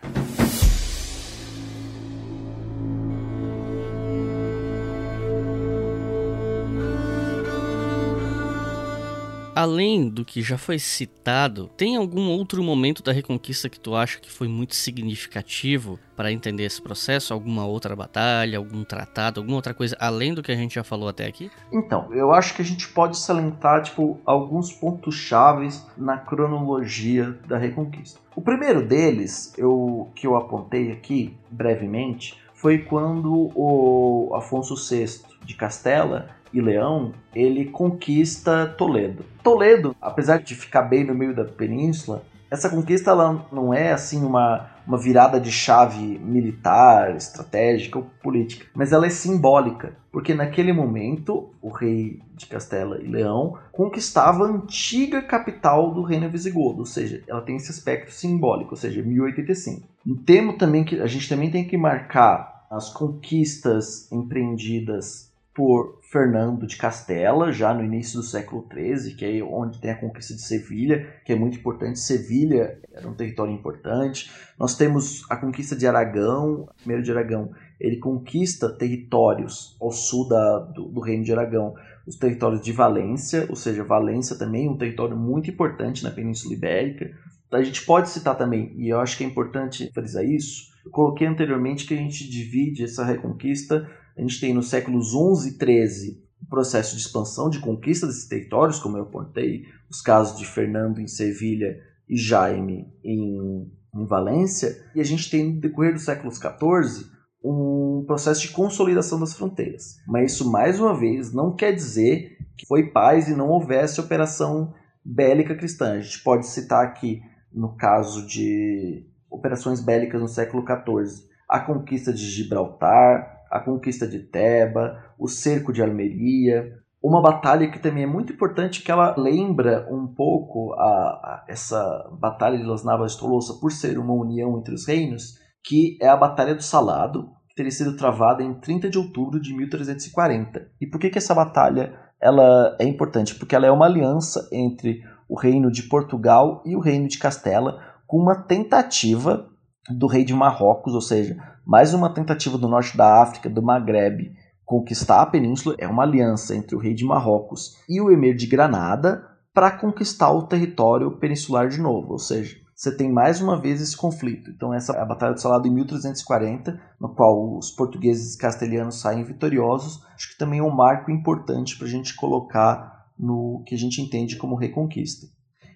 Além 9.66 10.07
do 10.07 10.24
que 10.24 10.43
já 10.43 10.59
foi 10.59 10.78
citado, 10.78 11.72
tem 11.76 11.95
algum 11.95 12.30
outro 12.30 12.61
momento 12.61 13.01
da 13.01 13.11
Reconquista 13.11 13.68
que 13.68 13.80
tu 13.80 13.95
acha 13.95 14.20
que 14.20 14.32
foi 14.32 14.47
muito 14.47 14.76
significativo 14.76 15.97
para 16.16 16.32
entender 16.32 16.66
esse 16.66 16.80
processo? 16.80 17.34
Alguma 17.34 17.66
outra 17.66 17.95
batalha, 17.95 18.59
algum 18.59 18.84
tratado, 18.84 19.39
alguma 19.39 19.55
outra 19.55 19.74
coisa 19.74 19.97
além 19.99 20.36
do 20.36 20.43
que 20.43 20.51
a 20.51 20.55
gente 20.55 20.76
já 20.76 20.84
falou 20.84 21.09
até 21.09 21.26
aqui? 21.26 21.49
Então, 21.74 22.13
eu 22.13 22.32
acho 22.32 22.53
que 22.53 22.61
a 22.61 22.66
gente 22.66 22.88
pode 22.89 23.18
salientar 23.18 23.82
tipo 23.82 24.20
alguns 24.24 24.72
pontos 24.72 25.16
chaves 25.16 25.84
na 25.97 26.16
cronologia 26.16 27.36
da 27.47 27.57
Reconquista. 27.57 28.20
O 28.36 28.41
primeiro 28.41 28.88
deles, 28.88 29.51
eu 29.57 30.11
que 30.13 30.28
eu 30.28 30.36
apontei 30.36 30.91
aqui 30.91 31.36
brevemente, 31.49 32.38
foi 32.53 32.78
quando 32.78 33.51
o 33.55 34.32
Afonso 34.36 34.76
VI 34.76 35.22
de 35.43 35.55
Castela 35.55 36.30
e 36.56 36.62
Leão, 36.62 37.14
ele 37.36 37.66
conquista 37.66 38.66
Toledo. 38.78 39.26
Toledo, 39.43 39.93
apesar 40.01 40.41
de 40.41 40.56
ficar 40.56 40.84
bem 40.84 41.03
no 41.03 41.14
meio 41.14 41.36
da 41.36 41.43
península, 41.43 42.24
essa 42.49 42.70
conquista 42.70 43.12
ela 43.12 43.45
não 43.51 43.74
é 43.74 43.91
assim 43.91 44.24
uma, 44.24 44.70
uma 44.88 44.97
virada 44.97 45.38
de 45.39 45.51
chave 45.51 46.18
militar, 46.20 47.14
estratégica 47.16 47.99
ou 47.99 48.06
política, 48.24 48.68
mas 48.74 48.93
ela 48.93 49.06
é 49.06 49.10
simbólica, 49.10 49.97
porque 50.12 50.34
naquele 50.34 50.72
momento 50.72 51.49
o 51.62 51.70
rei 51.70 52.22
de 52.34 52.45
Castela 52.45 53.01
e 53.01 53.08
Leão 53.08 53.58
conquistava 53.74 54.45
a 54.45 54.49
antiga 54.49 55.22
capital 55.22 55.93
do 55.93 56.03
reino 56.03 56.30
visigodo, 56.30 56.80
ou 56.80 56.86
seja, 56.86 57.22
ela 57.28 57.41
tem 57.41 57.58
esse 57.58 57.72
aspecto 57.72 58.12
simbólico, 58.12 58.72
ou 58.72 58.78
seja, 58.78 59.03
1085. 59.03 59.86
Um 60.08 60.16
tema 60.16 60.53
também 60.53 60.86
que 60.86 61.01
a 61.01 61.08
gente 61.08 61.28
também 61.28 61.51
tem 61.51 61.68
que 61.68 61.76
marcar 61.78 62.66
as 62.72 62.89
conquistas 62.93 64.10
empreendidas 64.12 65.34
por 65.53 65.99
Fernando 66.16 66.66
de 66.66 66.78
Castela, 66.78 67.51
já 67.51 67.74
no 67.74 67.84
início 67.84 68.22
do 68.22 68.26
século 68.26 68.66
XIII, 68.72 69.16
que 69.16 69.26
é 69.26 69.43
onde 69.43 69.82
tem 69.82 69.91
a 69.91 69.99
conquista 69.99 70.34
de 70.34 70.41
Sevilha, 70.41 71.05
que 71.26 71.34
é 71.34 71.36
muito 71.36 71.57
importante. 71.57 71.99
Sevilha 71.99 72.80
era 72.93 73.05
um 73.05 73.13
território 73.13 73.51
importante. 73.51 74.32
Nós 74.57 74.78
temos 74.78 75.30
a 75.30 75.36
conquista 75.36 75.76
de 75.76 75.86
Aragão, 75.86 76.70
primeiro 76.78 77.03
de 77.03 77.11
Aragão, 77.11 77.51
ele 77.78 77.97
conquista 77.97 78.70
territórios 78.70 79.76
ao 79.82 79.91
sul 79.91 80.30
da, 80.30 80.59
do, 80.59 80.86
do 80.86 81.01
reino 81.01 81.26
de 81.26 81.34
Aragão, 81.34 81.76
os 82.07 82.16
territórios 82.16 82.61
de 82.61 82.72
Valência, 82.72 83.45
ou 83.49 83.55
seja, 83.57 83.84
Valência 83.84 84.38
também 84.38 84.68
é 84.68 84.72
um 84.72 84.78
território 84.78 85.18
muito 85.18 85.51
importante 85.51 86.01
na 86.01 86.11
Península 86.11 86.53
Ibérica. 86.53 87.11
A 87.51 87.61
gente 87.61 87.86
pode 87.86 88.09
citar 88.09 88.38
também, 88.38 88.74
e 88.78 88.88
eu 88.88 89.01
acho 89.01 89.18
que 89.18 89.26
é 89.26 89.28
importante 89.28 89.91
frisar 89.93 90.24
isso, 90.24 90.74
eu 90.86 90.91
coloquei 90.91 91.28
anteriormente 91.28 91.86
que 91.86 91.93
a 91.93 91.97
gente 91.97 92.30
divide 92.30 92.86
essa 92.86 93.03
reconquista 93.03 93.86
a 94.18 94.22
gente 94.22 94.39
tem 94.39 94.53
nos 94.53 94.70
séculos 94.70 95.13
11 95.13 95.49
e 95.49 95.57
13 95.57 96.26
o 96.41 96.45
processo 96.47 96.95
de 96.95 97.01
expansão, 97.01 97.49
de 97.49 97.59
conquista 97.59 98.05
desses 98.05 98.28
territórios, 98.28 98.80
como 98.80 98.97
eu 98.97 99.03
apontei, 99.03 99.63
os 99.89 100.01
casos 100.01 100.38
de 100.38 100.45
Fernando 100.45 100.99
em 100.99 101.07
Sevilha 101.07 101.76
e 102.07 102.18
Jaime 102.18 102.88
em, 103.03 103.72
em 103.95 104.05
Valência. 104.05 104.76
E 104.93 105.01
a 105.01 105.03
gente 105.03 105.30
tem 105.30 105.53
no 105.53 105.59
decorrer 105.59 105.93
dos 105.93 106.05
séculos 106.05 106.38
14 106.38 107.13
um 107.43 108.03
processo 108.07 108.41
de 108.41 108.49
consolidação 108.49 109.20
das 109.20 109.34
fronteiras. 109.34 109.97
Mas 110.07 110.34
isso, 110.34 110.49
mais 110.49 110.80
uma 110.80 110.97
vez, 110.97 111.32
não 111.34 111.55
quer 111.55 111.74
dizer 111.74 112.38
que 112.57 112.66
foi 112.66 112.91
paz 112.91 113.28
e 113.28 113.36
não 113.36 113.49
houvesse 113.49 113.99
operação 113.99 114.74
bélica 115.03 115.55
cristã. 115.55 115.93
A 115.93 116.01
gente 116.01 116.24
pode 116.24 116.47
citar 116.47 116.84
aqui, 116.84 117.22
no 117.53 117.76
caso 117.76 118.26
de 118.26 119.05
operações 119.30 119.82
bélicas 119.82 120.22
no 120.22 120.28
século 120.28 120.63
XIV, 120.63 121.28
a 121.47 121.59
conquista 121.59 122.11
de 122.11 122.26
Gibraltar, 122.26 123.35
a 123.50 123.60
conquista 123.60 124.08
de 124.08 124.20
Teba, 124.20 124.98
o 125.18 125.28
cerco 125.28 125.72
de 125.72 125.82
Almeria, 125.82 126.72
uma 127.06 127.22
batalha 127.22 127.70
que 127.70 127.78
também 127.78 128.04
é 128.04 128.08
muito 128.08 128.34
importante, 128.34 128.82
que 128.82 128.91
ela 128.91 129.14
lembra 129.16 129.88
um 129.91 130.08
pouco 130.08 130.74
a, 130.74 130.84
a 130.84 131.46
essa 131.48 132.10
batalha 132.20 132.58
de 132.58 132.64
Las 132.64 132.84
Navas 132.84 133.12
de 133.12 133.20
Tolosa 133.20 133.60
por 133.62 133.72
ser 133.72 134.00
uma 134.00 134.14
união 134.14 134.58
entre 134.58 134.74
os 134.74 134.88
reinos, 134.88 135.36
que 135.64 135.98
é 136.02 136.08
a 136.08 136.18
Batalha 136.18 136.56
do 136.56 136.64
Salado, 136.64 137.30
que 137.48 137.56
teria 137.56 137.72
sido 137.72 137.96
travada 137.96 138.41
em 138.41 138.56
30 138.56 138.89
de 138.89 138.98
outubro 138.98 139.39
de 139.39 139.56
1340. 139.56 140.68
E 140.82 140.88
por 140.88 141.00
que, 141.00 141.12
que 141.12 141.20
essa 141.20 141.36
batalha 141.36 141.93
ela 142.20 142.76
é 142.80 142.86
importante? 142.86 143.36
Porque 143.36 143.56
ela 143.56 143.68
é 143.68 143.72
uma 143.72 143.86
aliança 143.86 144.50
entre 144.52 145.04
o 145.30 145.39
reino 145.39 145.72
de 145.72 145.84
Portugal 145.84 146.64
e 146.66 146.76
o 146.76 146.80
reino 146.80 147.08
de 147.08 147.20
Castela, 147.20 147.80
com 148.08 148.18
uma 148.18 148.36
tentativa 148.36 149.48
do 149.90 150.08
rei 150.08 150.24
de 150.24 150.34
Marrocos, 150.34 150.94
ou 150.94 151.02
seja, 151.02 151.38
mais 151.66 151.94
uma 151.94 152.14
tentativa 152.14 152.58
do 152.58 152.68
norte 152.68 152.96
da 152.96 153.22
África, 153.22 153.50
do 153.50 153.62
Maghreb, 153.62 154.32
conquistar 154.66 155.22
a 155.22 155.26
península. 155.26 155.76
É 155.78 155.88
uma 155.88 156.04
aliança 156.04 156.56
entre 156.56 156.76
o 156.76 156.80
rei 156.80 156.94
de 156.94 157.06
Marrocos 157.06 157.78
e 157.88 158.02
o 158.02 158.12
emir 158.12 158.36
de 158.36 158.48
Granada 158.48 159.24
para 159.54 159.72
conquistar 159.72 160.32
o 160.32 160.44
território 160.44 161.12
peninsular 161.12 161.70
de 161.70 161.80
novo, 161.80 162.14
ou 162.14 162.20
seja, 162.20 162.58
você 162.76 162.94
tem 162.94 163.10
mais 163.10 163.40
uma 163.40 163.60
vez 163.60 163.82
esse 163.82 163.96
conflito. 163.96 164.52
Então 164.52 164.74
essa 164.74 164.92
é 164.92 165.00
a 165.00 165.06
Batalha 165.06 165.34
do 165.34 165.40
Salado 165.40 165.66
em 165.66 165.72
1340, 165.72 166.78
no 167.00 167.16
qual 167.16 167.58
os 167.58 167.72
portugueses 167.72 168.36
e 168.36 168.38
castelhanos 168.38 169.00
saem 169.00 169.24
vitoriosos. 169.24 170.04
Acho 170.14 170.34
que 170.34 170.38
também 170.38 170.60
é 170.60 170.64
um 170.64 170.76
marco 170.76 171.10
importante 171.10 171.78
para 171.78 171.88
a 171.88 171.90
gente 171.90 172.14
colocar 172.16 173.08
no 173.18 173.64
que 173.66 173.76
a 173.76 173.78
gente 173.78 174.02
entende 174.02 174.36
como 174.36 174.56
reconquista. 174.56 175.26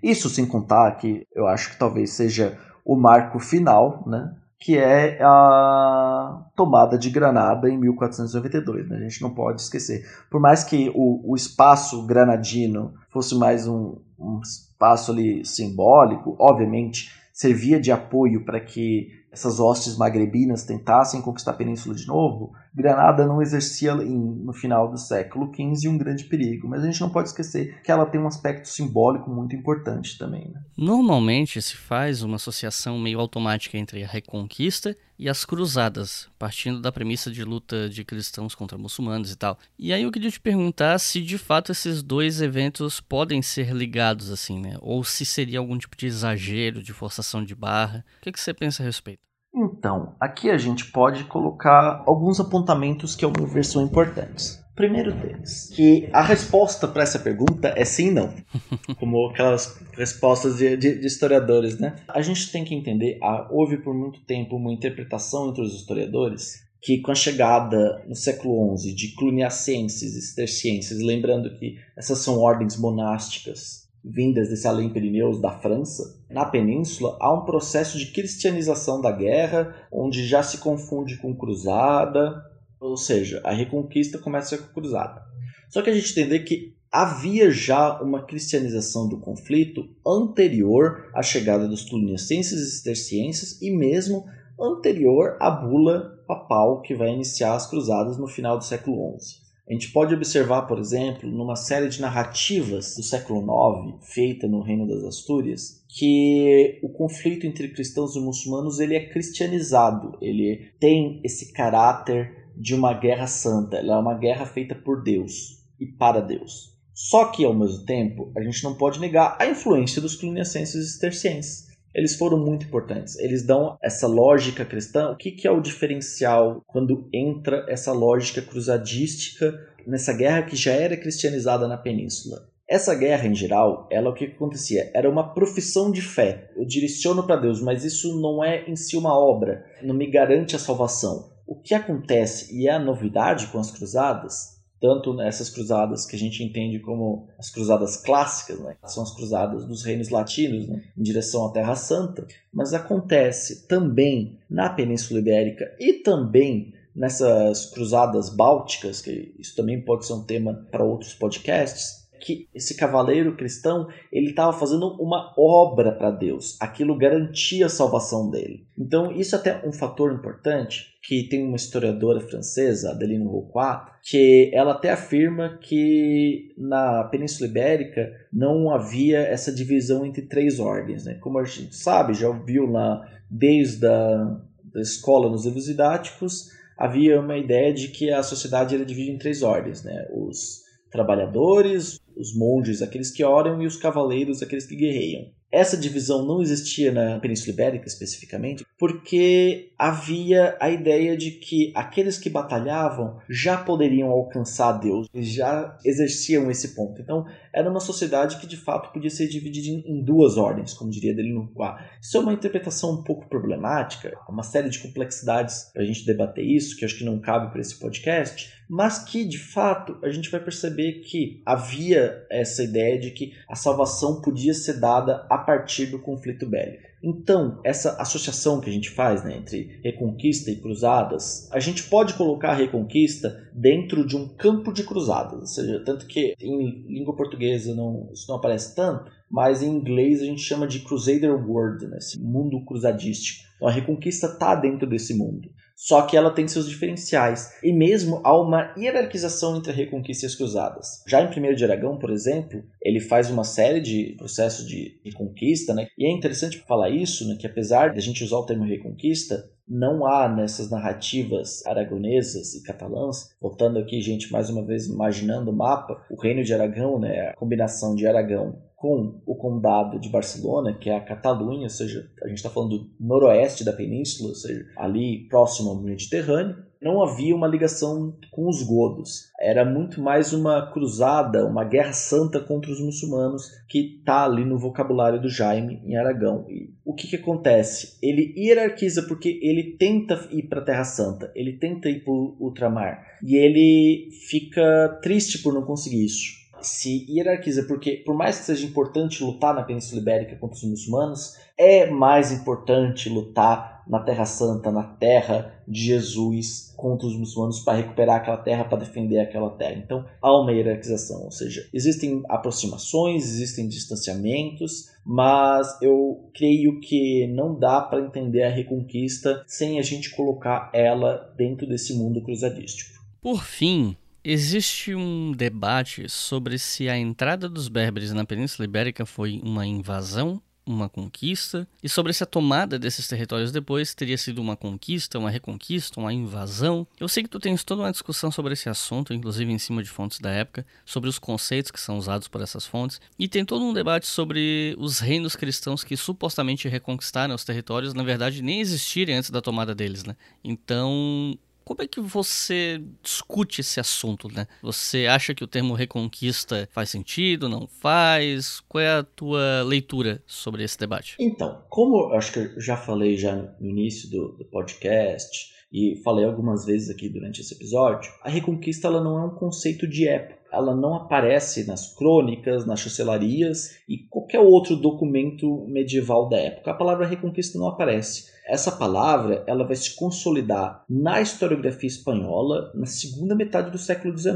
Isso 0.03 0.29
sem 0.29 0.45
contar 0.45 0.91
que 0.97 1.25
eu 1.33 1.47
acho 1.47 1.71
que 1.71 1.79
talvez 1.79 2.11
seja 2.11 2.59
o 2.83 2.95
marco 2.95 3.39
final, 3.39 4.03
né? 4.05 4.33
que 4.59 4.77
é 4.77 5.17
a 5.21 6.43
tomada 6.53 6.97
de 6.97 7.09
Granada 7.09 7.69
em 7.69 7.77
1492. 7.77 8.89
Né? 8.89 8.97
A 8.97 9.01
gente 9.01 9.21
não 9.21 9.33
pode 9.33 9.61
esquecer. 9.61 10.05
Por 10.29 10.41
mais 10.41 10.65
que 10.65 10.91
o, 10.93 11.31
o 11.31 11.35
espaço 11.35 12.05
granadino 12.05 12.93
fosse 13.09 13.35
mais 13.35 13.65
um, 13.65 13.95
um 14.19 14.41
espaço 14.41 15.13
ali 15.13 15.45
simbólico, 15.45 16.35
obviamente 16.37 17.09
servia 17.31 17.79
de 17.79 17.89
apoio 17.89 18.43
para 18.43 18.59
que 18.59 19.07
essas 19.39 19.59
hostes 19.59 19.97
magrebinas 19.97 20.63
tentassem 20.63 21.21
conquistar 21.21 21.51
a 21.51 21.55
península 21.55 21.95
de 21.95 22.05
novo, 22.05 22.53
Granada 22.73 23.25
não 23.25 23.41
exercia 23.41 23.95
no 23.95 24.53
final 24.53 24.91
do 24.91 24.97
século 24.97 25.51
XV 25.53 25.89
um 25.89 25.97
grande 25.97 26.25
perigo, 26.25 26.67
mas 26.67 26.83
a 26.83 26.85
gente 26.85 27.01
não 27.01 27.09
pode 27.09 27.29
esquecer 27.29 27.81
que 27.81 27.91
ela 27.91 28.05
tem 28.05 28.19
um 28.19 28.27
aspecto 28.27 28.67
simbólico 28.67 29.29
muito 29.29 29.55
importante 29.55 30.17
também. 30.17 30.51
Né? 30.53 30.61
Normalmente 30.77 31.61
se 31.61 31.75
faz 31.75 32.21
uma 32.21 32.35
associação 32.35 32.99
meio 32.99 33.19
automática 33.19 33.77
entre 33.77 34.03
a 34.03 34.07
Reconquista 34.07 34.95
e 35.17 35.27
as 35.27 35.43
Cruzadas, 35.43 36.29
partindo 36.37 36.79
da 36.79 36.91
premissa 36.91 37.31
de 37.31 37.43
luta 37.43 37.89
de 37.89 38.05
cristãos 38.05 38.55
contra 38.55 38.77
muçulmanos 38.77 39.31
e 39.31 39.35
tal. 39.35 39.57
E 39.77 39.91
aí 39.91 40.03
eu 40.03 40.11
queria 40.11 40.31
te 40.31 40.39
perguntar 40.39 40.97
se 40.99 41.21
de 41.21 41.37
fato 41.37 41.71
esses 41.71 42.01
dois 42.01 42.41
eventos 42.41 43.01
podem 43.01 43.41
ser 43.41 43.73
ligados 43.73 44.31
assim, 44.31 44.59
né? 44.61 44.77
Ou 44.79 45.03
se 45.03 45.25
seria 45.25 45.59
algum 45.59 45.77
tipo 45.77 45.97
de 45.97 46.05
exagero, 46.05 46.81
de 46.81 46.93
forçação 46.93 47.43
de 47.43 47.53
barra. 47.53 48.05
O 48.19 48.21
que, 48.21 48.31
que 48.31 48.39
você 48.39 48.53
pensa 48.53 48.81
a 48.81 48.85
respeito? 48.85 49.28
Então, 49.53 50.15
aqui 50.19 50.49
a 50.49 50.57
gente 50.57 50.91
pode 50.91 51.23
colocar 51.25 52.03
alguns 52.05 52.39
apontamentos 52.39 53.15
que, 53.15 53.25
ao 53.25 53.31
meu 53.31 53.47
ver, 53.47 53.65
são 53.65 53.83
importantes. 53.83 54.63
Primeiro 54.75 55.11
deles, 55.13 55.69
que 55.75 56.09
a 56.13 56.21
resposta 56.21 56.87
para 56.87 57.03
essa 57.03 57.19
pergunta 57.19 57.73
é 57.75 57.83
sim 57.83 58.07
e 58.07 58.11
não. 58.11 58.33
Como 58.97 59.27
aquelas 59.27 59.77
respostas 59.91 60.57
de, 60.57 60.77
de, 60.77 60.99
de, 60.99 61.05
historiadores, 61.05 61.77
né? 61.77 61.97
A 62.07 62.21
gente 62.21 62.49
tem 62.49 62.63
que 62.63 62.73
entender, 62.73 63.17
ah, 63.21 63.45
houve 63.51 63.77
por 63.77 63.93
muito 63.93 64.21
tempo 64.21 64.55
uma 64.55 64.71
interpretação 64.71 65.49
entre 65.49 65.63
os 65.63 65.73
historiadores 65.73 66.69
que 66.81 67.01
com 67.01 67.11
a 67.11 67.15
chegada 67.15 68.01
no 68.07 68.15
século 68.15 68.77
XI 68.77 68.93
de 68.93 69.13
cluniacenses 69.15 70.15
e 70.15 70.21
cistercienses, 70.21 71.01
lembrando 71.01 71.53
que 71.57 71.75
essas 71.97 72.19
são 72.19 72.39
ordens 72.39 72.77
monásticas 72.77 73.89
vindas 74.03 74.47
desse 74.47 74.65
além 74.65 74.89
Pirineus 74.89 75.41
da 75.41 75.51
França, 75.51 76.18
na 76.29 76.45
península 76.45 77.17
há 77.19 77.33
um 77.33 77.43
processo 77.43 77.97
de 77.97 78.11
cristianização 78.11 79.01
da 79.01 79.11
guerra, 79.11 79.75
onde 79.91 80.25
já 80.27 80.43
se 80.43 80.59
confunde 80.59 81.17
com 81.17 81.35
cruzada, 81.35 82.43
ou 82.79 82.95
seja, 82.95 83.41
a 83.43 83.51
reconquista 83.51 84.17
começa 84.17 84.57
com 84.57 84.73
cruzada. 84.73 85.21
Só 85.69 85.81
que 85.81 85.89
a 85.89 85.93
gente 85.93 86.11
entender 86.11 86.39
que 86.39 86.75
havia 86.91 87.51
já 87.51 88.01
uma 88.01 88.25
cristianização 88.25 89.07
do 89.07 89.19
conflito 89.19 89.87
anterior 90.05 91.09
à 91.13 91.21
chegada 91.21 91.67
dos 91.67 91.87
cluniacenses 91.87 92.59
e 92.59 92.71
cistercienses 92.71 93.61
e 93.61 93.71
mesmo 93.71 94.25
anterior 94.59 95.37
à 95.39 95.49
bula 95.49 96.19
papal 96.27 96.81
que 96.81 96.95
vai 96.95 97.09
iniciar 97.09 97.55
as 97.55 97.67
cruzadas 97.67 98.17
no 98.17 98.27
final 98.27 98.57
do 98.57 98.63
século 98.63 99.17
XI. 99.19 99.48
A 99.69 99.73
gente 99.73 99.91
pode 99.91 100.15
observar, 100.15 100.63
por 100.63 100.79
exemplo, 100.79 101.29
numa 101.29 101.55
série 101.55 101.89
de 101.89 102.01
narrativas 102.01 102.95
do 102.95 103.03
século 103.03 103.39
IX, 103.39 103.97
feita 104.01 104.47
no 104.47 104.63
Reino 104.63 104.87
das 104.87 105.03
Astúrias, 105.03 105.85
que 105.87 106.79
o 106.81 106.89
conflito 106.89 107.45
entre 107.45 107.67
cristãos 107.67 108.15
e 108.15 108.19
muçulmanos 108.19 108.79
ele 108.79 108.95
é 108.95 109.07
cristianizado, 109.07 110.17
ele 110.19 110.71
tem 110.79 111.21
esse 111.23 111.53
caráter 111.53 112.49
de 112.57 112.73
uma 112.73 112.95
guerra 112.95 113.27
santa, 113.27 113.77
ela 113.77 113.93
é 113.93 113.99
uma 113.99 114.17
guerra 114.17 114.47
feita 114.47 114.73
por 114.73 115.03
Deus 115.03 115.63
e 115.79 115.85
para 115.85 116.19
Deus. 116.19 116.75
Só 116.91 117.25
que, 117.25 117.45
ao 117.45 117.53
mesmo 117.53 117.85
tempo, 117.85 118.31
a 118.35 118.41
gente 118.41 118.63
não 118.63 118.73
pode 118.73 118.99
negar 118.99 119.37
a 119.39 119.45
influência 119.45 120.01
dos 120.01 120.15
cluniacenses 120.15 120.75
e 120.75 120.87
cistercienses 120.87 121.68
eles 121.93 122.15
foram 122.15 122.37
muito 122.37 122.65
importantes. 122.65 123.17
Eles 123.17 123.43
dão 123.43 123.77
essa 123.81 124.07
lógica 124.07 124.63
cristã. 124.65 125.11
O 125.11 125.17
que, 125.17 125.31
que 125.31 125.47
é 125.47 125.51
o 125.51 125.61
diferencial 125.61 126.63
quando 126.67 127.09
entra 127.13 127.65
essa 127.67 127.91
lógica 127.91 128.41
cruzadística 128.41 129.53
nessa 129.85 130.13
guerra 130.13 130.43
que 130.43 130.55
já 130.55 130.71
era 130.71 130.97
cristianizada 130.97 131.67
na 131.67 131.77
península? 131.77 132.47
Essa 132.67 132.93
guerra, 132.93 133.25
em 133.25 133.33
geral, 133.33 133.87
ela 133.91 134.11
o 134.11 134.13
que 134.13 134.25
acontecia? 134.25 134.91
Era 134.93 135.09
uma 135.09 135.33
profissão 135.33 135.91
de 135.91 136.03
fé. 136.03 136.51
Eu 136.55 136.65
direciono 136.65 137.25
para 137.25 137.41
Deus, 137.41 137.59
mas 137.59 137.83
isso 137.83 138.21
não 138.21 138.43
é 138.43 138.69
em 138.69 138.75
si 138.75 138.95
uma 138.95 139.17
obra, 139.17 139.65
não 139.81 139.95
me 139.95 140.05
garante 140.05 140.55
a 140.55 140.59
salvação. 140.59 141.31
O 141.47 141.55
que 141.55 141.73
acontece, 141.73 142.55
e 142.55 142.67
é 142.67 142.71
a 142.71 142.77
novidade 142.77 143.47
com 143.47 143.57
as 143.57 143.71
cruzadas, 143.71 144.58
tanto 144.79 145.13
nessas 145.13 145.49
cruzadas 145.49 146.05
que 146.05 146.15
a 146.15 146.19
gente 146.19 146.43
entende 146.43 146.79
como 146.79 147.27
as 147.37 147.49
cruzadas 147.49 147.97
clássicas, 147.97 148.59
né? 148.59 148.75
são 148.85 149.03
as 149.03 149.13
cruzadas 149.13 149.65
dos 149.65 149.83
reinos 149.83 150.09
latinos 150.09 150.67
né? 150.67 150.83
em 150.97 151.03
direção 151.03 151.45
à 151.45 151.51
Terra 151.51 151.75
Santa, 151.75 152.25
mas 152.53 152.73
acontece 152.73 153.67
também 153.67 154.37
na 154.49 154.69
Península 154.69 155.19
Ibérica 155.19 155.65
e 155.79 155.93
também 155.93 156.73
nessas 156.95 157.67
cruzadas 157.67 158.29
bálticas, 158.29 159.01
que 159.01 159.33
isso 159.37 159.55
também 159.55 159.81
pode 159.81 160.05
ser 160.05 160.13
um 160.13 160.23
tema 160.23 160.67
para 160.71 160.83
outros 160.83 161.13
podcasts, 161.13 161.98
que 162.19 162.47
esse 162.53 162.75
cavaleiro 162.75 163.35
cristão 163.35 163.87
ele 164.11 164.31
estava 164.31 164.53
fazendo 164.53 164.95
uma 165.01 165.33
obra 165.37 165.91
para 165.91 166.11
Deus. 166.11 166.57
Aquilo 166.59 166.97
garantia 166.97 167.65
a 167.65 167.69
salvação 167.69 168.29
dele. 168.29 168.67
Então 168.77 169.11
isso 169.11 169.35
é 169.35 169.39
até 169.39 169.67
um 169.67 169.71
fator 169.71 170.11
importante 170.11 170.97
que 171.01 171.27
tem 171.29 171.45
uma 171.45 171.55
historiadora 171.55 172.19
francesa, 172.19 172.91
Adeline 172.91 173.25
Rocroy, 173.25 173.77
que 174.03 174.51
ela 174.53 174.73
até 174.73 174.91
afirma 174.91 175.57
que 175.61 176.53
na 176.57 177.05
Península 177.05 177.49
Ibérica 177.49 178.11
não 178.31 178.69
havia 178.69 179.19
essa 179.19 179.51
divisão 179.51 180.05
entre 180.05 180.23
três 180.23 180.59
ordens. 180.59 181.05
Né? 181.05 181.15
Como 181.15 181.39
a 181.39 181.45
gente 181.45 181.75
sabe, 181.75 182.13
já 182.13 182.29
viu 182.31 182.65
lá 182.65 183.01
desde 183.29 183.87
a 183.87 184.39
da 184.73 184.81
escola 184.81 185.29
nos 185.29 185.45
livros 185.45 185.65
didáticos, 185.65 186.49
havia 186.77 187.19
uma 187.19 187.37
ideia 187.37 187.73
de 187.73 187.89
que 187.89 188.11
a 188.11 188.23
sociedade 188.23 188.75
era 188.75 188.85
dividida 188.85 189.15
em 189.15 189.19
três 189.19 189.43
ordens. 189.43 189.83
Né? 189.83 190.07
Os 190.13 190.61
trabalhadores, 190.91 191.99
os 192.19 192.35
monges, 192.35 192.81
aqueles 192.81 193.09
que 193.09 193.23
oram, 193.23 193.61
e 193.61 193.65
os 193.65 193.77
cavaleiros, 193.77 194.43
aqueles 194.43 194.65
que 194.65 194.75
guerreiam. 194.75 195.31
Essa 195.51 195.77
divisão 195.77 196.25
não 196.27 196.41
existia 196.41 196.91
na 196.91 197.19
Península 197.19 197.53
Ibérica 197.53 197.87
especificamente, 197.87 198.65
porque 198.79 199.73
havia 199.77 200.57
a 200.59 200.69
ideia 200.69 201.17
de 201.17 201.31
que 201.31 201.73
aqueles 201.75 202.17
que 202.17 202.29
batalhavam 202.29 203.19
já 203.29 203.57
poderiam 203.57 204.09
alcançar 204.09 204.79
Deus, 204.79 205.07
já 205.13 205.77
exerciam 205.83 206.49
esse 206.49 206.73
ponto. 206.75 207.01
Então, 207.01 207.25
era 207.53 207.69
uma 207.69 207.81
sociedade 207.81 208.37
que 208.37 208.47
de 208.47 208.55
fato 208.55 208.93
podia 208.93 209.09
ser 209.09 209.27
dividida 209.27 209.67
em 209.85 210.01
duas 210.01 210.37
ordens, 210.37 210.73
como 210.73 210.89
diria 210.89 211.13
Delino 211.13 211.51
Qua. 211.53 211.77
Isso 212.01 212.15
é 212.15 212.21
uma 212.21 212.33
interpretação 212.33 212.93
um 212.93 213.03
pouco 213.03 213.27
problemática, 213.27 214.17
uma 214.29 214.43
série 214.43 214.69
de 214.69 214.79
complexidades 214.79 215.69
para 215.73 215.81
a 215.81 215.85
gente 215.85 216.05
debater 216.05 216.45
isso, 216.45 216.77
que 216.77 216.85
acho 216.85 216.97
que 216.97 217.03
não 217.03 217.19
cabe 217.19 217.51
para 217.51 217.59
esse 217.59 217.77
podcast, 217.77 218.53
mas 218.69 218.99
que 218.99 219.25
de 219.25 219.37
fato 219.37 219.97
a 220.01 220.09
gente 220.09 220.29
vai 220.29 220.39
perceber 220.39 221.01
que 221.01 221.41
havia 221.45 222.25
essa 222.31 222.63
ideia 222.63 222.97
de 222.97 223.11
que 223.11 223.33
a 223.49 223.55
salvação 223.55 224.21
podia 224.21 224.53
ser 224.53 224.79
dada 224.79 225.25
a 225.29 225.37
partir 225.37 225.87
do 225.87 225.99
conflito 225.99 226.47
bélico. 226.47 226.88
Então, 227.01 227.59
essa 227.63 228.01
associação 228.01 228.59
que 228.59 228.69
a 228.69 228.73
gente 228.73 228.89
faz 228.89 229.23
né, 229.23 229.37
entre 229.37 229.79
reconquista 229.83 230.51
e 230.51 230.57
cruzadas, 230.57 231.49
a 231.51 231.59
gente 231.59 231.83
pode 231.83 232.13
colocar 232.15 232.51
a 232.51 232.55
reconquista 232.55 233.49
dentro 233.53 234.05
de 234.05 234.17
um 234.17 234.27
campo 234.27 234.73
de 234.73 234.83
cruzadas, 234.83 235.39
ou 235.39 235.45
seja, 235.45 235.83
tanto 235.85 236.05
que 236.05 236.35
em 236.41 236.83
língua 236.87 237.15
portuguesa 237.15 237.73
não, 237.73 238.09
isso 238.13 238.25
não 238.27 238.35
aparece 238.35 238.75
tanto, 238.75 239.11
mas 239.29 239.61
em 239.61 239.69
inglês 239.69 240.21
a 240.21 240.25
gente 240.25 240.41
chama 240.41 240.67
de 240.67 240.79
Crusader 240.79 241.33
World, 241.33 241.87
né, 241.87 241.97
esse 241.97 242.19
mundo 242.19 242.63
cruzadístico. 242.65 243.47
Então 243.55 243.67
a 243.67 243.71
reconquista 243.71 244.27
está 244.27 244.55
dentro 244.55 244.87
desse 244.87 245.13
mundo 245.13 245.49
só 245.79 246.01
que 246.01 246.17
ela 246.17 246.29
tem 246.29 246.45
seus 246.45 246.67
diferenciais. 246.67 247.57
E 247.63 247.71
mesmo 247.71 248.19
há 248.25 248.37
uma 248.37 248.73
hierarquização 248.77 249.55
entre 249.55 249.71
a 249.71 249.73
Reconquista 249.75 250.25
e 250.25 250.27
as 250.27 250.35
Cruzadas. 250.35 251.01
Já 251.07 251.21
em 251.21 251.27
1 251.27 251.55
de 251.55 251.63
Aragão, 251.63 251.97
por 251.97 252.09
exemplo, 252.09 252.61
ele 252.83 252.99
faz 252.99 253.31
uma 253.31 253.45
série 253.45 253.79
de 253.79 254.13
processos 254.17 254.67
de 254.67 254.99
reconquista, 255.05 255.73
né? 255.73 255.87
E 255.97 256.05
é 256.05 256.11
interessante 256.11 256.57
falar 256.67 256.89
isso, 256.89 257.25
né? 257.25 257.37
Que 257.39 257.47
apesar 257.47 257.93
de 257.93 257.97
a 257.97 258.01
gente 258.01 258.21
usar 258.25 258.39
o 258.39 258.45
termo 258.45 258.65
reconquista, 258.65 259.49
não 259.65 260.05
há 260.05 260.27
nessas 260.27 260.69
narrativas 260.69 261.65
aragonesas 261.65 262.55
e 262.55 262.63
catalãs, 262.63 263.29
voltando 263.41 263.79
aqui, 263.79 264.01
gente, 264.01 264.29
mais 264.33 264.49
uma 264.49 264.65
vez 264.65 264.87
imaginando 264.87 265.49
o 265.49 265.55
mapa, 265.55 266.05
o 266.11 266.19
reino 266.19 266.43
de 266.43 266.53
Aragão, 266.53 266.99
né, 266.99 267.29
a 267.29 267.35
combinação 267.35 267.95
de 267.95 268.05
Aragão 268.05 268.61
com 268.79 269.21
o 269.25 269.35
condado 269.35 269.99
de 269.99 270.09
Barcelona, 270.09 270.73
que 270.73 270.89
é 270.89 270.95
a 270.95 271.03
Catalunha, 271.03 271.63
ou 271.63 271.69
seja, 271.69 272.09
a 272.23 272.27
gente 272.29 272.37
está 272.37 272.49
falando 272.49 272.77
do 272.77 272.89
noroeste 272.97 273.65
da 273.65 273.73
península, 273.73 274.29
ou 274.29 274.35
seja, 274.35 274.65
ali 274.77 275.27
próximo 275.27 275.69
ao 275.69 275.81
Mediterrâneo, 275.81 276.55
não 276.81 277.03
havia 277.03 277.35
uma 277.35 277.45
ligação 277.45 278.17
com 278.31 278.47
os 278.47 278.63
godos. 278.63 279.29
Era 279.37 279.65
muito 279.65 280.01
mais 280.01 280.31
uma 280.31 280.71
cruzada, 280.71 281.45
uma 281.45 281.65
guerra 281.65 281.91
santa 281.91 282.39
contra 282.39 282.71
os 282.71 282.79
muçulmanos 282.79 283.43
que 283.67 283.97
está 283.97 284.23
ali 284.23 284.45
no 284.45 284.57
vocabulário 284.57 285.21
do 285.21 285.27
Jaime 285.27 285.81
em 285.83 285.97
Aragão. 285.97 286.45
E 286.47 286.73
o 286.85 286.93
que, 286.93 287.09
que 287.09 287.17
acontece? 287.17 287.97
Ele 288.01 288.33
hierarquiza 288.37 289.03
porque 289.03 289.39
ele 289.41 289.75
tenta 289.77 290.25
ir 290.31 290.43
para 290.43 290.61
a 290.61 290.63
Terra 290.63 290.85
Santa, 290.85 291.29
ele 291.35 291.57
tenta 291.57 291.89
ir 291.89 292.01
para 292.01 292.13
o 292.13 292.37
ultramar 292.39 293.03
e 293.21 293.35
ele 293.35 294.09
fica 294.29 294.99
triste 295.01 295.39
por 295.39 295.53
não 295.53 295.63
conseguir 295.63 296.05
isso 296.05 296.38
se 296.61 297.05
hierarquiza, 297.09 297.63
porque 297.67 298.03
por 298.05 298.15
mais 298.15 298.39
que 298.39 298.45
seja 298.45 298.65
importante 298.65 299.23
lutar 299.23 299.53
na 299.53 299.63
Península 299.63 300.01
Ibérica 300.01 300.35
contra 300.35 300.57
os 300.57 300.63
muçulmanos, 300.63 301.37
é 301.57 301.89
mais 301.89 302.31
importante 302.31 303.09
lutar 303.09 303.83
na 303.89 303.99
Terra 303.99 304.25
Santa, 304.25 304.71
na 304.71 304.83
terra 304.83 305.63
de 305.67 305.81
Jesus 305.81 306.73
contra 306.77 307.07
os 307.07 307.17
muçulmanos 307.17 307.59
para 307.59 307.79
recuperar 307.79 308.17
aquela 308.17 308.37
terra, 308.37 308.63
para 308.63 308.77
defender 308.77 309.19
aquela 309.19 309.49
terra. 309.49 309.73
Então 309.73 310.05
há 310.21 310.39
uma 310.39 310.51
hierarquização, 310.51 311.23
ou 311.23 311.31
seja, 311.31 311.67
existem 311.73 312.21
aproximações, 312.29 313.25
existem 313.25 313.67
distanciamentos, 313.67 314.91
mas 315.03 315.81
eu 315.81 316.29
creio 316.33 316.79
que 316.79 317.27
não 317.27 317.57
dá 317.57 317.81
para 317.81 318.01
entender 318.01 318.43
a 318.43 318.49
reconquista 318.49 319.43
sem 319.47 319.79
a 319.79 319.81
gente 319.81 320.15
colocar 320.15 320.69
ela 320.71 321.33
dentro 321.35 321.67
desse 321.67 321.93
mundo 321.97 322.21
cruzadístico. 322.21 322.99
Por 323.21 323.43
fim, 323.43 323.97
existe 324.23 324.93
um 324.95 325.31
debate 325.31 326.09
sobre 326.09 326.57
se 326.57 326.89
a 326.89 326.97
entrada 326.97 327.47
dos 327.47 327.67
berberes 327.67 328.11
na 328.11 328.25
Península 328.25 328.65
Ibérica 328.65 329.05
foi 329.05 329.39
uma 329.43 329.65
invasão 329.65 330.41
uma 330.69 330.87
conquista, 330.87 331.67
e 331.81 331.89
sobre 331.89 332.13
se 332.13 332.21
a 332.21 332.27
tomada 332.27 332.77
desses 332.77 333.07
territórios 333.07 333.51
depois 333.51 333.95
teria 333.95 334.17
sido 334.17 334.39
uma 334.39 334.55
conquista, 334.55 335.17
uma 335.17 335.31
reconquista, 335.31 335.99
uma 335.99 336.13
invasão. 336.13 336.85
Eu 336.99 337.07
sei 337.07 337.23
que 337.23 337.29
tu 337.29 337.39
tens 337.39 337.63
toda 337.63 337.81
uma 337.81 337.91
discussão 337.91 338.31
sobre 338.31 338.53
esse 338.53 338.69
assunto, 338.69 339.11
inclusive 339.11 339.51
em 339.51 339.57
cima 339.57 339.81
de 339.81 339.89
fontes 339.89 340.19
da 340.19 340.29
época, 340.29 340.63
sobre 340.85 341.09
os 341.09 341.17
conceitos 341.17 341.71
que 341.71 341.81
são 341.81 341.97
usados 341.97 342.27
por 342.27 342.39
essas 342.41 342.67
fontes, 342.67 343.01
e 343.17 343.27
tem 343.27 343.43
todo 343.43 343.65
um 343.65 343.73
debate 343.73 344.05
sobre 344.05 344.75
os 344.77 344.99
reinos 344.99 345.35
cristãos 345.35 345.83
que 345.83 345.97
supostamente 345.97 346.67
reconquistaram 346.67 347.33
os 347.33 347.43
territórios, 347.43 347.95
na 347.95 348.03
verdade 348.03 348.43
nem 348.43 348.61
existirem 348.61 349.15
antes 349.15 349.31
da 349.31 349.41
tomada 349.41 349.73
deles, 349.73 350.03
né? 350.03 350.15
Então, 350.43 351.35
como 351.69 351.83
é 351.83 351.87
que 351.87 352.01
você 352.01 352.81
discute 353.03 353.61
esse 353.61 353.79
assunto, 353.79 354.27
né? 354.27 354.47
Você 354.63 355.05
acha 355.05 355.35
que 355.35 355.43
o 355.43 355.47
termo 355.47 355.75
reconquista 355.75 356.67
faz 356.71 356.89
sentido, 356.89 357.47
não 357.47 357.67
faz? 357.67 358.59
Qual 358.61 358.81
é 358.81 358.89
a 358.89 359.03
tua 359.03 359.61
leitura 359.61 360.19
sobre 360.25 360.63
esse 360.63 360.79
debate? 360.79 361.15
Então, 361.19 361.61
como 361.69 362.11
eu 362.11 362.13
acho 362.15 362.33
que 362.33 362.39
eu 362.39 362.59
já 362.59 362.75
falei 362.75 363.15
já 363.15 363.35
no 363.59 363.69
início 363.69 364.09
do, 364.09 364.29
do 364.29 364.45
podcast 364.45 365.53
e 365.71 365.95
falei 366.03 366.25
algumas 366.25 366.65
vezes 366.65 366.89
aqui 366.89 367.07
durante 367.07 367.41
esse 367.41 367.53
episódio, 367.53 368.11
a 368.23 368.29
reconquista 368.31 368.87
ela 368.87 369.03
não 369.03 369.19
é 369.19 369.25
um 369.25 369.35
conceito 369.35 369.87
de 369.87 370.07
época. 370.07 370.39
Ela 370.51 370.75
não 370.75 370.95
aparece 370.95 371.67
nas 371.67 371.93
crônicas, 371.95 372.65
nas 372.65 372.79
chancelarias 372.79 373.75
e 373.87 373.99
qualquer 374.09 374.39
outro 374.39 374.75
documento 374.75 375.67
medieval 375.67 376.27
da 376.27 376.37
época. 376.39 376.71
A 376.71 376.73
palavra 376.73 377.05
reconquista 377.05 377.59
não 377.59 377.67
aparece 377.67 378.38
essa 378.49 378.71
palavra 378.71 379.43
ela 379.45 379.65
vai 379.65 379.75
se 379.75 379.95
consolidar 379.95 380.83
na 380.89 381.21
historiografia 381.21 381.87
espanhola 381.87 382.71
na 382.73 382.85
segunda 382.85 383.35
metade 383.35 383.71
do 383.71 383.77
século 383.77 384.17
XIX, 384.17 384.35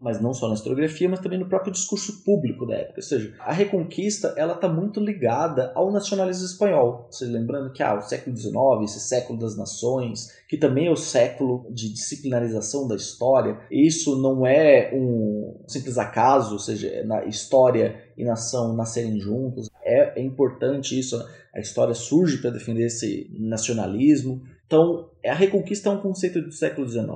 mas 0.00 0.20
não 0.20 0.32
só 0.32 0.48
na 0.48 0.54
historiografia, 0.54 1.08
mas 1.08 1.20
também 1.20 1.38
no 1.38 1.48
próprio 1.48 1.72
discurso 1.72 2.24
público 2.24 2.66
da 2.66 2.74
época. 2.74 2.96
Ou 2.96 3.02
seja, 3.02 3.34
a 3.40 3.52
Reconquista 3.52 4.34
ela 4.36 4.54
está 4.54 4.68
muito 4.68 4.98
ligada 4.98 5.72
ao 5.74 5.92
nacionalismo 5.92 6.46
espanhol. 6.46 7.06
Seja, 7.10 7.32
lembrando 7.32 7.72
que 7.72 7.82
ah, 7.82 7.98
o 7.98 8.02
século 8.02 8.36
XIX, 8.36 8.54
esse 8.84 9.00
século 9.00 9.38
das 9.38 9.56
nações, 9.56 10.28
que 10.48 10.56
também 10.56 10.86
é 10.86 10.90
o 10.90 10.96
século 10.96 11.66
de 11.70 11.92
disciplinarização 11.92 12.88
da 12.88 12.96
história, 12.96 13.60
isso 13.70 14.20
não 14.20 14.46
é 14.46 14.90
um 14.94 15.62
simples 15.68 15.98
acaso, 15.98 16.54
ou 16.54 16.58
seja, 16.58 17.04
na 17.04 17.24
história 17.26 18.09
e 18.20 18.24
nação 18.24 18.76
nascerem 18.76 19.18
juntos. 19.18 19.68
É, 19.82 20.20
é 20.20 20.22
importante 20.22 20.98
isso. 20.98 21.16
A 21.54 21.60
história 21.60 21.94
surge 21.94 22.38
para 22.38 22.50
defender 22.50 22.86
esse 22.86 23.30
nacionalismo. 23.38 24.42
Então, 24.66 25.10
a 25.24 25.34
reconquista 25.34 25.88
é 25.88 25.92
um 25.92 26.00
conceito 26.00 26.40
do 26.40 26.52
século 26.52 26.88
XIX. 26.88 27.08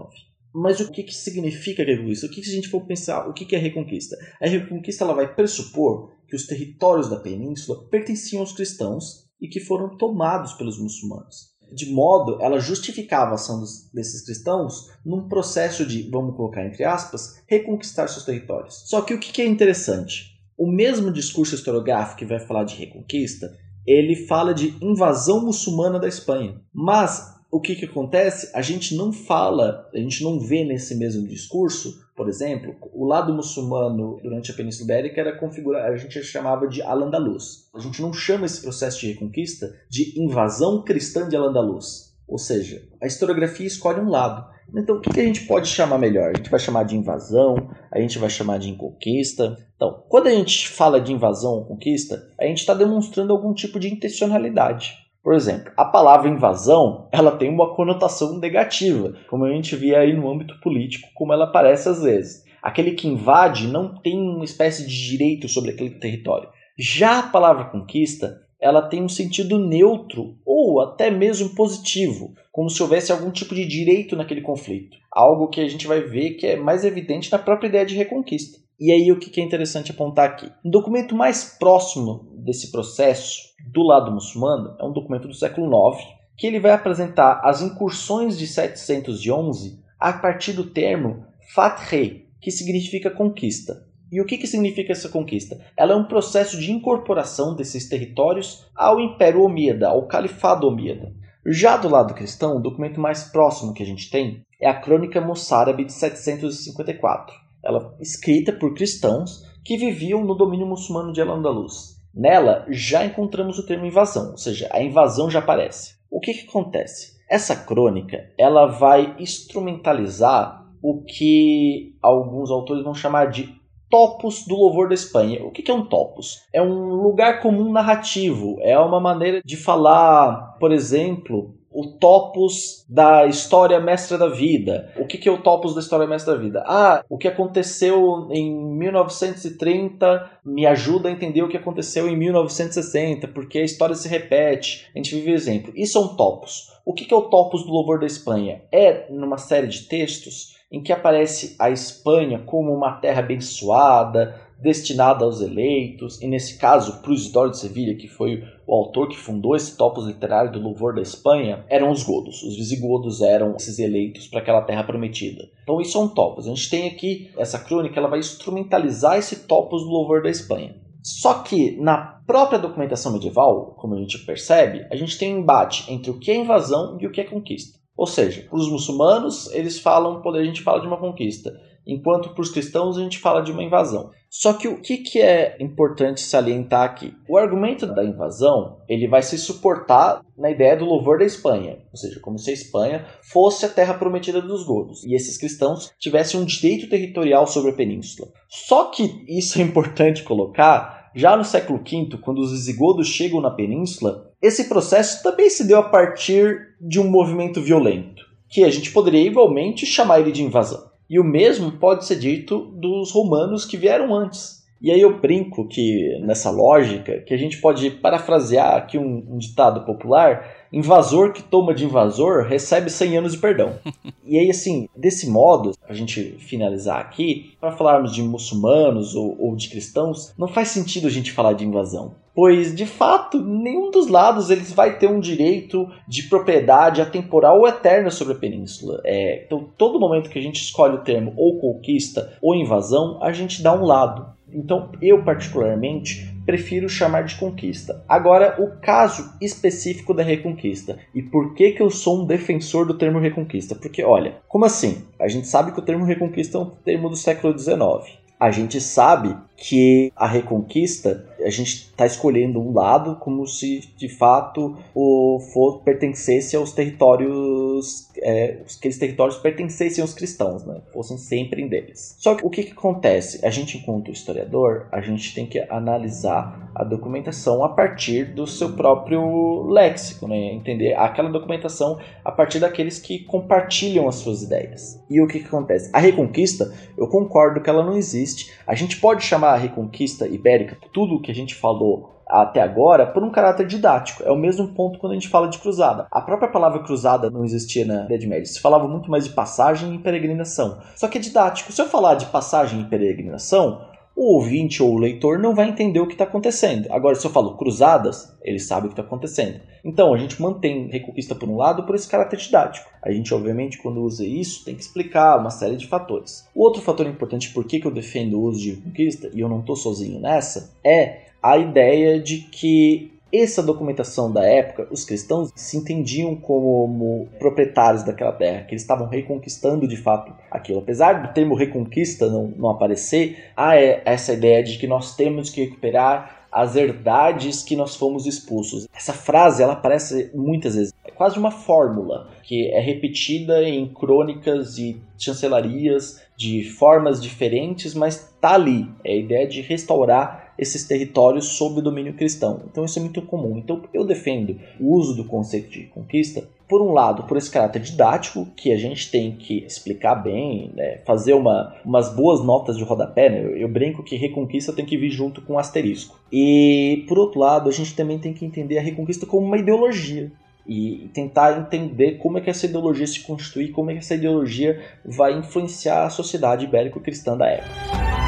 Mas 0.53 0.81
o 0.81 0.91
que, 0.91 1.03
que 1.03 1.15
significa 1.15 1.85
reconquista? 1.85 2.27
O 2.27 2.31
que, 2.31 2.41
que, 2.41 2.49
a 2.49 2.55
gente 2.55 2.69
for 2.69 2.87
pensar, 2.87 3.29
o 3.29 3.33
que, 3.33 3.45
que 3.45 3.57
é 3.57 3.59
reconquista? 3.59 4.17
A 4.41 4.47
reconquista 4.47 5.05
ela 5.05 5.15
vai 5.15 5.35
pressupor 5.35 6.13
que 6.29 6.37
os 6.37 6.47
territórios 6.47 7.09
da 7.09 7.17
península 7.17 7.89
pertenciam 7.89 8.41
aos 8.41 8.53
cristãos 8.53 9.25
e 9.41 9.49
que 9.49 9.61
foram 9.61 9.97
tomados 9.97 10.53
pelos 10.55 10.79
muçulmanos. 10.79 11.55
De 11.73 11.93
modo, 11.93 12.41
ela 12.41 12.61
justificava 12.61 13.33
a 13.33 13.35
ação 13.35 13.59
dos, 13.59 13.91
desses 13.93 14.25
cristãos 14.25 14.91
num 15.05 15.29
processo 15.29 15.85
de, 15.85 16.09
vamos 16.09 16.37
colocar 16.37 16.65
entre 16.65 16.85
aspas, 16.85 17.43
reconquistar 17.49 18.09
seus 18.09 18.25
territórios. 18.25 18.85
Só 18.87 19.03
que 19.03 19.13
o 19.13 19.19
que, 19.19 19.33
que 19.33 19.43
é 19.43 19.47
interessante? 19.47 20.34
O 20.57 20.71
mesmo 20.71 21.13
discurso 21.13 21.55
historiográfico 21.55 22.19
que 22.19 22.25
vai 22.25 22.39
falar 22.39 22.65
de 22.65 22.77
reconquista 22.77 23.53
ele 23.87 24.17
fala 24.27 24.55
de 24.55 24.75
invasão 24.81 25.45
muçulmana 25.45 25.99
da 25.99 26.09
Espanha. 26.09 26.61
Mas 26.73 27.35
o 27.51 27.61
que, 27.61 27.77
que 27.77 27.85
acontece? 27.85 28.51
A 28.55 28.63
gente 28.63 28.97
não 28.97 29.13
fala, 29.13 29.89
a 29.93 29.99
gente 29.99 30.25
não 30.25 30.41
vê 30.41 30.65
nesse 30.65 30.95
mesmo 30.95 31.27
discurso, 31.29 32.03
por 32.17 32.29
exemplo, 32.29 32.75
o 32.93 33.05
lado 33.05 33.33
muçulmano 33.33 34.21
durante 34.23 34.51
a 34.51 34.55
Península 34.55 34.85
Ibérica 34.85 35.21
era 35.21 35.39
configurado, 35.39 35.93
a 35.93 35.97
gente 35.97 36.23
chamava 36.23 36.67
de 36.67 36.81
Al-Andalus. 36.81 37.69
A 37.75 37.81
gente 37.81 38.01
não 38.01 38.13
chama 38.13 38.47
esse 38.47 38.63
processo 38.63 39.01
de 39.01 39.13
reconquista 39.13 39.75
de 39.89 40.19
invasão 40.21 40.83
cristã 40.83 41.29
de 41.29 41.37
Al-Andalus. 41.37 42.15
Ou 42.27 42.39
seja, 42.39 42.89
a 43.01 43.07
historiografia 43.07 43.67
escolhe 43.67 44.01
um 44.01 44.09
lado. 44.09 44.54
Então, 44.77 44.97
o 44.97 45.01
que 45.01 45.21
a 45.21 45.25
gente 45.25 45.47
pode 45.47 45.69
chamar 45.69 45.99
melhor? 45.99 46.31
A 46.31 46.37
gente 46.37 46.51
vai 46.51 46.61
chamar 46.61 46.85
de 46.85 46.97
invasão, 46.97 47.71
a 47.91 48.01
gente 48.01 48.19
vai 48.19 48.31
chamar 48.31 48.59
de 48.59 48.73
conquista. 48.75 49.57
Então, 49.77 50.05
quando 50.09 50.27
a 50.27 50.31
gente 50.31 50.69
fala 50.69 51.01
de 51.01 51.12
invasão 51.12 51.53
ou 51.53 51.65
conquista, 51.65 52.29
a 52.39 52.45
gente 52.47 52.59
está 52.59 52.75
demonstrando 52.75 53.33
algum 53.33 53.53
tipo 53.53 53.79
de 53.79 53.93
intencionalidade. 53.93 54.95
Por 55.23 55.35
exemplo, 55.35 55.73
a 55.75 55.87
palavra 55.87 56.29
invasão, 56.29 57.09
ela 57.11 57.33
tem 57.33 57.49
uma 57.49 57.75
conotação 57.75 58.39
negativa, 58.39 59.15
como 59.31 59.45
a 59.45 59.51
gente 59.51 59.75
vê 59.75 59.95
aí 59.95 60.12
no 60.12 60.31
âmbito 60.31 60.61
político, 60.61 61.09
como 61.15 61.33
ela 61.33 61.45
aparece 61.45 61.89
às 61.89 62.03
vezes. 62.03 62.45
Aquele 62.62 62.93
que 62.93 63.09
invade 63.09 63.67
não 63.67 63.95
tem 63.95 64.19
uma 64.19 64.45
espécie 64.45 64.87
de 64.87 65.09
direito 65.09 65.49
sobre 65.49 65.71
aquele 65.71 65.99
território. 65.99 66.49
Já 66.79 67.21
a 67.21 67.23
palavra 67.23 67.67
conquista, 67.67 68.43
ela 68.65 68.81
tem 68.81 69.03
um 69.03 69.09
sentido 69.11 69.59
neutro 69.59 70.39
ou 70.43 70.81
até 70.81 71.11
mesmo 71.11 71.51
positivo, 71.51 72.33
como 72.51 72.71
se 72.71 72.83
houvesse 72.83 73.12
algum 73.12 73.31
tipo 73.31 73.55
de 73.55 73.67
direito 73.67 74.17
naquele 74.17 74.41
conflito. 74.41 74.97
Algo 75.12 75.49
que 75.49 75.61
a 75.61 75.69
gente 75.69 75.87
vai 75.87 76.01
ver 76.01 76.31
que 76.31 76.47
é 76.47 76.57
mais 76.57 76.83
evidente 76.83 77.31
na 77.31 77.39
própria 77.39 77.69
ideia 77.69 77.85
de 77.85 77.95
reconquista. 77.95 78.59
E 78.81 78.91
aí 78.91 79.12
o 79.12 79.19
que 79.19 79.39
é 79.39 79.45
interessante 79.45 79.91
apontar 79.91 80.31
aqui? 80.31 80.51
Um 80.65 80.71
documento 80.71 81.15
mais 81.15 81.45
próximo 81.59 82.27
desse 82.39 82.73
processo 82.73 83.55
do 83.71 83.83
lado 83.83 84.11
muçulmano 84.11 84.75
é 84.81 84.85
um 84.85 84.93
documento 84.95 85.29
do 85.29 85.35
século 85.35 85.71
IX, 85.91 86.03
que 86.35 86.47
ele 86.47 86.59
vai 86.59 86.73
apresentar 86.73 87.43
as 87.45 87.61
incursões 87.61 88.39
de 88.39 88.47
711 88.47 89.79
a 90.01 90.11
partir 90.15 90.55
do 90.55 90.65
termo 90.65 91.27
Fath-Rei, 91.55 92.29
que 92.41 92.51
significa 92.51 93.11
conquista. 93.11 93.87
E 94.15 94.21
o 94.21 94.25
que, 94.25 94.39
que 94.39 94.47
significa 94.47 94.93
essa 94.93 95.09
conquista? 95.09 95.59
Ela 95.77 95.93
é 95.93 95.97
um 95.97 96.07
processo 96.07 96.57
de 96.57 96.71
incorporação 96.71 97.53
desses 97.57 97.89
territórios 97.89 98.65
ao 98.73 99.01
Império 99.01 99.43
Omíada, 99.43 99.89
ao 99.89 100.07
Califado 100.07 100.69
Omíada. 100.69 101.12
Já 101.45 101.77
do 101.77 101.89
lado 101.89 102.15
cristão, 102.15 102.57
o 102.57 102.62
documento 102.62 103.01
mais 103.01 103.25
próximo 103.25 103.75
que 103.75 103.83
a 103.83 103.87
gente 103.87 104.09
tem 104.09 104.47
é 104.62 104.69
a 104.69 104.81
Crônica 104.81 105.21
Moçárabe 105.21 105.85
de 105.85 105.93
754. 105.93 107.35
Ela 107.65 107.93
é 107.99 108.03
escrita 108.03 108.53
por 108.53 108.73
cristãos 108.75 109.43
que 109.65 109.77
viviam 109.77 110.25
no 110.25 110.37
domínio 110.37 110.69
muçulmano 110.69 111.12
de 111.12 111.21
Al-Andalus. 111.21 111.97
Nela 112.15 112.65
já 112.71 113.05
encontramos 113.05 113.59
o 113.59 113.67
termo 113.67 113.85
invasão, 113.85 114.31
ou 114.31 114.39
seja, 114.39 114.69
a 114.71 114.81
invasão 114.81 115.29
já 115.29 115.41
aparece. 115.41 115.97
O 116.09 116.21
que, 116.21 116.35
que 116.35 116.49
acontece? 116.49 117.15
Essa 117.29 117.57
crônica 117.57 118.31
ela 118.39 118.67
vai 118.67 119.17
instrumentalizar 119.19 120.65
o 120.81 121.03
que 121.03 121.97
alguns 122.01 122.49
autores 122.53 122.85
vão 122.85 122.95
chamar 122.95 123.29
de 123.33 123.64
topos 123.95 124.45
do 124.45 124.57
louvor 124.57 124.88
da 124.88 124.95
Espanha. 124.95 125.45
O 125.45 125.53
que 125.53 125.70
é 125.70 125.72
um 125.72 125.86
topos? 125.86 126.42
É 126.53 126.61
um 126.61 127.01
lugar 127.01 127.40
comum 127.40 127.70
narrativo, 127.70 128.59
é 128.61 128.76
uma 128.76 128.99
maneira 128.99 129.40
de 129.45 129.57
falar, 129.57 130.57
por 130.59 130.72
exemplo, 130.72 131.55
o 131.70 131.86
topos 131.86 132.84
da 132.88 133.24
história 133.26 133.78
mestra 133.78 134.18
da 134.18 134.26
vida. 134.26 134.92
O 134.99 135.07
que, 135.07 135.28
é 135.28 135.30
o 135.30 135.40
topos 135.40 135.76
da 135.76 135.80
história 135.80 136.09
mestra 136.09 136.34
da 136.34 136.40
vida? 136.40 136.64
Ah, 136.66 137.05
o 137.09 137.16
que 137.16 137.28
aconteceu 137.28 138.26
em 138.32 138.53
1930 138.53 140.40
me 140.45 140.66
ajuda 140.66 141.09
a 141.09 141.12
entender 141.12 141.42
o 141.42 141.49
que 141.49 141.57
aconteceu 141.57 142.09
em 142.09 142.16
1960, 142.16 143.28
porque 143.28 143.61
a 143.61 143.64
história 143.64 143.95
se 143.95 144.09
repete. 144.09 144.90
A 144.92 144.99
gente 144.99 145.14
vive 145.14 145.30
exemplo. 145.30 145.72
Isso 145.76 145.99
é 145.99 146.01
um 146.01 146.16
topos. 146.16 146.72
O 146.84 146.92
que, 146.92 147.05
que 147.05 147.14
é 147.14 147.16
o 147.16 147.28
topos 147.30 147.64
do 147.64 147.70
louvor 147.70 148.00
da 148.00 148.07
Espanha? 148.07 148.62
É 148.72 149.07
numa 149.08 149.38
série 149.38 149.68
de 149.68 149.83
textos 149.83 150.54
em 150.70 150.82
que 150.82 150.92
aparece 150.92 151.54
a 151.58 151.70
Espanha 151.70 152.38
como 152.41 152.72
uma 152.72 152.92
terra 152.92 153.20
abençoada, 153.20 154.41
destinada 154.61 155.24
aos 155.24 155.41
eleitos, 155.41 156.20
e 156.22 156.26
nesse 156.26 156.58
caso, 156.58 157.03
para 157.03 157.11
o 157.11 157.14
Isidoro 157.14 157.50
de 157.50 157.58
Sevilha, 157.58 157.96
que 157.96 158.08
foi 158.08 158.42
o 158.66 158.74
autor 158.74 159.08
que 159.08 159.16
fundou 159.16 159.54
esse 159.54 159.76
topos 159.76 160.07
literário 160.07 160.50
do 160.50 160.58
louvor 160.58 160.95
da 160.95 161.03
Espanha, 161.03 161.64
eram 161.68 161.91
os 161.91 162.03
godos. 162.03 162.42
Os 162.42 162.57
visigodos 162.57 163.20
eram 163.20 163.54
esses 163.57 163.78
eleitos 163.78 164.26
para 164.26 164.41
aquela 164.41 164.62
terra 164.62 164.84
prometida. 164.84 165.49
Então 165.62 165.80
isso 165.80 165.99
é 165.99 166.00
um 166.00 166.08
topos. 166.08 166.46
A 166.46 166.49
gente 166.49 166.70
tem 166.70 166.88
aqui 166.88 167.30
essa 167.36 167.58
crônica, 167.58 167.99
ela 167.99 168.08
vai 168.08 168.18
instrumentalizar 168.18 169.18
esse 169.18 169.46
topos 169.46 169.82
do 169.82 169.91
louvor 169.91 170.22
da 170.22 170.30
Espanha. 170.30 170.74
Só 171.03 171.42
que 171.42 171.76
na 171.78 171.99
própria 172.26 172.58
documentação 172.58 173.12
medieval, 173.12 173.74
como 173.76 173.95
a 173.95 173.99
gente 173.99 174.18
percebe, 174.24 174.86
a 174.91 174.96
gente 174.96 175.18
tem 175.18 175.34
um 175.34 175.41
embate 175.41 175.92
entre 175.92 176.11
o 176.11 176.18
que 176.18 176.30
é 176.30 176.36
invasão 176.36 176.96
e 176.99 177.07
o 177.07 177.12
que 177.12 177.20
é 177.20 177.24
conquista. 177.24 177.78
Ou 177.96 178.07
seja, 178.07 178.46
para 178.49 178.58
os 178.58 178.71
muçulmanos, 178.71 179.50
eles 179.53 179.79
falam, 179.79 180.21
a 180.26 180.45
gente 180.45 180.62
fala 180.62 180.80
de 180.80 180.87
uma 180.87 180.99
conquista. 180.99 181.53
enquanto 181.87 182.30
para 182.30 182.41
os 182.41 182.50
cristãos 182.50 182.96
a 182.96 183.03
gente 183.03 183.18
fala 183.18 183.42
de 183.42 183.53
uma 183.53 183.62
invasão. 183.62 184.11
Só 184.30 184.54
que 184.54 184.66
o 184.66 184.80
que, 184.80 184.96
que 184.96 185.21
é 185.21 185.57
importante 185.61 186.21
salientar 186.21 186.83
aqui? 186.83 187.14
O 187.29 187.37
argumento 187.37 187.87
da 187.87 188.03
invasão 188.03 188.79
ele 188.88 189.07
vai 189.07 189.22
se 189.22 189.38
suportar 189.38 190.22
na 190.37 190.50
ideia 190.50 190.76
do 190.76 190.84
louvor 190.84 191.18
da 191.18 191.25
Espanha, 191.25 191.79
ou 191.92 191.96
seja, 191.96 192.18
como 192.21 192.38
se 192.38 192.50
a 192.50 192.54
Espanha 192.54 193.07
fosse 193.22 193.64
a 193.64 193.68
terra 193.68 193.95
prometida 193.95 194.42
dos 194.42 194.64
godos 194.64 195.04
e 195.04 195.14
esses 195.14 195.38
cristãos 195.38 195.92
tivessem 196.00 196.41
um 196.41 196.45
direito 196.45 196.88
territorial 196.88 197.46
sobre 197.46 197.71
a 197.71 197.75
península. 197.75 198.29
Só 198.49 198.87
que 198.87 199.25
isso 199.29 199.61
é 199.61 199.62
importante 199.62 200.25
colocar. 200.25 200.93
Já 201.14 201.36
no 201.36 201.45
século 201.45 201.78
V, 201.78 202.18
quando 202.20 202.41
os 202.41 202.50
visigodos 202.50 203.07
chegam 203.07 203.41
na 203.41 203.50
península, 203.50 204.32
esse 204.42 204.68
processo 204.68 205.22
também 205.22 205.49
se 205.49 205.64
deu 205.64 205.78
a 205.78 205.88
partir 205.88 206.74
de 206.80 206.99
um 206.99 207.08
movimento 207.08 207.62
violento, 207.62 208.24
que 208.49 208.64
a 208.64 208.70
gente 208.70 208.91
poderia 208.91 209.24
igualmente 209.24 209.86
chamar 209.86 210.20
ele 210.20 210.32
de 210.32 210.42
invasão. 210.42 210.91
E 211.08 211.20
o 211.20 211.24
mesmo 211.24 211.70
pode 211.72 212.04
ser 212.04 212.18
dito 212.18 212.72
dos 212.80 213.12
romanos 213.12 213.64
que 213.64 213.76
vieram 213.76 214.12
antes. 214.12 214.63
E 214.80 214.91
aí 214.91 215.01
eu 215.01 215.18
brinco 215.18 215.67
que 215.67 216.18
nessa 216.21 216.51
lógica 216.51 217.21
que 217.21 217.33
a 217.33 217.37
gente 217.37 217.59
pode 217.61 217.91
parafrasear 217.91 218.75
aqui 218.76 218.99
um, 218.99 219.25
um 219.30 219.38
ditado 219.38 219.84
popular: 219.84 220.46
invasor 220.72 221.33
que 221.33 221.42
toma 221.42 221.75
de 221.75 221.84
invasor 221.84 222.45
recebe 222.45 222.91
100 222.91 223.18
anos 223.18 223.33
de 223.33 223.38
perdão. 223.38 223.79
e 224.25 224.38
aí 224.38 224.51
assim, 224.51 224.88
desse 224.96 225.29
modo, 225.29 225.72
a 225.88 225.95
gente 225.95 226.37
finalizar 226.38 227.01
aqui, 227.01 227.55
para 227.61 227.72
falarmos 227.72 228.14
de 228.14 228.22
muçulmanos 228.22 229.14
ou, 229.14 229.37
ou 229.41 229.57
de 229.57 229.68
cristãos, 229.68 230.34
não 230.37 230.49
faz 230.49 230.68
sentido 230.68 231.07
a 231.07 231.11
gente 231.11 231.33
falar 231.33 231.55
de 231.55 231.64
invasão 231.64 232.14
pois 232.34 232.75
de 232.75 232.84
fato 232.84 233.41
nenhum 233.41 233.91
dos 233.91 234.09
lados 234.09 234.51
eles 234.51 234.72
vai 234.72 234.99
ter 234.99 235.09
um 235.09 235.21
direito 235.21 235.88
de 236.09 236.25
propriedade 236.25 237.01
atemporal 237.01 237.61
ou 237.61 237.68
eterna 237.68 238.11
sobre 238.11 238.34
a 238.34 238.38
península. 238.38 239.01
É, 239.05 239.45
então 239.46 239.68
todo 239.79 240.01
momento 240.01 240.29
que 240.29 240.38
a 240.38 240.42
gente 240.42 240.61
escolhe 240.61 240.96
o 240.96 241.05
termo 241.05 241.33
ou 241.37 241.61
conquista 241.61 242.37
ou 242.42 242.55
invasão, 242.55 243.18
a 243.22 243.33
gente 243.33 243.63
dá 243.63 243.72
um 243.72 243.84
lado. 243.84 244.34
Então 244.55 244.91
eu 245.03 245.22
particularmente 245.22 246.33
prefiro 246.47 246.89
chamar 246.89 247.25
de 247.25 247.35
conquista. 247.37 248.05
Agora 248.09 248.63
o 248.63 248.81
caso 248.81 249.33
específico 249.41 250.14
da 250.14 250.22
reconquista 250.22 250.99
e 251.14 251.22
por 251.22 251.55
que 251.55 251.72
que 251.72 251.83
eu 251.83 251.91
sou 251.91 252.22
um 252.22 252.26
defensor 252.26 252.87
do 252.87 252.97
termo 252.97 253.18
reconquista? 253.18 253.75
Porque 253.75 254.03
olha, 254.03 254.37
como 254.49 254.64
assim? 254.64 255.05
A 255.18 255.29
gente 255.29 255.47
sabe 255.47 255.72
que 255.72 255.79
o 255.79 255.85
termo 255.85 256.05
reconquista 256.05 256.59
é 256.59 256.61
um 256.61 256.71
termo 256.71 257.09
do 257.09 257.17
século 257.17 257.59
XIX. 257.59 258.25
A 258.39 258.51
gente 258.51 258.81
sabe 258.81 259.35
que 259.57 260.13
a 260.14 260.26
reconquista 260.26 261.26
a 261.45 261.50
gente 261.50 261.88
está 261.91 262.07
escolhendo 262.07 262.58
um 262.58 262.72
lado 262.72 263.16
como 263.16 263.46
se 263.46 263.80
de 263.96 264.08
fato 264.08 264.76
o 264.95 265.38
for 265.53 265.83
pertencesse 265.83 266.57
aos 266.57 266.72
territórios 266.72 268.08
é, 268.18 268.58
aqueles 268.79 268.99
territórios 268.99 269.37
pertencessem 269.38 270.00
aos 270.00 270.14
cristãos 270.14 270.64
né? 270.64 270.80
Fossem 270.92 271.18
sempre 271.18 271.68
deles. 271.68 272.16
Só 272.18 272.34
que 272.34 272.46
o 272.46 272.50
que, 272.50 272.62
que 272.62 272.72
acontece? 272.72 273.45
A 273.45 273.50
gente 273.50 273.76
enquanto 273.76 274.11
historiador 274.11 274.87
a 274.91 275.00
gente 275.00 275.34
tem 275.34 275.46
que 275.46 275.61
analisar 275.68 276.72
a 276.75 276.83
documentação 276.83 277.62
a 277.62 277.68
partir 277.68 278.34
do 278.34 278.46
seu 278.46 278.72
próprio 278.72 279.64
léxico 279.68 280.26
né? 280.26 280.54
Entender 280.54 280.95
aquela 280.95 281.29
documentação 281.29 281.99
a 282.25 282.33
partir 282.33 282.58
daqueles 282.58 282.99
que 282.99 283.21
compartilham 283.25 284.08
as 284.08 284.16
suas 284.16 284.42
ideias. 284.42 285.03
E 285.11 285.21
o 285.21 285.26
que, 285.26 285.41
que 285.41 285.46
acontece? 285.46 285.91
A 285.92 285.99
reconquista 285.99 286.72
eu 286.96 287.07
concordo 287.08 287.61
que 287.61 287.68
ela 287.68 287.84
não 287.84 287.96
existe. 287.96 288.53
A 288.66 288.75
gente 288.75 288.99
pode 288.99 289.22
chamar 289.22 289.54
a 289.54 289.57
reconquista 289.57 290.26
ibérica 290.26 290.76
tudo 290.92 291.16
o 291.16 291.21
que 291.21 291.34
a 291.35 291.37
gente 291.37 291.55
falou 291.55 292.15
até 292.27 292.61
agora 292.63 293.07
por 293.07 293.23
um 293.23 293.31
caráter 293.31 293.67
didático. 293.67 294.23
É 294.23 294.31
o 294.31 294.37
mesmo 294.37 294.69
ponto 294.69 294.99
quando 294.99 295.13
a 295.13 295.15
gente 295.15 295.29
fala 295.29 295.49
de 295.49 295.59
cruzada. 295.59 296.07
A 296.11 296.21
própria 296.21 296.49
palavra 296.49 296.83
cruzada 296.83 297.31
não 297.31 297.45
existia 297.45 297.85
na 297.85 298.05
Idade 298.05 298.27
Média. 298.27 298.47
Se 298.47 298.61
falava 298.61 298.89
muito 298.89 299.11
mais 299.11 299.25
de 299.25 299.35
passagem 299.35 299.95
e 299.95 299.99
peregrinação. 299.99 300.79
Só 300.97 301.09
que 301.09 301.19
é 301.19 301.21
didático. 301.21 301.73
Se 301.73 301.83
eu 301.83 301.87
falar 301.87 302.15
de 302.15 302.27
passagem 302.27 302.81
e 302.81 302.85
peregrinação, 302.85 303.83
o 304.16 304.34
ouvinte 304.34 304.82
ou 304.82 304.92
o 304.95 304.99
leitor 304.99 305.38
não 305.38 305.54
vai 305.54 305.68
entender 305.68 305.99
o 305.99 306.07
que 306.07 306.14
está 306.14 306.24
acontecendo. 306.24 306.86
Agora, 306.91 307.16
se 307.16 307.26
eu 307.26 307.30
falo 307.30 307.57
cruzadas, 307.57 308.32
ele 308.42 308.61
sabe 308.61 308.86
o 308.86 308.88
que 308.88 308.92
está 308.92 309.03
acontecendo. 309.03 309.61
Então, 309.84 310.14
a 310.14 310.18
gente 310.18 310.41
mantém 310.41 310.88
Reconquista 310.88 311.34
por 311.34 311.49
um 311.49 311.57
lado 311.57 311.84
por 311.84 311.95
esse 311.95 312.08
caráter 312.08 312.38
didático. 312.38 312.88
A 313.03 313.11
gente, 313.11 313.34
obviamente, 313.34 313.78
quando 313.78 314.03
usa 314.03 314.24
isso, 314.24 314.64
tem 314.64 314.74
que 314.74 314.82
explicar 314.82 315.38
uma 315.38 315.50
série 315.50 315.76
de 315.76 315.86
fatores. 315.86 316.49
O 316.54 316.62
outro 316.62 316.80
fator 316.80 317.07
importante 317.07 317.53
por 317.53 317.64
que 317.64 317.84
eu 317.84 317.91
defendo 317.91 318.38
o 318.38 318.42
uso 318.42 318.61
de 318.61 318.70
Reconquista, 318.74 319.30
e 319.34 319.41
eu 319.41 319.49
não 319.49 319.61
estou 319.61 319.74
sozinho 319.74 320.20
nessa, 320.20 320.72
é 320.84 321.24
a 321.42 321.58
ideia 321.58 322.20
de 322.20 322.38
que 322.38 323.13
essa 323.43 323.63
documentação 323.63 324.33
da 324.33 324.45
época, 324.45 324.87
os 324.91 325.05
cristãos 325.05 325.51
se 325.55 325.77
entendiam 325.77 326.37
como 326.37 327.29
proprietários 327.39 328.03
daquela 328.03 328.33
terra, 328.33 328.63
que 328.63 328.73
eles 328.73 328.83
estavam 328.83 329.09
reconquistando 329.09 329.87
de 329.89 329.97
fato 329.97 330.33
aquilo. 330.51 330.79
Apesar 330.79 331.23
do 331.23 331.33
termo 331.33 331.55
reconquista 331.55 332.29
não, 332.29 332.53
não 332.57 332.71
aparecer, 332.71 333.51
há 333.57 333.77
essa 333.77 334.33
ideia 334.33 334.63
de 334.63 334.79
que 334.79 334.87
nós 334.87 335.17
temos 335.17 335.51
que 335.51 335.63
recuperar 335.63 336.45
as 336.55 336.77
herdades 336.77 337.65
que 337.65 337.75
nós 337.75 337.97
fomos 337.97 338.27
expulsos. 338.27 338.87
Essa 338.95 339.13
frase 339.13 339.61
ela 339.61 339.73
aparece 339.73 340.31
muitas 340.33 340.77
vezes, 340.77 340.95
é 341.05 341.11
quase 341.11 341.37
uma 341.37 341.51
fórmula 341.51 342.31
que 342.45 342.71
é 342.71 342.79
repetida 342.79 343.65
em 343.65 343.89
crônicas 343.93 344.79
e 344.79 345.01
chancelarias 345.19 346.23
de 346.37 346.63
formas 346.63 347.21
diferentes, 347.21 347.93
mas 347.93 348.33
tá 348.41 348.55
ali. 348.55 348.89
É 349.03 349.13
a 349.13 349.17
ideia 349.17 349.49
de 349.49 349.63
restaurar 349.63 350.43
esses 350.59 350.85
territórios 350.85 351.57
sob 351.57 351.79
o 351.79 351.83
domínio 351.83 352.14
cristão. 352.14 352.63
Então 352.71 352.85
isso 352.85 352.99
é 352.99 353.03
muito 353.03 353.22
comum. 353.22 353.59
Então 353.59 353.83
eu 353.93 354.05
defendo 354.05 354.59
o 354.81 354.95
uso 354.95 355.14
do 355.14 355.25
conceito 355.25 355.71
de 355.71 355.85
conquista, 355.85 356.49
por 356.68 356.81
um 356.81 356.93
lado, 356.93 357.25
por 357.25 357.37
esse 357.37 357.51
caráter 357.51 357.83
didático, 357.83 358.47
que 358.57 358.72
a 358.72 358.76
gente 358.76 359.11
tem 359.11 359.33
que 359.33 359.64
explicar 359.64 360.14
bem, 360.17 360.72
né? 360.75 360.99
fazer 361.05 361.35
uma, 361.35 361.75
umas 361.85 362.14
boas 362.14 362.43
notas 362.45 362.76
de 362.76 362.85
rodapé. 362.85 363.29
Né? 363.29 363.45
Eu, 363.45 363.57
eu 363.57 363.68
brinco 363.68 364.03
que 364.03 364.17
reconquista 364.17 364.72
tem 364.72 364.87
que 364.87 364.97
vir 364.97 365.11
junto 365.11 365.43
com 365.43 365.59
asterisco. 365.59 366.18
E 366.33 367.05
por 367.07 367.18
outro 367.18 367.41
lado, 367.41 367.68
a 367.68 367.72
gente 367.72 367.95
também 367.95 368.18
tem 368.18 368.33
que 368.33 368.45
entender 368.45 368.79
a 368.79 368.83
reconquista 368.83 369.26
como 369.26 369.47
uma 369.47 369.59
ideologia 369.59 370.33
e 370.67 371.11
tentar 371.13 371.59
entender 371.59 372.13
como 372.18 372.39
é 372.39 372.41
que 372.41 372.49
essa 372.49 372.67
ideologia 372.67 373.07
se 373.07 373.21
constitui, 373.21 373.68
como 373.68 373.91
é 373.91 373.95
que 373.95 374.01
essa 374.01 374.14
ideologia 374.14 374.83
vai 375.05 375.39
influenciar 375.39 376.07
a 376.07 376.11
sociedade 376.11 376.64
ibérico-cristã 376.64 377.37
da 377.37 377.47
época. 377.47 378.24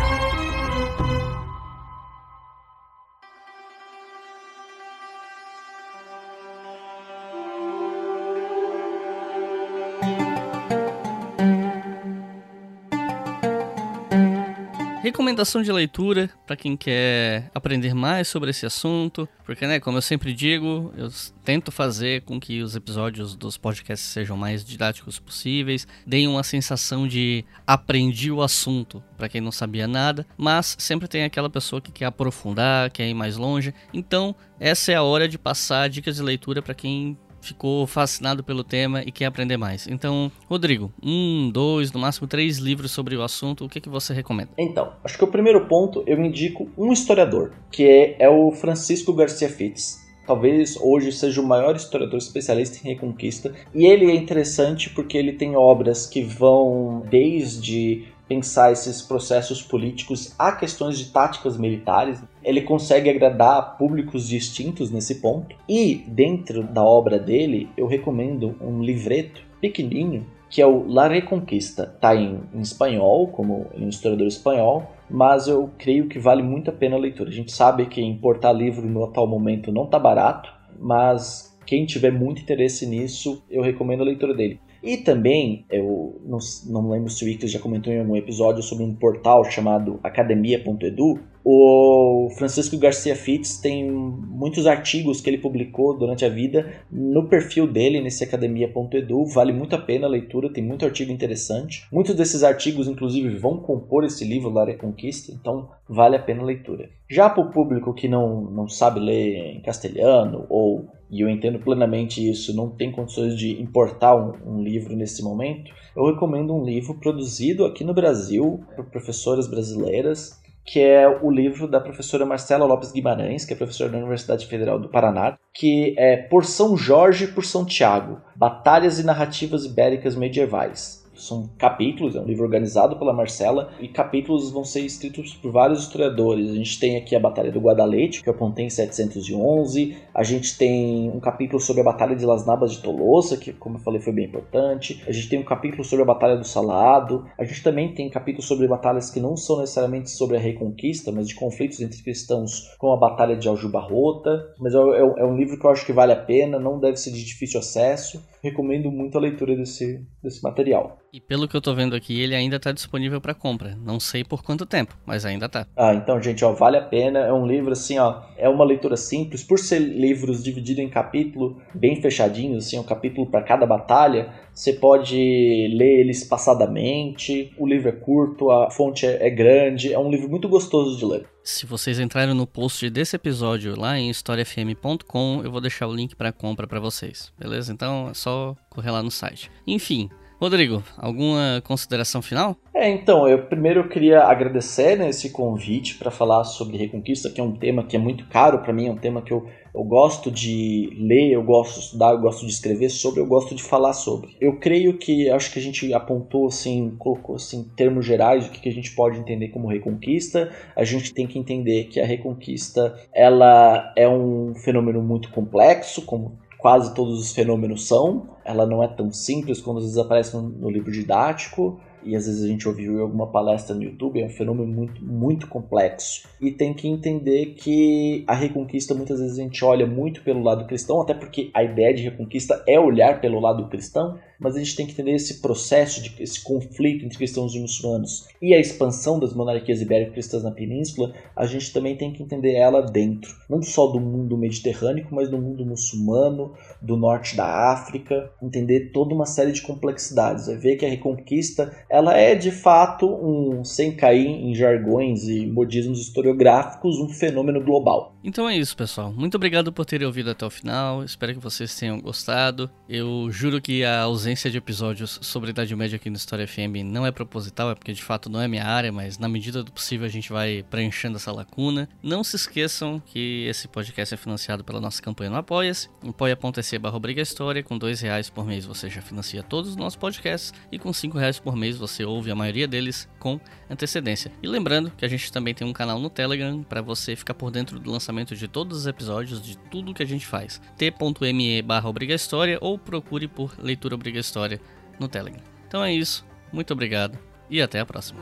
Recomendação 15.27 15.61
de 15.61 15.73
leitura 15.73 16.31
para 16.47 16.55
quem 16.55 16.77
quer 16.77 17.51
aprender 17.53 17.93
mais 17.93 18.29
sobre 18.29 18.51
esse 18.51 18.65
assunto, 18.65 19.29
porque, 19.45 19.67
né, 19.67 19.81
como 19.81 19.99
eu 19.99 20.03
sempre 20.03 20.33
digo, 20.33 20.93
eu 20.97 21.11
tento 21.45 21.73
fazer 21.73 22.23
com 22.23 22.39
que 22.39 22.63
os 22.63 22.77
episódios 22.77 23.35
dos 23.35 23.59
podcasts 23.59 24.09
sejam 24.09 24.37
mais 24.37 24.65
didáticos 24.65 25.19
possíveis, 25.19 25.85
deem 26.07 26.29
uma 26.29 26.45
sensação 26.45 27.09
de 27.09 27.45
aprendi 27.67 28.31
o 28.31 28.41
assunto 28.41 29.03
para 29.17 29.29
quem 29.29 29.41
não 29.41 29.51
sabia 29.51 29.89
nada, 29.89 30.25
mas 30.37 30.77
sempre 30.79 31.09
tem 31.09 31.25
aquela 31.25 31.51
pessoa 31.51 31.83
que 31.83 31.91
quer 31.91 32.05
aprofundar, 32.05 32.89
quer 32.93 33.09
ir 33.09 33.15
mais 33.15 33.37
longe. 33.37 33.75
Então, 33.93 34.33
essa 34.61 34.93
é 34.93 34.95
a 34.95 35.03
hora 35.03 35.29
de 35.29 35.37
passar 35.37 35.89
dicas 35.89 36.15
de 36.15 36.23
leitura 36.23 36.63
para 36.63 36.73
quem 36.73 37.19
ficou 37.47 37.87
fascinado 37.87 38.43
pelo 38.43 38.65
tema 38.65 39.03
e 39.03 39.13
quer 39.13 39.27
aprender 39.27 39.57
mais. 39.57 39.87
Então, 39.87 40.31
Rodrigo, 40.49 40.93
um, 41.03 41.51
dois, 41.53 41.93
no 41.93 42.01
máximo 42.01 42.27
três 42.27 42.59
livros 42.59 42.91
sobre 42.91 43.17
o 43.17 43.23
assunto, 43.23 43.65
o 43.65 43.69
que, 43.69 43.81
que 43.81 43.89
você 43.89 44.13
recomenda? 44.13 44.51
Então, 44.59 44.93
acho 45.05 45.17
que 45.17 45.25
o 45.25 45.29
primeiro 45.29 45.67
ponto 45.67 46.03
eu 46.07 46.23
indico 46.23 46.69
um 46.77 46.93
historiador, 46.93 47.53
que 47.71 47.85
é, 47.85 48.17
é 48.19 48.29
o 48.29 48.51
Francisco 48.53 49.13
Garcia 49.13 49.49
Fitz. 49.49 50.07
Talvez 50.27 50.77
hoje 50.81 51.13
seja 51.13 51.41
o 51.41 51.47
maior 51.47 51.77
historiador 51.77 52.19
especialista 52.19 52.79
em 52.79 52.91
Reconquista. 52.93 53.55
E 53.73 53.87
ele 53.87 54.11
é 54.11 54.15
interessante 54.15 54.91
porque 54.91 55.17
ele 55.17 55.35
tem 55.35 55.55
obras 55.55 56.05
que 56.05 56.21
vão 56.21 57.05
desde 57.09 58.09
pensar 58.29 58.73
esses 58.73 59.01
processos 59.03 59.63
políticos 59.63 60.35
a 60.39 60.53
questões 60.53 60.99
de 60.99 61.07
táticas 61.07 61.57
militares. 61.57 62.23
Ele 62.43 62.63
consegue 62.63 63.09
agradar 63.09 63.77
públicos 63.77 64.29
distintos 64.29 64.91
nesse 64.91 65.17
ponto. 65.17 65.55
E 65.69 66.05
dentro 66.09 66.63
da 66.63 66.83
obra 66.83 67.19
dele, 67.19 67.69
eu 67.77 67.87
recomendo 67.87 68.57
um 68.61 68.83
livreto 68.83 69.43
pequenininho 69.61 70.27
que 70.49 70.63
é 70.63 70.67
o 70.67 70.87
La 70.87 71.09
Reconquista. 71.09 71.93
Está 71.95 72.15
em, 72.15 72.41
em, 72.55 72.61
espanhol, 72.61 73.29
como 73.29 73.67
um 73.77 73.89
historiador 73.89 74.27
espanhol, 74.27 74.91
mas 75.11 75.49
eu 75.49 75.71
creio 75.77 76.09
que 76.09 76.19
vale 76.19 76.43
muito 76.43 76.71
a 76.71 76.73
pena 76.73 76.97
a 76.97 76.99
leitura. 76.99 77.31
A 77.31 77.33
gente 77.33 77.53
sabe 77.53 77.87
que 77.87 78.01
importar 78.01 78.53
livro 78.53 78.87
no 78.87 79.05
atual 79.05 79.27
momento 79.27 79.73
não 79.73 79.85
está 79.85 79.99
barato, 79.99 80.53
mas 80.79 81.57
quem 81.67 81.85
tiver 81.85 82.13
muito 82.13 82.43
interesse 82.43 82.87
nisso, 82.87 83.45
eu 83.51 83.61
recomendo 83.61 84.03
a 84.03 84.07
leitura 84.07 84.35
dele. 84.35 84.61
E 84.87 84.99
também, 84.99 85.67
eu 85.69 86.23
não, 86.25 86.39
não 86.69 86.91
lembro 86.91 87.11
se 87.11 87.25
o 87.25 87.29
Ictus 87.29 87.51
já 87.51 87.59
comentou 87.59 87.93
em 87.93 87.99
algum 87.99 88.15
episódio 88.15 88.63
sobre 88.63 88.85
um 88.85 88.95
portal 88.95 89.43
chamado 89.45 89.99
academia.edu. 90.01 91.19
O 91.49 92.29
Francisco 92.37 92.77
Garcia 92.77 93.15
Fitz 93.15 93.59
tem 93.59 93.89
muitos 93.89 94.67
artigos 94.67 95.21
que 95.21 95.31
ele 95.31 95.39
publicou 95.39 95.97
durante 95.97 96.25
a 96.25 96.29
vida 96.29 96.83
no 96.91 97.29
perfil 97.29 97.69
dele, 97.69 98.01
nesse 98.01 98.25
academia.edu. 98.25 99.25
Vale 99.27 99.53
muito 99.53 99.77
a 99.77 99.79
pena 99.79 100.09
a 100.09 100.11
leitura, 100.11 100.53
tem 100.53 100.65
muito 100.65 100.85
artigo 100.85 101.13
interessante. 101.13 101.87
Muitos 101.93 102.17
desses 102.17 102.43
artigos, 102.43 102.89
inclusive, 102.89 103.39
vão 103.39 103.61
compor 103.61 104.03
esse 104.03 104.25
livro, 104.25 104.51
La 104.51 104.65
Reconquista, 104.65 105.31
então 105.31 105.71
vale 105.89 106.17
a 106.17 106.21
pena 106.21 106.43
a 106.43 106.47
leitura. 106.47 106.91
Já 107.09 107.31
para 107.31 107.45
o 107.45 107.53
público 107.53 107.95
que 107.95 108.09
não, 108.09 108.41
não 108.51 108.69
sabe 108.69 108.99
ler 108.99 109.55
em 109.55 109.61
castelhano, 109.61 110.47
ou, 110.51 110.89
e 111.09 111.21
eu 111.21 111.31
entendo 111.31 111.61
plenamente 111.61 112.29
isso, 112.29 112.57
não 112.57 112.71
tem 112.71 112.91
condições 112.91 113.39
de 113.39 113.63
importar 113.63 114.17
um, 114.17 114.57
um 114.57 114.63
livro 114.65 114.97
nesse 114.97 115.23
momento, 115.23 115.73
eu 115.97 116.07
recomendo 116.07 116.53
um 116.53 116.65
livro 116.65 116.95
produzido 116.95 117.65
aqui 117.65 117.85
no 117.85 117.95
Brasil 117.95 118.65
por 118.75 118.87
professoras 118.87 119.47
brasileiras 119.47 120.45
que 120.67 120.81
é 120.81 121.09
o 121.09 121.31
livro 121.31 121.69
da 121.69 121.81
professora 121.81 122.27
Marcela 122.27 122.67
Lopes 122.67 122.91
Guimarães, 122.91 123.45
que 123.45 123.53
é 123.53 123.57
professora 123.57 123.91
da 123.91 123.99
Universidade 123.99 124.47
Federal 124.47 124.79
do 124.79 124.89
Paraná, 124.89 125.39
que 125.55 125.95
é 125.97 126.17
Por 126.17 126.45
São 126.45 126.77
Jorge 126.77 127.25
e 127.25 127.29
por 127.29 127.45
São 127.45 127.65
Tiago, 127.65 128.21
Batalhas 128.35 128.99
e 128.99 129.05
Narrativas 129.05 129.65
Ibéricas 129.65 130.17
Medievais 130.17 131.06
são 131.17 131.49
capítulos, 131.59 132.15
é 132.15 132.21
um 132.21 132.25
livro 132.25 132.45
organizado 132.45 132.97
pela 132.97 133.13
Marcela, 133.13 133.71
e 133.81 133.89
capítulos 133.89 134.51
vão 134.51 134.65
ser 134.65 134.81
escritos 134.81 135.35
por 135.35 135.51
vários 135.51 135.81
historiadores. 135.81 136.51
A 136.51 136.55
gente 136.55 136.79
tem 136.79 136.97
aqui 136.97 137.17
a 137.17 137.21
Batalha 137.21 137.51
do 137.51 137.61
Guadalete, 137.61 138.23
que 138.23 138.29
eu 138.29 138.35
apontei 138.35 138.67
em 138.67 138.71
711, 138.71 139.97
a 140.15 140.23
gente 140.23 140.57
tem 140.57 141.11
um 141.11 141.21
capítulo 141.21 141.61
sobre 141.61 141.81
a 141.83 141.85
Batalha 141.85 142.15
de 142.15 142.25
Las 142.25 142.47
Nabas 142.47 142.73
de 142.73 142.83
Tolosa, 142.83 143.37
que, 143.37 143.53
como 143.53 143.77
eu 143.77 143.81
falei, 143.81 144.01
foi 144.01 144.13
bem 144.13 144.27
importante, 144.27 145.03
a 145.07 145.13
gente 145.13 145.29
tem 145.29 145.39
um 145.39 145.45
capítulo 145.45 145.85
sobre 145.85 146.03
a 146.03 146.07
Batalha 146.07 146.37
do 146.37 146.45
Salado, 146.45 147.27
a 147.39 147.45
gente 147.45 147.63
também 147.63 147.95
tem 147.95 148.09
capítulos 148.11 148.47
sobre 148.47 148.67
batalhas 148.69 149.11
que 149.11 149.21
não 149.21 149.37
são 149.37 149.61
necessariamente 149.61 150.11
sobre 150.11 150.37
a 150.37 150.41
Reconquista, 150.41 151.11
mas 151.13 151.29
de 151.29 151.35
conflitos 151.35 151.81
entre 151.81 152.03
cristãos, 152.03 152.75
como 152.79 152.93
a 152.93 152.97
Batalha 152.97 153.37
de 153.37 153.49
Aljubarrota, 153.49 154.55
mas 154.59 154.75
é, 154.75 154.79
é, 154.79 155.01
é 155.01 155.25
um 155.25 155.37
livro 155.37 155.59
que 155.59 155.67
eu 155.67 155.71
acho 155.71 155.87
que 155.87 155.93
vale 155.93 156.13
a 156.13 156.17
pena, 156.17 156.59
não 156.59 156.79
deve 156.79 156.97
ser 156.97 157.11
de 157.11 157.25
difícil 157.25 157.61
acesso, 157.61 158.23
recomendo 158.47 158.91
muito 158.91 159.17
a 159.17 159.21
leitura 159.21 159.55
desse, 159.55 160.05
desse 160.23 160.43
material. 160.43 160.99
E 161.13 161.21
pelo 161.21 161.49
que 161.49 161.57
eu 161.57 161.61
tô 161.61 161.75
vendo 161.75 161.95
aqui, 161.97 162.21
ele 162.21 162.35
ainda 162.35 162.61
tá 162.61 162.73
disponível 162.73 163.21
para 163.21 163.35
compra. 163.35 163.77
Não 163.77 163.99
sei 163.99 164.23
por 164.23 164.43
quanto 164.43 164.67
tempo, 164.67 164.97
mas 165.07 165.25
ainda 165.25 165.49
tá. 165.49 165.67
Ah, 165.77 165.95
então, 165.95 166.21
gente, 166.23 166.45
ó, 166.45 166.53
vale 166.53 166.77
a 166.77 166.83
pena. 166.83 167.21
É 167.21 167.33
um 167.33 167.47
livro 167.47 167.73
assim, 167.73 167.99
ó, 167.99 168.23
é 168.37 168.49
uma 168.49 168.65
leitura 168.65 168.97
simples. 168.97 169.43
Por 169.43 169.59
ser 169.59 169.79
livros 169.79 170.43
divididos 170.43 170.85
em 170.85 170.89
capítulo, 170.89 171.61
bem 171.75 172.01
fechadinhos, 172.01 172.67
assim, 172.67 172.79
um 172.79 172.85
capítulo 172.85 173.27
para 173.31 173.43
cada 173.43 173.67
batalha, 173.67 174.33
você 174.57 174.73
pode 174.73 175.15
ler 175.15 176.01
ele 176.01 176.11
espaçadamente. 176.11 177.53
O 177.59 177.67
livro 177.67 177.91
é 177.91 177.93
curto, 177.93 178.51
a 178.51 178.71
fonte 178.71 179.07
é, 179.07 179.27
é 179.27 179.31
grande, 179.31 179.93
é 179.93 179.99
um 179.99 180.11
livro 180.11 180.31
muito 180.31 180.49
gostoso 180.49 180.97
de 180.97 181.05
ler. 181.05 181.29
Se 181.45 181.67
vocês 181.67 182.01
entrarem 182.01 182.35
no 182.35 182.47
post 182.47 182.89
desse 182.89 183.15
episódio 183.15 183.79
lá 183.79 183.99
em 183.99 184.09
historiafm.com, 184.09 185.43
eu 185.45 185.51
vou 185.51 185.61
deixar 185.61 185.87
o 185.87 185.95
link 185.95 186.17
para 186.17 186.33
compra 186.33 186.67
para 186.67 186.81
vocês. 186.81 187.31
Beleza? 187.39 187.71
Então 187.71 188.09
é 188.11 188.15
só 188.15 188.57
correr 188.71 188.91
lá 188.91 189.03
no 189.03 189.11
site. 189.11 189.51
Enfim, 189.67 190.09
Rodrigo, 190.41 190.83
alguma 190.99 191.63
consideração 191.65 192.21
final? 192.21 192.57
É, 192.75 192.91
então, 192.91 193.27
eu 193.27 193.47
primeiro 193.47 193.89
queria 193.89 194.25
agradecer 194.25 194.97
né, 194.97 195.09
esse 195.09 195.31
convite 195.31 195.97
para 195.97 196.11
falar 196.11 196.45
sobre 196.45 196.77
Reconquista, 196.77 197.31
que 197.31 197.41
é 197.41 197.45
um 197.45 197.53
tema 197.53 197.83
que 197.83 197.97
é 197.97 197.99
muito 197.99 198.27
caro 198.27 198.59
para 198.59 198.73
mim, 198.73 198.87
é 198.87 198.93
um 198.93 198.99
tema 198.99 199.23
que 199.23 199.33
eu, 199.33 199.49
eu 199.77 199.85
gosto 199.85 200.31
de 200.31 200.91
ler, 200.99 201.33
eu 201.33 201.43
gosto 201.43 201.75
de 201.75 201.85
estudar, 201.85 202.13
eu 202.13 202.21
gosto 202.21 202.47
de 202.47 202.53
escrever 202.53 202.89
sobre, 202.89 203.21
eu 203.21 203.27
gosto 203.27 203.55
de 203.55 203.63
falar 203.63 203.93
sobre. 203.93 204.35
Eu 204.41 204.59
creio 204.59 204.97
que, 204.97 205.29
acho 205.29 205.53
que 205.53 205.59
a 205.59 205.63
gente 205.63 205.93
apontou, 205.93 206.47
assim, 206.47 206.97
colocou 206.99 207.37
assim, 207.37 207.71
termos 207.77 208.07
gerais 208.07 208.47
o 208.47 208.51
que, 208.51 208.67
a 208.67 208.73
gente 208.73 208.95
pode 208.95 209.19
entender 209.19 209.49
como 209.49 209.69
Reconquista. 209.69 210.51
A 210.75 210.83
gente 210.83 211.13
tem 211.13 211.27
que 211.27 211.39
entender 211.39 211.85
que 211.85 212.01
a 212.01 212.07
Reconquista, 212.07 212.99
ela 213.13 213.93
é 213.95 214.09
um 214.09 214.55
fenômeno 214.55 215.03
muito 215.03 215.31
complexo, 215.31 216.01
como 216.07 216.39
quase 216.57 216.95
todos 216.95 217.21
os 217.21 217.33
fenômenos 217.33 217.87
são. 217.87 218.31
Ela 218.47 218.65
não 218.65 218.83
é 218.83 218.89
tão 218.89 219.13
simples 219.13 219.61
quando 219.61 219.79
às 219.79 219.85
vezes 219.85 219.99
aparece 219.99 220.35
no 220.35 220.71
livro 220.71 220.91
didático 220.91 221.79
e 222.07 222.15
às 222.15 222.27
vezes 222.27 222.45
a 222.45 222.49
gente 222.49 222.67
ouviu 222.69 222.99
em 222.99 223.01
alguma 223.01 223.27
palestra 223.27 223.75
no 223.75 223.83
YouTube, 223.83 224.21
é 224.21 224.27
um 224.27 224.31
fenômeno 224.31 224.73
muito, 224.73 225.05
muito 225.05 225.47
complexo. 225.49 226.29
E 226.41 226.51
tem 226.51 226.73
que 226.73 226.89
entender 226.89 227.55
que 227.57 228.25
a 228.27 228.35
reconquista 228.35 228.95
muitas 228.95 229.21
vezes 229.21 229.39
a 229.39 229.43
gente 229.43 229.65
olha 229.65 229.87
muito 229.87 230.23
pelo 230.23 230.43
lado 230.43 230.67
cristão, 230.67 231.01
até 231.01 231.15
porque 231.15 231.51
a 231.53 231.65
ideia 231.65 231.93
de 231.93 232.03
reconquista 232.03 232.63
é 232.67 232.79
olhar 232.79 233.21
pelo 233.21 233.41
lado 233.41 233.69
cristão, 233.69 234.19
mas 234.39 234.55
a 234.55 234.59
gente 234.59 234.77
tem 234.77 234.87
que 234.87 234.93
entender 234.93 235.15
esse 235.15 235.41
processo, 235.41 236.03
de, 236.03 236.15
esse 236.23 236.43
conflito 236.43 237.05
entre 237.05 237.19
cristãos 237.19 237.55
e 237.55 237.59
muçulmanos 237.59 238.27
e 238.41 238.55
a 238.55 238.61
expansão 238.61 239.19
das 239.19 239.35
monarquias 239.35 239.81
ibérico-cristãs 239.81 240.43
na 240.43 240.51
península, 240.51 241.13
a 241.35 241.47
gente 241.47 241.73
também 241.73 241.97
tem 241.97 242.13
que 242.13 242.23
entender 242.23 242.55
ela 242.55 242.83
dentro, 242.83 243.35
não 243.49 243.63
só 243.63 243.87
do 243.87 244.01
mundo 244.01 244.37
mediterrâneo, 244.37 245.07
mas 245.11 245.29
do 245.29 245.39
mundo 245.39 245.65
muçulmano, 245.65 246.53
do 246.81 246.97
norte 246.97 247.37
da 247.37 247.73
África, 247.73 248.31
entender 248.43 248.91
toda 248.93 249.15
uma 249.15 249.27
série 249.27 249.53
de 249.53 249.63
complexidades. 249.63 250.49
É 250.49 250.57
ver 250.57 250.77
que 250.77 250.87
a 250.87 250.89
reconquista 250.89 251.75
ela 251.91 252.17
é 252.17 252.35
de 252.35 252.51
fato 252.51 253.07
um, 253.07 253.65
sem 253.65 253.95
cair 253.95 254.27
em 254.27 254.55
jargões 254.55 255.29
e 255.29 255.47
modismos 255.47 256.01
historiográficos, 256.01 256.99
um 256.99 257.09
fenômeno 257.09 257.63
global. 257.63 258.16
Então 258.27 258.49
é 258.49 258.57
isso, 258.57 258.77
pessoal. 258.77 259.13
Muito 259.13 259.37
obrigado 259.37 259.73
por 259.73 259.87
terem 259.87 260.05
ouvido 260.05 260.31
até 260.31 260.45
o 260.45 260.51
final. 260.51 261.05
Espero 261.05 261.33
que 261.33 261.39
vocês 261.39 261.73
tenham 261.77 262.01
gostado. 262.01 262.69
Eu 262.89 263.29
juro 263.31 263.61
que 263.61 263.85
a 263.85 264.01
ausência 264.01 264.51
de 264.51 264.59
episódios 264.59 265.21
sobre 265.23 265.51
Idade 265.51 265.77
Média 265.77 265.95
aqui 265.95 266.11
no 266.11 266.17
História 266.17 266.45
FM 266.45 266.83
não 266.85 267.07
é 267.07 267.13
proposital, 267.13 267.71
é 267.71 267.77
porque 267.77 267.93
de 267.93 268.03
fato 268.03 268.29
não 268.29 268.41
é 268.41 268.49
minha 268.49 268.65
área, 268.65 268.91
mas 268.91 269.17
na 269.17 269.29
medida 269.29 269.63
do 269.63 269.71
possível 269.71 270.05
a 270.05 270.11
gente 270.11 270.33
vai 270.33 270.65
preenchendo 270.69 271.19
essa 271.19 271.31
lacuna. 271.31 271.89
Não 272.03 272.25
se 272.25 272.35
esqueçam 272.35 273.01
que 273.01 273.47
esse 273.47 273.69
podcast 273.69 274.13
é 274.13 274.17
financiado 274.17 274.65
pela 274.65 274.81
nossa 274.81 275.01
campanha 275.01 275.31
no 275.31 275.37
Apoia-se, 275.37 275.89
apoia.se 276.05 276.79
barra 276.81 276.99
História. 277.19 277.63
Com 277.63 277.79
dois 277.79 278.01
reais 278.01 278.29
por 278.29 278.45
mês 278.45 278.65
você 278.65 278.91
já 278.91 279.01
financia 279.03 279.41
todos 279.41 279.71
os 279.71 279.77
nossos 279.77 279.95
podcasts 279.95 280.53
e 280.73 280.81
com 280.81 280.93
cinco 280.93 281.17
reais 281.17 281.39
por 281.39 281.55
mês 281.55 281.77
você 281.77 282.05
ouve 282.05 282.33
a 282.33 282.35
maioria 282.35 282.67
deles 282.67 283.09
com 283.21 283.39
antecedência. 283.71 284.33
E 284.43 284.49
lembrando 284.49 284.91
que 284.91 285.05
a 285.05 285.09
gente 285.09 285.31
também 285.31 285.55
tem 285.55 285.65
um 285.65 285.73
canal 285.73 286.01
no 286.01 286.11
Telegram 286.11 286.65
para 286.65 286.83
você 286.83 287.15
ficar 287.15 287.35
por 287.35 287.53
dentro 287.53 287.79
do 287.79 287.93
lançamento 287.93 288.16
de 288.25 288.49
todos 288.49 288.79
os 288.79 288.87
episódios, 288.87 289.43
de 289.43 289.59
tudo 289.59 289.95
que 289.95 290.03
a 290.03 290.07
gente 290.07 290.27
faz. 290.27 290.61
t.me 290.77 291.63
barra 291.63 291.91
História 292.09 292.59
ou 292.61 292.79
procure 292.79 293.29
por 293.29 293.55
Leitura 293.59 293.95
Obriga 293.95 294.19
História 294.19 294.61
no 294.99 295.09
Telegram. 295.09 295.43
Então 295.69 295.85
é 295.85 295.93
isso, 295.93 296.25
muito 296.53 296.73
obrigado 296.73 297.19
e 297.51 297.61
até 297.61 297.81
a 297.81 297.87
próxima. 297.87 298.21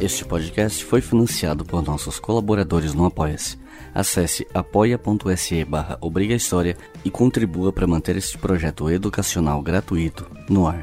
Este 0.00 0.24
podcast 0.24 0.84
foi 0.84 1.00
financiado 1.00 1.64
por 1.64 1.82
nossos 1.82 2.20
colaboradores 2.20 2.92
no 2.92 3.06
Apoia-se. 3.06 3.58
Acesse 3.96 4.46
apoia.se 4.52 5.64
barra 5.64 5.96
e 7.02 7.08
contribua 7.08 7.72
para 7.72 7.86
manter 7.86 8.14
este 8.14 8.36
projeto 8.36 8.90
educacional 8.90 9.62
gratuito 9.62 10.30
no 10.50 10.68
ar. 10.68 10.82